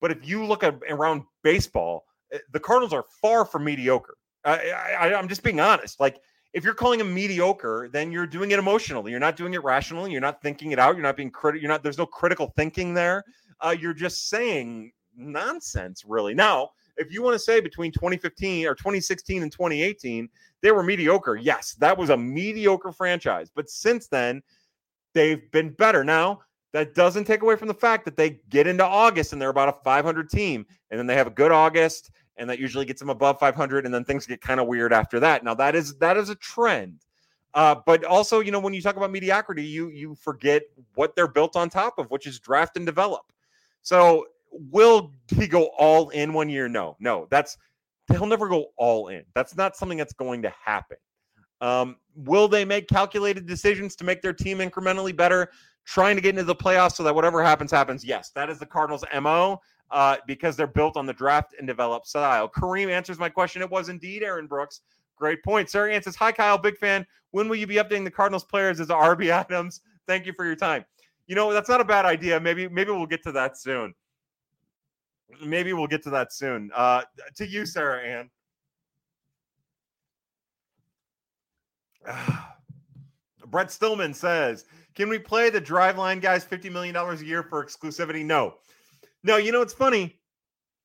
but 0.00 0.10
if 0.10 0.28
you 0.28 0.44
look 0.44 0.64
at 0.64 0.76
around 0.90 1.22
baseball, 1.42 2.04
eh, 2.32 2.38
the 2.52 2.60
Cardinals 2.60 2.92
are 2.92 3.04
far 3.22 3.44
from 3.44 3.64
mediocre. 3.64 4.16
I, 4.44 4.70
I, 4.70 5.14
I'm 5.14 5.28
just 5.28 5.42
being 5.42 5.60
honest. 5.60 6.00
Like 6.00 6.20
if 6.54 6.62
you're 6.62 6.74
calling 6.74 6.98
them 6.98 7.12
mediocre, 7.12 7.88
then 7.92 8.12
you're 8.12 8.26
doing 8.26 8.52
it 8.52 8.58
emotionally. 8.58 9.10
You're 9.10 9.20
not 9.20 9.36
doing 9.36 9.54
it 9.54 9.64
rationally. 9.64 10.12
You're 10.12 10.20
not 10.20 10.40
thinking 10.40 10.70
it 10.70 10.78
out. 10.78 10.94
You're 10.94 11.02
not 11.02 11.16
being 11.16 11.30
critical. 11.30 11.62
You're 11.62 11.70
not. 11.70 11.82
There's 11.82 11.98
no 11.98 12.06
critical 12.06 12.52
thinking 12.56 12.94
there. 12.94 13.24
Uh, 13.60 13.74
you're 13.78 13.94
just 13.94 14.28
saying 14.28 14.92
nonsense, 15.16 16.04
really. 16.06 16.34
Now, 16.34 16.70
if 16.96 17.12
you 17.12 17.22
want 17.22 17.34
to 17.34 17.38
say 17.38 17.60
between 17.60 17.92
2015 17.92 18.66
or 18.66 18.74
2016 18.74 19.42
and 19.42 19.50
2018, 19.50 20.28
they 20.62 20.70
were 20.70 20.82
mediocre. 20.82 21.36
Yes, 21.36 21.74
that 21.74 21.96
was 21.96 22.10
a 22.10 22.16
mediocre 22.16 22.92
franchise. 22.92 23.50
But 23.54 23.68
since 23.68 24.06
then, 24.06 24.42
they've 25.12 25.50
been 25.50 25.70
better. 25.70 26.04
Now, 26.04 26.40
that 26.72 26.94
doesn't 26.94 27.24
take 27.24 27.42
away 27.42 27.56
from 27.56 27.68
the 27.68 27.74
fact 27.74 28.04
that 28.04 28.16
they 28.16 28.40
get 28.48 28.66
into 28.66 28.84
August 28.84 29.32
and 29.32 29.40
they're 29.40 29.50
about 29.50 29.68
a 29.68 29.84
500 29.84 30.28
team, 30.28 30.66
and 30.90 30.98
then 30.98 31.06
they 31.06 31.14
have 31.14 31.28
a 31.28 31.30
good 31.30 31.52
August, 31.52 32.10
and 32.36 32.50
that 32.50 32.58
usually 32.58 32.84
gets 32.84 33.00
them 33.00 33.10
above 33.10 33.38
500, 33.38 33.84
and 33.84 33.94
then 33.94 34.04
things 34.04 34.26
get 34.26 34.40
kind 34.40 34.58
of 34.58 34.66
weird 34.66 34.92
after 34.92 35.20
that. 35.20 35.44
Now, 35.44 35.54
that 35.54 35.74
is 35.74 35.96
that 35.98 36.16
is 36.16 36.30
a 36.30 36.34
trend. 36.36 37.00
Uh, 37.54 37.76
but 37.86 38.04
also, 38.04 38.40
you 38.40 38.50
know, 38.50 38.58
when 38.58 38.74
you 38.74 38.82
talk 38.82 38.96
about 38.96 39.12
mediocrity, 39.12 39.62
you 39.62 39.88
you 39.88 40.16
forget 40.16 40.62
what 40.94 41.14
they're 41.14 41.28
built 41.28 41.54
on 41.54 41.70
top 41.70 41.98
of, 41.98 42.10
which 42.10 42.26
is 42.26 42.40
draft 42.40 42.76
and 42.76 42.84
develop. 42.84 43.22
So 43.84 44.26
will 44.50 45.12
he 45.28 45.46
go 45.46 45.66
all 45.78 46.08
in 46.08 46.32
one 46.32 46.48
year? 46.48 46.68
No, 46.68 46.96
no. 46.98 47.28
That's 47.30 47.56
he'll 48.10 48.26
never 48.26 48.48
go 48.48 48.66
all 48.76 49.08
in. 49.08 49.24
That's 49.34 49.56
not 49.56 49.76
something 49.76 49.98
that's 49.98 50.12
going 50.12 50.42
to 50.42 50.52
happen. 50.64 50.96
Um, 51.60 51.96
will 52.16 52.48
they 52.48 52.64
make 52.64 52.88
calculated 52.88 53.46
decisions 53.46 53.94
to 53.96 54.04
make 54.04 54.20
their 54.20 54.32
team 54.32 54.58
incrementally 54.58 55.16
better, 55.16 55.50
trying 55.84 56.16
to 56.16 56.22
get 56.22 56.30
into 56.30 56.44
the 56.44 56.54
playoffs 56.54 56.96
so 56.96 57.02
that 57.02 57.14
whatever 57.14 57.42
happens, 57.42 57.70
happens? 57.70 58.04
Yes, 58.04 58.30
that 58.34 58.50
is 58.50 58.58
the 58.58 58.66
Cardinals' 58.66 59.04
MO 59.20 59.60
uh, 59.90 60.16
because 60.26 60.56
they're 60.56 60.66
built 60.66 60.96
on 60.96 61.06
the 61.06 61.12
draft 61.12 61.54
and 61.58 61.66
develop 61.66 62.06
style. 62.06 62.48
Kareem 62.48 62.90
answers 62.90 63.18
my 63.18 63.28
question. 63.28 63.62
It 63.62 63.70
was 63.70 63.88
indeed 63.88 64.22
Aaron 64.22 64.46
Brooks. 64.46 64.80
Great 65.16 65.42
point. 65.44 65.70
Sarah 65.70 66.02
says, 66.02 66.16
Hi, 66.16 66.32
Kyle, 66.32 66.58
big 66.58 66.76
fan. 66.78 67.06
When 67.30 67.48
will 67.48 67.56
you 67.56 67.66
be 67.66 67.76
updating 67.76 68.04
the 68.04 68.10
Cardinals 68.10 68.44
players 68.44 68.80
as 68.80 68.88
RB 68.88 69.34
items? 69.38 69.80
Thank 70.06 70.26
you 70.26 70.32
for 70.34 70.44
your 70.44 70.56
time. 70.56 70.84
You 71.26 71.34
know, 71.34 71.52
that's 71.52 71.68
not 71.68 71.80
a 71.80 71.84
bad 71.84 72.04
idea. 72.04 72.38
Maybe, 72.38 72.68
maybe 72.68 72.90
we'll 72.90 73.06
get 73.06 73.22
to 73.24 73.32
that 73.32 73.58
soon. 73.58 73.94
Maybe 75.44 75.72
we'll 75.72 75.86
get 75.86 76.02
to 76.04 76.10
that 76.10 76.32
soon. 76.32 76.70
Uh, 76.74 77.02
to 77.36 77.46
you, 77.46 77.64
Sarah 77.66 78.02
Ann. 78.02 78.30
Brett 83.46 83.70
Stillman 83.70 84.14
says, 84.14 84.66
Can 84.94 85.08
we 85.08 85.18
play 85.18 85.50
the 85.50 85.60
Driveline 85.60 86.20
guys 86.20 86.44
$50 86.44 86.70
million 86.70 86.94
a 86.94 87.16
year 87.16 87.42
for 87.42 87.64
exclusivity? 87.64 88.24
No. 88.24 88.56
No, 89.22 89.36
you 89.38 89.52
know, 89.52 89.62
it's 89.62 89.72
funny. 89.72 90.18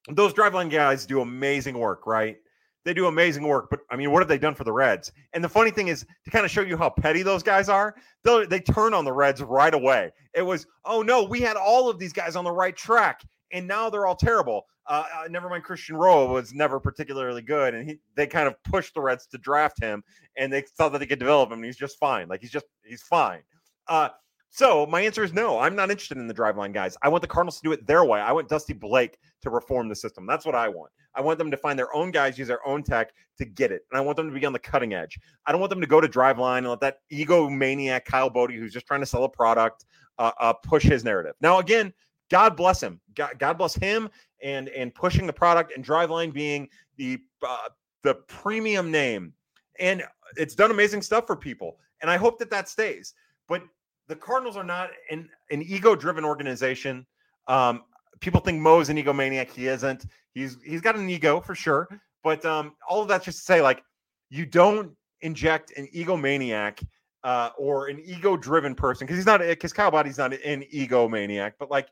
Those 0.08 0.34
Driveline 0.34 0.72
guys 0.72 1.06
do 1.06 1.22
amazing 1.22 1.78
work, 1.78 2.08
right? 2.08 2.38
They 2.86 2.94
do 2.94 3.08
amazing 3.08 3.44
work, 3.44 3.68
but 3.70 3.82
I 3.90 3.96
mean, 3.98 4.12
what 4.12 4.22
have 4.22 4.30
they 4.30 4.38
done 4.38 4.56
for 4.56 4.64
the 4.64 4.72
Reds? 4.72 5.12
And 5.34 5.44
the 5.44 5.50
funny 5.50 5.70
thing 5.70 5.90
is, 5.90 6.06
to 6.24 6.32
kind 6.32 6.46
of 6.46 6.52
show 6.52 6.62
you 6.62 6.78
how 6.78 6.90
petty 6.90 7.24
those 7.24 7.44
guys 7.44 7.70
are, 7.70 7.96
they 8.24 8.46
they 8.46 8.60
turn 8.60 8.94
on 8.94 9.06
the 9.06 9.12
Reds 9.12 9.42
right 9.42 9.74
away. 9.74 10.12
It 10.34 10.42
was, 10.42 10.66
oh 10.86 11.02
no, 11.02 11.24
we 11.24 11.42
had 11.42 11.58
all 11.58 11.90
of 11.90 12.00
these 12.00 12.14
guys 12.14 12.36
on 12.36 12.46
the 12.46 12.52
right 12.52 12.76
track, 12.76 13.22
and 13.52 13.68
now 13.68 13.90
they're 13.90 14.06
all 14.06 14.16
terrible. 14.16 14.66
Uh, 14.88 15.04
uh, 15.16 15.28
never 15.30 15.50
mind, 15.50 15.64
Christian 15.64 15.98
Roa 15.98 16.26
was 16.26 16.54
never 16.54 16.80
particularly 16.80 17.44
good, 17.44 17.76
and 17.76 17.88
he, 17.88 18.00
they 18.16 18.26
kind 18.26 18.48
of 18.48 18.56
pushed 18.64 18.96
the 18.96 19.02
Reds 19.02 19.28
to 19.28 19.38
draft 19.38 19.80
him, 19.82 20.04
and 20.38 20.52
they 20.52 20.62
thought 20.62 20.92
that 20.94 21.00
they 21.00 21.06
could 21.06 21.20
develop 21.20 21.52
him, 21.52 21.60
and 21.60 21.66
he's 21.66 21.78
just 21.78 22.00
fine. 22.00 22.28
Like 22.28 22.42
he's 22.42 22.52
just 22.52 22.66
he's 22.84 23.04
fine. 23.04 23.42
Uh, 23.88 24.10
so 24.50 24.86
my 24.88 25.02
answer 25.02 25.24
is 25.24 25.34
no. 25.34 25.60
I'm 25.60 25.76
not 25.76 25.92
interested 25.92 26.18
in 26.18 26.28
the 26.28 26.34
driveline 26.34 26.74
guys. 26.74 26.98
I 27.02 27.10
want 27.10 27.22
the 27.22 27.28
Cardinals 27.28 27.58
to 27.58 27.64
do 27.64 27.72
it 27.72 27.86
their 27.86 28.04
way. 28.04 28.20
I 28.20 28.32
want 28.32 28.50
Dusty 28.50 28.74
Blake 28.74 29.18
to 29.42 29.50
reform 29.50 29.90
the 29.90 29.96
system. 29.96 30.26
That's 30.26 30.46
what 30.46 30.56
I 30.56 30.68
want. 30.68 30.92
I 31.16 31.22
want 31.22 31.38
them 31.38 31.52
to 31.52 31.58
find 31.58 31.78
their 31.78 31.94
own 31.94 32.12
guys, 32.12 32.38
use 32.38 32.48
their 32.48 32.66
own 32.68 32.84
tech 32.84 33.14
to 33.38 33.46
get 33.46 33.72
it. 33.72 33.84
And 33.92 33.98
I 33.98 34.02
want 34.02 34.18
them 34.18 34.32
to 34.32 34.40
be 34.40 34.46
on 34.46 34.54
the 34.54 34.60
cutting 34.60 34.94
edge. 34.94 35.20
I 35.46 35.52
don't 35.52 35.62
want 35.62 35.70
them 35.70 35.82
to 35.82 35.88
go 35.88 36.02
to 36.02 36.08
driveline 36.08 36.60
and 36.60 36.70
let 36.70 36.80
that 36.82 37.00
ego 37.10 37.50
maniac 37.50 38.06
Kyle 38.06 38.30
Boddy, 38.30 38.58
who's 38.58 38.74
just 38.74 38.88
trying 38.88 39.02
to 39.02 39.06
sell 39.06 39.24
a 39.24 39.30
product, 39.30 39.86
uh, 40.18 40.32
uh, 40.40 40.54
push 40.54 40.84
his 40.84 41.04
narrative. 41.04 41.36
Now, 41.42 41.60
again, 41.60 41.94
God 42.30 42.56
bless 42.56 42.82
him. 42.82 43.00
God, 43.16 43.38
God 43.40 43.58
bless 43.58 43.76
him 43.76 44.10
and 44.42 44.70
and 44.70 44.94
pushing 44.94 45.28
the 45.28 45.34
product 45.34 45.74
and 45.76 45.86
driveline 45.86 46.32
being 46.32 46.70
the 46.98 47.20
uh, 47.46 47.70
the 48.04 48.16
premium 48.16 48.92
name. 48.92 49.34
And 49.80 50.04
it's 50.38 50.56
done 50.56 50.72
amazing 50.72 51.02
stuff 51.02 51.26
for 51.28 51.36
people. 51.36 51.78
And 52.02 52.10
I 52.10 52.18
hope 52.18 52.40
that 52.40 52.50
that 52.52 52.70
stays. 52.70 53.14
But 53.48 53.64
the 54.10 54.16
Cardinals 54.16 54.58
are 54.58 54.64
not 54.64 54.90
an, 55.10 55.30
an 55.52 55.62
ego 55.62 55.96
driven 55.96 56.26
organization. 56.26 57.06
Um, 57.48 57.84
people 58.20 58.42
think 58.42 58.60
Mo's 58.60 58.90
an 58.90 58.98
egomaniac. 58.98 59.50
He 59.52 59.68
isn't. 59.68 60.06
He's 60.34 60.58
he's 60.66 60.82
got 60.82 60.96
an 60.96 61.10
ego 61.10 61.40
for 61.40 61.56
sure. 61.56 61.88
But 62.24 62.44
um, 62.44 62.74
all 62.90 63.02
of 63.02 63.08
that's 63.08 63.24
just 63.24 63.38
to 63.38 63.44
say, 63.44 63.62
like, 63.62 63.82
you 64.30 64.46
don't 64.46 64.92
inject 65.22 65.72
an 65.78 65.88
egomaniac 65.96 66.84
uh, 67.24 67.52
or 67.58 67.88
an 67.88 68.02
ego 68.04 68.36
driven 68.36 68.76
person 68.76 69.06
because 69.06 69.18
he's 69.18 69.26
not 69.26 69.40
because 69.40 69.72
Kyle 69.72 69.92
Boddy's 69.92 70.18
not 70.18 70.34
an 70.34 70.64
egomaniac, 70.74 71.54
but 71.60 71.70
like 71.72 71.88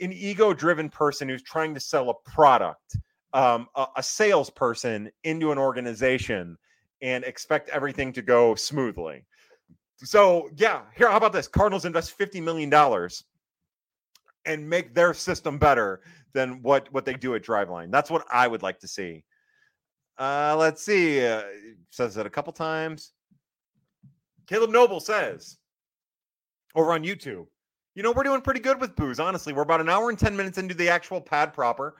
an 0.00 0.12
ego 0.12 0.54
driven 0.54 0.88
person 0.88 1.28
who's 1.28 1.42
trying 1.42 1.74
to 1.74 1.80
sell 1.80 2.10
a 2.10 2.30
product, 2.30 2.96
um, 3.32 3.68
a, 3.74 3.86
a 3.96 4.02
salesperson 4.02 5.10
into 5.24 5.52
an 5.52 5.58
organization 5.58 6.56
and 7.02 7.24
expect 7.24 7.68
everything 7.70 8.12
to 8.12 8.22
go 8.22 8.54
smoothly. 8.54 9.24
So 9.96 10.50
yeah, 10.56 10.82
here 10.96 11.10
how 11.10 11.16
about 11.16 11.32
this? 11.32 11.48
Cardinals 11.48 11.84
invest 11.84 12.12
fifty 12.12 12.40
million 12.40 12.70
dollars 12.70 13.24
and 14.44 14.68
make 14.68 14.94
their 14.94 15.14
system 15.14 15.58
better 15.58 16.00
than 16.32 16.62
what 16.62 16.92
what 16.92 17.04
they 17.04 17.14
do 17.14 17.34
at 17.34 17.42
Driveline. 17.42 17.90
That's 17.90 18.10
what 18.10 18.26
I 18.30 18.48
would 18.48 18.62
like 18.62 18.80
to 18.80 18.88
see. 18.88 19.24
Uh, 20.18 20.56
let's 20.58 20.84
see. 20.84 21.24
Uh, 21.24 21.42
says 21.90 22.16
it 22.16 22.26
a 22.26 22.30
couple 22.30 22.52
times. 22.52 23.12
Caleb 24.46 24.70
Noble 24.70 25.00
says 25.00 25.58
over 26.74 26.92
on 26.92 27.04
YouTube. 27.04 27.46
You 27.94 28.02
know, 28.02 28.12
we're 28.12 28.22
doing 28.22 28.40
pretty 28.40 28.60
good 28.60 28.80
with 28.80 28.96
booze, 28.96 29.20
honestly. 29.20 29.52
We're 29.52 29.62
about 29.62 29.80
an 29.80 29.88
hour 29.88 30.08
and 30.08 30.18
10 30.18 30.36
minutes 30.36 30.58
into 30.58 30.74
the 30.74 30.88
actual 30.88 31.20
pad 31.20 31.52
proper. 31.52 31.96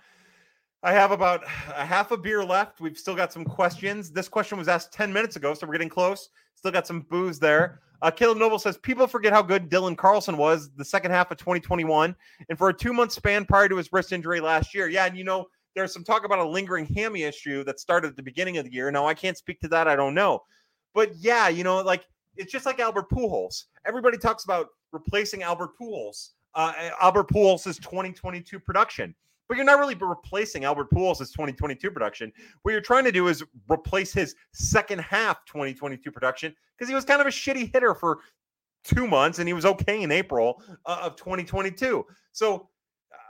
I 0.84 0.92
have 0.92 1.12
about 1.12 1.44
a 1.44 1.84
half 1.84 2.10
a 2.10 2.16
beer 2.16 2.44
left. 2.44 2.80
We've 2.80 2.98
still 2.98 3.14
got 3.14 3.32
some 3.32 3.44
questions. 3.44 4.10
This 4.10 4.28
question 4.28 4.58
was 4.58 4.66
asked 4.66 4.92
10 4.92 5.12
minutes 5.12 5.36
ago, 5.36 5.54
so 5.54 5.64
we're 5.64 5.74
getting 5.74 5.88
close. 5.88 6.28
Still 6.56 6.72
got 6.72 6.88
some 6.88 7.02
booze 7.02 7.38
there. 7.38 7.80
Uh, 8.02 8.10
Caleb 8.10 8.38
Noble 8.38 8.58
says 8.58 8.78
people 8.78 9.06
forget 9.06 9.32
how 9.32 9.42
good 9.42 9.70
Dylan 9.70 9.96
Carlson 9.96 10.36
was 10.36 10.70
the 10.74 10.84
second 10.84 11.12
half 11.12 11.30
of 11.30 11.38
2021 11.38 12.16
and 12.48 12.58
for 12.58 12.68
a 12.68 12.74
two 12.74 12.92
month 12.92 13.12
span 13.12 13.44
prior 13.44 13.68
to 13.68 13.76
his 13.76 13.92
wrist 13.92 14.12
injury 14.12 14.40
last 14.40 14.74
year. 14.74 14.88
Yeah, 14.88 15.06
and 15.06 15.16
you 15.16 15.22
know, 15.22 15.46
there's 15.76 15.92
some 15.92 16.02
talk 16.02 16.24
about 16.24 16.40
a 16.40 16.48
lingering 16.48 16.86
hammy 16.86 17.22
issue 17.22 17.62
that 17.62 17.78
started 17.78 18.08
at 18.08 18.16
the 18.16 18.22
beginning 18.22 18.58
of 18.58 18.64
the 18.64 18.72
year. 18.72 18.90
Now, 18.90 19.06
I 19.06 19.14
can't 19.14 19.38
speak 19.38 19.60
to 19.60 19.68
that. 19.68 19.86
I 19.86 19.94
don't 19.94 20.14
know. 20.14 20.42
But 20.94 21.12
yeah, 21.16 21.48
you 21.48 21.62
know, 21.62 21.80
like 21.80 22.04
it's 22.34 22.50
just 22.50 22.66
like 22.66 22.80
Albert 22.80 23.08
Pujols. 23.08 23.66
Everybody 23.86 24.18
talks 24.18 24.42
about 24.44 24.66
replacing 24.90 25.44
Albert 25.44 25.70
Pujols, 25.80 26.30
uh, 26.56 26.72
Albert 27.00 27.28
Pujols' 27.28 27.80
2022 27.80 28.58
production 28.58 29.14
but 29.52 29.58
you're 29.58 29.66
not 29.66 29.78
really 29.78 29.94
replacing 29.94 30.64
Albert 30.64 30.90
Pujols' 30.90 31.18
2022 31.18 31.90
production. 31.90 32.32
What 32.62 32.72
you're 32.72 32.80
trying 32.80 33.04
to 33.04 33.12
do 33.12 33.28
is 33.28 33.44
replace 33.70 34.10
his 34.10 34.34
second 34.54 35.02
half 35.02 35.44
2022 35.44 36.10
production 36.10 36.56
because 36.74 36.88
he 36.88 36.94
was 36.94 37.04
kind 37.04 37.20
of 37.20 37.26
a 37.26 37.30
shitty 37.30 37.70
hitter 37.70 37.94
for 37.94 38.20
two 38.82 39.06
months 39.06 39.40
and 39.40 39.46
he 39.46 39.52
was 39.52 39.66
okay 39.66 40.02
in 40.02 40.10
April 40.10 40.62
uh, 40.86 41.00
of 41.02 41.16
2022. 41.16 42.06
So 42.32 42.70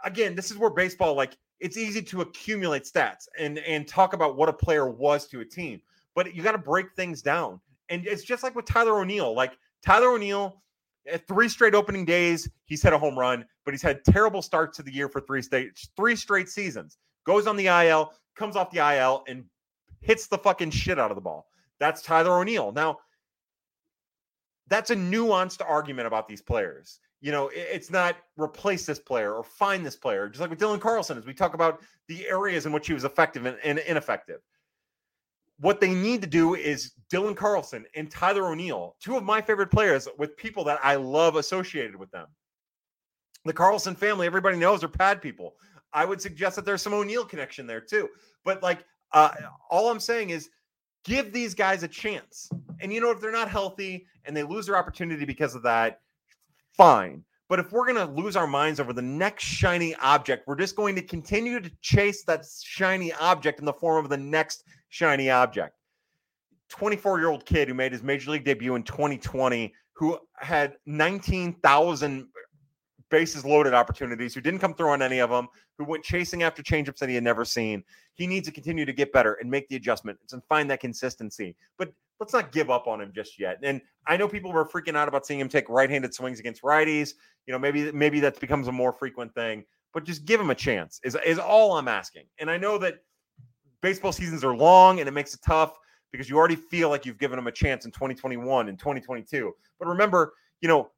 again, 0.05 0.37
this 0.37 0.53
is 0.53 0.59
where 0.59 0.71
baseball 0.71 1.15
like 1.17 1.37
it's 1.59 1.77
easy 1.77 2.03
to 2.03 2.21
accumulate 2.21 2.85
stats 2.85 3.27
and 3.37 3.59
and 3.59 3.89
talk 3.89 4.13
about 4.13 4.37
what 4.37 4.49
a 4.49 4.53
player 4.53 4.89
was 4.89 5.27
to 5.27 5.41
a 5.41 5.45
team, 5.45 5.83
but 6.15 6.33
you 6.37 6.45
got 6.45 6.53
to 6.53 6.59
break 6.59 6.95
things 6.95 7.21
down. 7.21 7.61
And 7.89 8.07
it's 8.07 8.23
just 8.23 8.45
like 8.45 8.55
with 8.55 8.67
Tyler 8.67 9.01
O'Neill. 9.01 9.35
Like 9.35 9.59
Tyler 9.85 10.11
O'Neill 10.11 10.63
at 11.11 11.27
three 11.27 11.49
straight 11.49 11.75
opening 11.75 12.05
days, 12.05 12.49
he's 12.65 12.83
hit 12.83 12.93
a 12.93 12.99
home 12.99 13.19
run, 13.19 13.45
but 13.65 13.75
he's 13.75 13.83
had 13.83 14.05
terrible 14.05 14.43
starts 14.43 14.77
to 14.77 14.83
the 14.83 14.93
year 14.93 15.09
for 15.09 15.21
three 15.21 15.43
straight 15.43 15.79
three 15.97 16.17
straight 16.17 16.49
seasons. 16.49 16.99
Goes 17.25 17.47
on 17.47 17.57
the 17.57 17.67
IL, 17.67 18.13
comes 18.37 18.57
off 18.57 18.71
the 18.71 18.79
IL, 18.79 19.25
and 19.29 19.45
hits 20.01 20.27
the 20.27 20.39
fucking 20.39 20.71
shit 20.71 20.99
out 20.99 21.11
of 21.11 21.17
the 21.17 21.21
ball. 21.21 21.47
That's 21.79 22.03
Tyler 22.03 22.39
O'Neill. 22.39 22.73
Now, 22.73 22.99
that's 24.69 24.91
a 24.91 24.97
nuanced 24.97 25.61
argument 25.67 26.07
about 26.07 26.29
these 26.29 26.43
players. 26.43 27.01
You 27.21 27.31
know, 27.31 27.51
it's 27.55 27.91
not 27.91 28.17
replace 28.37 28.85
this 28.85 28.99
player 28.99 29.35
or 29.35 29.45
find 29.45 29.87
this 29.87 29.95
player, 29.95 30.29
just 30.29 30.41
like 30.41 30.51
with 30.51 30.59
Dylan 30.59 30.81
Carlson, 30.81 31.19
as 31.19 31.27
we 31.27 31.35
talk 31.35 31.55
about 31.55 31.83
the 32.09 32.27
areas 32.27 32.67
in 32.67 32.73
which 32.73 32.89
he 32.89 32.95
was 32.95 33.05
effective 33.05 33.47
and 33.47 33.79
ineffective. 33.79 34.41
What 35.59 35.81
they 35.81 35.95
need 35.95 36.23
to 36.23 36.27
do 36.27 36.55
is 36.55 36.93
Dylan 37.11 37.37
Carlson 37.37 37.85
and 37.95 38.11
Tyler 38.11 38.47
O'Neill, 38.51 38.97
two 39.01 39.17
of 39.17 39.23
my 39.23 39.41
favorite 39.41 39.71
players 39.71 40.09
with 40.19 40.37
people 40.37 40.65
that 40.65 40.81
I 40.83 40.97
love 40.97 41.37
associated 41.37 41.95
with 41.95 42.11
them. 42.11 42.27
The 43.45 43.53
Carlson 43.53 43.95
family, 43.95 44.27
everybody 44.27 44.57
knows 44.57 44.83
are 44.83 44.89
pad 44.89 45.21
people. 45.21 45.55
I 45.93 46.05
would 46.05 46.21
suggest 46.21 46.57
that 46.57 46.65
there's 46.65 46.83
some 46.83 46.95
O'Neill 46.95 47.25
connection 47.25 47.67
there 47.67 47.81
too. 47.81 48.09
But 48.45 48.63
like, 48.63 48.85
uh, 49.13 49.31
all 49.71 49.91
I'm 49.91 50.01
saying 50.01 50.31
is 50.31 50.49
give 51.05 51.33
these 51.33 51.55
guys 51.55 51.83
a 51.83 51.89
chance. 51.89 52.49
And 52.81 52.93
you 52.93 53.01
know, 53.01 53.11
if 53.11 53.21
they're 53.21 53.31
not 53.31 53.51
healthy 53.51 54.07
and 54.25 54.37
they 54.37 54.43
lose 54.43 54.67
their 54.67 54.77
opportunity 54.77 55.25
because 55.25 55.55
of 55.55 55.63
that, 55.65 56.01
fine. 56.73 57.25
But 57.49 57.59
if 57.59 57.71
we're 57.71 57.85
going 57.85 58.07
to 58.07 58.13
lose 58.13 58.35
our 58.35 58.47
minds 58.47 58.81
over 58.81 58.95
the 58.95 59.03
next 59.03 59.45
shiny 59.45 59.95
object, 59.97 60.47
we're 60.47 60.57
just 60.57 60.75
going 60.75 60.95
to 60.95 61.03
continue 61.03 61.61
to 61.61 61.71
chase 61.83 62.25
that 62.25 62.47
shiny 62.63 63.13
object 63.13 63.59
in 63.59 63.67
the 63.67 63.73
form 63.73 64.03
of 64.03 64.11
the 64.11 64.17
next 64.17 64.65
shiny 64.93 65.31
object. 65.31 65.75
24 66.69 67.19
year 67.19 67.29
old 67.29 67.45
kid 67.47 67.69
who 67.69 67.75
made 67.75 67.93
his 67.93 68.03
major 68.03 68.31
league 68.31 68.45
debut 68.45 68.75
in 68.75 68.83
2020, 68.83 69.73
who 69.95 70.19
had 70.37 70.75
19,000 70.87 72.29
bases 73.11 73.45
loaded 73.45 73.75
opportunities, 73.75 74.35
who 74.35 74.41
didn't 74.41 74.61
come 74.61 74.75
through 74.75 74.91
on 74.91 75.03
any 75.03 75.19
of 75.19 75.31
them, 75.31 75.49
who 75.79 75.85
went 75.85 76.05
chasing 76.05 76.43
after 76.43 76.63
changeups 76.63 76.99
that 76.99 77.09
he 77.09 77.15
had 77.15 77.25
never 77.25 77.45
seen. 77.45 77.83
He 78.15 78.27
needs 78.27 78.47
to 78.49 78.53
continue 78.53 78.85
to 78.85 78.93
get 78.93 79.13
better 79.13 79.35
and 79.35 79.51
make 79.51 79.67
the 79.69 79.77
adjustments 79.77 80.35
and 80.35 80.43
find 80.45 80.71
that 80.71 80.81
consistency. 80.81 81.57
But 81.79 81.93
let's 82.21 82.35
not 82.35 82.53
give 82.53 82.71
up 82.71 82.87
on 82.87 83.01
him 83.01 83.13
just 83.15 83.41
yet. 83.41 83.59
And 83.63 83.81
I 84.07 84.19
know 84.19 84.29
people 84.29 84.53
were 84.53 84.67
freaking 84.67 84.97
out 84.97 85.09
about 85.09 85.27
seeing 85.27 85.41
him 85.41 85.49
take 85.49 85.69
right-handed 85.71 86.13
swings 86.13 86.39
against 86.39 86.63
righties. 86.63 87.15
You 87.47 87.53
know, 87.53 87.59
maybe 87.59 87.91
maybe 87.93 88.21
that 88.21 88.39
becomes 88.41 88.69
a 88.69 88.73
more 88.73 88.93
frequent 88.93 89.35
thing. 89.35 89.65
But 89.95 90.05
just 90.05 90.27
give 90.27 90.41
him 90.41 90.51
a 90.51 90.55
chance. 90.55 91.01
Is 91.03 91.17
is 91.25 91.39
all 91.39 91.77
I'm 91.77 91.89
asking. 91.89 92.25
And 92.39 92.51
I 92.51 92.59
know 92.59 92.79
that 92.79 93.01
baseball 93.83 94.13
seasons 94.13 94.45
are 94.45 94.57
long 94.57 95.01
and 95.01 95.09
it 95.09 95.13
makes 95.13 95.35
it 95.35 95.41
tough 95.45 95.77
because 96.13 96.29
you 96.29 96.37
already 96.37 96.57
feel 96.57 96.89
like 96.89 97.05
you've 97.05 97.19
given 97.19 97.37
them 97.37 97.47
a 97.47 97.53
chance 97.53 97.85
in 97.85 97.91
2021 97.91 98.69
and 98.69 98.79
2022. 98.79 99.53
But 99.79 99.89
remember, 99.89 100.35
you 100.61 100.69
know, 100.69 100.91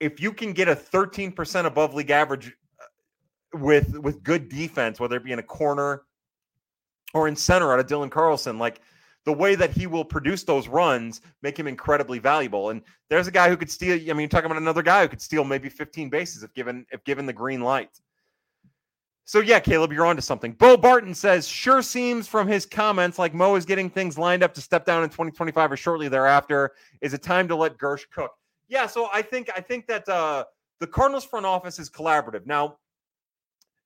if 0.00 0.20
you 0.20 0.32
can 0.32 0.52
get 0.52 0.68
a 0.68 0.74
13% 0.74 1.66
above 1.66 1.94
league 1.94 2.10
average 2.10 2.56
uh, 2.80 3.58
with 3.58 3.98
with 3.98 4.22
good 4.22 4.48
defense, 4.48 4.98
whether 4.98 5.16
it 5.16 5.24
be 5.24 5.32
in 5.32 5.38
a 5.38 5.42
corner 5.42 6.02
or 7.12 7.28
in 7.28 7.36
center 7.36 7.72
out 7.72 7.80
of 7.80 7.86
Dylan 7.86 8.10
Carlson, 8.10 8.58
like 8.58 8.80
the 9.24 9.32
way 9.32 9.54
that 9.54 9.70
he 9.70 9.86
will 9.86 10.04
produce 10.04 10.42
those 10.44 10.68
runs 10.68 11.20
make 11.42 11.58
him 11.58 11.66
incredibly 11.66 12.18
valuable. 12.18 12.70
And 12.70 12.82
there's 13.08 13.26
a 13.26 13.30
guy 13.30 13.48
who 13.48 13.56
could 13.56 13.70
steal. 13.70 13.98
I 14.10 14.12
mean, 14.12 14.28
talking 14.28 14.46
about 14.46 14.58
another 14.58 14.82
guy 14.82 15.02
who 15.02 15.08
could 15.08 15.22
steal 15.22 15.44
maybe 15.44 15.68
15 15.68 16.10
bases 16.10 16.42
if 16.42 16.52
given 16.54 16.86
if 16.90 17.02
given 17.04 17.26
the 17.26 17.32
green 17.32 17.60
light. 17.60 18.00
So 19.26 19.40
yeah, 19.40 19.58
Caleb, 19.58 19.92
you're 19.92 20.04
onto 20.04 20.20
something. 20.20 20.52
Bo 20.52 20.76
Barton 20.76 21.14
says, 21.14 21.48
sure 21.48 21.80
seems 21.80 22.28
from 22.28 22.46
his 22.46 22.66
comments 22.66 23.18
like 23.18 23.32
Mo 23.32 23.54
is 23.54 23.64
getting 23.64 23.88
things 23.88 24.18
lined 24.18 24.42
up 24.42 24.52
to 24.54 24.60
step 24.60 24.84
down 24.84 25.02
in 25.02 25.08
2025 25.08 25.72
or 25.72 25.76
shortly 25.76 26.08
thereafter. 26.08 26.72
Is 27.00 27.14
it 27.14 27.22
time 27.22 27.48
to 27.48 27.56
let 27.56 27.78
Girsch 27.78 28.04
cook? 28.12 28.32
Yeah, 28.68 28.86
so 28.86 29.08
I 29.12 29.22
think 29.22 29.50
I 29.56 29.60
think 29.60 29.86
that 29.86 30.08
uh, 30.08 30.44
the 30.80 30.86
Cardinals 30.86 31.24
front 31.24 31.46
office 31.46 31.78
is 31.78 31.88
collaborative. 31.88 32.46
Now, 32.46 32.76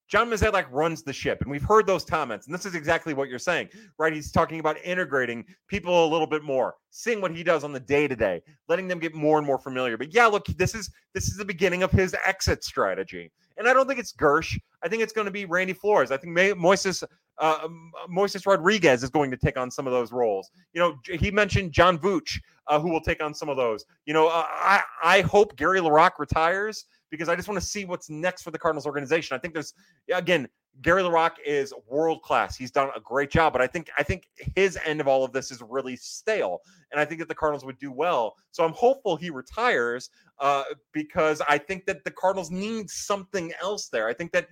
John 0.09 0.31
Mozeliak 0.31 0.66
runs 0.70 1.02
the 1.02 1.12
ship, 1.12 1.43
and 1.43 1.51
we've 1.51 1.62
heard 1.62 1.86
those 1.86 2.05
comments, 2.05 2.47
and 2.47 2.55
this 2.55 2.65
is 2.65 2.74
exactly 2.74 3.12
what 3.12 3.28
you're 3.28 3.39
saying, 3.39 3.69
right? 3.98 4.12
He's 4.12 4.32
talking 4.32 4.59
about 4.59 4.78
integrating 4.82 5.44
people 5.66 6.06
a 6.06 6.09
little 6.09 6.27
bit 6.27 6.43
more, 6.43 6.77
seeing 6.90 7.20
what 7.20 7.36
he 7.36 7.43
does 7.43 7.62
on 7.62 7.74
the 7.74 7.81
day 7.81 8.09
to 8.09 8.16
day, 8.16 8.43
letting 8.69 8.89
them 8.89 8.98
get 8.98 9.15
more 9.15 9.36
and 9.36 9.47
more 9.47 9.59
familiar. 9.59 9.98
But 9.98 10.15
yeah, 10.15 10.27
look, 10.27 10.47
this 10.47 10.74
is 10.74 10.90
this 11.12 11.28
is 11.28 11.36
the 11.36 11.44
beginning 11.44 11.82
of 11.82 11.93
his 11.93 12.16
exit 12.24 12.65
strategy, 12.65 13.31
and 13.59 13.68
I 13.68 13.72
don't 13.72 13.86
think 13.86 13.98
it's 13.98 14.12
Girsch. 14.12 14.59
I 14.82 14.89
think 14.89 15.02
it's 15.02 15.12
going 15.12 15.26
to 15.26 15.30
be 15.30 15.44
Randy 15.44 15.72
Flores. 15.72 16.10
I 16.10 16.16
think 16.16 16.32
May- 16.32 16.52
Moises 16.52 17.05
uh, 17.39 17.68
Moises 18.10 18.47
Rodriguez 18.47 19.02
is 19.02 19.10
going 19.10 19.30
to 19.30 19.36
take 19.36 19.56
on 19.56 19.70
some 19.70 19.86
of 19.86 19.93
those 19.93 20.12
roles. 20.12 20.51
You 20.72 20.80
know, 20.80 20.98
he 21.18 21.30
mentioned 21.30 21.72
John 21.72 21.98
Vuch, 21.98 22.39
uh, 22.66 22.80
who 22.80 22.90
will 22.90 23.01
take 23.01 23.22
on 23.22 23.32
some 23.35 23.48
of 23.48 23.56
those. 23.56 23.85
You 24.06 24.14
know, 24.14 24.28
uh, 24.28 24.44
I 24.48 24.82
I 25.02 25.20
hope 25.22 25.56
Gary 25.56 25.80
LaRocque 25.80 26.18
retires 26.18 26.86
because 27.10 27.28
I 27.28 27.36
just 27.36 27.48
want 27.48 27.60
to 27.60 27.66
see 27.66 27.85
what's 27.85 28.10
next 28.10 28.43
for 28.43 28.51
the 28.51 28.59
Cardinals 28.59 28.86
organization. 28.86 29.35
I 29.35 29.39
think 29.39 29.55
there's 29.55 29.74
again 30.12 30.48
Gary 30.80 31.02
LaRocque 31.02 31.36
is 31.44 31.72
world 31.89 32.22
class. 32.22 32.56
He's 32.56 32.70
done 32.70 32.90
a 32.94 33.01
great 33.01 33.30
job, 33.30 33.52
but 33.52 33.62
I 33.62 33.66
think 33.66 33.90
I 33.97 34.02
think 34.02 34.28
his 34.55 34.78
end 34.85 35.01
of 35.01 35.09
all 35.09 35.24
of 35.24 35.32
this 35.32 35.51
is 35.51 35.62
really 35.62 35.97
stale, 35.97 36.60
and 36.93 37.01
I 37.01 37.05
think 37.05 37.20
that 37.20 37.28
the 37.28 37.35
Cardinals 37.35 37.64
would 37.64 37.78
do 37.78 37.90
well. 37.90 38.36
So 38.52 38.64
I'm 38.64 38.72
hopeful 38.72 39.16
he 39.16 39.30
retires 39.30 40.10
uh, 40.39 40.64
because 40.93 41.43
I 41.48 41.59
think 41.59 41.86
that 41.86 42.05
the 42.05 42.10
Cardinals 42.10 42.51
need 42.51 42.90
something 42.90 43.52
else 43.62 43.89
there. 43.89 44.09
I 44.09 44.14
think 44.14 44.32
that 44.32 44.47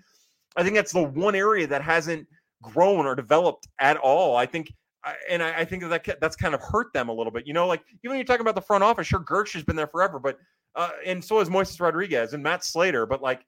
I 0.56 0.62
think 0.62 0.74
that's 0.74 0.92
the 0.92 1.02
one 1.02 1.34
area 1.34 1.66
that 1.66 1.82
hasn't 1.82 2.26
grown 2.62 3.06
or 3.06 3.14
developed 3.14 3.68
at 3.78 3.96
all. 3.98 4.36
I 4.36 4.46
think 4.46 4.72
and 5.28 5.42
I, 5.42 5.64
think 5.64 5.84
that 5.84 6.18
that's 6.20 6.36
kind 6.36 6.54
of 6.54 6.60
hurt 6.60 6.92
them 6.92 7.08
a 7.08 7.12
little 7.12 7.30
bit. 7.30 7.46
You 7.46 7.52
know, 7.52 7.66
like 7.66 7.82
even 8.02 8.10
when 8.10 8.18
you're 8.18 8.24
talking 8.24 8.40
about 8.40 8.54
the 8.54 8.60
front 8.60 8.82
office, 8.82 9.06
sure, 9.06 9.20
Girsch 9.20 9.52
has 9.52 9.62
been 9.62 9.76
there 9.76 9.86
forever, 9.86 10.18
but 10.18 10.38
uh, 10.76 10.90
and 11.04 11.24
so 11.24 11.38
has 11.38 11.48
Moises 11.48 11.80
Rodriguez 11.80 12.34
and 12.34 12.42
Matt 12.42 12.62
Slater, 12.64 13.06
but 13.06 13.22
like 13.22 13.44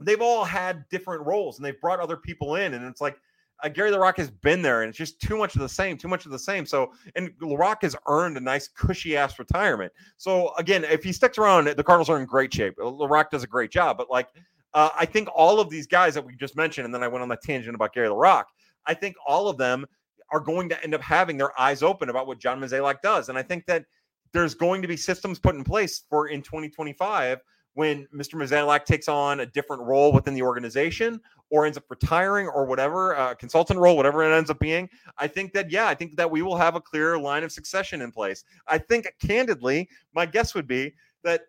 they've 0.00 0.20
all 0.20 0.44
had 0.44 0.84
different 0.90 1.26
roles 1.26 1.56
and 1.56 1.64
they've 1.64 1.80
brought 1.80 1.98
other 1.98 2.16
people 2.16 2.56
in, 2.56 2.74
and 2.74 2.84
it's 2.84 3.00
like 3.00 3.18
uh, 3.64 3.68
Gary 3.68 3.90
LaRocque 3.90 4.18
has 4.18 4.30
been 4.30 4.62
there, 4.62 4.82
and 4.82 4.90
it's 4.90 4.98
just 4.98 5.20
too 5.20 5.36
much 5.36 5.56
of 5.56 5.60
the 5.62 5.68
same, 5.68 5.98
too 5.98 6.06
much 6.06 6.26
of 6.26 6.30
the 6.30 6.38
same. 6.38 6.64
So, 6.64 6.92
and 7.16 7.30
LaRocque 7.40 7.82
has 7.82 7.96
earned 8.06 8.36
a 8.36 8.40
nice 8.40 8.68
cushy 8.68 9.16
ass 9.16 9.38
retirement. 9.38 9.92
So 10.16 10.54
again, 10.56 10.84
if 10.84 11.02
he 11.02 11.12
sticks 11.12 11.38
around, 11.38 11.66
the 11.66 11.82
Cardinals 11.82 12.08
are 12.08 12.20
in 12.20 12.26
great 12.26 12.54
shape. 12.54 12.76
LaRocque 12.78 13.30
does 13.30 13.42
a 13.42 13.48
great 13.48 13.70
job, 13.70 13.96
but 13.96 14.10
like 14.10 14.28
uh, 14.74 14.90
I 14.96 15.06
think 15.06 15.28
all 15.34 15.60
of 15.60 15.70
these 15.70 15.86
guys 15.86 16.14
that 16.14 16.24
we 16.24 16.36
just 16.36 16.56
mentioned, 16.56 16.84
and 16.84 16.94
then 16.94 17.02
I 17.02 17.08
went 17.08 17.22
on 17.22 17.28
that 17.30 17.42
tangent 17.42 17.74
about 17.74 17.92
Gary 17.92 18.08
LaRocque. 18.08 18.46
I 18.86 18.94
think 18.94 19.16
all 19.26 19.48
of 19.48 19.56
them 19.58 19.86
are 20.30 20.40
going 20.40 20.68
to 20.68 20.82
end 20.84 20.94
up 20.94 21.00
having 21.00 21.38
their 21.38 21.58
eyes 21.58 21.82
open 21.82 22.10
about 22.10 22.26
what 22.26 22.38
John 22.38 22.60
Mozeliak 22.60 23.00
does, 23.02 23.28
and 23.28 23.38
I 23.38 23.42
think 23.42 23.66
that 23.66 23.86
there's 24.32 24.54
going 24.54 24.82
to 24.82 24.88
be 24.88 24.96
systems 24.96 25.38
put 25.38 25.54
in 25.54 25.64
place 25.64 26.04
for 26.08 26.28
in 26.28 26.42
2025 26.42 27.40
when 27.74 28.06
Mr. 28.14 28.34
Mozeliak 28.34 28.84
takes 28.84 29.08
on 29.08 29.40
a 29.40 29.46
different 29.46 29.82
role 29.82 30.12
within 30.12 30.34
the 30.34 30.42
organization 30.42 31.20
or 31.50 31.64
ends 31.64 31.78
up 31.78 31.84
retiring 31.88 32.48
or 32.48 32.66
whatever, 32.66 33.16
uh, 33.16 33.34
consultant 33.34 33.78
role, 33.78 33.96
whatever 33.96 34.22
it 34.22 34.36
ends 34.36 34.50
up 34.50 34.58
being. 34.58 34.88
I 35.16 35.28
think 35.28 35.52
that, 35.52 35.70
yeah, 35.70 35.86
I 35.86 35.94
think 35.94 36.16
that 36.16 36.30
we 36.30 36.42
will 36.42 36.56
have 36.56 36.74
a 36.74 36.80
clear 36.80 37.18
line 37.18 37.44
of 37.44 37.52
succession 37.52 38.02
in 38.02 38.10
place. 38.10 38.44
I 38.66 38.78
think, 38.78 39.06
candidly, 39.24 39.88
my 40.12 40.26
guess 40.26 40.54
would 40.54 40.66
be 40.66 40.92
that 41.24 41.42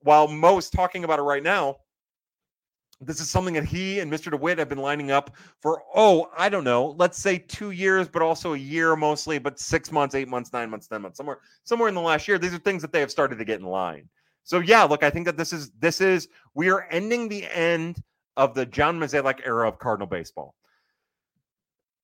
while 0.00 0.28
Mo 0.28 0.56
is 0.58 0.70
talking 0.70 1.04
about 1.04 1.18
it 1.18 1.22
right 1.22 1.42
now, 1.42 1.76
this 3.00 3.20
is 3.20 3.30
something 3.30 3.54
that 3.54 3.64
he 3.64 4.00
and 4.00 4.12
Mr. 4.12 4.30
DeWitt 4.30 4.58
have 4.58 4.68
been 4.68 4.78
lining 4.78 5.10
up 5.10 5.36
for, 5.60 5.82
oh, 5.94 6.28
I 6.36 6.48
don't 6.48 6.64
know, 6.64 6.96
let's 6.98 7.18
say 7.18 7.38
two 7.38 7.70
years, 7.70 8.08
but 8.08 8.22
also 8.22 8.54
a 8.54 8.58
year 8.58 8.96
mostly, 8.96 9.38
but 9.38 9.58
six 9.60 9.92
months, 9.92 10.14
eight 10.14 10.28
months, 10.28 10.52
nine 10.52 10.68
months, 10.68 10.88
10 10.88 11.02
months, 11.02 11.16
somewhere, 11.16 11.38
somewhere 11.62 11.88
in 11.88 11.94
the 11.94 12.00
last 12.00 12.26
year. 12.26 12.38
These 12.38 12.54
are 12.54 12.58
things 12.58 12.82
that 12.82 12.92
they 12.92 13.00
have 13.00 13.10
started 13.10 13.38
to 13.38 13.44
get 13.44 13.60
in 13.60 13.66
line. 13.66 14.08
So 14.42 14.60
yeah, 14.60 14.82
look, 14.82 15.02
I 15.02 15.10
think 15.10 15.26
that 15.26 15.36
this 15.36 15.52
is 15.52 15.70
this 15.78 16.00
is 16.00 16.28
we 16.54 16.70
are 16.70 16.88
ending 16.90 17.28
the 17.28 17.44
end 17.54 18.02
of 18.38 18.54
the 18.54 18.64
John 18.64 18.98
Mozeliak 18.98 19.40
era 19.44 19.68
of 19.68 19.78
Cardinal 19.78 20.06
baseball. 20.06 20.54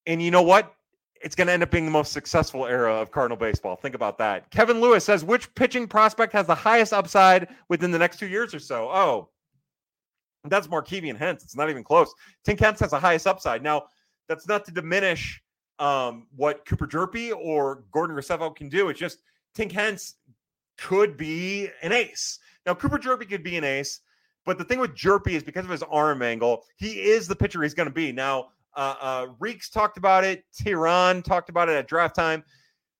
And 0.07 0.23
you 0.23 0.31
know 0.31 0.43
what? 0.43 0.75
It's 1.23 1.35
going 1.35 1.47
to 1.47 1.55
end 1.55 1.63
up 1.63 1.71
being 1.71 1.87
the 1.87 1.91
most 1.91 2.13
successful 2.13 2.67
era 2.67 2.93
of 2.93 3.11
Cardinal 3.11 3.39
baseball. 3.39 3.77
Think 3.77 3.95
about 3.95 4.19
that. 4.19 4.51
Kevin 4.51 4.79
Lewis 4.79 5.05
says, 5.05 5.25
which 5.25 5.55
pitching 5.55 5.89
prospect 5.89 6.35
has 6.35 6.47
the 6.47 6.55
highest 6.55 6.93
upside 6.93 7.49
within 7.71 7.91
the 7.91 7.99
next 7.99 8.19
two 8.19 8.27
years 8.27 8.55
or 8.55 8.59
so? 8.59 8.91
Oh, 8.91 9.31
that's 10.45 10.67
Markevian 10.67 11.17
Hence. 11.17 11.43
It's 11.43 11.57
not 11.57 11.71
even 11.71 11.85
close. 11.85 12.13
Tink 12.47 12.61
Hence 12.61 12.81
has 12.81 12.91
the 12.91 12.99
highest 12.99 13.27
upside. 13.27 13.63
Now, 13.63 13.85
that's 14.29 14.49
not 14.49 14.65
to 14.67 14.73
diminish 14.73 15.43
um, 15.79 16.27
what 16.37 16.65
Cooper 16.67 16.87
Hjerpe 16.87 17.33
or 17.37 17.85
Gordon 17.93 18.17
Graceffo 18.17 18.55
can 18.55 18.69
do. 18.69 18.89
It's 18.89 19.01
just 19.01 19.21
Tink 19.57 19.73
Hence 19.73 20.17
could 20.79 21.17
be 21.17 21.69
an 21.83 21.93
ace. 21.93 22.39
Now, 22.67 22.75
Cooper 22.75 22.99
Hjerpe 22.99 23.29
could 23.29 23.43
be 23.43 23.57
an 23.57 23.65
ace, 23.65 24.01
but 24.45 24.59
the 24.59 24.65
thing 24.65 24.79
with 24.79 24.95
Hjerpe 24.95 25.29
is 25.29 25.43
because 25.43 25.65
of 25.65 25.71
his 25.71 25.83
arm 25.85 26.23
angle, 26.23 26.65
he 26.77 27.03
is 27.03 27.27
the 27.27 27.37
pitcher 27.37 27.63
he's 27.63 27.75
going 27.75 27.89
to 27.89 27.95
be. 27.95 28.13
Now, 28.13 28.49
uh, 28.77 28.95
uh, 29.01 29.27
Reeks 29.39 29.71
talked 29.71 29.97
about 29.97 30.25
it. 30.25 30.45
Tehran 30.57 31.23
talked 31.23 31.49
about 31.49 31.69
it 31.69 31.77
at 31.77 31.87
draft 31.87 32.15
time. 32.15 32.45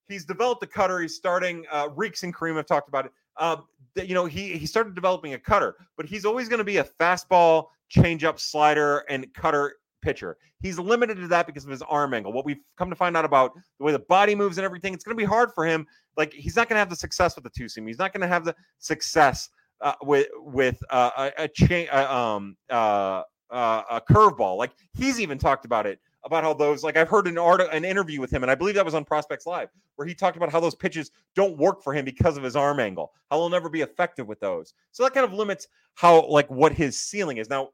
He's 0.09 0.25
developed 0.25 0.63
a 0.63 0.67
cutter. 0.67 1.01
He's 1.01 1.15
starting. 1.15 1.65
Uh, 1.71 1.89
Reeks 1.95 2.23
and 2.23 2.35
Kareem 2.35 2.57
have 2.57 2.67
talked 2.67 2.89
about 2.89 3.07
it. 3.07 3.13
Uh, 3.37 3.57
you 3.97 4.15
know 4.15 4.27
he 4.27 4.57
he 4.57 4.67
started 4.67 4.95
developing 4.95 5.35
a 5.35 5.39
cutter, 5.39 5.77
but 5.97 6.07
he's 6.07 6.25
always 6.25 6.49
going 6.49 6.59
to 6.59 6.65
be 6.65 6.79
a 6.79 6.85
fastball, 6.85 7.67
changeup, 7.95 8.41
slider, 8.41 9.05
and 9.09 9.33
cutter 9.35 9.77
pitcher. 10.03 10.37
He's 10.61 10.79
limited 10.79 11.17
to 11.17 11.29
that 11.29 11.47
because 11.47 11.65
of 11.65 11.71
his 11.71 11.83
arm 11.83 12.15
angle. 12.15 12.33
What 12.33 12.45
we've 12.45 12.61
come 12.77 12.91
to 12.91 12.97
find 12.97 13.17
out 13.17 13.25
about 13.25 13.53
the 13.79 13.85
way 13.85 13.93
the 13.93 13.99
body 13.99 14.35
moves 14.35 14.59
and 14.59 14.65
everything, 14.65 14.95
it's 14.95 15.05
going 15.05 15.17
to 15.17 15.21
be 15.21 15.27
hard 15.27 15.53
for 15.53 15.65
him. 15.65 15.87
Like 16.17 16.33
he's 16.33 16.57
not 16.57 16.69
going 16.69 16.77
to 16.77 16.81
have 16.81 16.91
the 16.91 16.97
success 16.97 17.35
with 17.35 17.45
the 17.45 17.51
two 17.51 17.69
seam. 17.69 17.87
He's 17.87 17.99
not 17.99 18.13
going 18.13 18.23
to 18.23 18.29
have 18.29 18.45
the 18.45 18.55
success 18.79 19.49
uh, 19.81 19.95
with 20.03 20.29
with 20.37 20.83
uh, 20.91 21.31
a, 21.39 21.45
a 21.45 21.49
chain 21.49 21.89
uh, 21.93 22.07
um 22.13 22.57
uh, 22.71 23.23
uh, 23.51 23.83
a 23.91 24.01
curveball. 24.01 24.57
Like 24.57 24.73
he's 24.95 25.21
even 25.21 25.39
talked 25.39 25.65
about 25.65 25.87
it 25.87 26.01
about 26.25 26.43
how 26.43 26.55
those 26.55 26.83
like 26.83 26.97
I've 26.97 27.09
heard 27.09 27.27
an 27.27 27.39
art 27.39 27.61
an 27.73 27.85
interview 27.85 28.21
with 28.21 28.33
him, 28.33 28.43
and 28.43 28.51
I 28.51 28.55
believe 28.55 28.75
that 28.77 28.85
was 28.85 28.95
on 28.95 29.05
Prospects 29.05 29.47
Live, 29.47 29.69
where 29.97 30.07
he 30.07 30.15
talked 30.15 30.37
about 30.37 30.51
how 30.51 30.61
those 30.61 30.75
pitches 30.75 31.11
don't 31.35 31.59
work 31.59 31.83
for 31.83 31.93
him 31.93 32.05
because 32.05 32.37
of 32.37 32.43
his 32.43 32.57
arm 32.57 32.81
angle. 32.81 33.13
How 33.31 33.39
he'll 33.39 33.51
never 33.51 33.69
be 33.69 33.83
effective 33.83 34.27
with 34.27 34.41
those. 34.41 34.75
So 34.93 35.03
that 35.03 35.15
kind 35.15 35.25
of 35.25 35.33
limits 35.33 35.69
how 35.95 36.27
like 36.27 36.51
what 36.51 36.73
his 36.73 36.99
ceiling 36.99 37.37
is. 37.37 37.49
Now, 37.49 37.71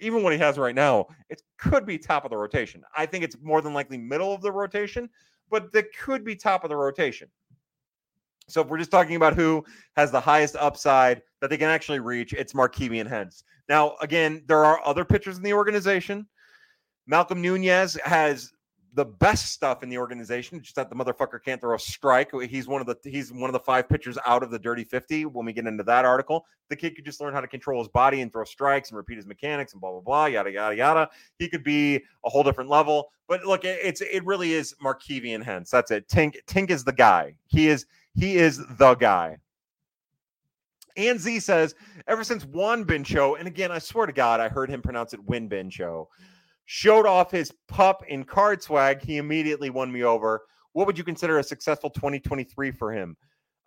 even 0.00 0.22
what 0.22 0.32
he 0.32 0.38
has 0.38 0.58
right 0.58 0.74
now, 0.74 1.06
it 1.28 1.42
could 1.58 1.84
be 1.84 1.98
top 1.98 2.24
of 2.24 2.30
the 2.30 2.36
rotation. 2.36 2.82
I 2.96 3.06
think 3.06 3.24
it's 3.24 3.36
more 3.42 3.60
than 3.60 3.74
likely 3.74 3.98
middle 3.98 4.32
of 4.32 4.42
the 4.42 4.52
rotation, 4.52 5.08
but 5.50 5.72
that 5.72 5.96
could 5.96 6.24
be 6.24 6.36
top 6.36 6.64
of 6.64 6.70
the 6.70 6.76
rotation. 6.76 7.28
So 8.48 8.62
if 8.62 8.68
we're 8.68 8.78
just 8.78 8.90
talking 8.90 9.16
about 9.16 9.34
who 9.34 9.64
has 9.96 10.10
the 10.10 10.20
highest 10.20 10.56
upside 10.56 11.22
that 11.40 11.50
they 11.50 11.58
can 11.58 11.68
actually 11.68 12.00
reach, 12.00 12.32
it's 12.32 12.54
Markevian 12.54 13.06
Hence. 13.06 13.44
Now, 13.68 13.96
again, 14.00 14.42
there 14.46 14.64
are 14.64 14.80
other 14.86 15.04
pitchers 15.04 15.36
in 15.36 15.42
the 15.42 15.52
organization 15.52 16.26
Malcolm 17.08 17.40
Nunez 17.40 17.98
has 18.04 18.52
the 18.94 19.04
best 19.04 19.52
stuff 19.52 19.82
in 19.82 19.88
the 19.88 19.96
organization. 19.96 20.60
Just 20.60 20.76
that 20.76 20.90
the 20.90 20.96
motherfucker 20.96 21.42
can't 21.42 21.60
throw 21.60 21.74
a 21.74 21.78
strike. 21.78 22.30
He's 22.42 22.68
one 22.68 22.80
of 22.80 22.86
the 22.86 22.96
he's 23.02 23.32
one 23.32 23.48
of 23.48 23.52
the 23.52 23.60
five 23.60 23.88
pitchers 23.88 24.18
out 24.26 24.42
of 24.42 24.50
the 24.50 24.58
dirty 24.58 24.84
50. 24.84 25.24
When 25.26 25.46
we 25.46 25.52
get 25.52 25.66
into 25.66 25.82
that 25.84 26.04
article, 26.04 26.44
the 26.68 26.76
kid 26.76 26.94
could 26.94 27.06
just 27.06 27.20
learn 27.20 27.32
how 27.32 27.40
to 27.40 27.48
control 27.48 27.80
his 27.80 27.88
body 27.88 28.20
and 28.20 28.30
throw 28.30 28.44
strikes 28.44 28.90
and 28.90 28.96
repeat 28.96 29.16
his 29.16 29.26
mechanics 29.26 29.72
and 29.72 29.80
blah 29.80 29.90
blah 29.90 30.00
blah 30.00 30.26
yada 30.26 30.50
yada 30.52 30.76
yada. 30.76 31.10
He 31.38 31.48
could 31.48 31.64
be 31.64 31.96
a 32.24 32.28
whole 32.28 32.42
different 32.42 32.68
level. 32.68 33.10
But 33.26 33.44
look, 33.44 33.64
it's 33.64 34.02
it 34.02 34.24
really 34.24 34.52
is 34.52 34.74
Markevian 34.84 35.42
Hence. 35.42 35.70
That's 35.70 35.90
it. 35.90 36.08
Tink 36.08 36.36
Tink 36.46 36.70
is 36.70 36.84
the 36.84 36.92
guy. 36.92 37.34
He 37.46 37.68
is 37.68 37.86
he 38.14 38.36
is 38.36 38.60
the 38.76 38.94
guy. 38.94 39.38
And 40.96 41.20
Z 41.20 41.38
says, 41.40 41.76
ever 42.08 42.24
since 42.24 42.44
Won-Bin 42.44 43.04
Cho, 43.04 43.36
and 43.36 43.46
again, 43.46 43.70
I 43.70 43.78
swear 43.78 44.06
to 44.06 44.12
God, 44.12 44.40
I 44.40 44.48
heard 44.48 44.68
him 44.68 44.82
pronounce 44.82 45.14
it 45.14 45.22
Win 45.22 45.46
Bin 45.46 45.70
Show 45.70 46.08
showed 46.70 47.06
off 47.06 47.30
his 47.30 47.50
pup 47.66 48.04
in 48.08 48.22
card 48.22 48.62
swag, 48.62 49.02
he 49.02 49.16
immediately 49.16 49.70
won 49.70 49.90
me 49.90 50.04
over. 50.04 50.42
What 50.72 50.86
would 50.86 50.98
you 50.98 51.02
consider 51.02 51.38
a 51.38 51.42
successful 51.42 51.88
2023 51.88 52.72
for 52.72 52.92
him? 52.92 53.16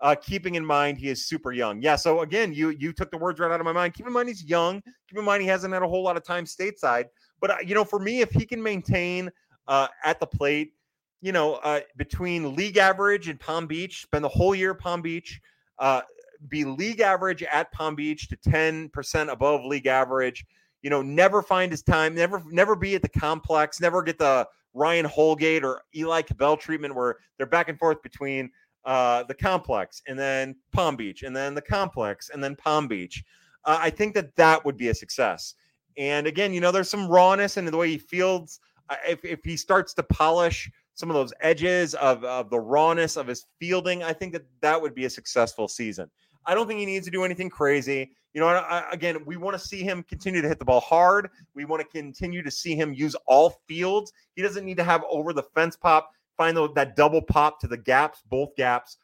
Uh, 0.01 0.13
keeping 0.21 0.53
in 0.53 0.63
mind 0.63 0.99
he 0.99 1.09
is 1.09 1.25
super 1.25 1.51
young. 1.51 1.81
Yeah. 1.81 1.95
So 1.95 2.21
again, 2.21 2.53
you 2.53 2.69
you 2.69 2.93
took 2.93 3.09
the 3.09 3.17
words 3.17 3.39
right 3.39 3.51
out 3.51 3.59
of 3.59 3.65
my 3.65 3.71
mind. 3.71 3.95
Keep 3.95 4.05
in 4.05 4.13
mind 4.13 4.27
he's 4.27 4.43
young. 4.43 4.83
Keep 5.09 5.17
in 5.17 5.25
mind 5.25 5.41
he 5.41 5.47
hasn't 5.47 5.73
had 5.73 5.81
a 5.81 5.87
whole 5.87 6.03
lot 6.03 6.15
of 6.15 6.23
time 6.23 6.45
stateside. 6.45 7.05
But 7.39 7.49
uh, 7.49 7.55
you 7.65 7.73
know, 7.73 7.83
for 7.83 7.97
me, 7.97 8.21
if 8.21 8.29
he 8.29 8.45
can 8.45 8.61
maintain 8.61 9.31
uh, 9.67 9.87
at 10.03 10.19
the 10.19 10.27
plate, 10.27 10.73
you 11.21 11.31
know, 11.31 11.55
uh, 11.55 11.79
between 11.97 12.55
league 12.55 12.77
average 12.77 13.27
and 13.29 13.39
Palm 13.39 13.65
Beach, 13.65 14.03
spend 14.03 14.23
the 14.23 14.29
whole 14.29 14.53
year 14.53 14.75
Palm 14.75 15.01
Beach, 15.01 15.41
uh, 15.79 16.01
be 16.49 16.65
league 16.65 16.99
average 16.99 17.41
at 17.41 17.71
Palm 17.71 17.95
Beach 17.95 18.29
to 18.29 18.37
10% 18.37 19.31
above 19.31 19.65
league 19.65 19.87
average, 19.87 20.45
you 20.81 20.89
know, 20.89 21.01
never 21.01 21.41
find 21.41 21.71
his 21.71 21.83
time, 21.83 22.15
never 22.15 22.43
never 22.49 22.75
be 22.75 22.95
at 22.95 23.01
the 23.01 23.09
complex, 23.09 23.79
never 23.79 24.01
get 24.01 24.17
the 24.17 24.47
Ryan 24.73 25.05
Holgate 25.05 25.63
or 25.63 25.81
Eli 25.95 26.21
Cabell 26.21 26.57
treatment 26.57 26.95
where 26.95 27.17
they're 27.37 27.45
back 27.45 27.69
and 27.69 27.77
forth 27.77 28.01
between 28.01 28.49
uh, 28.85 29.23
the 29.23 29.33
complex 29.33 30.01
and 30.07 30.17
then 30.17 30.55
Palm 30.71 30.95
Beach 30.95 31.23
and 31.23 31.35
then 31.35 31.53
the 31.53 31.61
complex 31.61 32.29
and 32.29 32.43
then 32.43 32.55
Palm 32.55 32.87
Beach. 32.87 33.23
Uh, 33.65 33.77
I 33.79 33.89
think 33.89 34.13
that 34.15 34.35
that 34.37 34.63
would 34.65 34.77
be 34.77 34.89
a 34.89 34.93
success. 34.93 35.55
And 35.97 36.25
again, 36.25 36.53
you 36.53 36.61
know, 36.61 36.71
there's 36.71 36.89
some 36.89 37.07
rawness 37.07 37.57
in 37.57 37.65
the 37.65 37.77
way 37.77 37.89
he 37.89 37.97
fields. 37.97 38.59
If, 39.07 39.23
if 39.23 39.43
he 39.43 39.55
starts 39.55 39.93
to 39.95 40.03
polish 40.03 40.69
some 40.95 41.09
of 41.09 41.15
those 41.15 41.33
edges 41.41 41.93
of, 41.95 42.23
of 42.23 42.49
the 42.49 42.59
rawness 42.59 43.17
of 43.17 43.27
his 43.27 43.45
fielding, 43.59 44.03
I 44.03 44.13
think 44.13 44.33
that 44.33 44.43
that 44.61 44.81
would 44.81 44.95
be 44.95 45.05
a 45.05 45.09
successful 45.09 45.67
season. 45.67 46.09
I 46.45 46.53
don't 46.53 46.67
think 46.67 46.79
he 46.79 46.85
needs 46.85 47.05
to 47.05 47.11
do 47.11 47.23
anything 47.23 47.49
crazy. 47.49 48.11
You 48.33 48.41
know, 48.41 48.47
I, 48.47 48.89
again, 48.91 49.23
we 49.25 49.37
want 49.37 49.59
to 49.59 49.67
see 49.67 49.83
him 49.83 50.03
continue 50.03 50.41
to 50.41 50.47
hit 50.47 50.59
the 50.59 50.65
ball 50.65 50.79
hard. 50.79 51.29
We 51.53 51.65
want 51.65 51.81
to 51.81 51.87
continue 51.87 52.41
to 52.41 52.51
see 52.51 52.75
him 52.75 52.93
use 52.93 53.15
all 53.25 53.61
fields. 53.67 54.13
He 54.35 54.41
doesn't 54.41 54.65
need 54.65 54.77
to 54.77 54.83
have 54.83 55.03
over 55.09 55.33
the 55.33 55.43
fence 55.43 55.75
pop, 55.75 56.11
find 56.37 56.55
the, 56.55 56.71
that 56.73 56.95
double 56.95 57.21
pop 57.21 57.59
to 57.61 57.67
the 57.67 57.77
gaps, 57.77 58.21
both 58.29 58.55
gaps, 58.55 58.97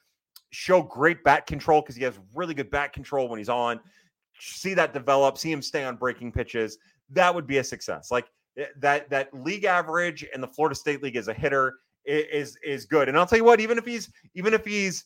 show 0.51 0.81
great 0.81 1.23
bat 1.23 1.45
control 1.45 1.81
because 1.81 1.95
he 1.95 2.03
has 2.03 2.17
really 2.33 2.53
good 2.53 2.71
bat 2.71 2.93
control 2.93 3.27
when 3.27 3.37
he's 3.37 3.49
on. 3.49 3.79
See 4.39 4.73
that 4.75 4.93
develop, 4.93 5.37
see 5.37 5.51
him 5.51 5.61
stay 5.61 5.83
on 5.83 5.97
breaking 5.97 6.31
pitches. 6.31 6.77
That 7.09 7.33
would 7.33 7.47
be 7.47 7.57
a 7.57 7.63
success. 7.63 8.11
Like 8.11 8.27
eh, 8.57 8.65
that, 8.77 9.09
that 9.09 9.33
league 9.33 9.65
average 9.65 10.23
in 10.33 10.39
the 10.39 10.47
Florida 10.47 10.75
State 10.75 11.03
League 11.03 11.17
as 11.17 11.27
a 11.27 11.33
hitter 11.33 11.79
is 12.07 12.57
is 12.63 12.85
good. 12.85 13.09
And 13.09 13.17
I'll 13.17 13.27
tell 13.27 13.37
you 13.37 13.43
what, 13.43 13.59
even 13.59 13.77
if 13.77 13.85
he's 13.85 14.09
even 14.33 14.53
if 14.53 14.65
he's 14.65 15.05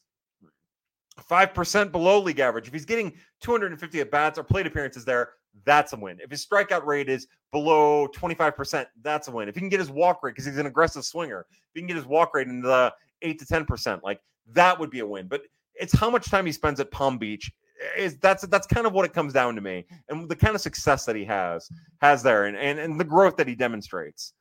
five 1.20 1.54
percent 1.54 1.92
below 1.92 2.20
league 2.20 2.40
average, 2.40 2.68
if 2.68 2.74
he's 2.74 2.86
getting 2.86 3.14
250 3.42 4.00
at 4.02 4.12
bats 4.12 4.40
or 4.40 4.44
plate 4.44 4.68
appearances 4.68 5.06
there, 5.06 5.34
that's 5.66 5.94
a 5.94 5.98
win. 5.98 6.18
If 6.22 6.32
his 6.32 6.46
strikeout 6.46 6.86
rate 6.86 7.10
is 7.10 7.28
below 7.52 8.08
25%, 8.08 8.86
that's 9.02 9.28
a 9.28 9.32
win. 9.32 9.50
If 9.50 9.56
he 9.56 9.62
can 9.62 9.70
get 9.70 9.80
his 9.80 9.90
walk 9.90 10.24
rate 10.24 10.32
because 10.32 10.46
he's 10.46 10.58
an 10.58 10.66
aggressive 10.66 11.04
swinger, 11.04 11.46
if 11.50 11.72
he 11.74 11.82
can 11.82 11.88
get 11.88 11.98
his 11.98 12.06
walk 12.06 12.34
rate 12.34 12.48
in 12.48 12.62
the 12.62 12.94
eight 13.22 13.40
to 13.40 13.46
10%, 13.46 14.02
like 14.04 14.22
that 14.54 14.80
would 14.80 14.90
be 14.90 15.00
a 15.00 15.06
win. 15.06 15.28
But 15.28 15.42
it's 15.76 15.98
how 15.98 16.10
much 16.10 16.30
time 16.30 16.46
he 16.46 16.52
spends 16.52 16.80
at 16.80 16.92
Palm 16.92 17.18
Beach. 17.18 17.52
Eh, 17.82 18.04
is 18.04 18.18
that's 18.18 18.44
that's 18.48 18.68
kind 18.68 18.86
of 18.86 18.94
what 18.94 19.06
it 19.06 19.14
comes 19.14 19.34
down 19.34 19.56
to 19.56 19.62
me, 19.62 19.86
and 20.10 20.30
the 20.30 20.36
kind 20.36 20.56
of 20.56 20.62
success 20.62 21.06
that 21.06 21.16
he 21.16 21.26
has 21.26 21.68
has 22.02 22.22
there, 22.22 22.46
and 22.46 22.56
and, 22.58 22.80
and 22.80 23.00
the 23.00 23.04
growth 23.04 23.38
that 23.38 23.48
he 23.48 23.56
demonstrates. 23.56 24.34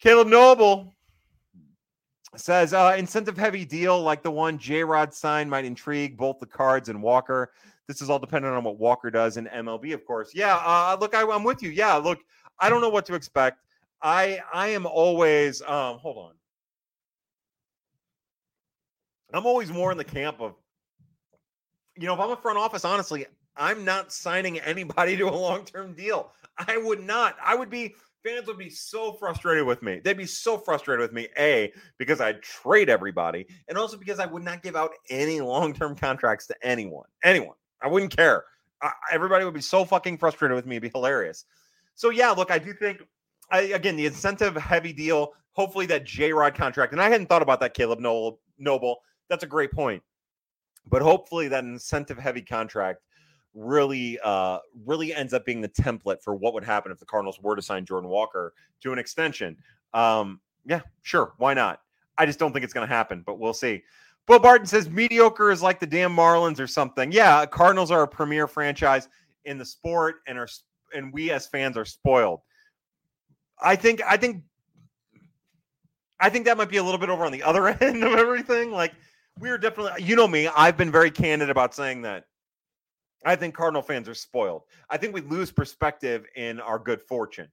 Caleb 0.00 0.28
Noble, 0.28 0.94
says 2.36 2.72
uh, 2.72 2.94
incentive 2.96 3.36
heavy 3.36 3.64
deal 3.64 4.00
like 4.00 4.22
the 4.22 4.30
one 4.30 4.58
J 4.58 4.84
Rod 4.84 5.12
signed 5.12 5.50
might 5.50 5.64
intrigue 5.64 6.16
both 6.16 6.38
the 6.38 6.46
cards 6.46 6.88
and 6.88 7.02
Walker. 7.02 7.52
This 7.88 8.00
is 8.00 8.08
all 8.08 8.18
dependent 8.18 8.54
on 8.54 8.64
what 8.64 8.78
Walker 8.78 9.10
does 9.10 9.36
in 9.36 9.46
MLB, 9.46 9.92
of 9.92 10.06
course. 10.06 10.30
Yeah, 10.34 10.56
uh, 10.56 10.96
look, 10.98 11.14
I, 11.14 11.22
am 11.22 11.44
with 11.44 11.62
you. 11.62 11.70
Yeah, 11.70 11.94
look, 11.96 12.20
I 12.58 12.70
don't 12.70 12.80
know 12.80 12.88
what 12.88 13.04
to 13.06 13.14
expect. 13.14 13.58
I 14.00 14.40
I 14.52 14.68
am 14.68 14.86
always 14.86 15.60
um, 15.62 15.98
hold 15.98 16.18
on. 16.18 16.32
I'm 19.34 19.46
always 19.46 19.70
more 19.70 19.90
in 19.92 19.98
the 19.98 20.04
camp 20.04 20.40
of, 20.40 20.54
you 21.96 22.06
know, 22.06 22.14
if 22.14 22.20
I'm 22.20 22.30
a 22.30 22.36
front 22.36 22.58
office, 22.58 22.84
honestly, 22.84 23.26
I'm 23.56 23.84
not 23.84 24.12
signing 24.12 24.58
anybody 24.60 25.16
to 25.18 25.28
a 25.28 25.30
long 25.34 25.64
term 25.64 25.94
deal. 25.94 26.32
I 26.58 26.76
would 26.76 27.02
not. 27.02 27.36
I 27.42 27.54
would 27.54 27.70
be 27.70 27.94
fans 28.24 28.46
would 28.46 28.58
be 28.58 28.70
so 28.70 29.12
frustrated 29.12 29.66
with 29.66 29.82
me. 29.82 30.00
They'd 30.02 30.16
be 30.16 30.26
so 30.26 30.58
frustrated 30.58 31.00
with 31.00 31.12
me, 31.12 31.28
A, 31.38 31.72
because 31.98 32.20
I'd 32.20 32.42
trade 32.42 32.88
everybody, 32.88 33.46
and 33.68 33.76
also 33.76 33.96
because 33.96 34.18
I 34.18 34.26
would 34.26 34.44
not 34.44 34.62
give 34.62 34.76
out 34.76 34.92
any 35.10 35.40
long 35.40 35.72
term 35.72 35.94
contracts 35.96 36.46
to 36.48 36.56
anyone. 36.62 37.06
Anyone. 37.24 37.56
I 37.82 37.88
wouldn't 37.88 38.16
care. 38.16 38.44
I, 38.80 38.92
everybody 39.10 39.44
would 39.44 39.54
be 39.54 39.60
so 39.60 39.84
fucking 39.84 40.18
frustrated 40.18 40.54
with 40.54 40.66
me. 40.66 40.76
It'd 40.76 40.92
be 40.92 40.98
hilarious. 40.98 41.44
So, 41.94 42.10
yeah, 42.10 42.30
look, 42.30 42.50
I 42.50 42.58
do 42.58 42.72
think, 42.72 43.02
I, 43.50 43.60
again, 43.60 43.96
the 43.96 44.06
incentive 44.06 44.56
heavy 44.56 44.92
deal, 44.92 45.32
hopefully 45.52 45.86
that 45.86 46.04
J 46.04 46.32
Rod 46.32 46.54
contract, 46.54 46.92
and 46.92 47.02
I 47.02 47.10
hadn't 47.10 47.28
thought 47.28 47.42
about 47.42 47.60
that, 47.60 47.74
Caleb 47.74 48.00
Noble. 48.00 48.40
Noble. 48.58 48.98
That's 49.28 49.44
a 49.44 49.48
great 49.48 49.72
point. 49.72 50.02
But 50.88 51.02
hopefully 51.02 51.48
that 51.48 51.64
incentive 51.64 52.18
heavy 52.18 52.42
contract 52.42 53.02
really 53.54 54.18
uh 54.24 54.58
really 54.86 55.14
ends 55.14 55.34
up 55.34 55.44
being 55.44 55.60
the 55.60 55.68
template 55.68 56.22
for 56.22 56.34
what 56.34 56.54
would 56.54 56.64
happen 56.64 56.90
if 56.90 56.98
the 56.98 57.04
Cardinals 57.04 57.38
were 57.40 57.54
to 57.54 57.62
sign 57.62 57.84
Jordan 57.84 58.08
Walker 58.08 58.54
to 58.80 58.92
an 58.92 58.98
extension. 58.98 59.56
Um 59.92 60.40
yeah, 60.64 60.80
sure, 61.02 61.34
why 61.38 61.54
not? 61.54 61.80
I 62.18 62.26
just 62.26 62.38
don't 62.38 62.52
think 62.52 62.64
it's 62.64 62.74
going 62.74 62.86
to 62.86 62.94
happen, 62.94 63.22
but 63.26 63.38
we'll 63.38 63.54
see. 63.54 63.82
Bill 64.26 64.38
Barton 64.38 64.66
says 64.66 64.88
mediocre 64.88 65.50
is 65.50 65.62
like 65.62 65.80
the 65.80 65.86
damn 65.86 66.14
Marlins 66.14 66.60
or 66.60 66.66
something. 66.66 67.10
Yeah, 67.10 67.44
Cardinals 67.46 67.90
are 67.90 68.02
a 68.02 68.08
premier 68.08 68.46
franchise 68.46 69.08
in 69.44 69.58
the 69.58 69.64
sport 69.64 70.16
and 70.26 70.38
are 70.38 70.48
and 70.94 71.12
we 71.12 71.30
as 71.30 71.46
fans 71.46 71.76
are 71.76 71.84
spoiled. 71.84 72.40
I 73.60 73.74
think 73.76 74.00
I 74.06 74.16
think 74.16 74.44
I 76.20 76.30
think 76.30 76.44
that 76.44 76.56
might 76.56 76.68
be 76.68 76.76
a 76.76 76.82
little 76.82 77.00
bit 77.00 77.10
over 77.10 77.24
on 77.24 77.32
the 77.32 77.42
other 77.42 77.68
end 77.80 78.04
of 78.04 78.12
everything. 78.12 78.70
Like 78.70 78.92
we 79.38 79.50
are 79.50 79.58
definitely 79.58 80.04
you 80.04 80.14
know 80.14 80.28
me, 80.28 80.46
I've 80.46 80.76
been 80.76 80.92
very 80.92 81.10
candid 81.10 81.50
about 81.50 81.74
saying 81.74 82.02
that 82.02 82.26
I 83.24 83.36
think 83.36 83.54
Cardinal 83.54 83.82
fans 83.82 84.08
are 84.08 84.14
spoiled. 84.14 84.62
I 84.90 84.96
think 84.96 85.14
we 85.14 85.20
lose 85.20 85.52
perspective 85.52 86.26
in 86.36 86.60
our 86.60 86.78
good 86.78 87.00
fortune. 87.00 87.48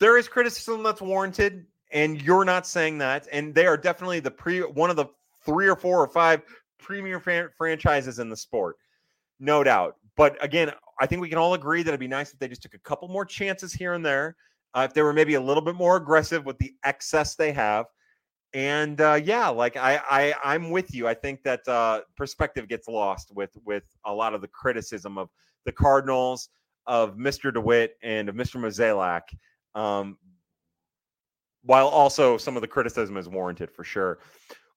There 0.00 0.16
is 0.16 0.28
criticism 0.28 0.82
that's 0.82 1.00
warranted, 1.00 1.66
and 1.92 2.20
you're 2.20 2.44
not 2.44 2.66
saying 2.66 2.98
that. 2.98 3.28
And 3.30 3.54
they 3.54 3.66
are 3.66 3.76
definitely 3.76 4.20
the 4.20 4.30
pre 4.30 4.60
one 4.60 4.90
of 4.90 4.96
the 4.96 5.06
three 5.44 5.68
or 5.68 5.76
four 5.76 6.00
or 6.00 6.08
five 6.08 6.42
premier 6.78 7.20
fran- 7.20 7.50
franchises 7.56 8.18
in 8.18 8.28
the 8.28 8.36
sport, 8.36 8.76
no 9.38 9.62
doubt. 9.62 9.96
But 10.16 10.42
again, 10.42 10.72
I 11.00 11.06
think 11.06 11.20
we 11.20 11.28
can 11.28 11.38
all 11.38 11.54
agree 11.54 11.82
that 11.82 11.90
it'd 11.90 12.00
be 12.00 12.08
nice 12.08 12.32
if 12.32 12.38
they 12.38 12.48
just 12.48 12.62
took 12.62 12.74
a 12.74 12.78
couple 12.78 13.08
more 13.08 13.24
chances 13.24 13.72
here 13.72 13.94
and 13.94 14.04
there. 14.04 14.36
Uh, 14.74 14.86
if 14.88 14.94
they 14.94 15.02
were 15.02 15.12
maybe 15.12 15.34
a 15.34 15.40
little 15.40 15.62
bit 15.62 15.74
more 15.74 15.96
aggressive 15.96 16.44
with 16.44 16.58
the 16.58 16.74
excess 16.84 17.36
they 17.36 17.52
have, 17.52 17.86
and 18.54 19.00
uh, 19.00 19.20
yeah, 19.22 19.48
like 19.48 19.76
I, 19.76 20.00
I 20.08 20.34
I'm 20.44 20.70
with 20.70 20.94
you. 20.94 21.08
I 21.08 21.14
think 21.14 21.42
that 21.42 21.66
uh, 21.66 22.02
perspective 22.16 22.68
gets 22.68 22.86
lost 22.86 23.32
with 23.34 23.50
with 23.64 23.82
a 24.06 24.14
lot 24.14 24.32
of 24.32 24.40
the 24.40 24.48
criticism 24.48 25.18
of 25.18 25.28
the 25.66 25.72
Cardinals, 25.72 26.48
of 26.86 27.16
Mr. 27.16 27.52
DeWitt, 27.52 27.96
and 28.02 28.28
of 28.28 28.36
Mr. 28.36 28.60
Mozeliak. 28.60 29.22
Um, 29.74 30.16
while 31.64 31.88
also 31.88 32.36
some 32.36 32.56
of 32.56 32.62
the 32.62 32.68
criticism 32.68 33.16
is 33.16 33.28
warranted 33.28 33.70
for 33.72 33.82
sure. 33.82 34.20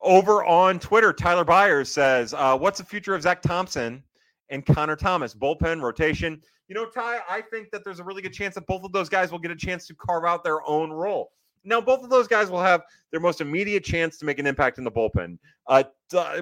Over 0.02 0.44
on 0.46 0.80
Twitter, 0.80 1.14
Tyler 1.14 1.46
Byers 1.46 1.92
says, 1.92 2.34
uh, 2.34 2.58
"What's 2.58 2.80
the 2.80 2.86
future 2.86 3.14
of 3.14 3.22
Zack 3.22 3.44
Thompson 3.44 4.04
and 4.50 4.66
Connor 4.66 4.96
Thomas 4.96 5.36
bullpen 5.36 5.84
rotation?" 5.84 6.42
You 6.68 6.76
know, 6.76 6.86
Ty, 6.86 7.20
I 7.30 7.42
think 7.42 7.70
that 7.72 7.84
there's 7.84 8.00
a 8.00 8.04
really 8.04 8.24
good 8.24 8.34
chance 8.34 8.56
that 8.56 8.66
both 8.66 8.84
of 8.84 8.92
those 8.92 9.08
guys 9.08 9.32
will 9.32 9.40
get 9.40 9.52
a 9.52 9.56
chance 9.56 9.86
to 9.88 9.96
carve 9.96 10.26
out 10.26 10.44
their 10.44 10.68
own 10.68 10.92
role. 10.92 11.30
Now, 11.64 11.82
both 11.82 12.04
of 12.04 12.10
those 12.10 12.28
guys 12.28 12.50
will 12.50 12.62
have 12.62 12.84
their 13.12 13.20
most 13.20 13.42
immediate 13.42 13.84
chance 13.84 14.18
to 14.20 14.26
make 14.26 14.40
an 14.40 14.48
impact 14.48 14.78
in 14.78 14.84
the 14.84 14.92
bullpen. 14.92 15.38
Uh, 15.68 15.84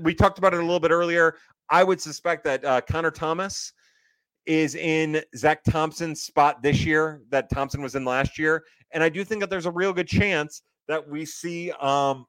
we 0.01 0.13
talked 0.13 0.37
about 0.37 0.53
it 0.53 0.59
a 0.59 0.63
little 0.63 0.79
bit 0.79 0.91
earlier. 0.91 1.35
I 1.69 1.83
would 1.83 1.99
suspect 1.99 2.43
that 2.43 2.63
uh, 2.63 2.81
Connor 2.81 3.11
Thomas 3.11 3.73
is 4.45 4.75
in 4.75 5.21
Zack 5.35 5.63
Thompson's 5.63 6.21
spot 6.21 6.61
this 6.61 6.85
year 6.85 7.21
that 7.29 7.49
Thompson 7.49 7.81
was 7.81 7.95
in 7.95 8.05
last 8.05 8.37
year. 8.37 8.63
And 8.91 9.03
I 9.03 9.09
do 9.09 9.23
think 9.23 9.41
that 9.41 9.49
there's 9.49 9.65
a 9.65 9.71
real 9.71 9.91
good 9.91 10.07
chance 10.07 10.61
that 10.87 11.07
we 11.07 11.25
see 11.25 11.71
um, 11.71 12.27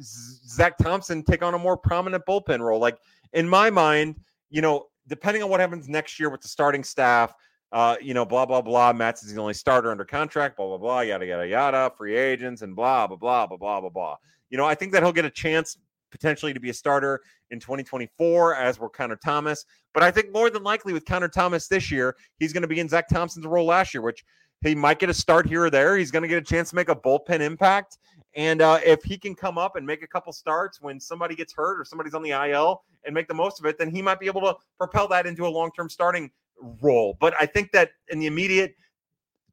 Zack 0.00 0.78
Thompson 0.78 1.22
take 1.22 1.42
on 1.42 1.54
a 1.54 1.58
more 1.58 1.76
prominent 1.76 2.24
bullpen 2.26 2.60
role. 2.60 2.80
Like 2.80 2.98
in 3.34 3.48
my 3.48 3.70
mind, 3.70 4.16
you 4.50 4.62
know, 4.62 4.86
depending 5.06 5.42
on 5.42 5.50
what 5.50 5.60
happens 5.60 5.88
next 5.88 6.18
year 6.18 6.30
with 6.30 6.40
the 6.40 6.48
starting 6.48 6.82
staff, 6.82 7.34
uh, 7.72 7.96
you 8.00 8.14
know, 8.14 8.24
blah, 8.24 8.46
blah, 8.46 8.62
blah. 8.62 8.92
Matz 8.92 9.22
is 9.22 9.34
the 9.34 9.40
only 9.40 9.54
starter 9.54 9.90
under 9.90 10.04
contract, 10.04 10.56
blah, 10.56 10.66
blah, 10.66 10.78
blah, 10.78 11.00
yada, 11.00 11.26
yada, 11.26 11.46
yada, 11.46 11.92
free 11.96 12.16
agents 12.16 12.62
and 12.62 12.74
blah, 12.74 13.06
blah, 13.06 13.16
blah, 13.16 13.46
blah, 13.46 13.56
blah, 13.56 13.80
blah, 13.80 13.90
blah. 13.90 14.16
You 14.50 14.56
know, 14.56 14.64
I 14.64 14.74
think 14.74 14.92
that 14.92 15.02
he'll 15.02 15.12
get 15.12 15.24
a 15.24 15.30
chance 15.30 15.76
potentially 16.10 16.54
to 16.54 16.60
be 16.60 16.70
a 16.70 16.74
starter 16.74 17.20
in 17.50 17.60
2024 17.60 18.54
as 18.54 18.80
we're 18.80 18.88
Connor 18.88 19.16
Thomas. 19.16 19.66
But 19.92 20.02
I 20.02 20.10
think 20.10 20.32
more 20.32 20.48
than 20.48 20.62
likely 20.62 20.92
with 20.92 21.04
Connor 21.04 21.28
Thomas 21.28 21.68
this 21.68 21.90
year, 21.90 22.16
he's 22.38 22.52
going 22.52 22.62
to 22.62 22.68
be 22.68 22.80
in 22.80 22.88
Zack 22.88 23.08
Thompson's 23.08 23.46
role 23.46 23.66
last 23.66 23.92
year, 23.92 24.02
which 24.02 24.24
he 24.64 24.74
might 24.74 24.98
get 24.98 25.10
a 25.10 25.14
start 25.14 25.46
here 25.46 25.64
or 25.64 25.70
there. 25.70 25.96
He's 25.96 26.10
going 26.10 26.22
to 26.22 26.28
get 26.28 26.38
a 26.38 26.44
chance 26.44 26.70
to 26.70 26.76
make 26.76 26.88
a 26.88 26.96
bullpen 26.96 27.40
impact. 27.40 27.98
And 28.34 28.60
uh, 28.62 28.80
if 28.84 29.02
he 29.02 29.16
can 29.18 29.34
come 29.34 29.58
up 29.58 29.76
and 29.76 29.86
make 29.86 30.02
a 30.02 30.06
couple 30.06 30.32
starts 30.32 30.80
when 30.80 31.00
somebody 31.00 31.34
gets 31.34 31.52
hurt 31.52 31.80
or 31.80 31.84
somebody's 31.84 32.14
on 32.14 32.22
the 32.22 32.30
IL 32.30 32.82
and 33.04 33.14
make 33.14 33.28
the 33.28 33.34
most 33.34 33.60
of 33.60 33.66
it, 33.66 33.78
then 33.78 33.90
he 33.90 34.02
might 34.02 34.20
be 34.20 34.26
able 34.26 34.40
to 34.42 34.56
propel 34.78 35.08
that 35.08 35.26
into 35.26 35.46
a 35.46 35.48
long 35.48 35.70
term 35.74 35.88
starting 35.88 36.30
role. 36.80 37.16
But 37.20 37.34
I 37.40 37.46
think 37.46 37.72
that 37.72 37.90
in 38.08 38.18
the 38.18 38.26
immediate, 38.26 38.74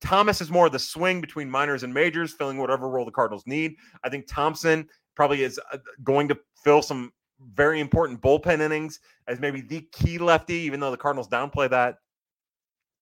Thomas 0.02 0.42
is 0.42 0.52
more 0.52 0.66
of 0.66 0.72
the 0.72 0.80
swing 0.80 1.22
between 1.22 1.50
minors 1.50 1.84
and 1.84 1.94
majors, 1.94 2.34
filling 2.34 2.58
whatever 2.58 2.90
role 2.90 3.06
the 3.06 3.12
Cardinals 3.12 3.44
need. 3.46 3.76
I 4.04 4.10
think 4.10 4.28
Thompson 4.28 4.88
probably 5.16 5.44
is 5.44 5.60
uh, 5.72 5.78
going 6.04 6.28
to 6.28 6.38
fill 6.64 6.82
some 6.82 7.12
very 7.54 7.80
important 7.80 8.22
bullpen 8.22 8.62
innings 8.62 9.00
as 9.28 9.40
maybe 9.40 9.62
the 9.62 9.82
key 9.92 10.18
lefty, 10.18 10.56
even 10.56 10.80
though 10.80 10.92
the 10.92 10.98
Cardinals 10.98 11.28
downplay 11.28 11.70
that. 11.70 11.96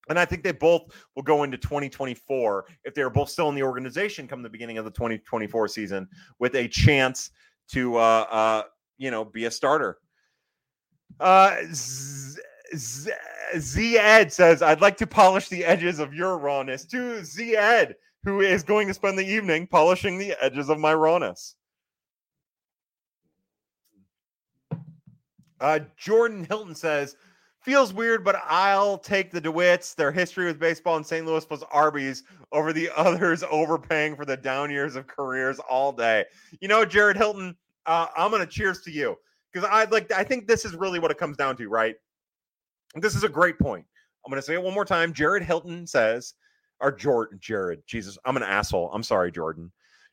And 0.10 0.20
I 0.20 0.26
think 0.26 0.44
they 0.44 0.52
both 0.52 0.92
will 1.16 1.24
go 1.24 1.44
into 1.44 1.58
2024 1.58 2.66
if 2.84 2.94
they're 2.94 3.10
both 3.10 3.30
still 3.30 3.50
in 3.50 3.56
the 3.56 3.64
organization 3.64 4.28
come 4.28 4.42
the 4.42 4.50
beginning 4.50 4.78
of 4.78 4.86
the 4.86 4.92
2024 4.92 5.68
season 5.70 6.10
with 6.40 6.56
a 6.56 6.68
chance 6.68 7.32
to, 7.70 7.96
uh, 7.96 8.26
uh, 8.30 8.64
you 8.98 9.12
know, 9.12 9.24
be 9.24 9.46
a 9.46 9.52
starter. 9.52 10.00
Uh, 11.20 11.56
Z, 11.72 12.42
Z, 12.76 13.12
Z 13.58 13.98
Ed 13.98 14.32
says, 14.32 14.62
I'd 14.62 14.82
like 14.82 14.98
to 14.98 15.08
polish 15.08 15.50
the 15.50 15.66
edges 15.66 16.00
of 16.00 16.14
your 16.14 16.38
rawness. 16.38 16.86
To 16.86 17.24
Z 17.24 17.56
Ed, 17.56 17.96
who 18.24 18.42
is 18.42 18.64
going 18.64 18.88
to 18.88 18.94
spend 18.94 19.18
the 19.18 19.26
evening 19.26 19.68
polishing 19.68 20.18
the 20.18 20.36
edges 20.42 20.70
of 20.70 20.80
my 20.80 20.94
rawness. 20.94 21.56
Uh, 25.60 25.80
Jordan 25.98 26.46
Hilton 26.46 26.76
says, 26.76 27.16
Feels 27.64 27.94
weird, 27.94 28.26
but 28.26 28.36
I'll 28.46 28.98
take 28.98 29.32
the 29.32 29.40
DeWitts, 29.40 29.96
their 29.96 30.12
history 30.12 30.46
with 30.46 30.60
baseball 30.60 30.98
in 30.98 31.04
St. 31.06 31.26
Louis 31.26 31.46
plus 31.46 31.64
Arby's 31.72 32.24
over 32.52 32.74
the 32.74 32.90
others 32.98 33.42
overpaying 33.50 34.18
for 34.18 34.26
the 34.26 34.36
down 34.36 34.70
years 34.70 34.98
of 34.98 35.08
careers 35.08 35.60
all 35.60 35.94
day. 35.94 36.26
You 36.60 36.68
know, 36.68 36.84
Jared 36.84 37.16
Hilton, 37.16 37.56
uh, 37.86 38.08
I'm 38.18 38.32
going 38.32 38.42
to 38.42 38.52
cheers 38.52 38.82
to 38.82 38.92
you 38.92 39.16
because 39.52 39.68
I 39.72 39.86
like. 39.86 40.12
I 40.12 40.26
think 40.26 40.46
this 40.46 40.66
is 40.66 40.76
really 40.76 41.00
what 41.00 41.10
it 41.10 41.18
comes 41.18 41.38
down 41.38 41.56
to, 41.56 41.70
right? 41.70 41.96
This 42.96 43.16
is 43.16 43.24
a 43.24 43.30
great 43.30 43.58
point. 43.60 43.86
I'm 44.26 44.30
going 44.30 44.42
to 44.42 44.46
say 44.46 44.54
it 44.54 44.64
one 44.64 44.74
more 44.74 44.86
time. 44.86 45.14
Jared 45.14 45.44
Hilton 45.44 45.86
says, 45.88 46.36
or 46.80 46.92
Jordan, 46.92 47.40
Jared, 47.42 47.82
Jesus, 47.88 48.18
I'm 48.26 48.38
an 48.38 48.44
asshole. 48.44 48.90
I'm 48.94 49.04
sorry, 49.04 49.32
Jordan. 49.32 49.72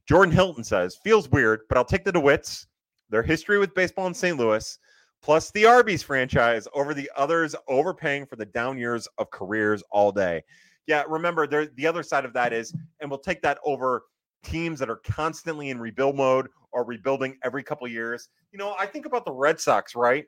Jordan 0.08 0.34
Hilton 0.34 0.64
says, 0.64 0.98
feels 1.04 1.28
weird, 1.30 1.60
but 1.68 1.78
I'll 1.78 1.84
take 1.84 2.04
the 2.04 2.12
DeWitts, 2.12 2.66
their 3.10 3.22
history 3.22 3.58
with 3.58 3.74
baseball 3.74 4.06
in 4.06 4.14
St. 4.14 4.36
Louis, 4.36 4.78
plus 5.22 5.50
the 5.52 5.66
Arby's 5.66 6.02
franchise 6.02 6.66
over 6.74 6.94
the 6.94 7.10
others 7.16 7.54
overpaying 7.68 8.26
for 8.26 8.36
the 8.36 8.46
down 8.46 8.78
years 8.78 9.06
of 9.18 9.30
careers 9.30 9.82
all 9.90 10.10
day. 10.10 10.42
Yeah, 10.86 11.04
remember, 11.08 11.46
there 11.46 11.66
the 11.66 11.86
other 11.86 12.02
side 12.02 12.24
of 12.24 12.32
that 12.32 12.52
is, 12.52 12.74
and 13.00 13.10
we'll 13.10 13.20
take 13.20 13.42
that 13.42 13.58
over 13.64 14.04
teams 14.42 14.78
that 14.80 14.90
are 14.90 15.00
constantly 15.04 15.70
in 15.70 15.78
rebuild 15.78 16.16
mode 16.16 16.48
or 16.72 16.84
rebuilding 16.84 17.36
every 17.44 17.62
couple 17.62 17.86
years. 17.86 18.28
You 18.52 18.58
know, 18.58 18.74
I 18.78 18.86
think 18.86 19.06
about 19.06 19.24
the 19.24 19.32
Red 19.32 19.60
Sox, 19.60 19.94
right? 19.94 20.24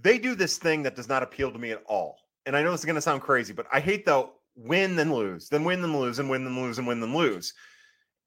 They 0.00 0.18
do 0.18 0.34
this 0.34 0.58
thing 0.58 0.82
that 0.82 0.96
does 0.96 1.08
not 1.08 1.22
appeal 1.22 1.52
to 1.52 1.58
me 1.58 1.70
at 1.70 1.82
all. 1.86 2.18
And 2.46 2.56
I 2.56 2.62
know 2.62 2.70
this 2.70 2.80
is 2.80 2.86
going 2.86 2.96
to 2.96 3.00
sound 3.00 3.22
crazy, 3.22 3.52
but 3.52 3.66
I 3.72 3.80
hate 3.80 4.04
the 4.04 4.28
win 4.56 4.96
then 4.96 5.12
lose, 5.12 5.48
then 5.48 5.64
win 5.64 5.82
then 5.82 5.96
lose, 5.98 6.18
and 6.18 6.28
win 6.28 6.44
then 6.44 6.60
lose, 6.60 6.78
and 6.78 6.86
win 6.86 7.00
then 7.00 7.14
lose. 7.14 7.54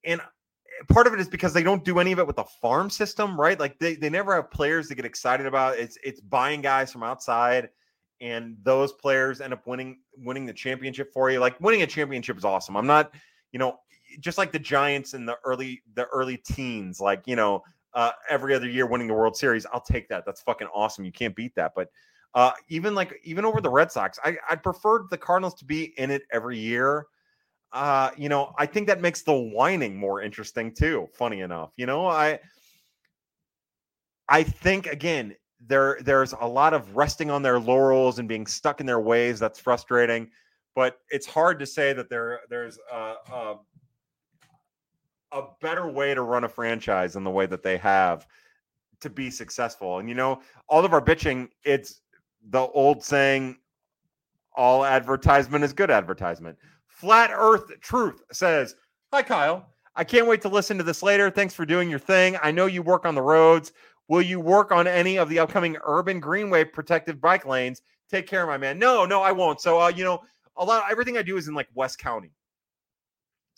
And 0.04 0.20
eh, 0.22 0.84
part 0.90 1.08
of 1.08 1.14
it 1.14 1.20
is 1.20 1.28
because 1.28 1.54
they 1.54 1.64
don't 1.64 1.84
do 1.84 2.00
any 2.00 2.12
of 2.12 2.20
it 2.20 2.28
with 2.28 2.36
the 2.36 2.46
farm 2.62 2.90
system, 2.90 3.40
right? 3.40 3.60
Like 3.60 3.78
they, 3.80 3.96
they 3.96 4.10
never 4.10 4.36
have 4.36 4.52
players 4.52 4.88
to 4.90 4.96
get 4.96 5.06
excited 5.06 5.46
about. 5.46 5.78
It's 5.78 5.98
it's 6.04 6.20
buying 6.20 6.62
guys 6.62 6.92
from 6.92 7.04
outside, 7.04 7.70
and 8.22 8.58
those 8.64 8.94
players 8.94 9.42
end 9.42 9.54
up 9.54 9.66
winning 9.68 10.00
winning 10.18 10.46
the 10.46 10.54
championship 10.54 11.12
for 11.14 11.30
you. 11.30 11.40
Like 11.40 11.60
winning 11.62 11.84
a 11.84 11.88
championship 11.88 12.38
is 12.38 12.46
awesome. 12.46 12.76
I'm 12.76 12.88
not, 12.88 13.14
you 13.52 13.60
know, 13.60 13.80
just 14.20 14.38
like 14.38 14.52
the 14.52 14.60
Giants 14.60 15.14
in 15.14 15.26
the 15.26 15.38
early 15.44 15.82
the 15.94 16.06
early 16.06 16.38
teens, 16.38 17.00
like 17.00 17.24
you 17.26 17.36
know, 17.36 17.64
uh, 17.98 18.12
every 18.30 18.56
other 18.56 18.70
year 18.70 18.86
winning 18.86 19.08
the 19.08 19.14
World 19.14 19.36
Series. 19.36 19.66
I'll 19.74 19.82
take 19.82 20.08
that. 20.08 20.26
That's 20.26 20.42
fucking 20.42 20.68
awesome. 20.74 21.04
You 21.04 21.12
can't 21.12 21.36
beat 21.36 21.54
that. 21.56 21.74
But 21.76 21.90
uh, 22.34 22.52
even 22.70 22.96
like 22.96 23.20
even 23.26 23.44
over 23.44 23.60
the 23.60 23.70
Red 23.70 23.92
Sox, 23.92 24.18
I 24.24 24.38
I 24.50 24.56
preferred 24.56 25.10
the 25.10 25.18
Cardinals 25.18 25.56
to 25.56 25.66
be 25.66 25.94
in 25.98 26.12
it 26.12 26.22
every 26.32 26.58
year 26.58 27.08
uh, 27.74 28.12
you 28.18 28.30
know, 28.30 28.54
I 28.58 28.66
think 28.66 28.88
that 28.88 29.02
makes 29.02 29.24
the 29.24 29.34
whining 29.34 29.96
more 29.98 30.22
interesting 30.22 30.74
too. 30.74 31.08
Funny 31.14 31.42
enough, 31.42 31.72
you 31.78 31.86
know, 31.86 32.08
I 32.08 32.40
I 34.30 34.44
think 34.44 34.88
again 34.88 35.36
there 35.66 35.98
there's 36.02 36.34
a 36.40 36.48
lot 36.48 36.74
of 36.74 36.96
resting 36.96 37.30
on 37.30 37.42
their 37.42 37.60
laurels 37.60 38.20
and 38.20 38.28
being 38.28 38.48
stuck 38.48 38.80
in 38.80 38.86
their 38.86 39.02
ways. 39.02 39.40
That's 39.40 39.60
frustrating, 39.60 40.30
but 40.76 41.00
it's 41.10 41.28
hard 41.28 41.60
to 41.60 41.66
say 41.66 41.94
that 41.94 42.10
there 42.10 42.42
there's 42.50 42.80
a, 42.92 43.16
a, 43.32 43.56
a 45.38 45.48
better 45.62 45.88
way 45.88 46.14
to 46.14 46.22
run 46.22 46.44
a 46.44 46.50
franchise 46.50 47.16
in 47.16 47.24
the 47.24 47.30
way 47.30 47.46
that 47.46 47.64
they 47.64 47.78
have 47.78 48.28
to 49.02 49.10
be 49.10 49.30
successful. 49.30 50.00
And 50.00 50.10
you 50.10 50.16
know, 50.16 50.42
all 50.68 50.84
of 50.84 50.94
our 50.94 51.02
bitching, 51.02 51.50
it's 51.64 52.02
the 52.50 52.68
old 52.68 53.04
saying, 53.04 53.58
all 54.56 54.84
advertisement 54.84 55.64
is 55.64 55.74
good 55.74 55.92
advertisement. 55.92 56.58
Flat 56.88 57.30
Earth 57.34 57.80
Truth 57.80 58.24
says, 58.32 58.76
Hi, 59.14 59.22
Kyle. 59.22 59.68
I 59.96 60.04
can't 60.04 60.28
wait 60.28 60.42
to 60.42 60.50
listen 60.50 60.78
to 60.78 60.84
this 60.84 61.02
later. 61.02 61.30
Thanks 61.30 61.54
for 61.54 61.66
doing 61.66 61.90
your 61.90 62.00
thing. 62.00 62.38
I 62.44 62.52
know 62.52 62.66
you 62.66 62.82
work 62.82 63.06
on 63.06 63.16
the 63.16 63.22
roads. 63.22 63.72
Will 64.08 64.22
you 64.22 64.40
work 64.40 64.72
on 64.72 64.88
any 64.88 65.18
of 65.18 65.28
the 65.30 65.40
upcoming 65.40 65.78
urban 65.84 66.20
greenway 66.20 66.64
protected 66.64 67.20
bike 67.20 67.46
lanes? 67.46 67.82
Take 68.10 68.28
care, 68.28 68.46
my 68.46 68.58
man. 68.58 68.80
No, 68.80 69.06
no, 69.06 69.22
I 69.22 69.32
won't. 69.32 69.60
So, 69.60 69.82
uh, 69.82 69.90
you 69.90 70.04
know, 70.04 70.22
a 70.56 70.64
lot, 70.64 70.84
everything 70.90 71.18
I 71.18 71.24
do 71.24 71.38
is 71.38 71.48
in 71.48 71.54
like 71.54 71.68
West 71.74 71.98
County. 72.00 72.32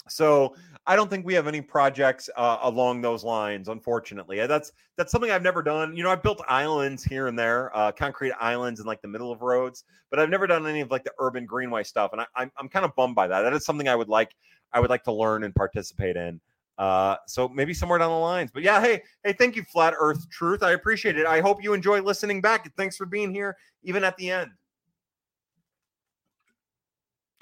So 0.07 0.55
I 0.89 0.95
don't 0.95 1.07
think 1.07 1.23
we 1.23 1.35
have 1.35 1.45
any 1.45 1.61
projects 1.61 2.31
uh, 2.35 2.57
along 2.63 3.01
those 3.01 3.23
lines, 3.23 3.69
unfortunately. 3.69 4.43
That's 4.47 4.71
that's 4.97 5.11
something 5.11 5.29
I've 5.29 5.43
never 5.43 5.61
done. 5.61 5.95
You 5.95 6.01
know, 6.01 6.09
I've 6.09 6.23
built 6.23 6.41
islands 6.47 7.03
here 7.03 7.27
and 7.27 7.37
there, 7.37 7.69
uh, 7.77 7.91
concrete 7.91 8.33
islands 8.41 8.79
in 8.79 8.87
like 8.87 8.99
the 9.03 9.07
middle 9.07 9.31
of 9.31 9.43
roads, 9.43 9.83
but 10.09 10.19
I've 10.19 10.31
never 10.31 10.47
done 10.47 10.65
any 10.65 10.81
of 10.81 10.89
like 10.89 11.03
the 11.03 11.11
urban 11.19 11.45
greenway 11.45 11.83
stuff, 11.83 12.09
and 12.11 12.21
I, 12.21 12.25
I'm 12.35 12.51
I'm 12.57 12.67
kind 12.69 12.85
of 12.85 12.95
bummed 12.95 13.13
by 13.13 13.27
that. 13.27 13.41
That 13.41 13.53
is 13.53 13.65
something 13.65 13.87
I 13.87 13.95
would 13.95 14.09
like 14.09 14.35
I 14.73 14.79
would 14.79 14.89
like 14.89 15.03
to 15.03 15.11
learn 15.11 15.43
and 15.43 15.53
participate 15.53 16.15
in. 16.17 16.41
Uh, 16.79 17.17
so 17.27 17.47
maybe 17.47 17.71
somewhere 17.71 17.99
down 17.99 18.09
the 18.09 18.17
lines. 18.17 18.49
But 18.51 18.63
yeah, 18.63 18.81
hey, 18.81 19.03
hey, 19.23 19.33
thank 19.33 19.55
you, 19.55 19.63
Flat 19.65 19.93
Earth 19.95 20.27
Truth. 20.31 20.63
I 20.63 20.71
appreciate 20.71 21.19
it. 21.19 21.27
I 21.27 21.39
hope 21.39 21.63
you 21.63 21.73
enjoy 21.73 22.01
listening 22.01 22.41
back. 22.41 22.67
Thanks 22.77 22.97
for 22.97 23.05
being 23.05 23.31
here, 23.31 23.55
even 23.83 24.03
at 24.03 24.17
the 24.17 24.31
end. 24.31 24.49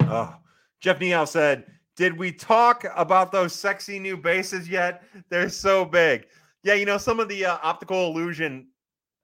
Oh, 0.02 0.36
Jeff 0.80 1.00
Neal 1.00 1.24
said 1.24 1.64
did 1.98 2.16
we 2.16 2.30
talk 2.30 2.86
about 2.94 3.32
those 3.32 3.52
sexy 3.52 3.98
new 3.98 4.16
bases 4.16 4.68
yet? 4.68 5.02
They're 5.30 5.48
so 5.48 5.84
big. 5.84 6.28
Yeah, 6.62 6.74
you 6.74 6.86
know, 6.86 6.96
some 6.96 7.18
of 7.18 7.28
the 7.28 7.44
uh, 7.44 7.58
optical 7.60 8.06
illusion 8.06 8.68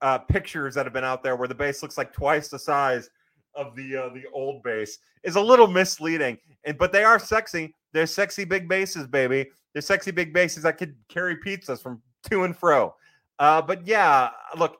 uh, 0.02 0.18
pictures 0.18 0.74
that 0.74 0.84
have 0.84 0.92
been 0.92 1.04
out 1.04 1.22
there 1.22 1.36
where 1.36 1.46
the 1.46 1.54
base 1.54 1.82
looks 1.82 1.96
like 1.96 2.12
twice 2.12 2.48
the 2.48 2.58
size 2.58 3.08
of 3.54 3.76
the 3.76 3.96
uh, 3.96 4.08
the 4.08 4.24
old 4.32 4.64
base 4.64 4.98
is 5.22 5.36
a 5.36 5.40
little 5.40 5.68
misleading. 5.68 6.36
And 6.64 6.76
but 6.76 6.90
they 6.90 7.04
are 7.04 7.20
sexy. 7.20 7.72
They're 7.92 8.06
sexy 8.06 8.44
big 8.44 8.68
bases, 8.68 9.06
baby. 9.06 9.50
They're 9.72 9.80
sexy 9.80 10.10
big 10.10 10.32
bases 10.32 10.64
that 10.64 10.76
could 10.76 10.96
carry 11.08 11.36
pizzas 11.36 11.80
from 11.80 12.02
to 12.28 12.42
and 12.42 12.56
fro. 12.56 12.96
Uh, 13.38 13.62
but 13.62 13.86
yeah, 13.86 14.30
look, 14.58 14.78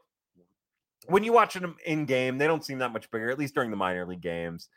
when 1.07 1.23
you 1.23 1.33
watch 1.33 1.55
them 1.55 1.77
in 1.87 2.07
game, 2.07 2.39
they 2.39 2.49
don't 2.49 2.65
seem 2.65 2.79
that 2.79 2.93
much 2.93 3.09
bigger, 3.13 3.31
at 3.31 3.39
least 3.39 3.55
during 3.55 3.71
the 3.71 3.77
minor 3.77 4.05
league 4.05 4.21
games. 4.21 4.69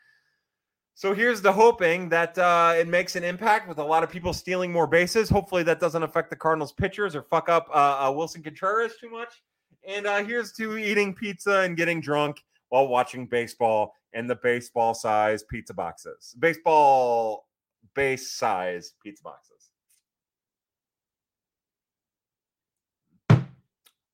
So 0.98 1.14
here's 1.14 1.40
the 1.40 1.52
hoping 1.52 2.08
that 2.08 2.36
uh, 2.36 2.74
it 2.76 2.88
makes 2.88 3.14
an 3.14 3.22
impact 3.22 3.68
with 3.68 3.78
a 3.78 3.84
lot 3.84 4.02
of 4.02 4.10
people 4.10 4.32
stealing 4.32 4.72
more 4.72 4.88
bases. 4.88 5.30
Hopefully 5.30 5.62
that 5.62 5.78
doesn't 5.78 6.02
affect 6.02 6.28
the 6.28 6.34
Cardinals 6.34 6.72
pitchers 6.72 7.14
or 7.14 7.22
fuck 7.22 7.48
up 7.48 7.68
uh, 7.70 7.98
uh, 8.00 8.10
Willson 8.10 8.42
Contreras 8.42 8.94
too 9.00 9.08
much. 9.08 9.44
And 9.86 10.08
uh, 10.08 10.24
here's 10.24 10.50
to 10.54 10.76
eating 10.76 11.14
pizza 11.14 11.60
and 11.60 11.76
getting 11.76 12.00
drunk 12.00 12.42
while 12.70 12.88
watching 12.88 13.28
baseball 13.28 13.94
and 14.12 14.28
the 14.28 14.34
baseball 14.34 14.92
size 14.92 15.44
pizza 15.44 15.72
boxes, 15.72 16.34
baseball 16.40 17.46
base 17.94 18.32
size 18.32 18.94
pizza 19.00 19.22
boxes. 19.22 19.70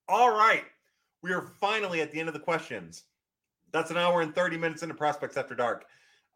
All 0.06 0.36
right, 0.36 0.65
we 1.23 1.32
are 1.32 1.51
finally 1.59 2.02
at 2.02 2.12
the 2.12 2.20
end 2.20 2.28
of 2.28 2.35
the 2.35 2.40
questions. 2.40 3.05
That's 3.73 3.90
an 3.90 3.97
hour 3.97 4.20
and 4.20 4.35
30 4.35 4.59
minutes 4.59 4.82
into 4.82 4.94
Prospects 4.94 5.39
After 5.39 5.55
Dark. 5.55 5.86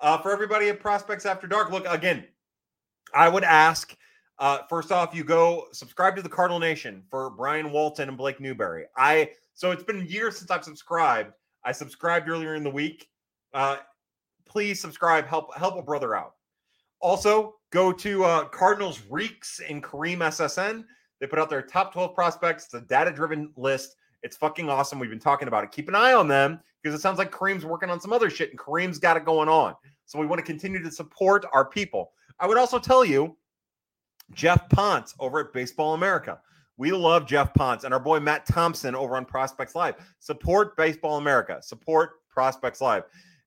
Uh, 0.01 0.19
for 0.19 0.31
everybody 0.31 0.69
at 0.69 0.81
Prospects 0.81 1.27
After 1.27 1.47
Dark, 1.47 1.71
look 1.71 1.87
again. 1.87 2.25
I 3.15 3.29
would 3.29 3.45
ask 3.45 3.97
uh, 4.39 4.59
first 4.69 4.93
off, 4.93 5.15
you 5.15 5.25
go 5.25 5.67
subscribe 5.73 6.15
to 6.17 6.23
the 6.23 6.29
Cardinal 6.29 6.61
Nation 6.61 7.03
for 7.11 7.31
Brian 7.31 7.73
Walton 7.73 8.09
and 8.09 8.17
Blake 8.17 8.41
Newberry. 8.41 8.85
I 8.97 9.31
so 9.55 9.73
it's 9.73 9.83
been 9.83 10.07
years 10.07 10.39
since 10.39 10.51
I've 10.51 10.65
subscribed. 10.65 11.33
I 11.65 11.73
subscribed 11.73 12.29
earlier 12.29 12.55
in 12.55 12.63
the 12.63 12.71
week. 12.71 13.09
Uh, 13.53 13.79
please 14.47 14.81
subscribe. 14.81 15.27
Help 15.27 15.55
help 15.57 15.77
a 15.77 15.83
brother 15.83 16.15
out. 16.15 16.35
Also, 17.01 17.57
go 17.71 17.93
to 17.93 18.25
uh, 18.25 18.45
Cardinals 18.45 19.03
Reeks 19.11 19.61
and 19.69 19.83
Kareem 19.83 20.19
SSN. 20.19 20.85
They 21.21 21.27
put 21.27 21.41
out 21.41 21.51
their 21.51 21.63
top 21.63 21.93
12 21.93 22.15
prospects. 22.15 22.67
It's 22.67 22.75
a 22.75 22.81
data 22.83 23.11
driven 23.11 23.53
list. 23.57 23.97
It's 24.23 24.37
fucking 24.37 24.69
awesome. 24.69 25.01
We've 25.01 25.11
been 25.11 25.19
talking 25.19 25.49
about 25.49 25.65
it. 25.65 25.73
Keep 25.73 25.89
an 25.89 25.97
eye 25.97 26.13
on 26.13 26.29
them 26.29 26.61
because 26.83 26.99
it 26.99 27.03
sounds 27.03 27.19
like 27.19 27.31
Kareem's 27.31 27.65
working 27.65 27.91
on 27.91 28.01
some 28.01 28.13
other 28.13 28.31
shit 28.31 28.51
and 28.51 28.59
Kareem's 28.59 28.99
got 28.99 29.17
it 29.17 29.25
going 29.25 29.49
on. 29.49 29.75
So 30.07 30.19
we 30.19 30.27
want 30.27 30.39
to 30.39 30.45
continue 30.45 30.83
to 30.83 30.91
support 30.91 31.45
our 31.53 31.65
people. 31.65 32.13
I 32.41 32.47
would 32.47 32.57
also 32.57 32.79
tell 32.79 33.05
you, 33.05 33.37
Geoff 34.33 34.69
Pontes 34.69 35.15
over 35.19 35.41
at 35.41 35.53
Baseball 35.53 35.95
America. 35.95 36.39
We 36.77 36.93
love 36.93 37.27
Geoff 37.27 37.53
Pontes 37.55 37.85
and 37.85 37.93
our 37.93 38.01
boy 38.01 38.21
Matt 38.21 38.47
Thompson 38.47 38.95
over 38.95 39.17
on 39.17 39.25
Prospects 39.25 39.75
Live. 39.75 39.97
Support 40.21 40.77
Baseball 40.77 41.19
America. 41.19 41.59
Support 41.61 42.13
Prospects 42.31 42.81
Live. 42.81 43.03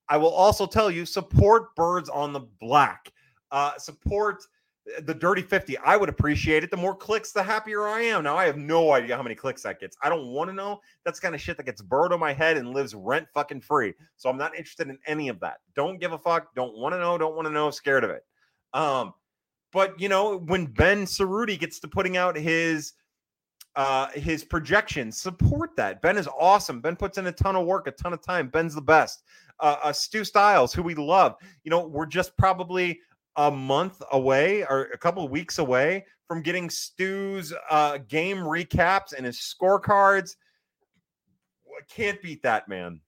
I 0.09 0.17
will 0.17 0.31
also 0.31 0.65
tell 0.65 0.91
you, 0.91 1.05
support 1.05 1.73
Birds 1.75 2.09
on 2.09 2.33
the 2.33 2.41
Black. 2.59 3.13
Uh, 3.51 3.77
support 3.77 4.43
the 5.03 5.13
dirty 5.13 5.43
50 5.43 5.77
i 5.79 5.95
would 5.95 6.09
appreciate 6.09 6.63
it. 6.63 6.71
The 6.71 6.77
more 6.77 6.95
clicks 6.95 7.31
the 7.31 7.43
happier 7.43 7.87
i 7.87 8.01
am. 8.01 8.23
Now 8.23 8.35
i 8.35 8.45
have 8.45 8.57
no 8.57 8.91
idea 8.91 9.15
how 9.15 9.23
many 9.23 9.35
clicks 9.35 9.61
that 9.63 9.79
gets. 9.79 9.95
I 10.01 10.09
don't 10.09 10.27
want 10.27 10.49
to 10.49 10.55
know. 10.55 10.79
That's 11.05 11.19
kind 11.19 11.35
of 11.35 11.41
shit 11.41 11.57
that 11.57 11.65
gets 11.65 11.81
burned 11.81 12.13
on 12.13 12.19
my 12.19 12.33
head 12.33 12.57
and 12.57 12.73
lives 12.73 12.95
rent 12.95 13.27
fucking 13.33 13.61
free. 13.61 13.93
So 14.17 14.29
i'm 14.29 14.37
not 14.37 14.55
interested 14.55 14.89
in 14.89 14.97
any 15.05 15.29
of 15.29 15.39
that. 15.41 15.57
Don't 15.75 15.99
give 15.99 16.13
a 16.13 16.17
fuck. 16.17 16.53
Don't 16.55 16.75
want 16.77 16.93
to 16.93 16.99
know. 16.99 17.17
Don't 17.17 17.35
want 17.35 17.47
to 17.47 17.53
know. 17.53 17.69
Scared 17.69 18.03
of 18.03 18.09
it. 18.09 18.23
Um 18.73 19.13
but 19.71 19.99
you 19.99 20.09
know 20.09 20.37
when 20.37 20.65
ben 20.65 21.05
cerruti 21.05 21.59
gets 21.59 21.79
to 21.79 21.87
putting 21.87 22.17
out 22.17 22.35
his 22.35 22.93
uh 23.75 24.07
his 24.09 24.43
projections 24.43 25.21
support 25.21 25.75
that. 25.77 26.01
Ben 26.01 26.17
is 26.17 26.27
awesome. 26.39 26.81
Ben 26.81 26.95
puts 26.95 27.19
in 27.19 27.27
a 27.27 27.31
ton 27.31 27.55
of 27.55 27.67
work 27.67 27.85
a 27.87 27.91
ton 27.91 28.13
of 28.13 28.23
time. 28.23 28.47
Ben's 28.47 28.73
the 28.73 28.81
best. 28.81 29.23
Uh, 29.59 29.77
uh 29.83 29.93
stu 29.93 30.25
styles 30.25 30.73
who 30.73 30.81
we 30.81 30.95
love. 30.95 31.35
You 31.63 31.69
know 31.69 31.85
we're 31.85 32.07
just 32.07 32.35
probably 32.35 32.99
a 33.35 33.49
month 33.49 34.01
away 34.11 34.63
or 34.63 34.89
a 34.93 34.97
couple 34.97 35.27
weeks 35.27 35.57
away 35.57 36.05
from 36.27 36.41
getting 36.41 36.69
Stu's 36.69 37.53
uh, 37.69 37.97
game 38.07 38.37
recaps 38.37 39.13
and 39.13 39.25
his 39.25 39.37
scorecards. 39.37 40.35
can't 41.89 42.21
beat 42.21 42.43
that, 42.43 42.67
man. 42.67 43.01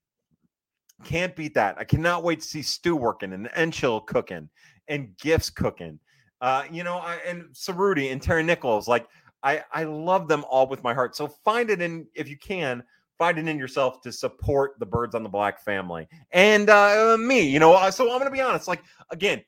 Can't 1.03 1.35
beat 1.35 1.53
that. 1.53 1.77
I 1.77 1.83
cannot 1.83 2.23
wait 2.23 2.41
to 2.41 2.47
see 2.47 2.61
Stu 2.61 2.95
working 2.95 3.33
and 3.33 3.49
Enchil 3.55 4.05
cooking 4.05 4.49
and 4.87 5.15
Gifts 5.17 5.49
cooking. 5.49 5.99
Uh, 6.41 6.63
you 6.71 6.83
know, 6.83 6.97
I, 6.97 7.15
and 7.27 7.45
Cerruti 7.53 8.11
and 8.11 8.21
Terry 8.21 8.43
Nichols. 8.43 8.87
Like, 8.87 9.07
I 9.43 9.63
I 9.71 9.83
love 9.83 10.27
them 10.27 10.45
all 10.49 10.67
with 10.67 10.83
my 10.83 10.93
heart. 10.93 11.15
So 11.15 11.27
find 11.27 11.69
it 11.69 11.81
in 11.81 12.07
if 12.15 12.27
you 12.27 12.37
can. 12.37 12.83
Find 13.17 13.37
it 13.37 13.47
in 13.47 13.59
yourself 13.59 14.01
to 14.01 14.11
support 14.11 14.73
the 14.79 14.85
Birds 14.85 15.13
on 15.13 15.23
the 15.23 15.29
Black 15.29 15.63
family 15.63 16.07
and 16.31 16.69
uh, 16.69 17.15
me. 17.19 17.41
You 17.41 17.59
know, 17.59 17.73
uh, 17.73 17.91
so 17.91 18.11
I'm 18.11 18.17
gonna 18.17 18.31
be 18.31 18.41
honest. 18.41 18.67
Like 18.67 18.83
again, 19.11 19.43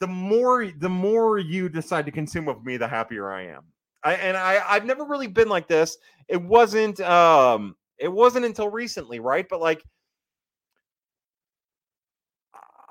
the 0.00 0.06
more 0.06 0.66
the 0.78 0.88
more 0.88 1.38
you 1.38 1.68
decide 1.68 2.06
to 2.06 2.12
consume 2.12 2.48
of 2.48 2.64
me, 2.64 2.76
the 2.76 2.88
happier 2.88 3.30
I 3.30 3.46
am. 3.46 3.62
I, 4.04 4.14
and 4.14 4.36
I 4.36 4.62
I've 4.68 4.84
never 4.84 5.04
really 5.04 5.26
been 5.28 5.48
like 5.48 5.68
this. 5.68 5.96
It 6.28 6.40
wasn't 6.40 7.00
um 7.00 7.76
it 7.98 8.08
wasn't 8.08 8.44
until 8.44 8.68
recently, 8.68 9.20
right? 9.20 9.48
But 9.48 9.60
like 9.60 9.82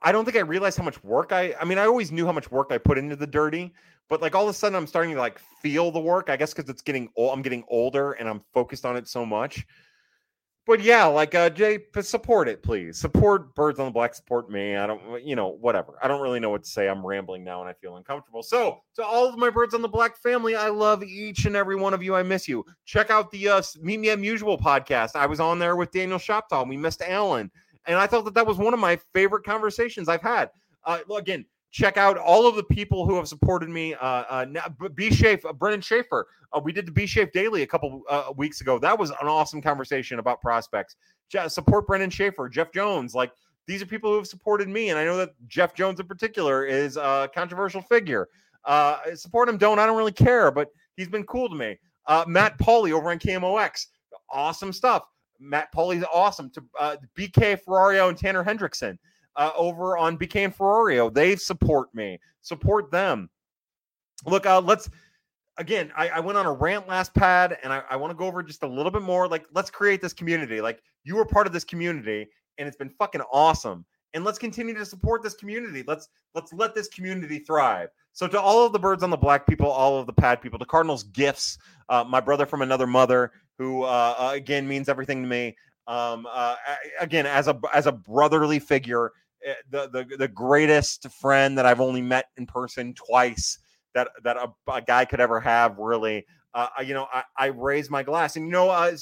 I 0.04 0.12
don't 0.12 0.26
think 0.26 0.38
I 0.38 0.42
realized 0.42 0.78
how 0.78 0.84
much 0.84 1.04
work 1.04 1.32
I 1.32 1.54
I 1.60 1.66
mean, 1.66 1.78
I 1.78 1.86
always 1.86 2.12
knew 2.12 2.26
how 2.26 2.32
much 2.32 2.50
work 2.52 2.68
I 2.72 2.78
put 2.78 2.98
into 2.98 3.16
the 3.16 3.28
dirty, 3.28 3.74
but 4.10 4.22
like 4.22 4.36
all 4.36 4.44
of 4.44 4.50
a 4.50 4.54
sudden 4.54 4.76
I'm 4.76 4.88
starting 4.88 5.14
to 5.14 5.20
like 5.20 5.40
feel 5.62 5.92
the 5.92 6.00
work. 6.00 6.30
I 6.30 6.38
guess 6.38 6.54
because 6.54 6.70
it's 6.70 6.82
getting 6.82 7.10
old, 7.16 7.34
I'm 7.34 7.42
getting 7.42 7.64
older 7.68 8.14
and 8.14 8.28
I'm 8.28 8.42
focused 8.54 8.86
on 8.86 8.96
it 8.98 9.08
so 9.08 9.26
much. 9.26 9.66
But 10.68 10.82
yeah, 10.82 11.06
like 11.06 11.34
uh 11.34 11.50
Jay, 11.50 11.80
support 12.02 12.48
it, 12.48 12.62
please. 12.62 12.98
Support 12.98 13.56
Birds 13.56 13.80
on 13.80 13.86
the 13.86 13.92
Black, 13.92 14.14
support 14.14 14.50
me. 14.50 14.76
I 14.76 14.86
don't 14.86 15.24
you 15.26 15.36
know, 15.36 15.48
whatever. 15.48 15.96
I 16.04 16.08
don't 16.08 16.22
really 16.22 16.40
know 16.40 16.52
what 16.52 16.64
to 16.64 16.70
say. 16.70 16.88
I'm 16.88 17.06
rambling 17.06 17.44
now 17.44 17.62
and 17.62 17.70
I 17.70 17.74
feel 17.74 17.98
uncomfortable. 17.98 18.44
So 18.44 18.82
to 18.96 19.04
all 19.04 19.28
of 19.28 19.38
my 19.38 19.50
Birds 19.50 19.74
on 19.74 19.82
the 19.82 19.88
Black 19.90 20.16
family, 20.18 20.56
I 20.56 20.70
love 20.70 21.04
each 21.04 21.46
and 21.46 21.56
every 21.56 21.76
one 21.76 21.96
of 21.96 22.04
you. 22.04 22.14
I 22.14 22.22
miss 22.22 22.48
you. 22.48 22.64
Check 22.86 23.10
out 23.10 23.32
the 23.32 23.50
uh 23.50 23.64
Meet 23.82 24.00
Me 24.00 24.10
at 24.12 24.20
Usual 24.20 24.58
podcast. 24.58 25.16
I 25.16 25.26
was 25.26 25.40
on 25.40 25.58
there 25.58 25.76
with 25.76 25.92
Daniel 25.92 26.20
Shoptaw. 26.20 26.68
We 26.68 26.78
missed 26.78 27.02
Alan. 27.02 27.50
And 27.88 27.98
I 27.98 28.06
thought 28.06 28.26
that 28.26 28.36
that 28.36 28.46
was 28.46 28.58
one 28.58 28.76
of 28.76 28.80
my 28.80 29.00
favorite 29.14 29.44
conversations 29.44 30.08
I've 30.08 30.22
had. 30.22 30.52
Uh, 30.84 31.00
again, 31.18 31.46
check 31.72 31.98
out 31.98 32.18
all 32.18 32.46
of 32.48 32.56
the 32.56 32.64
people 32.64 33.06
who 33.06 33.16
have 33.16 33.28
supported 33.28 33.70
me. 33.70 33.94
Uh, 33.96 34.06
uh, 34.06 34.46
B 34.94 35.10
Shafe, 35.10 35.46
uh, 35.46 35.54
Brennan 35.54 35.82
Schaefer. 35.82 36.28
Uh, 36.54 36.60
we 36.64 36.72
did 36.72 36.86
the 36.86 36.92
B 36.92 37.06
Shafe 37.06 37.32
Daily 37.32 37.64
a 37.64 37.68
couple 37.68 38.04
uh, 38.10 38.32
weeks 38.36 38.62
ago. 38.62 38.78
That 38.78 38.98
was 38.98 39.10
an 39.10 39.28
awesome 39.28 39.62
conversation 39.62 40.20
about 40.20 40.42
prospects. 40.42 40.96
Je- 41.30 41.48
support 41.48 41.88
Brennan 41.88 42.10
Schaefer, 42.10 42.50
Jeff 42.50 42.72
Jones. 42.74 43.16
Like 43.16 43.32
these 43.68 43.82
are 43.82 43.86
people 43.86 44.12
who 44.12 44.18
have 44.18 44.28
supported 44.28 44.68
me, 44.68 44.90
and 44.90 45.00
I 45.00 45.06
know 45.06 45.18
that 45.18 45.32
Jeff 45.48 45.74
Jones 45.74 46.00
in 46.00 46.08
particular 46.08 46.66
is 46.66 46.98
a 46.98 47.30
controversial 47.34 47.82
figure. 47.82 48.28
Uh, 48.66 48.98
support 49.16 49.50
him, 49.50 49.58
don't 49.58 49.80
I 49.80 49.86
don't 49.86 49.98
really 49.98 50.12
care, 50.12 50.52
but 50.52 50.68
he's 50.98 51.08
been 51.10 51.26
cool 51.26 51.50
to 51.50 51.56
me. 51.56 51.80
Uh, 52.06 52.26
Matt 52.28 52.58
Pauley 52.60 52.92
over 52.92 53.10
on 53.12 53.18
KMOX, 53.18 53.88
awesome 54.30 54.74
stuff. 54.74 55.04
Matt 55.40 55.74
Pauley's 55.74 56.04
awesome. 56.14 56.50
To 56.52 56.64
uh, 56.80 56.96
BK 57.18 57.60
Ferrario 57.66 58.10
and 58.10 58.18
Tanner 58.18 58.44
Hendrickson 58.44 58.98
uh, 59.36 59.52
over 59.56 59.98
on 59.98 60.14
and 60.14 60.56
Ferrario, 60.56 61.14
they 61.14 61.36
support 61.36 61.94
me. 61.94 62.20
Support 62.42 62.92
them. 62.92 63.30
Look, 64.26 64.46
uh, 64.46 64.62
let's 64.62 64.90
again. 65.58 65.92
I, 65.96 66.10
I 66.10 66.20
went 66.20 66.38
on 66.38 66.46
a 66.46 66.52
rant 66.52 66.88
last 66.88 67.14
pad, 67.14 67.58
and 67.64 67.72
I, 67.72 67.84
I 67.90 67.96
want 67.96 68.12
to 68.12 68.16
go 68.16 68.26
over 68.26 68.44
just 68.44 68.64
a 68.64 68.68
little 68.68 68.92
bit 68.92 69.02
more. 69.02 69.28
Like, 69.28 69.46
let's 69.54 69.70
create 69.70 70.02
this 70.02 70.14
community. 70.14 70.62
Like, 70.62 70.82
you 71.04 71.16
were 71.16 71.26
part 71.26 71.48
of 71.48 71.54
this 71.54 71.64
community, 71.64 72.28
and 72.58 72.68
it's 72.68 72.78
been 72.78 72.90
fucking 72.90 73.22
awesome. 73.32 73.86
And 74.14 74.26
let's 74.26 74.38
continue 74.38 74.74
to 74.74 74.86
support 74.86 75.24
this 75.24 75.36
community. 75.36 75.84
Let's 75.88 76.10
let's 76.36 76.52
let 76.52 76.76
this 76.76 76.90
community 76.90 77.40
thrive. 77.40 77.90
So 78.14 78.28
to 78.28 78.40
all 78.40 78.66
of 78.66 78.74
the 78.74 78.80
birds 78.80 79.04
on 79.04 79.10
the 79.10 79.18
black 79.18 79.48
people, 79.48 79.68
all 79.68 79.98
of 79.98 80.06
the 80.06 80.14
pad 80.14 80.42
people, 80.42 80.60
the 80.60 80.66
Cardinals 80.66 81.04
gifts, 81.04 81.58
uh, 81.88 82.04
my 82.04 82.20
brother 82.20 82.46
from 82.46 82.62
another 82.62 82.88
mother, 82.88 83.32
who 83.58 83.84
uh, 83.84 84.16
uh, 84.18 84.32
again 84.34 84.68
means 84.68 84.90
everything 84.90 85.22
to 85.22 85.28
me. 85.28 85.56
Um, 85.88 86.28
uh, 86.30 86.56
again, 87.00 87.26
as 87.26 87.48
a 87.48 87.60
as 87.74 87.88
a 87.88 87.92
brotherly 87.92 88.60
figure, 88.60 89.14
the, 89.70 89.90
the 89.90 90.18
the 90.18 90.28
greatest 90.28 91.10
friend 91.10 91.58
that 91.58 91.66
I've 91.66 91.82
only 91.82 92.02
met 92.02 92.26
in 92.38 92.46
person 92.46 92.94
twice 92.94 93.58
that 93.94 94.10
that 94.24 94.38
a, 94.38 94.50
a 94.72 94.82
guy 94.82 95.06
could 95.06 95.20
ever 95.20 95.40
have. 95.40 95.78
Really, 95.78 96.26
uh, 96.54 96.68
you 96.86 96.94
know, 96.94 97.08
I, 97.14 97.24
I 97.38 97.46
raise 97.48 97.90
my 97.90 98.04
glass, 98.04 98.36
and 98.36 98.46
you 98.46 98.52
know, 98.52 98.70
uh, 98.70 98.96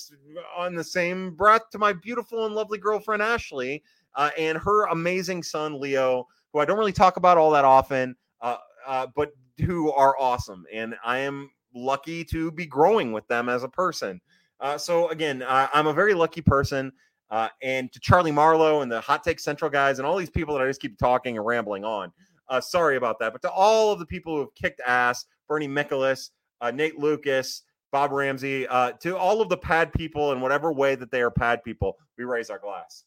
on 0.58 0.76
the 0.76 0.84
same 0.84 1.36
breath 1.36 1.70
to 1.72 1.80
my 1.80 1.94
beautiful 1.94 2.46
and 2.46 2.56
lovely 2.56 2.78
girlfriend 2.78 3.22
Ashley 3.22 3.84
uh, 4.16 4.30
and 4.38 4.58
her 4.58 4.86
amazing 4.88 5.44
son 5.44 5.80
Leo, 5.80 6.28
who 6.54 6.60
I 6.60 6.66
don't 6.66 6.78
really 6.78 6.92
talk 6.92 7.18
about 7.18 7.38
all 7.38 7.52
that 7.52 7.66
often, 7.66 8.16
uh, 8.42 8.58
uh, 8.88 9.08
but 9.16 9.32
who 9.66 9.92
are 9.92 10.16
awesome, 10.20 10.66
and 10.72 10.96
I 11.04 11.20
am 11.20 11.52
lucky 11.74 12.24
to 12.26 12.52
be 12.52 12.66
growing 12.66 13.12
with 13.12 13.28
them 13.28 13.50
as 13.50 13.64
a 13.64 13.70
person. 13.70 14.22
Uh, 14.60 14.78
so 14.78 15.10
again, 15.10 15.44
I'm 15.48 15.88
a 15.88 15.94
very 15.94 16.14
lucky 16.14 16.42
person. 16.42 16.92
Uh, 17.32 17.50
and 17.62 17.92
to 17.92 18.00
Charlie 18.00 18.32
Marlowe 18.32 18.82
and 18.82 18.92
the 18.92 19.02
Hot 19.02 19.24
Take 19.24 19.40
Central 19.40 19.70
guys 19.70 20.00
and 20.00 20.06
all 20.06 20.18
these 20.18 20.30
people 20.30 20.56
that 20.56 20.64
I 20.64 20.68
just 20.68 20.82
keep 20.82 20.98
talking 20.98 21.38
and 21.38 21.46
rambling 21.46 21.86
on. 21.86 22.12
Uh, 22.48 22.60
sorry 22.60 22.98
about 22.98 23.20
that. 23.20 23.32
But 23.32 23.42
to 23.44 23.52
all 23.52 23.92
of 23.92 24.00
the 24.00 24.06
people 24.06 24.34
who 24.34 24.40
have 24.40 24.56
kicked 24.56 24.82
ass, 24.86 25.26
Bernie 25.48 25.68
Michaelis, 25.68 26.32
uh, 26.62 26.72
Nate 26.72 26.98
Lucas, 26.98 27.64
Bob 27.92 28.12
Ramsey, 28.12 28.68
uh, 28.68 28.94
to 28.94 29.16
all 29.16 29.42
of 29.42 29.50
the 29.50 29.58
pad 29.58 29.94
people 29.94 30.32
in 30.32 30.42
whatever 30.42 30.72
way 30.72 30.96
that 30.96 31.12
they 31.12 31.22
are 31.22 31.32
pad 31.32 31.64
people, 31.64 31.98
we 32.18 32.24
raise 32.24 32.50
our 32.50 32.60
glass. 32.60 33.04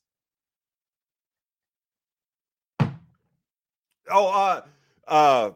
Oh, 4.11 4.28
uh, 4.28 4.61
uh, 5.09 5.51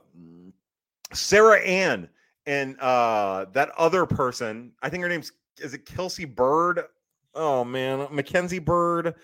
Sarah 1.13 1.61
Ann 1.61 2.09
and 2.47 2.77
that 2.79 3.71
other 3.77 4.07
person, 4.07 4.73
I 4.83 4.89
think 4.89 5.03
her 5.03 5.09
name's 5.09 5.33
is 5.59 5.75
it 5.75 5.87
Kelsey 5.87 6.25
Bird? 6.25 6.83
Oh 7.37 7.65
man, 7.65 8.09
Mackenzie 8.11 8.59
Bird. 8.59 9.15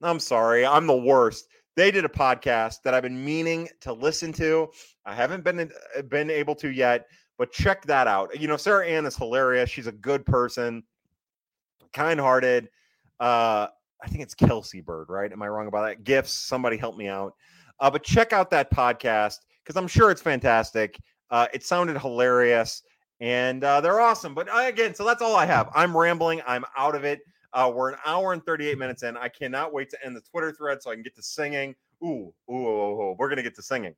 I'm 0.00 0.20
sorry, 0.20 0.64
I'm 0.64 0.86
the 0.86 0.96
worst. 0.96 1.48
They 1.74 1.90
did 1.90 2.04
a 2.04 2.08
podcast 2.08 2.82
that 2.84 2.94
I've 2.94 3.02
been 3.02 3.22
meaning 3.22 3.68
to 3.80 3.92
listen 3.92 4.32
to. 4.34 4.70
I 5.04 5.14
haven't 5.14 5.42
been 5.42 5.72
uh, 5.98 6.02
been 6.02 6.30
able 6.30 6.54
to 6.56 6.68
yet, 6.68 7.08
but 7.38 7.50
check 7.50 7.84
that 7.86 8.06
out. 8.06 8.38
You 8.40 8.46
know, 8.46 8.56
Sarah 8.56 8.86
Ann 8.86 9.04
is 9.04 9.16
hilarious. 9.16 9.68
She's 9.68 9.88
a 9.88 9.92
good 9.92 10.24
person, 10.24 10.84
kind-hearted. 11.92 12.70
Uh, 13.18 13.66
I 14.00 14.08
think 14.08 14.22
it's 14.22 14.34
Kelsey 14.34 14.80
Bird, 14.80 15.08
right? 15.08 15.32
Am 15.32 15.42
I 15.42 15.48
wrong 15.48 15.66
about 15.66 15.86
that? 15.86 16.04
Gifts. 16.04 16.32
Somebody 16.32 16.76
help 16.76 16.96
me 16.96 17.08
out. 17.08 17.34
Uh, 17.80 17.90
but 17.90 18.04
check 18.04 18.32
out 18.32 18.48
that 18.50 18.70
podcast 18.70 19.38
because 19.64 19.76
I'm 19.76 19.88
sure 19.88 20.12
it's 20.12 20.22
fantastic. 20.22 21.00
Uh, 21.30 21.48
it 21.52 21.64
sounded 21.64 21.98
hilarious 21.98 22.82
and 23.20 23.64
uh, 23.64 23.80
they're 23.80 24.00
awesome. 24.00 24.34
But 24.34 24.48
uh, 24.48 24.66
again, 24.66 24.94
so 24.94 25.04
that's 25.04 25.20
all 25.20 25.34
I 25.34 25.46
have. 25.46 25.68
I'm 25.74 25.96
rambling. 25.96 26.42
I'm 26.46 26.64
out 26.76 26.94
of 26.94 27.04
it. 27.04 27.20
Uh, 27.56 27.72
we're 27.74 27.90
an 27.90 27.98
hour 28.04 28.34
and 28.34 28.44
38 28.44 28.76
minutes 28.78 29.02
in. 29.02 29.16
I 29.16 29.28
cannot 29.28 29.72
wait 29.72 29.88
to 29.88 30.04
end 30.04 30.14
the 30.14 30.20
Twitter 30.20 30.52
thread 30.52 30.82
so 30.82 30.90
I 30.90 30.94
can 30.94 31.02
get 31.02 31.16
to 31.16 31.22
singing. 31.22 31.74
Ooh, 32.04 32.30
ooh, 32.50 32.54
ooh, 32.54 33.02
ooh. 33.02 33.16
we're 33.18 33.30
gonna 33.30 33.42
get 33.42 33.56
to 33.56 33.62
singing. 33.62 33.94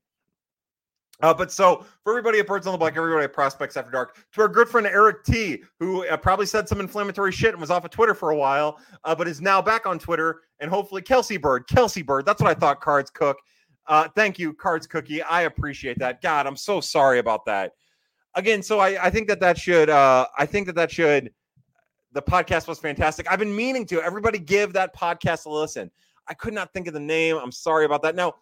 Uh, 1.21 1.35
but 1.35 1.51
so 1.51 1.85
for 2.05 2.13
everybody 2.13 2.39
at 2.39 2.47
Birds 2.47 2.69
on 2.69 2.73
the 2.73 2.79
Black, 2.79 2.97
everybody 2.97 3.25
at 3.25 3.33
Prospects 3.33 3.77
After 3.77 3.91
Dark, 3.91 4.17
to 4.33 4.43
our 4.43 4.49
good 4.49 4.69
friend 4.69 4.87
Eric 4.87 5.25
T, 5.25 5.65
who 5.81 6.07
uh, 6.07 6.17
probably 6.17 6.47
said 6.47 6.69
some 6.69 6.79
inflammatory 6.79 7.33
shit 7.33 7.51
and 7.51 7.61
was 7.61 7.73
off 7.73 7.85
of 7.85 7.91
Twitter 7.91 8.15
for 8.15 8.31
a 8.31 8.37
while, 8.37 8.79
uh, 9.03 9.13
but 9.13 9.27
is 9.27 9.41
now 9.41 9.61
back 9.61 9.85
on 9.85 9.99
Twitter, 9.99 10.43
and 10.61 10.71
hopefully 10.71 11.03
Kelsey 11.03 11.37
Bird, 11.37 11.67
Kelsey 11.67 12.03
Bird, 12.03 12.25
that's 12.25 12.41
what 12.41 12.49
I 12.49 12.55
thought. 12.55 12.81
Cards 12.81 13.11
Cook, 13.11 13.39
uh, 13.89 14.07
thank 14.15 14.39
you, 14.39 14.53
Cards 14.53 14.87
Cookie. 14.87 15.21
I 15.21 15.43
appreciate 15.43 15.99
that. 15.99 16.23
God, 16.23 16.47
I'm 16.47 16.57
so 16.57 16.81
sorry 16.81 17.19
about 17.19 17.45
that 17.47 17.73
again, 18.37 18.63
so 18.63 18.79
I, 18.79 19.07
I 19.07 19.11
think 19.11 19.27
that 19.27 19.41
that 19.41 19.59
should, 19.59 19.91
uh, 19.91 20.29
I 20.39 20.47
think 20.47 20.67
that 20.67 20.77
that 20.77 20.93
should, 20.93 21.33
the 22.19 22.23
podcast 22.23 22.67
was 22.67 22.81
fantastic. 22.81 23.31
I've 23.31 23.39
been 23.39 23.55
meaning 23.55 23.87
to. 23.87 24.03
Everybody 24.03 24.41
give 24.41 24.73
that 24.73 24.93
podcast 24.93 25.47
a 25.47 25.51
listen. 25.51 25.89
I 26.27 26.35
could 26.35 26.53
not 26.53 26.73
think 26.73 26.89
of 26.89 26.93
the 26.93 26.99
name. 26.99 27.37
I'm 27.37 27.53
sorry 27.53 27.85
about 27.85 28.03
that. 28.03 28.17
Now, 28.17 28.35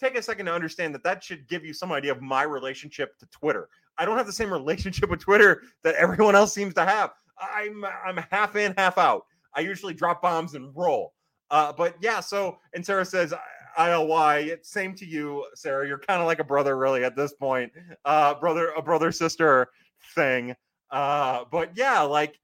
take 0.00 0.16
a 0.16 0.22
second 0.22 0.46
to 0.46 0.54
understand 0.54 0.94
that 0.94 1.04
that 1.04 1.22
should 1.22 1.46
give 1.46 1.62
you 1.62 1.74
some 1.74 1.92
idea 1.92 2.10
of 2.10 2.22
my 2.22 2.42
relationship 2.42 3.18
to 3.18 3.26
Twitter. 3.26 3.68
I 3.98 4.06
don't 4.06 4.16
have 4.16 4.24
the 4.24 4.32
same 4.32 4.50
relationship 4.60 5.10
with 5.10 5.20
Twitter 5.20 5.60
that 5.84 5.94
everyone 5.96 6.34
else 6.34 6.54
seems 6.54 6.72
to 6.72 6.86
have. 6.86 7.10
I'm 7.38 7.84
I'm 7.84 8.16
half 8.30 8.56
in, 8.56 8.72
half 8.78 8.96
out. 8.96 9.26
I 9.54 9.60
usually 9.60 9.92
drop 9.92 10.22
bombs 10.22 10.54
and 10.54 10.74
roll. 10.74 11.12
Uh, 11.50 11.70
but 11.70 11.96
yeah, 12.00 12.20
so 12.20 12.60
and 12.72 12.84
Sarah 12.84 13.04
says 13.04 13.34
ILY. 13.76 14.56
Same 14.62 14.94
to 14.94 15.04
you, 15.04 15.44
Sarah. 15.54 15.86
You're 15.86 15.98
kind 15.98 16.22
of 16.22 16.26
like 16.26 16.38
a 16.38 16.44
brother, 16.44 16.78
really, 16.78 17.04
at 17.04 17.14
this 17.14 17.34
point. 17.34 17.72
Uh, 18.06 18.32
brother, 18.36 18.70
a 18.74 18.80
brother 18.80 19.12
sister 19.12 19.68
thing. 20.14 20.56
Uh, 20.90 21.44
but 21.50 21.76
yeah, 21.76 22.00
like 22.00 22.38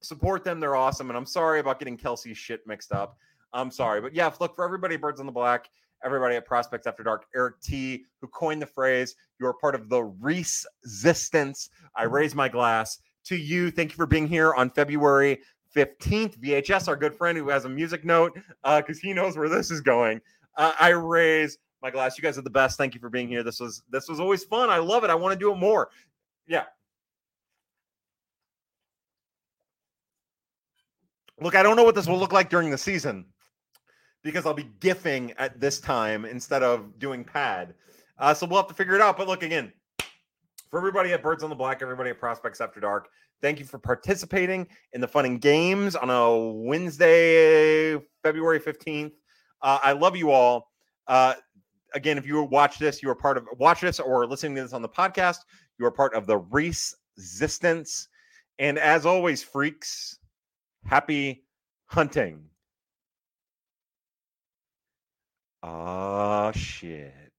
support 0.00 0.44
them. 0.44 0.60
They're 0.60 0.76
awesome. 0.76 1.10
And 1.10 1.16
I'm 1.16 1.26
sorry 1.26 1.60
about 1.60 1.78
getting 1.78 1.96
Kelsey's 1.96 2.38
shit 2.38 2.66
mixed 2.66 2.92
up. 2.92 3.16
I'm 3.52 3.70
sorry. 3.70 4.00
But 4.00 4.14
yeah, 4.14 4.30
look 4.40 4.54
for 4.54 4.64
everybody, 4.64 4.96
Birds 4.96 5.20
on 5.20 5.26
the 5.26 5.32
Black, 5.32 5.68
everybody 6.04 6.36
at 6.36 6.44
Prospects 6.46 6.86
After 6.86 7.02
Dark, 7.02 7.26
Eric 7.34 7.60
T, 7.60 8.04
who 8.20 8.28
coined 8.28 8.62
the 8.62 8.66
phrase, 8.66 9.14
you 9.40 9.46
are 9.46 9.54
part 9.54 9.74
of 9.74 9.88
the 9.88 10.02
resistance. 10.02 11.70
I 11.96 12.04
raise 12.04 12.34
my 12.34 12.48
glass 12.48 12.98
to 13.24 13.36
you. 13.36 13.70
Thank 13.70 13.90
you 13.90 13.96
for 13.96 14.06
being 14.06 14.26
here 14.26 14.54
on 14.54 14.70
February 14.70 15.40
15th. 15.74 16.38
VHS, 16.38 16.88
our 16.88 16.96
good 16.96 17.14
friend 17.14 17.36
who 17.38 17.48
has 17.48 17.64
a 17.64 17.68
music 17.68 18.04
note, 18.04 18.34
because 18.64 18.98
uh, 18.98 19.00
he 19.02 19.12
knows 19.12 19.36
where 19.36 19.48
this 19.48 19.70
is 19.70 19.80
going. 19.80 20.20
Uh, 20.56 20.72
I 20.78 20.88
raise 20.90 21.58
my 21.82 21.90
glass. 21.90 22.18
You 22.18 22.22
guys 22.22 22.38
are 22.38 22.42
the 22.42 22.50
best. 22.50 22.76
Thank 22.76 22.94
you 22.94 23.00
for 23.00 23.10
being 23.10 23.28
here. 23.28 23.42
This 23.42 23.60
was 23.60 23.82
this 23.90 24.08
was 24.08 24.18
always 24.20 24.44
fun. 24.44 24.70
I 24.70 24.78
love 24.78 25.04
it. 25.04 25.10
I 25.10 25.14
want 25.14 25.32
to 25.32 25.38
do 25.38 25.52
it 25.52 25.56
more. 25.56 25.90
Yeah. 26.46 26.64
Look, 31.40 31.54
I 31.54 31.62
don't 31.62 31.76
know 31.76 31.84
what 31.84 31.94
this 31.94 32.06
will 32.06 32.18
look 32.18 32.32
like 32.32 32.50
during 32.50 32.70
the 32.70 32.78
season 32.78 33.26
because 34.22 34.44
I'll 34.44 34.54
be 34.54 34.68
gifting 34.80 35.32
at 35.38 35.60
this 35.60 35.80
time 35.80 36.24
instead 36.24 36.62
of 36.62 36.98
doing 36.98 37.24
pad. 37.24 37.74
Uh, 38.18 38.34
so 38.34 38.46
we'll 38.46 38.58
have 38.58 38.68
to 38.68 38.74
figure 38.74 38.94
it 38.94 39.00
out. 39.00 39.16
But 39.16 39.28
look 39.28 39.42
again, 39.42 39.72
for 40.70 40.78
everybody 40.78 41.12
at 41.12 41.22
Birds 41.22 41.42
on 41.44 41.50
the 41.50 41.56
Black, 41.56 41.80
everybody 41.80 42.10
at 42.10 42.18
Prospects 42.18 42.60
After 42.60 42.80
Dark, 42.80 43.08
thank 43.40 43.60
you 43.60 43.64
for 43.64 43.78
participating 43.78 44.66
in 44.92 45.00
the 45.00 45.06
fun 45.06 45.24
and 45.24 45.40
games 45.40 45.94
on 45.94 46.10
a 46.10 46.36
Wednesday, 46.36 47.96
February 48.22 48.58
15th. 48.58 49.12
Uh, 49.62 49.78
I 49.82 49.92
love 49.92 50.16
you 50.16 50.30
all. 50.30 50.68
Uh, 51.06 51.34
again, 51.94 52.18
if 52.18 52.26
you 52.26 52.42
watch 52.42 52.78
this, 52.78 53.02
you 53.02 53.10
are 53.10 53.14
part 53.14 53.36
of 53.36 53.46
watch 53.58 53.80
this 53.80 54.00
or 54.00 54.26
listening 54.26 54.56
to 54.56 54.62
this 54.62 54.72
on 54.72 54.82
the 54.82 54.88
podcast, 54.88 55.38
you 55.78 55.86
are 55.86 55.90
part 55.90 56.14
of 56.14 56.26
the 56.26 56.38
resistance. 56.38 58.08
And 58.58 58.78
as 58.78 59.06
always, 59.06 59.42
freaks, 59.42 60.18
happy 60.84 61.44
hunting. 61.86 62.44
Oh 65.62 66.52
shit. 66.54 67.32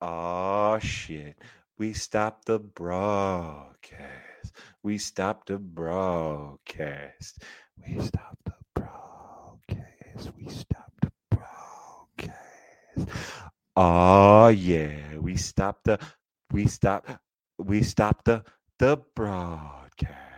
Oh 0.00 0.78
shit. 0.80 1.36
We 1.78 1.92
stopped 1.94 2.46
the 2.46 2.58
broadcast. 2.58 4.52
We 4.82 4.98
stopped 4.98 5.48
the 5.48 5.58
broadcast. 5.58 7.42
We 7.78 8.00
stopped 8.00 8.44
the 8.44 8.54
broadcast. 8.74 10.32
We 10.36 10.48
stopped 10.48 11.00
the 11.02 11.12
broadcast. 11.30 13.08
Oh 13.76 14.48
yeah. 14.48 15.16
We 15.18 15.36
stopped 15.36 15.84
the 15.84 15.98
we 16.52 16.66
stopped 16.66 17.10
we 17.58 17.82
stopped 17.82 18.24
the 18.26 18.44
the 18.78 18.98
broadcast. 19.14 20.29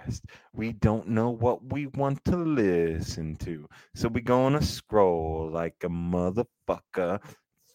We 0.53 0.73
don't 0.73 1.09
know 1.09 1.31
what 1.31 1.65
we 1.73 1.87
want 1.87 2.25
to 2.27 2.37
listen 2.37 3.37
to. 3.37 3.69
So 3.95 4.09
we 4.09 4.21
gonna 4.21 4.63
scroll 4.63 5.51
like 5.51 5.77
a 5.83 5.89
motherfucker 5.89 7.21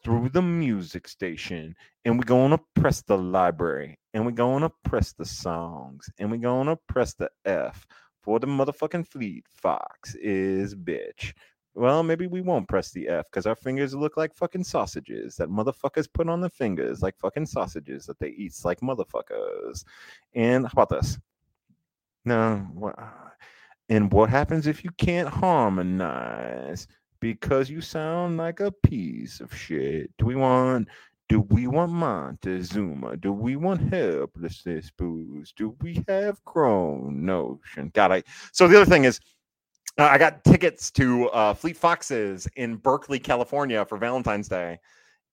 through 0.03 0.29
the 0.29 0.41
music 0.41 1.07
station 1.07 1.75
and 2.05 2.25
going 2.25 2.51
to 2.51 2.59
press 2.75 3.01
the 3.01 3.17
library 3.17 3.99
and 4.13 4.37
going 4.37 4.61
to 4.61 4.71
press 4.85 5.11
the 5.11 5.25
songs 5.25 6.09
and 6.17 6.41
going 6.41 6.67
to 6.67 6.77
press 6.87 7.13
the 7.13 7.29
F 7.43 7.85
for 8.21 8.39
the 8.39 8.47
motherfucking 8.47 9.05
Fleet 9.05 9.45
Fox 9.49 10.15
is 10.15 10.75
bitch. 10.75 11.33
Well, 11.75 12.03
maybe 12.03 12.25
we 12.25 12.41
won't 12.41 12.69
press 12.69 12.91
the 12.91 13.07
F 13.07 13.25
because 13.25 13.45
our 13.45 13.55
fingers 13.55 13.93
look 13.93 14.17
like 14.17 14.33
fucking 14.33 14.63
sausages 14.63 15.35
that 15.35 15.49
motherfuckers 15.49 16.07
put 16.11 16.29
on 16.29 16.41
their 16.41 16.49
fingers 16.49 17.01
like 17.01 17.17
fucking 17.19 17.45
sausages 17.45 18.05
that 18.05 18.17
they 18.19 18.29
eat 18.29 18.53
like 18.63 18.79
motherfuckers. 18.79 19.83
And 20.33 20.65
how 20.65 20.71
about 20.71 20.89
this? 20.89 21.19
No. 22.27 22.93
And 23.89 24.11
what 24.11 24.29
happens 24.29 24.67
if 24.67 24.83
you 24.83 24.91
can't 24.97 25.29
harmonize? 25.29 26.87
because 27.19 27.69
you 27.69 27.81
sound 27.81 28.37
like 28.37 28.59
a 28.59 28.71
piece 28.71 29.39
of 29.39 29.53
shit. 29.55 30.11
Do 30.17 30.25
we 30.25 30.35
want 30.35 30.87
do 31.29 31.41
we 31.41 31.67
want 31.67 31.91
Montezuma? 31.91 33.17
Do 33.17 33.33
we 33.33 33.57
want 33.57 33.93
Helplessness 33.93 34.91
Blues? 34.91 35.53
Do 35.57 35.75
we 35.81 36.01
have 36.07 36.43
Chrome 36.45 37.25
Notion? 37.25 37.91
God, 37.93 38.11
I 38.11 38.23
so 38.51 38.67
the 38.67 38.77
other 38.81 38.89
thing 38.89 39.05
is 39.05 39.19
uh, 39.97 40.03
I 40.03 40.17
got 40.17 40.43
tickets 40.43 40.91
to 40.91 41.29
uh, 41.29 41.53
Fleet 41.53 41.75
Foxes 41.75 42.47
in 42.55 42.75
Berkeley, 42.75 43.19
California 43.19 43.83
for 43.85 43.97
Valentine's 43.97 44.47
Day. 44.47 44.79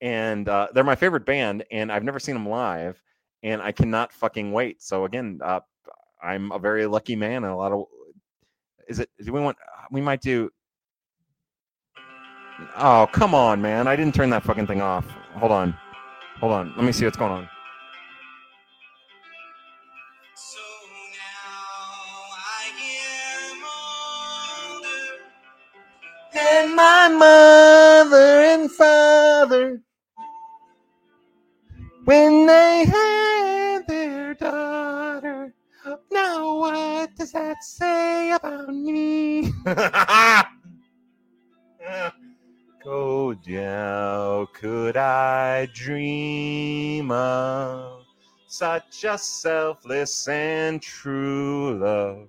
And 0.01 0.49
uh, 0.49 0.69
they're 0.75 0.85
my 0.85 0.97
favorite 0.97 1.25
band, 1.25 1.65
and 1.71 1.91
I've 1.91 2.03
never 2.03 2.19
seen 2.19 2.35
them 2.35 2.49
live, 2.49 3.01
and 3.43 3.63
I 3.63 3.73
cannot 3.73 4.13
fucking 4.13 4.53
wait. 4.53 4.83
So 4.83 5.05
again, 5.05 5.39
uh, 5.43 5.61
I'm 6.23 6.53
a 6.53 6.59
very 6.59 6.87
lucky 6.87 7.17
man, 7.17 7.45
and 7.45 7.53
a 7.53 7.57
lot 7.57 7.73
of 7.73 7.85
is 8.89 8.99
it? 8.99 9.11
Do 9.23 9.33
we 9.33 9.41
want? 9.41 9.57
We 9.91 10.01
might 10.01 10.21
do 10.21 10.51
Oh, 12.77 13.09
come 13.13 13.35
on, 13.35 13.61
man. 13.61 13.89
I 13.89 13.97
didn't 13.97 14.15
turn 14.15 14.31
that 14.31 14.43
fucking 14.45 14.67
thing 14.67 14.81
off. 14.81 15.07
Hold 15.35 15.53
on. 15.53 15.77
Hold 16.41 16.53
on. 16.53 16.73
Let 16.77 16.85
me 16.85 16.93
see 16.93 17.05
what's 17.05 17.17
going 17.17 17.33
on. 17.33 17.49
So 20.37 20.61
now 21.13 22.31
I 22.33 22.71
get 22.79 23.59
longer. 24.85 26.61
and 26.63 26.77
my 26.77 27.09
mother 27.09 28.41
and 28.45 28.71
father, 28.71 29.83
when 32.05 32.47
they 32.47 32.85
had 32.87 33.89
their 33.89 34.35
daughter, 34.35 34.74
what 36.65 37.15
does 37.15 37.33
that 37.33 37.63
say 37.63 38.33
about 38.33 38.75
me? 38.75 39.53
Oh, 42.87 43.35
how 43.49 44.47
could 44.53 44.99
I 44.99 45.67
dream 45.73 47.11
of 47.11 48.05
such 48.47 49.05
a 49.05 49.17
selfless 49.17 50.29
and 50.29 50.83
true 50.83 51.79
love? 51.79 52.29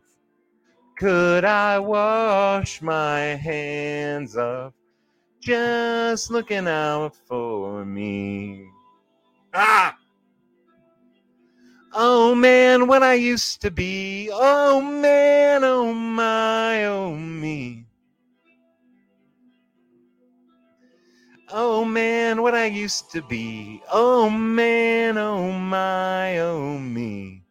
Could 0.97 1.43
I 1.43 1.79
wash 1.79 2.81
my 2.81 3.19
hands 3.35 4.37
of 4.37 4.71
just 5.41 6.31
looking 6.31 6.69
out 6.69 7.17
for 7.27 7.83
me? 7.83 8.65
Ah! 9.53 9.97
Oh 11.97 12.35
man, 12.35 12.87
what 12.87 13.03
I 13.03 13.13
used 13.13 13.61
to 13.61 13.71
be. 13.71 14.29
Oh 14.29 14.81
man, 14.81 15.63
oh 15.63 15.93
my, 15.93 16.83
oh 16.87 17.15
me. 17.15 17.85
Oh 21.53 21.85
man, 21.85 22.41
what 22.41 22.53
I 22.53 22.65
used 22.65 23.11
to 23.11 23.21
be. 23.21 23.81
Oh 23.89 24.29
man, 24.29 25.17
oh 25.17 25.53
my, 25.53 26.39
oh 26.39 26.77
me. 26.77 27.43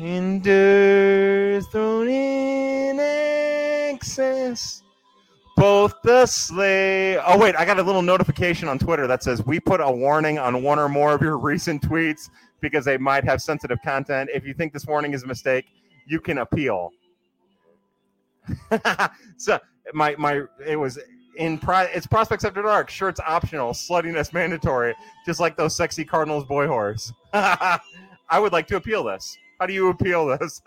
Endures 0.00 1.68
thrown 1.68 2.08
in 2.08 2.98
excess. 2.98 4.82
Both 5.56 6.02
the 6.02 6.26
slave. 6.26 7.18
Oh 7.26 7.38
wait, 7.38 7.56
I 7.56 7.64
got 7.64 7.78
a 7.78 7.82
little 7.82 8.02
notification 8.02 8.68
on 8.68 8.78
Twitter 8.78 9.06
that 9.06 9.22
says 9.22 9.44
we 9.44 9.58
put 9.58 9.80
a 9.80 9.90
warning 9.90 10.38
on 10.38 10.62
one 10.62 10.78
or 10.78 10.88
more 10.88 11.14
of 11.14 11.22
your 11.22 11.38
recent 11.50 11.82
tweets 11.82 12.28
because 12.60 12.84
they 12.84 12.98
might 12.98 13.24
have 13.24 13.40
sensitive 13.40 13.78
content. 13.82 14.30
If 14.32 14.46
you 14.46 14.52
think 14.52 14.72
this 14.72 14.86
warning 14.86 15.14
is 15.14 15.22
a 15.22 15.26
mistake, 15.26 15.66
you 16.06 16.20
can 16.20 16.38
appeal. 16.38 16.90
so 19.36 19.58
my 19.94 20.14
my 20.18 20.42
it 20.64 20.76
was 20.76 20.98
in 21.36 21.58
pri- 21.58 21.84
it's 21.84 22.06
prospects 22.06 22.44
after 22.44 22.62
dark. 22.62 22.90
Shirts 22.90 23.20
optional. 23.26 23.72
Sluttiness 23.72 24.32
mandatory. 24.32 24.94
Just 25.24 25.40
like 25.40 25.56
those 25.56 25.74
sexy 25.74 26.04
Cardinals 26.04 26.44
boy 26.44 26.66
horse. 26.66 27.12
I 27.32 28.38
would 28.38 28.52
like 28.52 28.66
to 28.68 28.76
appeal 28.76 29.04
this. 29.04 29.36
How 29.58 29.66
do 29.66 29.72
you 29.72 29.88
appeal 29.88 30.26
this? 30.26 30.60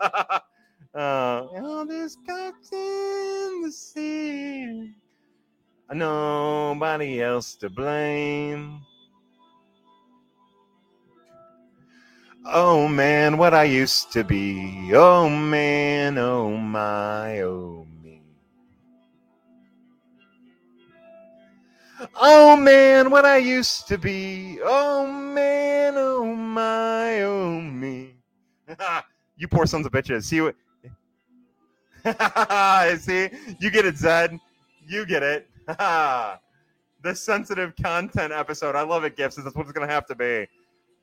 Uh, 0.94 1.46
all 1.62 1.86
this 1.86 2.16
got 2.26 2.54
in 2.72 3.62
the 3.62 3.72
sea. 3.72 4.94
Nobody 5.92 7.22
else 7.22 7.54
to 7.56 7.68
blame. 7.68 8.80
Oh 12.44 12.88
man, 12.88 13.36
what 13.36 13.54
I 13.54 13.64
used 13.64 14.12
to 14.12 14.24
be. 14.24 14.92
Oh 14.94 15.28
man, 15.28 16.16
oh 16.16 16.56
my, 16.56 17.40
oh 17.42 17.86
me. 18.02 18.22
Oh 22.16 22.56
man, 22.56 23.10
what 23.10 23.24
I 23.24 23.36
used 23.36 23.86
to 23.88 23.98
be. 23.98 24.58
Oh 24.64 25.06
man, 25.06 25.94
oh 25.96 26.34
my, 26.34 27.22
oh 27.22 27.60
me. 27.60 28.14
you 29.36 29.46
poor 29.48 29.66
sons 29.66 29.86
of 29.86 29.92
bitches. 29.92 30.24
See 30.24 30.40
what? 30.40 30.56
See, 33.00 33.28
you 33.58 33.70
get 33.70 33.84
it, 33.84 33.96
Zed. 33.96 34.38
You 34.86 35.06
get 35.06 35.22
it. 35.22 35.48
the 35.68 37.14
sensitive 37.14 37.74
content 37.80 38.32
episode. 38.32 38.76
I 38.76 38.82
love 38.82 39.04
it, 39.04 39.16
Gifts. 39.16 39.36
That's 39.36 39.54
what 39.54 39.62
it's 39.62 39.72
gonna 39.72 39.86
have 39.86 40.06
to 40.06 40.14
be. 40.14 40.46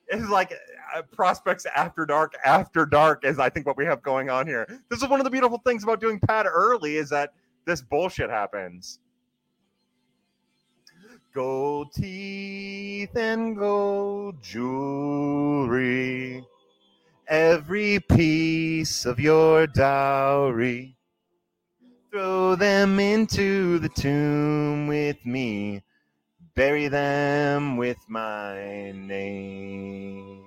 It's 0.10 0.30
like 0.30 0.54
uh, 0.96 1.02
prospects 1.12 1.66
after 1.66 2.06
dark 2.06 2.34
after 2.46 2.86
dark 2.86 3.26
is 3.26 3.40
I 3.40 3.50
think 3.50 3.66
what 3.66 3.76
we 3.78 3.86
have 3.86 4.02
going 4.02 4.30
on 4.30 4.48
here. 4.48 4.66
This 4.90 5.02
is 5.02 5.10
one 5.10 5.20
of 5.20 5.26
the 5.26 5.30
beautiful 5.30 5.58
things 5.66 5.84
about 5.84 6.00
doing 6.00 6.20
pad 6.20 6.46
early 6.46 6.96
is 6.98 7.10
that 7.10 7.34
this 7.66 7.82
bullshit 7.82 8.30
happens. 8.30 9.00
Gold 11.34 11.92
teeth 11.94 13.16
and 13.16 13.58
gold 13.58 14.42
jewelry, 14.42 15.84
every 17.28 18.00
piece 18.00 19.06
of 19.06 19.20
your 19.20 19.68
dowry. 19.68 20.98
Throw 22.12 22.56
them 22.56 23.00
into 23.00 23.80
the 23.80 23.90
tomb 23.90 24.88
with 24.88 25.26
me 25.26 25.84
bury 26.58 26.88
them 26.88 27.78
with 27.78 28.00
my 28.08 28.92
name. 28.92 30.44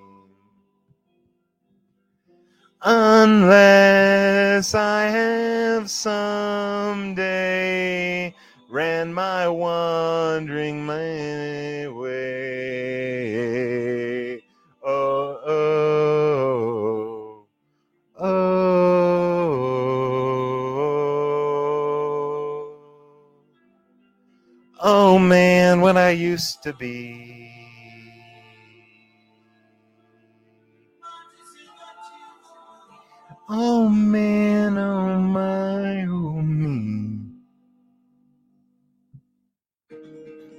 Unless 2.83 4.75
I 4.75 5.03
have 5.05 5.89
someday 5.89 7.25
ran 8.69 9.15
my 9.15 9.47
wandering 9.49 10.85
my 10.85 11.87
way. 11.87 13.13
Oh, 14.85 15.20
oh, 24.81 25.19
man, 25.19 25.81
when 25.81 25.97
I 25.97 26.11
used 26.11 26.63
to 26.65 26.73
be. 26.73 27.51
Oh 33.53 33.89
man, 33.89 34.79
oh 34.79 35.19
my, 35.19 36.05
oh 36.05 36.41
me. 36.41 37.19
All 39.91 39.99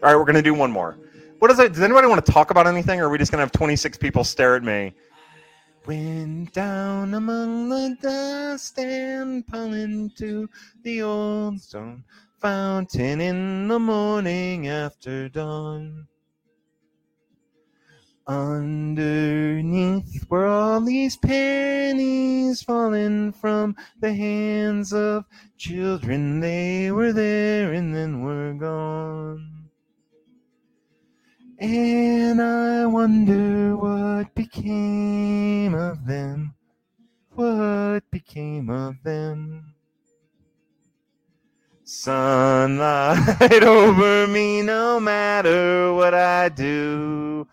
right, 0.03 0.15
we're 0.18 0.26
gonna 0.26 0.41
do 0.41 0.53
one 0.53 0.72
more. 0.72 0.98
What 1.39 1.49
is 1.52 1.60
it? 1.60 1.72
Does 1.72 1.84
anybody 1.84 2.07
want 2.07 2.26
to 2.26 2.30
talk 2.30 2.52
about 2.52 2.68
anything, 2.68 2.99
or 2.99 3.06
are 3.06 3.10
we 3.10 3.18
just 3.18 3.31
gonna 3.31 3.43
have 3.43 3.53
26 3.53 3.98
people 3.98 4.26
stare 4.26 4.57
at 4.57 4.64
me? 4.64 4.93
Went 5.85 6.52
down 6.52 7.14
among 7.14 7.69
the 7.69 7.95
dust 8.02 8.77
and 8.77 9.48
pulling 9.48 10.11
to 10.18 10.49
the 10.84 11.02
old 11.02 11.61
stone 11.61 12.03
fountain 12.41 13.22
in 13.22 13.68
the 13.68 13.77
morning 13.77 14.68
after 14.68 15.30
dawn. 15.30 16.07
Underneath 18.27 20.26
were 20.30 20.47
all 20.47 20.81
these 20.81 21.18
pennies 21.18 22.63
falling 22.63 23.31
from 23.34 23.76
the 23.99 24.13
hands 24.13 24.91
of 24.91 25.26
children. 25.57 26.39
They 26.39 26.91
were 26.91 27.13
there 27.13 27.73
and 27.73 27.93
then 27.95 28.22
were 28.22 28.53
gone. 28.53 29.69
And 31.59 32.41
I 32.41 32.88
wonder 32.88 33.76
what 33.76 34.34
became 34.34 35.76
of 35.76 36.05
them. 36.07 36.55
What 37.35 38.09
became 38.09 38.69
of 38.72 39.03
them? 39.03 39.70
Sunlight 41.91 43.63
over 43.63 44.26
me 44.26 44.61
no 44.61 44.97
matter 44.97 45.93
what 45.93 46.13
I 46.13 46.47
do. 46.47 47.45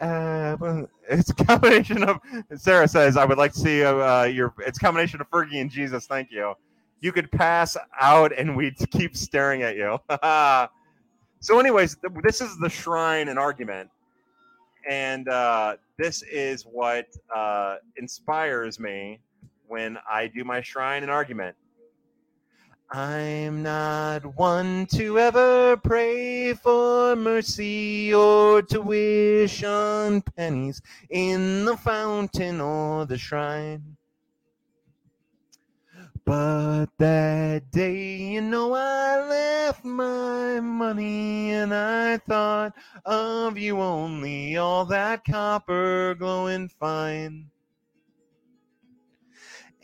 Uh, 0.00 0.86
it's 1.10 1.28
a 1.28 1.34
combination 1.34 2.02
of 2.02 2.18
Sarah 2.56 2.88
says 2.88 3.18
I 3.18 3.26
would 3.26 3.36
like 3.36 3.52
to 3.52 3.58
see 3.58 3.84
uh, 3.84 4.24
your. 4.24 4.54
It's 4.60 4.78
a 4.78 4.80
combination 4.80 5.20
of 5.20 5.30
Fergie 5.30 5.60
and 5.60 5.70
Jesus. 5.70 6.06
Thank 6.06 6.30
you. 6.32 6.54
You 7.02 7.12
could 7.12 7.30
pass 7.30 7.76
out 8.00 8.32
and 8.36 8.56
we'd 8.56 8.74
keep 8.90 9.14
staring 9.14 9.62
at 9.62 9.76
you. 9.76 9.98
so, 11.40 11.58
anyways, 11.60 11.96
th- 11.96 12.14
this 12.22 12.40
is 12.40 12.56
the 12.60 12.70
shrine 12.70 13.28
and 13.28 13.38
argument, 13.38 13.90
and 14.88 15.28
uh, 15.28 15.76
this 15.98 16.22
is 16.22 16.62
what 16.62 17.06
uh, 17.36 17.76
inspires 17.98 18.80
me 18.80 19.20
when 19.68 19.98
I 20.10 20.28
do 20.28 20.42
my 20.42 20.62
shrine 20.62 21.02
and 21.02 21.12
argument. 21.12 21.54
I'm 22.96 23.64
not 23.64 24.36
one 24.36 24.86
to 24.92 25.18
ever 25.18 25.76
pray 25.76 26.54
for 26.54 27.16
mercy 27.16 28.14
or 28.14 28.62
to 28.62 28.80
wish 28.80 29.64
on 29.64 30.22
pennies 30.22 30.80
in 31.10 31.64
the 31.64 31.76
fountain 31.76 32.60
or 32.60 33.04
the 33.04 33.18
shrine. 33.18 33.96
But 36.24 36.86
that 36.98 37.68
day, 37.72 38.16
you 38.16 38.40
know, 38.40 38.72
I 38.74 39.26
left 39.26 39.84
my 39.84 40.60
money 40.60 41.50
and 41.50 41.74
I 41.74 42.18
thought 42.18 42.74
of 43.04 43.58
you 43.58 43.80
only, 43.80 44.56
all 44.56 44.84
that 44.84 45.24
copper 45.24 46.14
glowing 46.14 46.68
fine. 46.68 47.50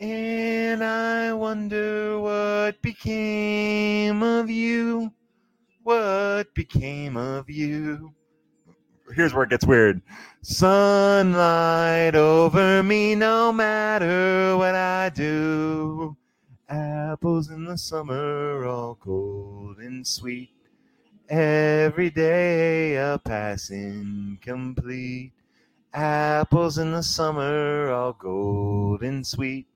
And 0.01 0.83
I 0.83 1.31
wonder 1.31 2.19
what 2.19 2.81
became 2.81 4.23
of 4.23 4.49
you. 4.49 5.13
What 5.83 6.51
became 6.55 7.15
of 7.15 7.51
you? 7.51 8.11
Here's 9.13 9.31
where 9.31 9.43
it 9.43 9.51
gets 9.51 9.63
weird. 9.63 10.01
Sunlight 10.41 12.15
over 12.15 12.81
me 12.81 13.13
no 13.13 13.51
matter 13.51 14.57
what 14.57 14.73
I 14.73 15.09
do. 15.09 16.17
Apples 16.67 17.51
in 17.51 17.65
the 17.65 17.77
summer, 17.77 18.65
all 18.65 18.95
cold 18.95 19.77
and 19.77 20.07
sweet. 20.07 20.49
Every 21.29 22.09
day 22.09 22.95
a 22.95 23.21
passing 23.23 24.39
complete. 24.41 25.33
Apples 25.93 26.79
in 26.79 26.91
the 26.91 27.03
summer, 27.03 27.91
all 27.91 28.13
gold 28.13 29.03
and 29.03 29.27
sweet 29.27 29.67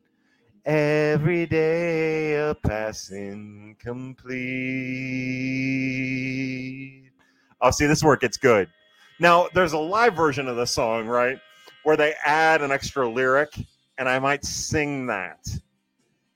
every 0.65 1.45
day 1.45 2.33
a 2.35 2.55
passing 2.55 3.75
complete. 3.79 4.31
Oh, 7.61 7.71
see, 7.71 7.85
this 7.85 8.03
work 8.03 8.21
gets 8.21 8.37
good. 8.37 8.67
Now, 9.19 9.47
there's 9.53 9.73
a 9.73 9.77
live 9.77 10.15
version 10.15 10.47
of 10.47 10.55
the 10.55 10.65
song, 10.65 11.07
right, 11.07 11.39
where 11.83 11.95
they 11.95 12.15
add 12.25 12.61
an 12.61 12.71
extra 12.71 13.07
lyric, 13.07 13.53
and 13.97 14.09
I 14.09 14.19
might 14.19 14.43
sing 14.43 15.05
that. 15.07 15.47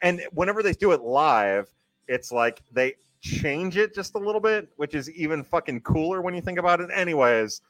And 0.01 0.21
whenever 0.31 0.63
they 0.63 0.73
do 0.73 0.91
it 0.91 1.01
live, 1.01 1.67
it's 2.07 2.31
like 2.31 2.61
they 2.71 2.95
change 3.21 3.75
it 3.77 3.93
just 3.93 4.15
a 4.15 4.19
little 4.19 4.39
bit, 4.39 4.69
which 4.77 4.95
is 4.95 5.11
even 5.11 5.43
fucking 5.43 5.81
cooler 5.81 6.21
when 6.21 6.33
you 6.33 6.41
think 6.41 6.57
about 6.57 6.79
it. 6.79 6.89
Anyways, 6.93 7.61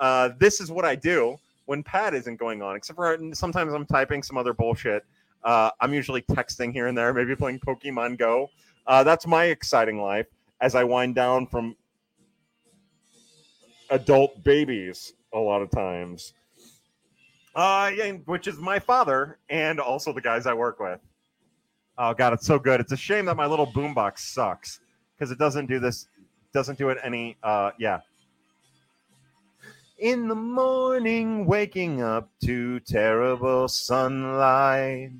uh, 0.00 0.30
this 0.38 0.60
is 0.60 0.70
what 0.70 0.84
I 0.84 0.96
do 0.96 1.38
when 1.64 1.82
Pat 1.82 2.12
isn't 2.14 2.36
going 2.36 2.60
on, 2.60 2.76
except 2.76 2.96
for 2.96 3.18
sometimes 3.32 3.72
I'm 3.72 3.86
typing 3.86 4.22
some 4.22 4.36
other 4.36 4.52
bullshit 4.52 5.06
uh, 5.44 5.70
I'm 5.80 5.94
usually 5.94 6.22
texting 6.22 6.72
here 6.72 6.86
and 6.86 6.96
there, 6.96 7.12
maybe 7.12 7.34
playing 7.36 7.60
Pokemon 7.60 8.18
Go. 8.18 8.50
Uh, 8.86 9.04
that's 9.04 9.26
my 9.26 9.44
exciting 9.44 10.00
life 10.00 10.26
as 10.60 10.74
I 10.74 10.84
wind 10.84 11.14
down 11.14 11.46
from 11.46 11.76
adult 13.90 14.42
babies 14.42 15.12
a 15.32 15.38
lot 15.38 15.62
of 15.62 15.70
times. 15.70 16.32
Uh, 17.54 17.90
which 18.26 18.46
is 18.46 18.58
my 18.58 18.78
father 18.78 19.38
and 19.48 19.80
also 19.80 20.12
the 20.12 20.20
guys 20.20 20.46
I 20.46 20.54
work 20.54 20.78
with. 20.78 21.00
Oh 21.96 22.14
god, 22.14 22.32
it's 22.32 22.46
so 22.46 22.58
good. 22.58 22.80
It's 22.80 22.92
a 22.92 22.96
shame 22.96 23.24
that 23.24 23.36
my 23.36 23.46
little 23.46 23.66
boombox 23.66 24.20
sucks 24.20 24.80
because 25.16 25.32
it 25.32 25.38
doesn't 25.38 25.66
do 25.66 25.80
this, 25.80 26.06
doesn't 26.52 26.78
do 26.78 26.90
it 26.90 26.98
any. 27.02 27.36
Uh, 27.42 27.72
yeah. 27.78 28.00
In 29.98 30.28
the 30.28 30.36
morning, 30.36 31.44
waking 31.46 32.00
up 32.00 32.30
to 32.44 32.78
terrible 32.80 33.66
sunlight 33.66 35.10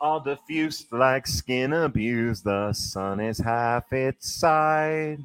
all 0.00 0.20
diffused 0.20 0.92
like 0.92 1.26
skin 1.26 1.72
abuse. 1.72 2.42
The 2.42 2.72
sun 2.72 3.20
is 3.20 3.38
half 3.38 3.92
its 3.92 4.30
side. 4.30 5.18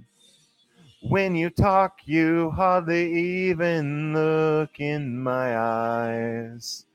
When 1.01 1.35
you 1.35 1.49
talk, 1.49 1.99
you 2.05 2.51
hardly 2.51 3.11
even 3.49 4.13
look 4.13 4.79
in 4.79 5.21
my 5.21 5.57
eyes. 5.57 6.85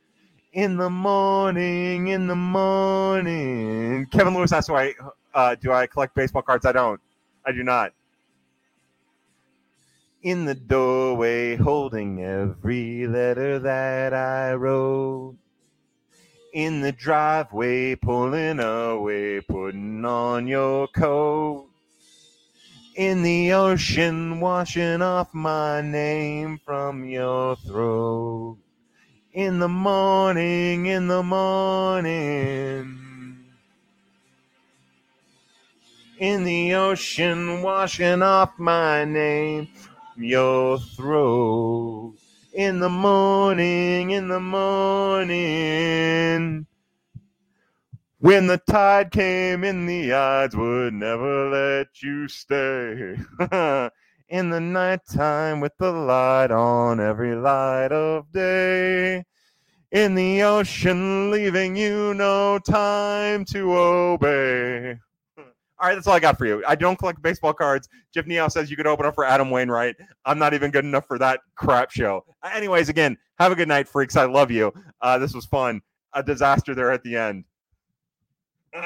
In 0.53 0.77
the 0.77 0.91
morning, 0.91 2.09
in 2.09 2.27
the 2.29 2.37
morning. 2.37 4.07
Kevin 4.07 4.35
Lewis 4.35 4.53
asks, 4.53 4.71
"Why 4.71 4.95
uh, 5.35 5.55
do 5.57 5.73
I 5.73 5.87
collect 5.87 6.15
baseball 6.15 6.43
cards?" 6.43 6.65
I 6.65 6.73
don't. 6.73 7.01
I 7.45 7.53
do 7.53 7.63
not. 7.63 7.93
In 10.23 10.45
the 10.45 10.55
doorway, 10.55 11.57
holding 11.57 12.23
every 12.25 13.07
letter 13.07 13.59
that 13.59 14.15
I 14.15 14.55
wrote 14.55 15.37
in 16.57 16.81
the 16.81 16.91
driveway, 16.91 17.95
pulling 17.95 18.61
away, 18.61 19.43
putting 19.43 20.03
on 20.07 20.47
your 20.47 20.89
coat. 20.89 21.69
In 22.95 23.23
the 23.23 23.53
ocean, 23.53 24.41
washing 24.41 25.03
off 25.03 25.35
my 25.35 25.83
name 25.83 26.59
from 26.65 27.05
your 27.05 27.57
throat. 27.57 28.57
In 29.35 29.59
the 29.59 29.69
morning, 29.69 30.87
in 30.87 31.09
the 31.09 31.23
morning. 31.23 32.97
In 36.19 36.45
the 36.45 36.75
ocean, 36.75 37.61
washing 37.61 38.23
off 38.23 38.59
my 38.59 39.05
name 39.05 39.69
from 40.15 40.25
your 40.25 40.79
throat 40.79 42.15
in 42.57 42.81
the 42.81 42.89
morning, 42.89 44.11
in 44.13 44.29
the 44.29 44.41
morning. 44.41 45.37
When 48.19 48.47
the 48.47 48.57
tide 48.57 49.11
came 49.11 49.63
in, 49.63 49.85
the 49.85 50.13
odds 50.13 50.57
would 50.57 50.95
never 50.95 51.51
let 51.51 52.03
you 52.03 52.29
stay. 52.29 53.19
in 54.31 54.49
the 54.51 54.61
nighttime 54.61 55.61
with 55.61 55.77
the 55.77 55.93
light 55.93 56.51
on 56.51 56.99
every 56.99 57.35
light 57.35 57.93
of 57.93 58.33
day. 58.33 59.25
in 59.93 60.15
the 60.15 60.43
ocean, 60.43 61.31
leaving 61.31 61.77
you 61.77 62.15
no 62.15 62.59
time 62.59 63.45
to 63.45 63.77
obey. 63.77 64.99
All 65.79 65.89
right, 65.89 65.95
that's 65.95 66.07
all 66.07 66.15
I 66.15 66.21
got 66.21 66.39
for 66.39 66.47
you. 66.47 66.65
I 66.67 66.75
don't 66.75 66.99
collect 66.99 67.21
baseball 67.21 67.53
cards. 67.53 67.89
Jeff 68.15 68.27
Neo 68.27 68.49
says 68.49 68.71
you 68.71 68.77
could 68.77 68.87
open 68.87 69.05
up 69.05 69.15
for 69.15 69.25
Adam 69.25 69.51
Wainwright. 69.51 69.97
I'm 70.25 70.39
not 70.39 70.55
even 70.55 70.71
good 70.71 70.85
enough 70.85 71.07
for 71.07 71.19
that 71.19 71.41
crap 71.55 71.91
show. 71.91 72.25
Anyways, 72.55 72.89
again, 72.89 73.19
have 73.39 73.53
a 73.53 73.55
good 73.55 73.69
night, 73.69 73.87
freaks. 73.87 74.17
I 74.17 74.25
love 74.25 74.51
you. 74.51 74.73
Uh, 75.03 75.19
this 75.19 75.35
was 75.35 75.45
fun. 75.45 75.83
A 76.15 76.23
disaster 76.23 76.75
there 76.75 76.91
at 76.91 77.03
the 77.03 77.17
end. 77.17 77.45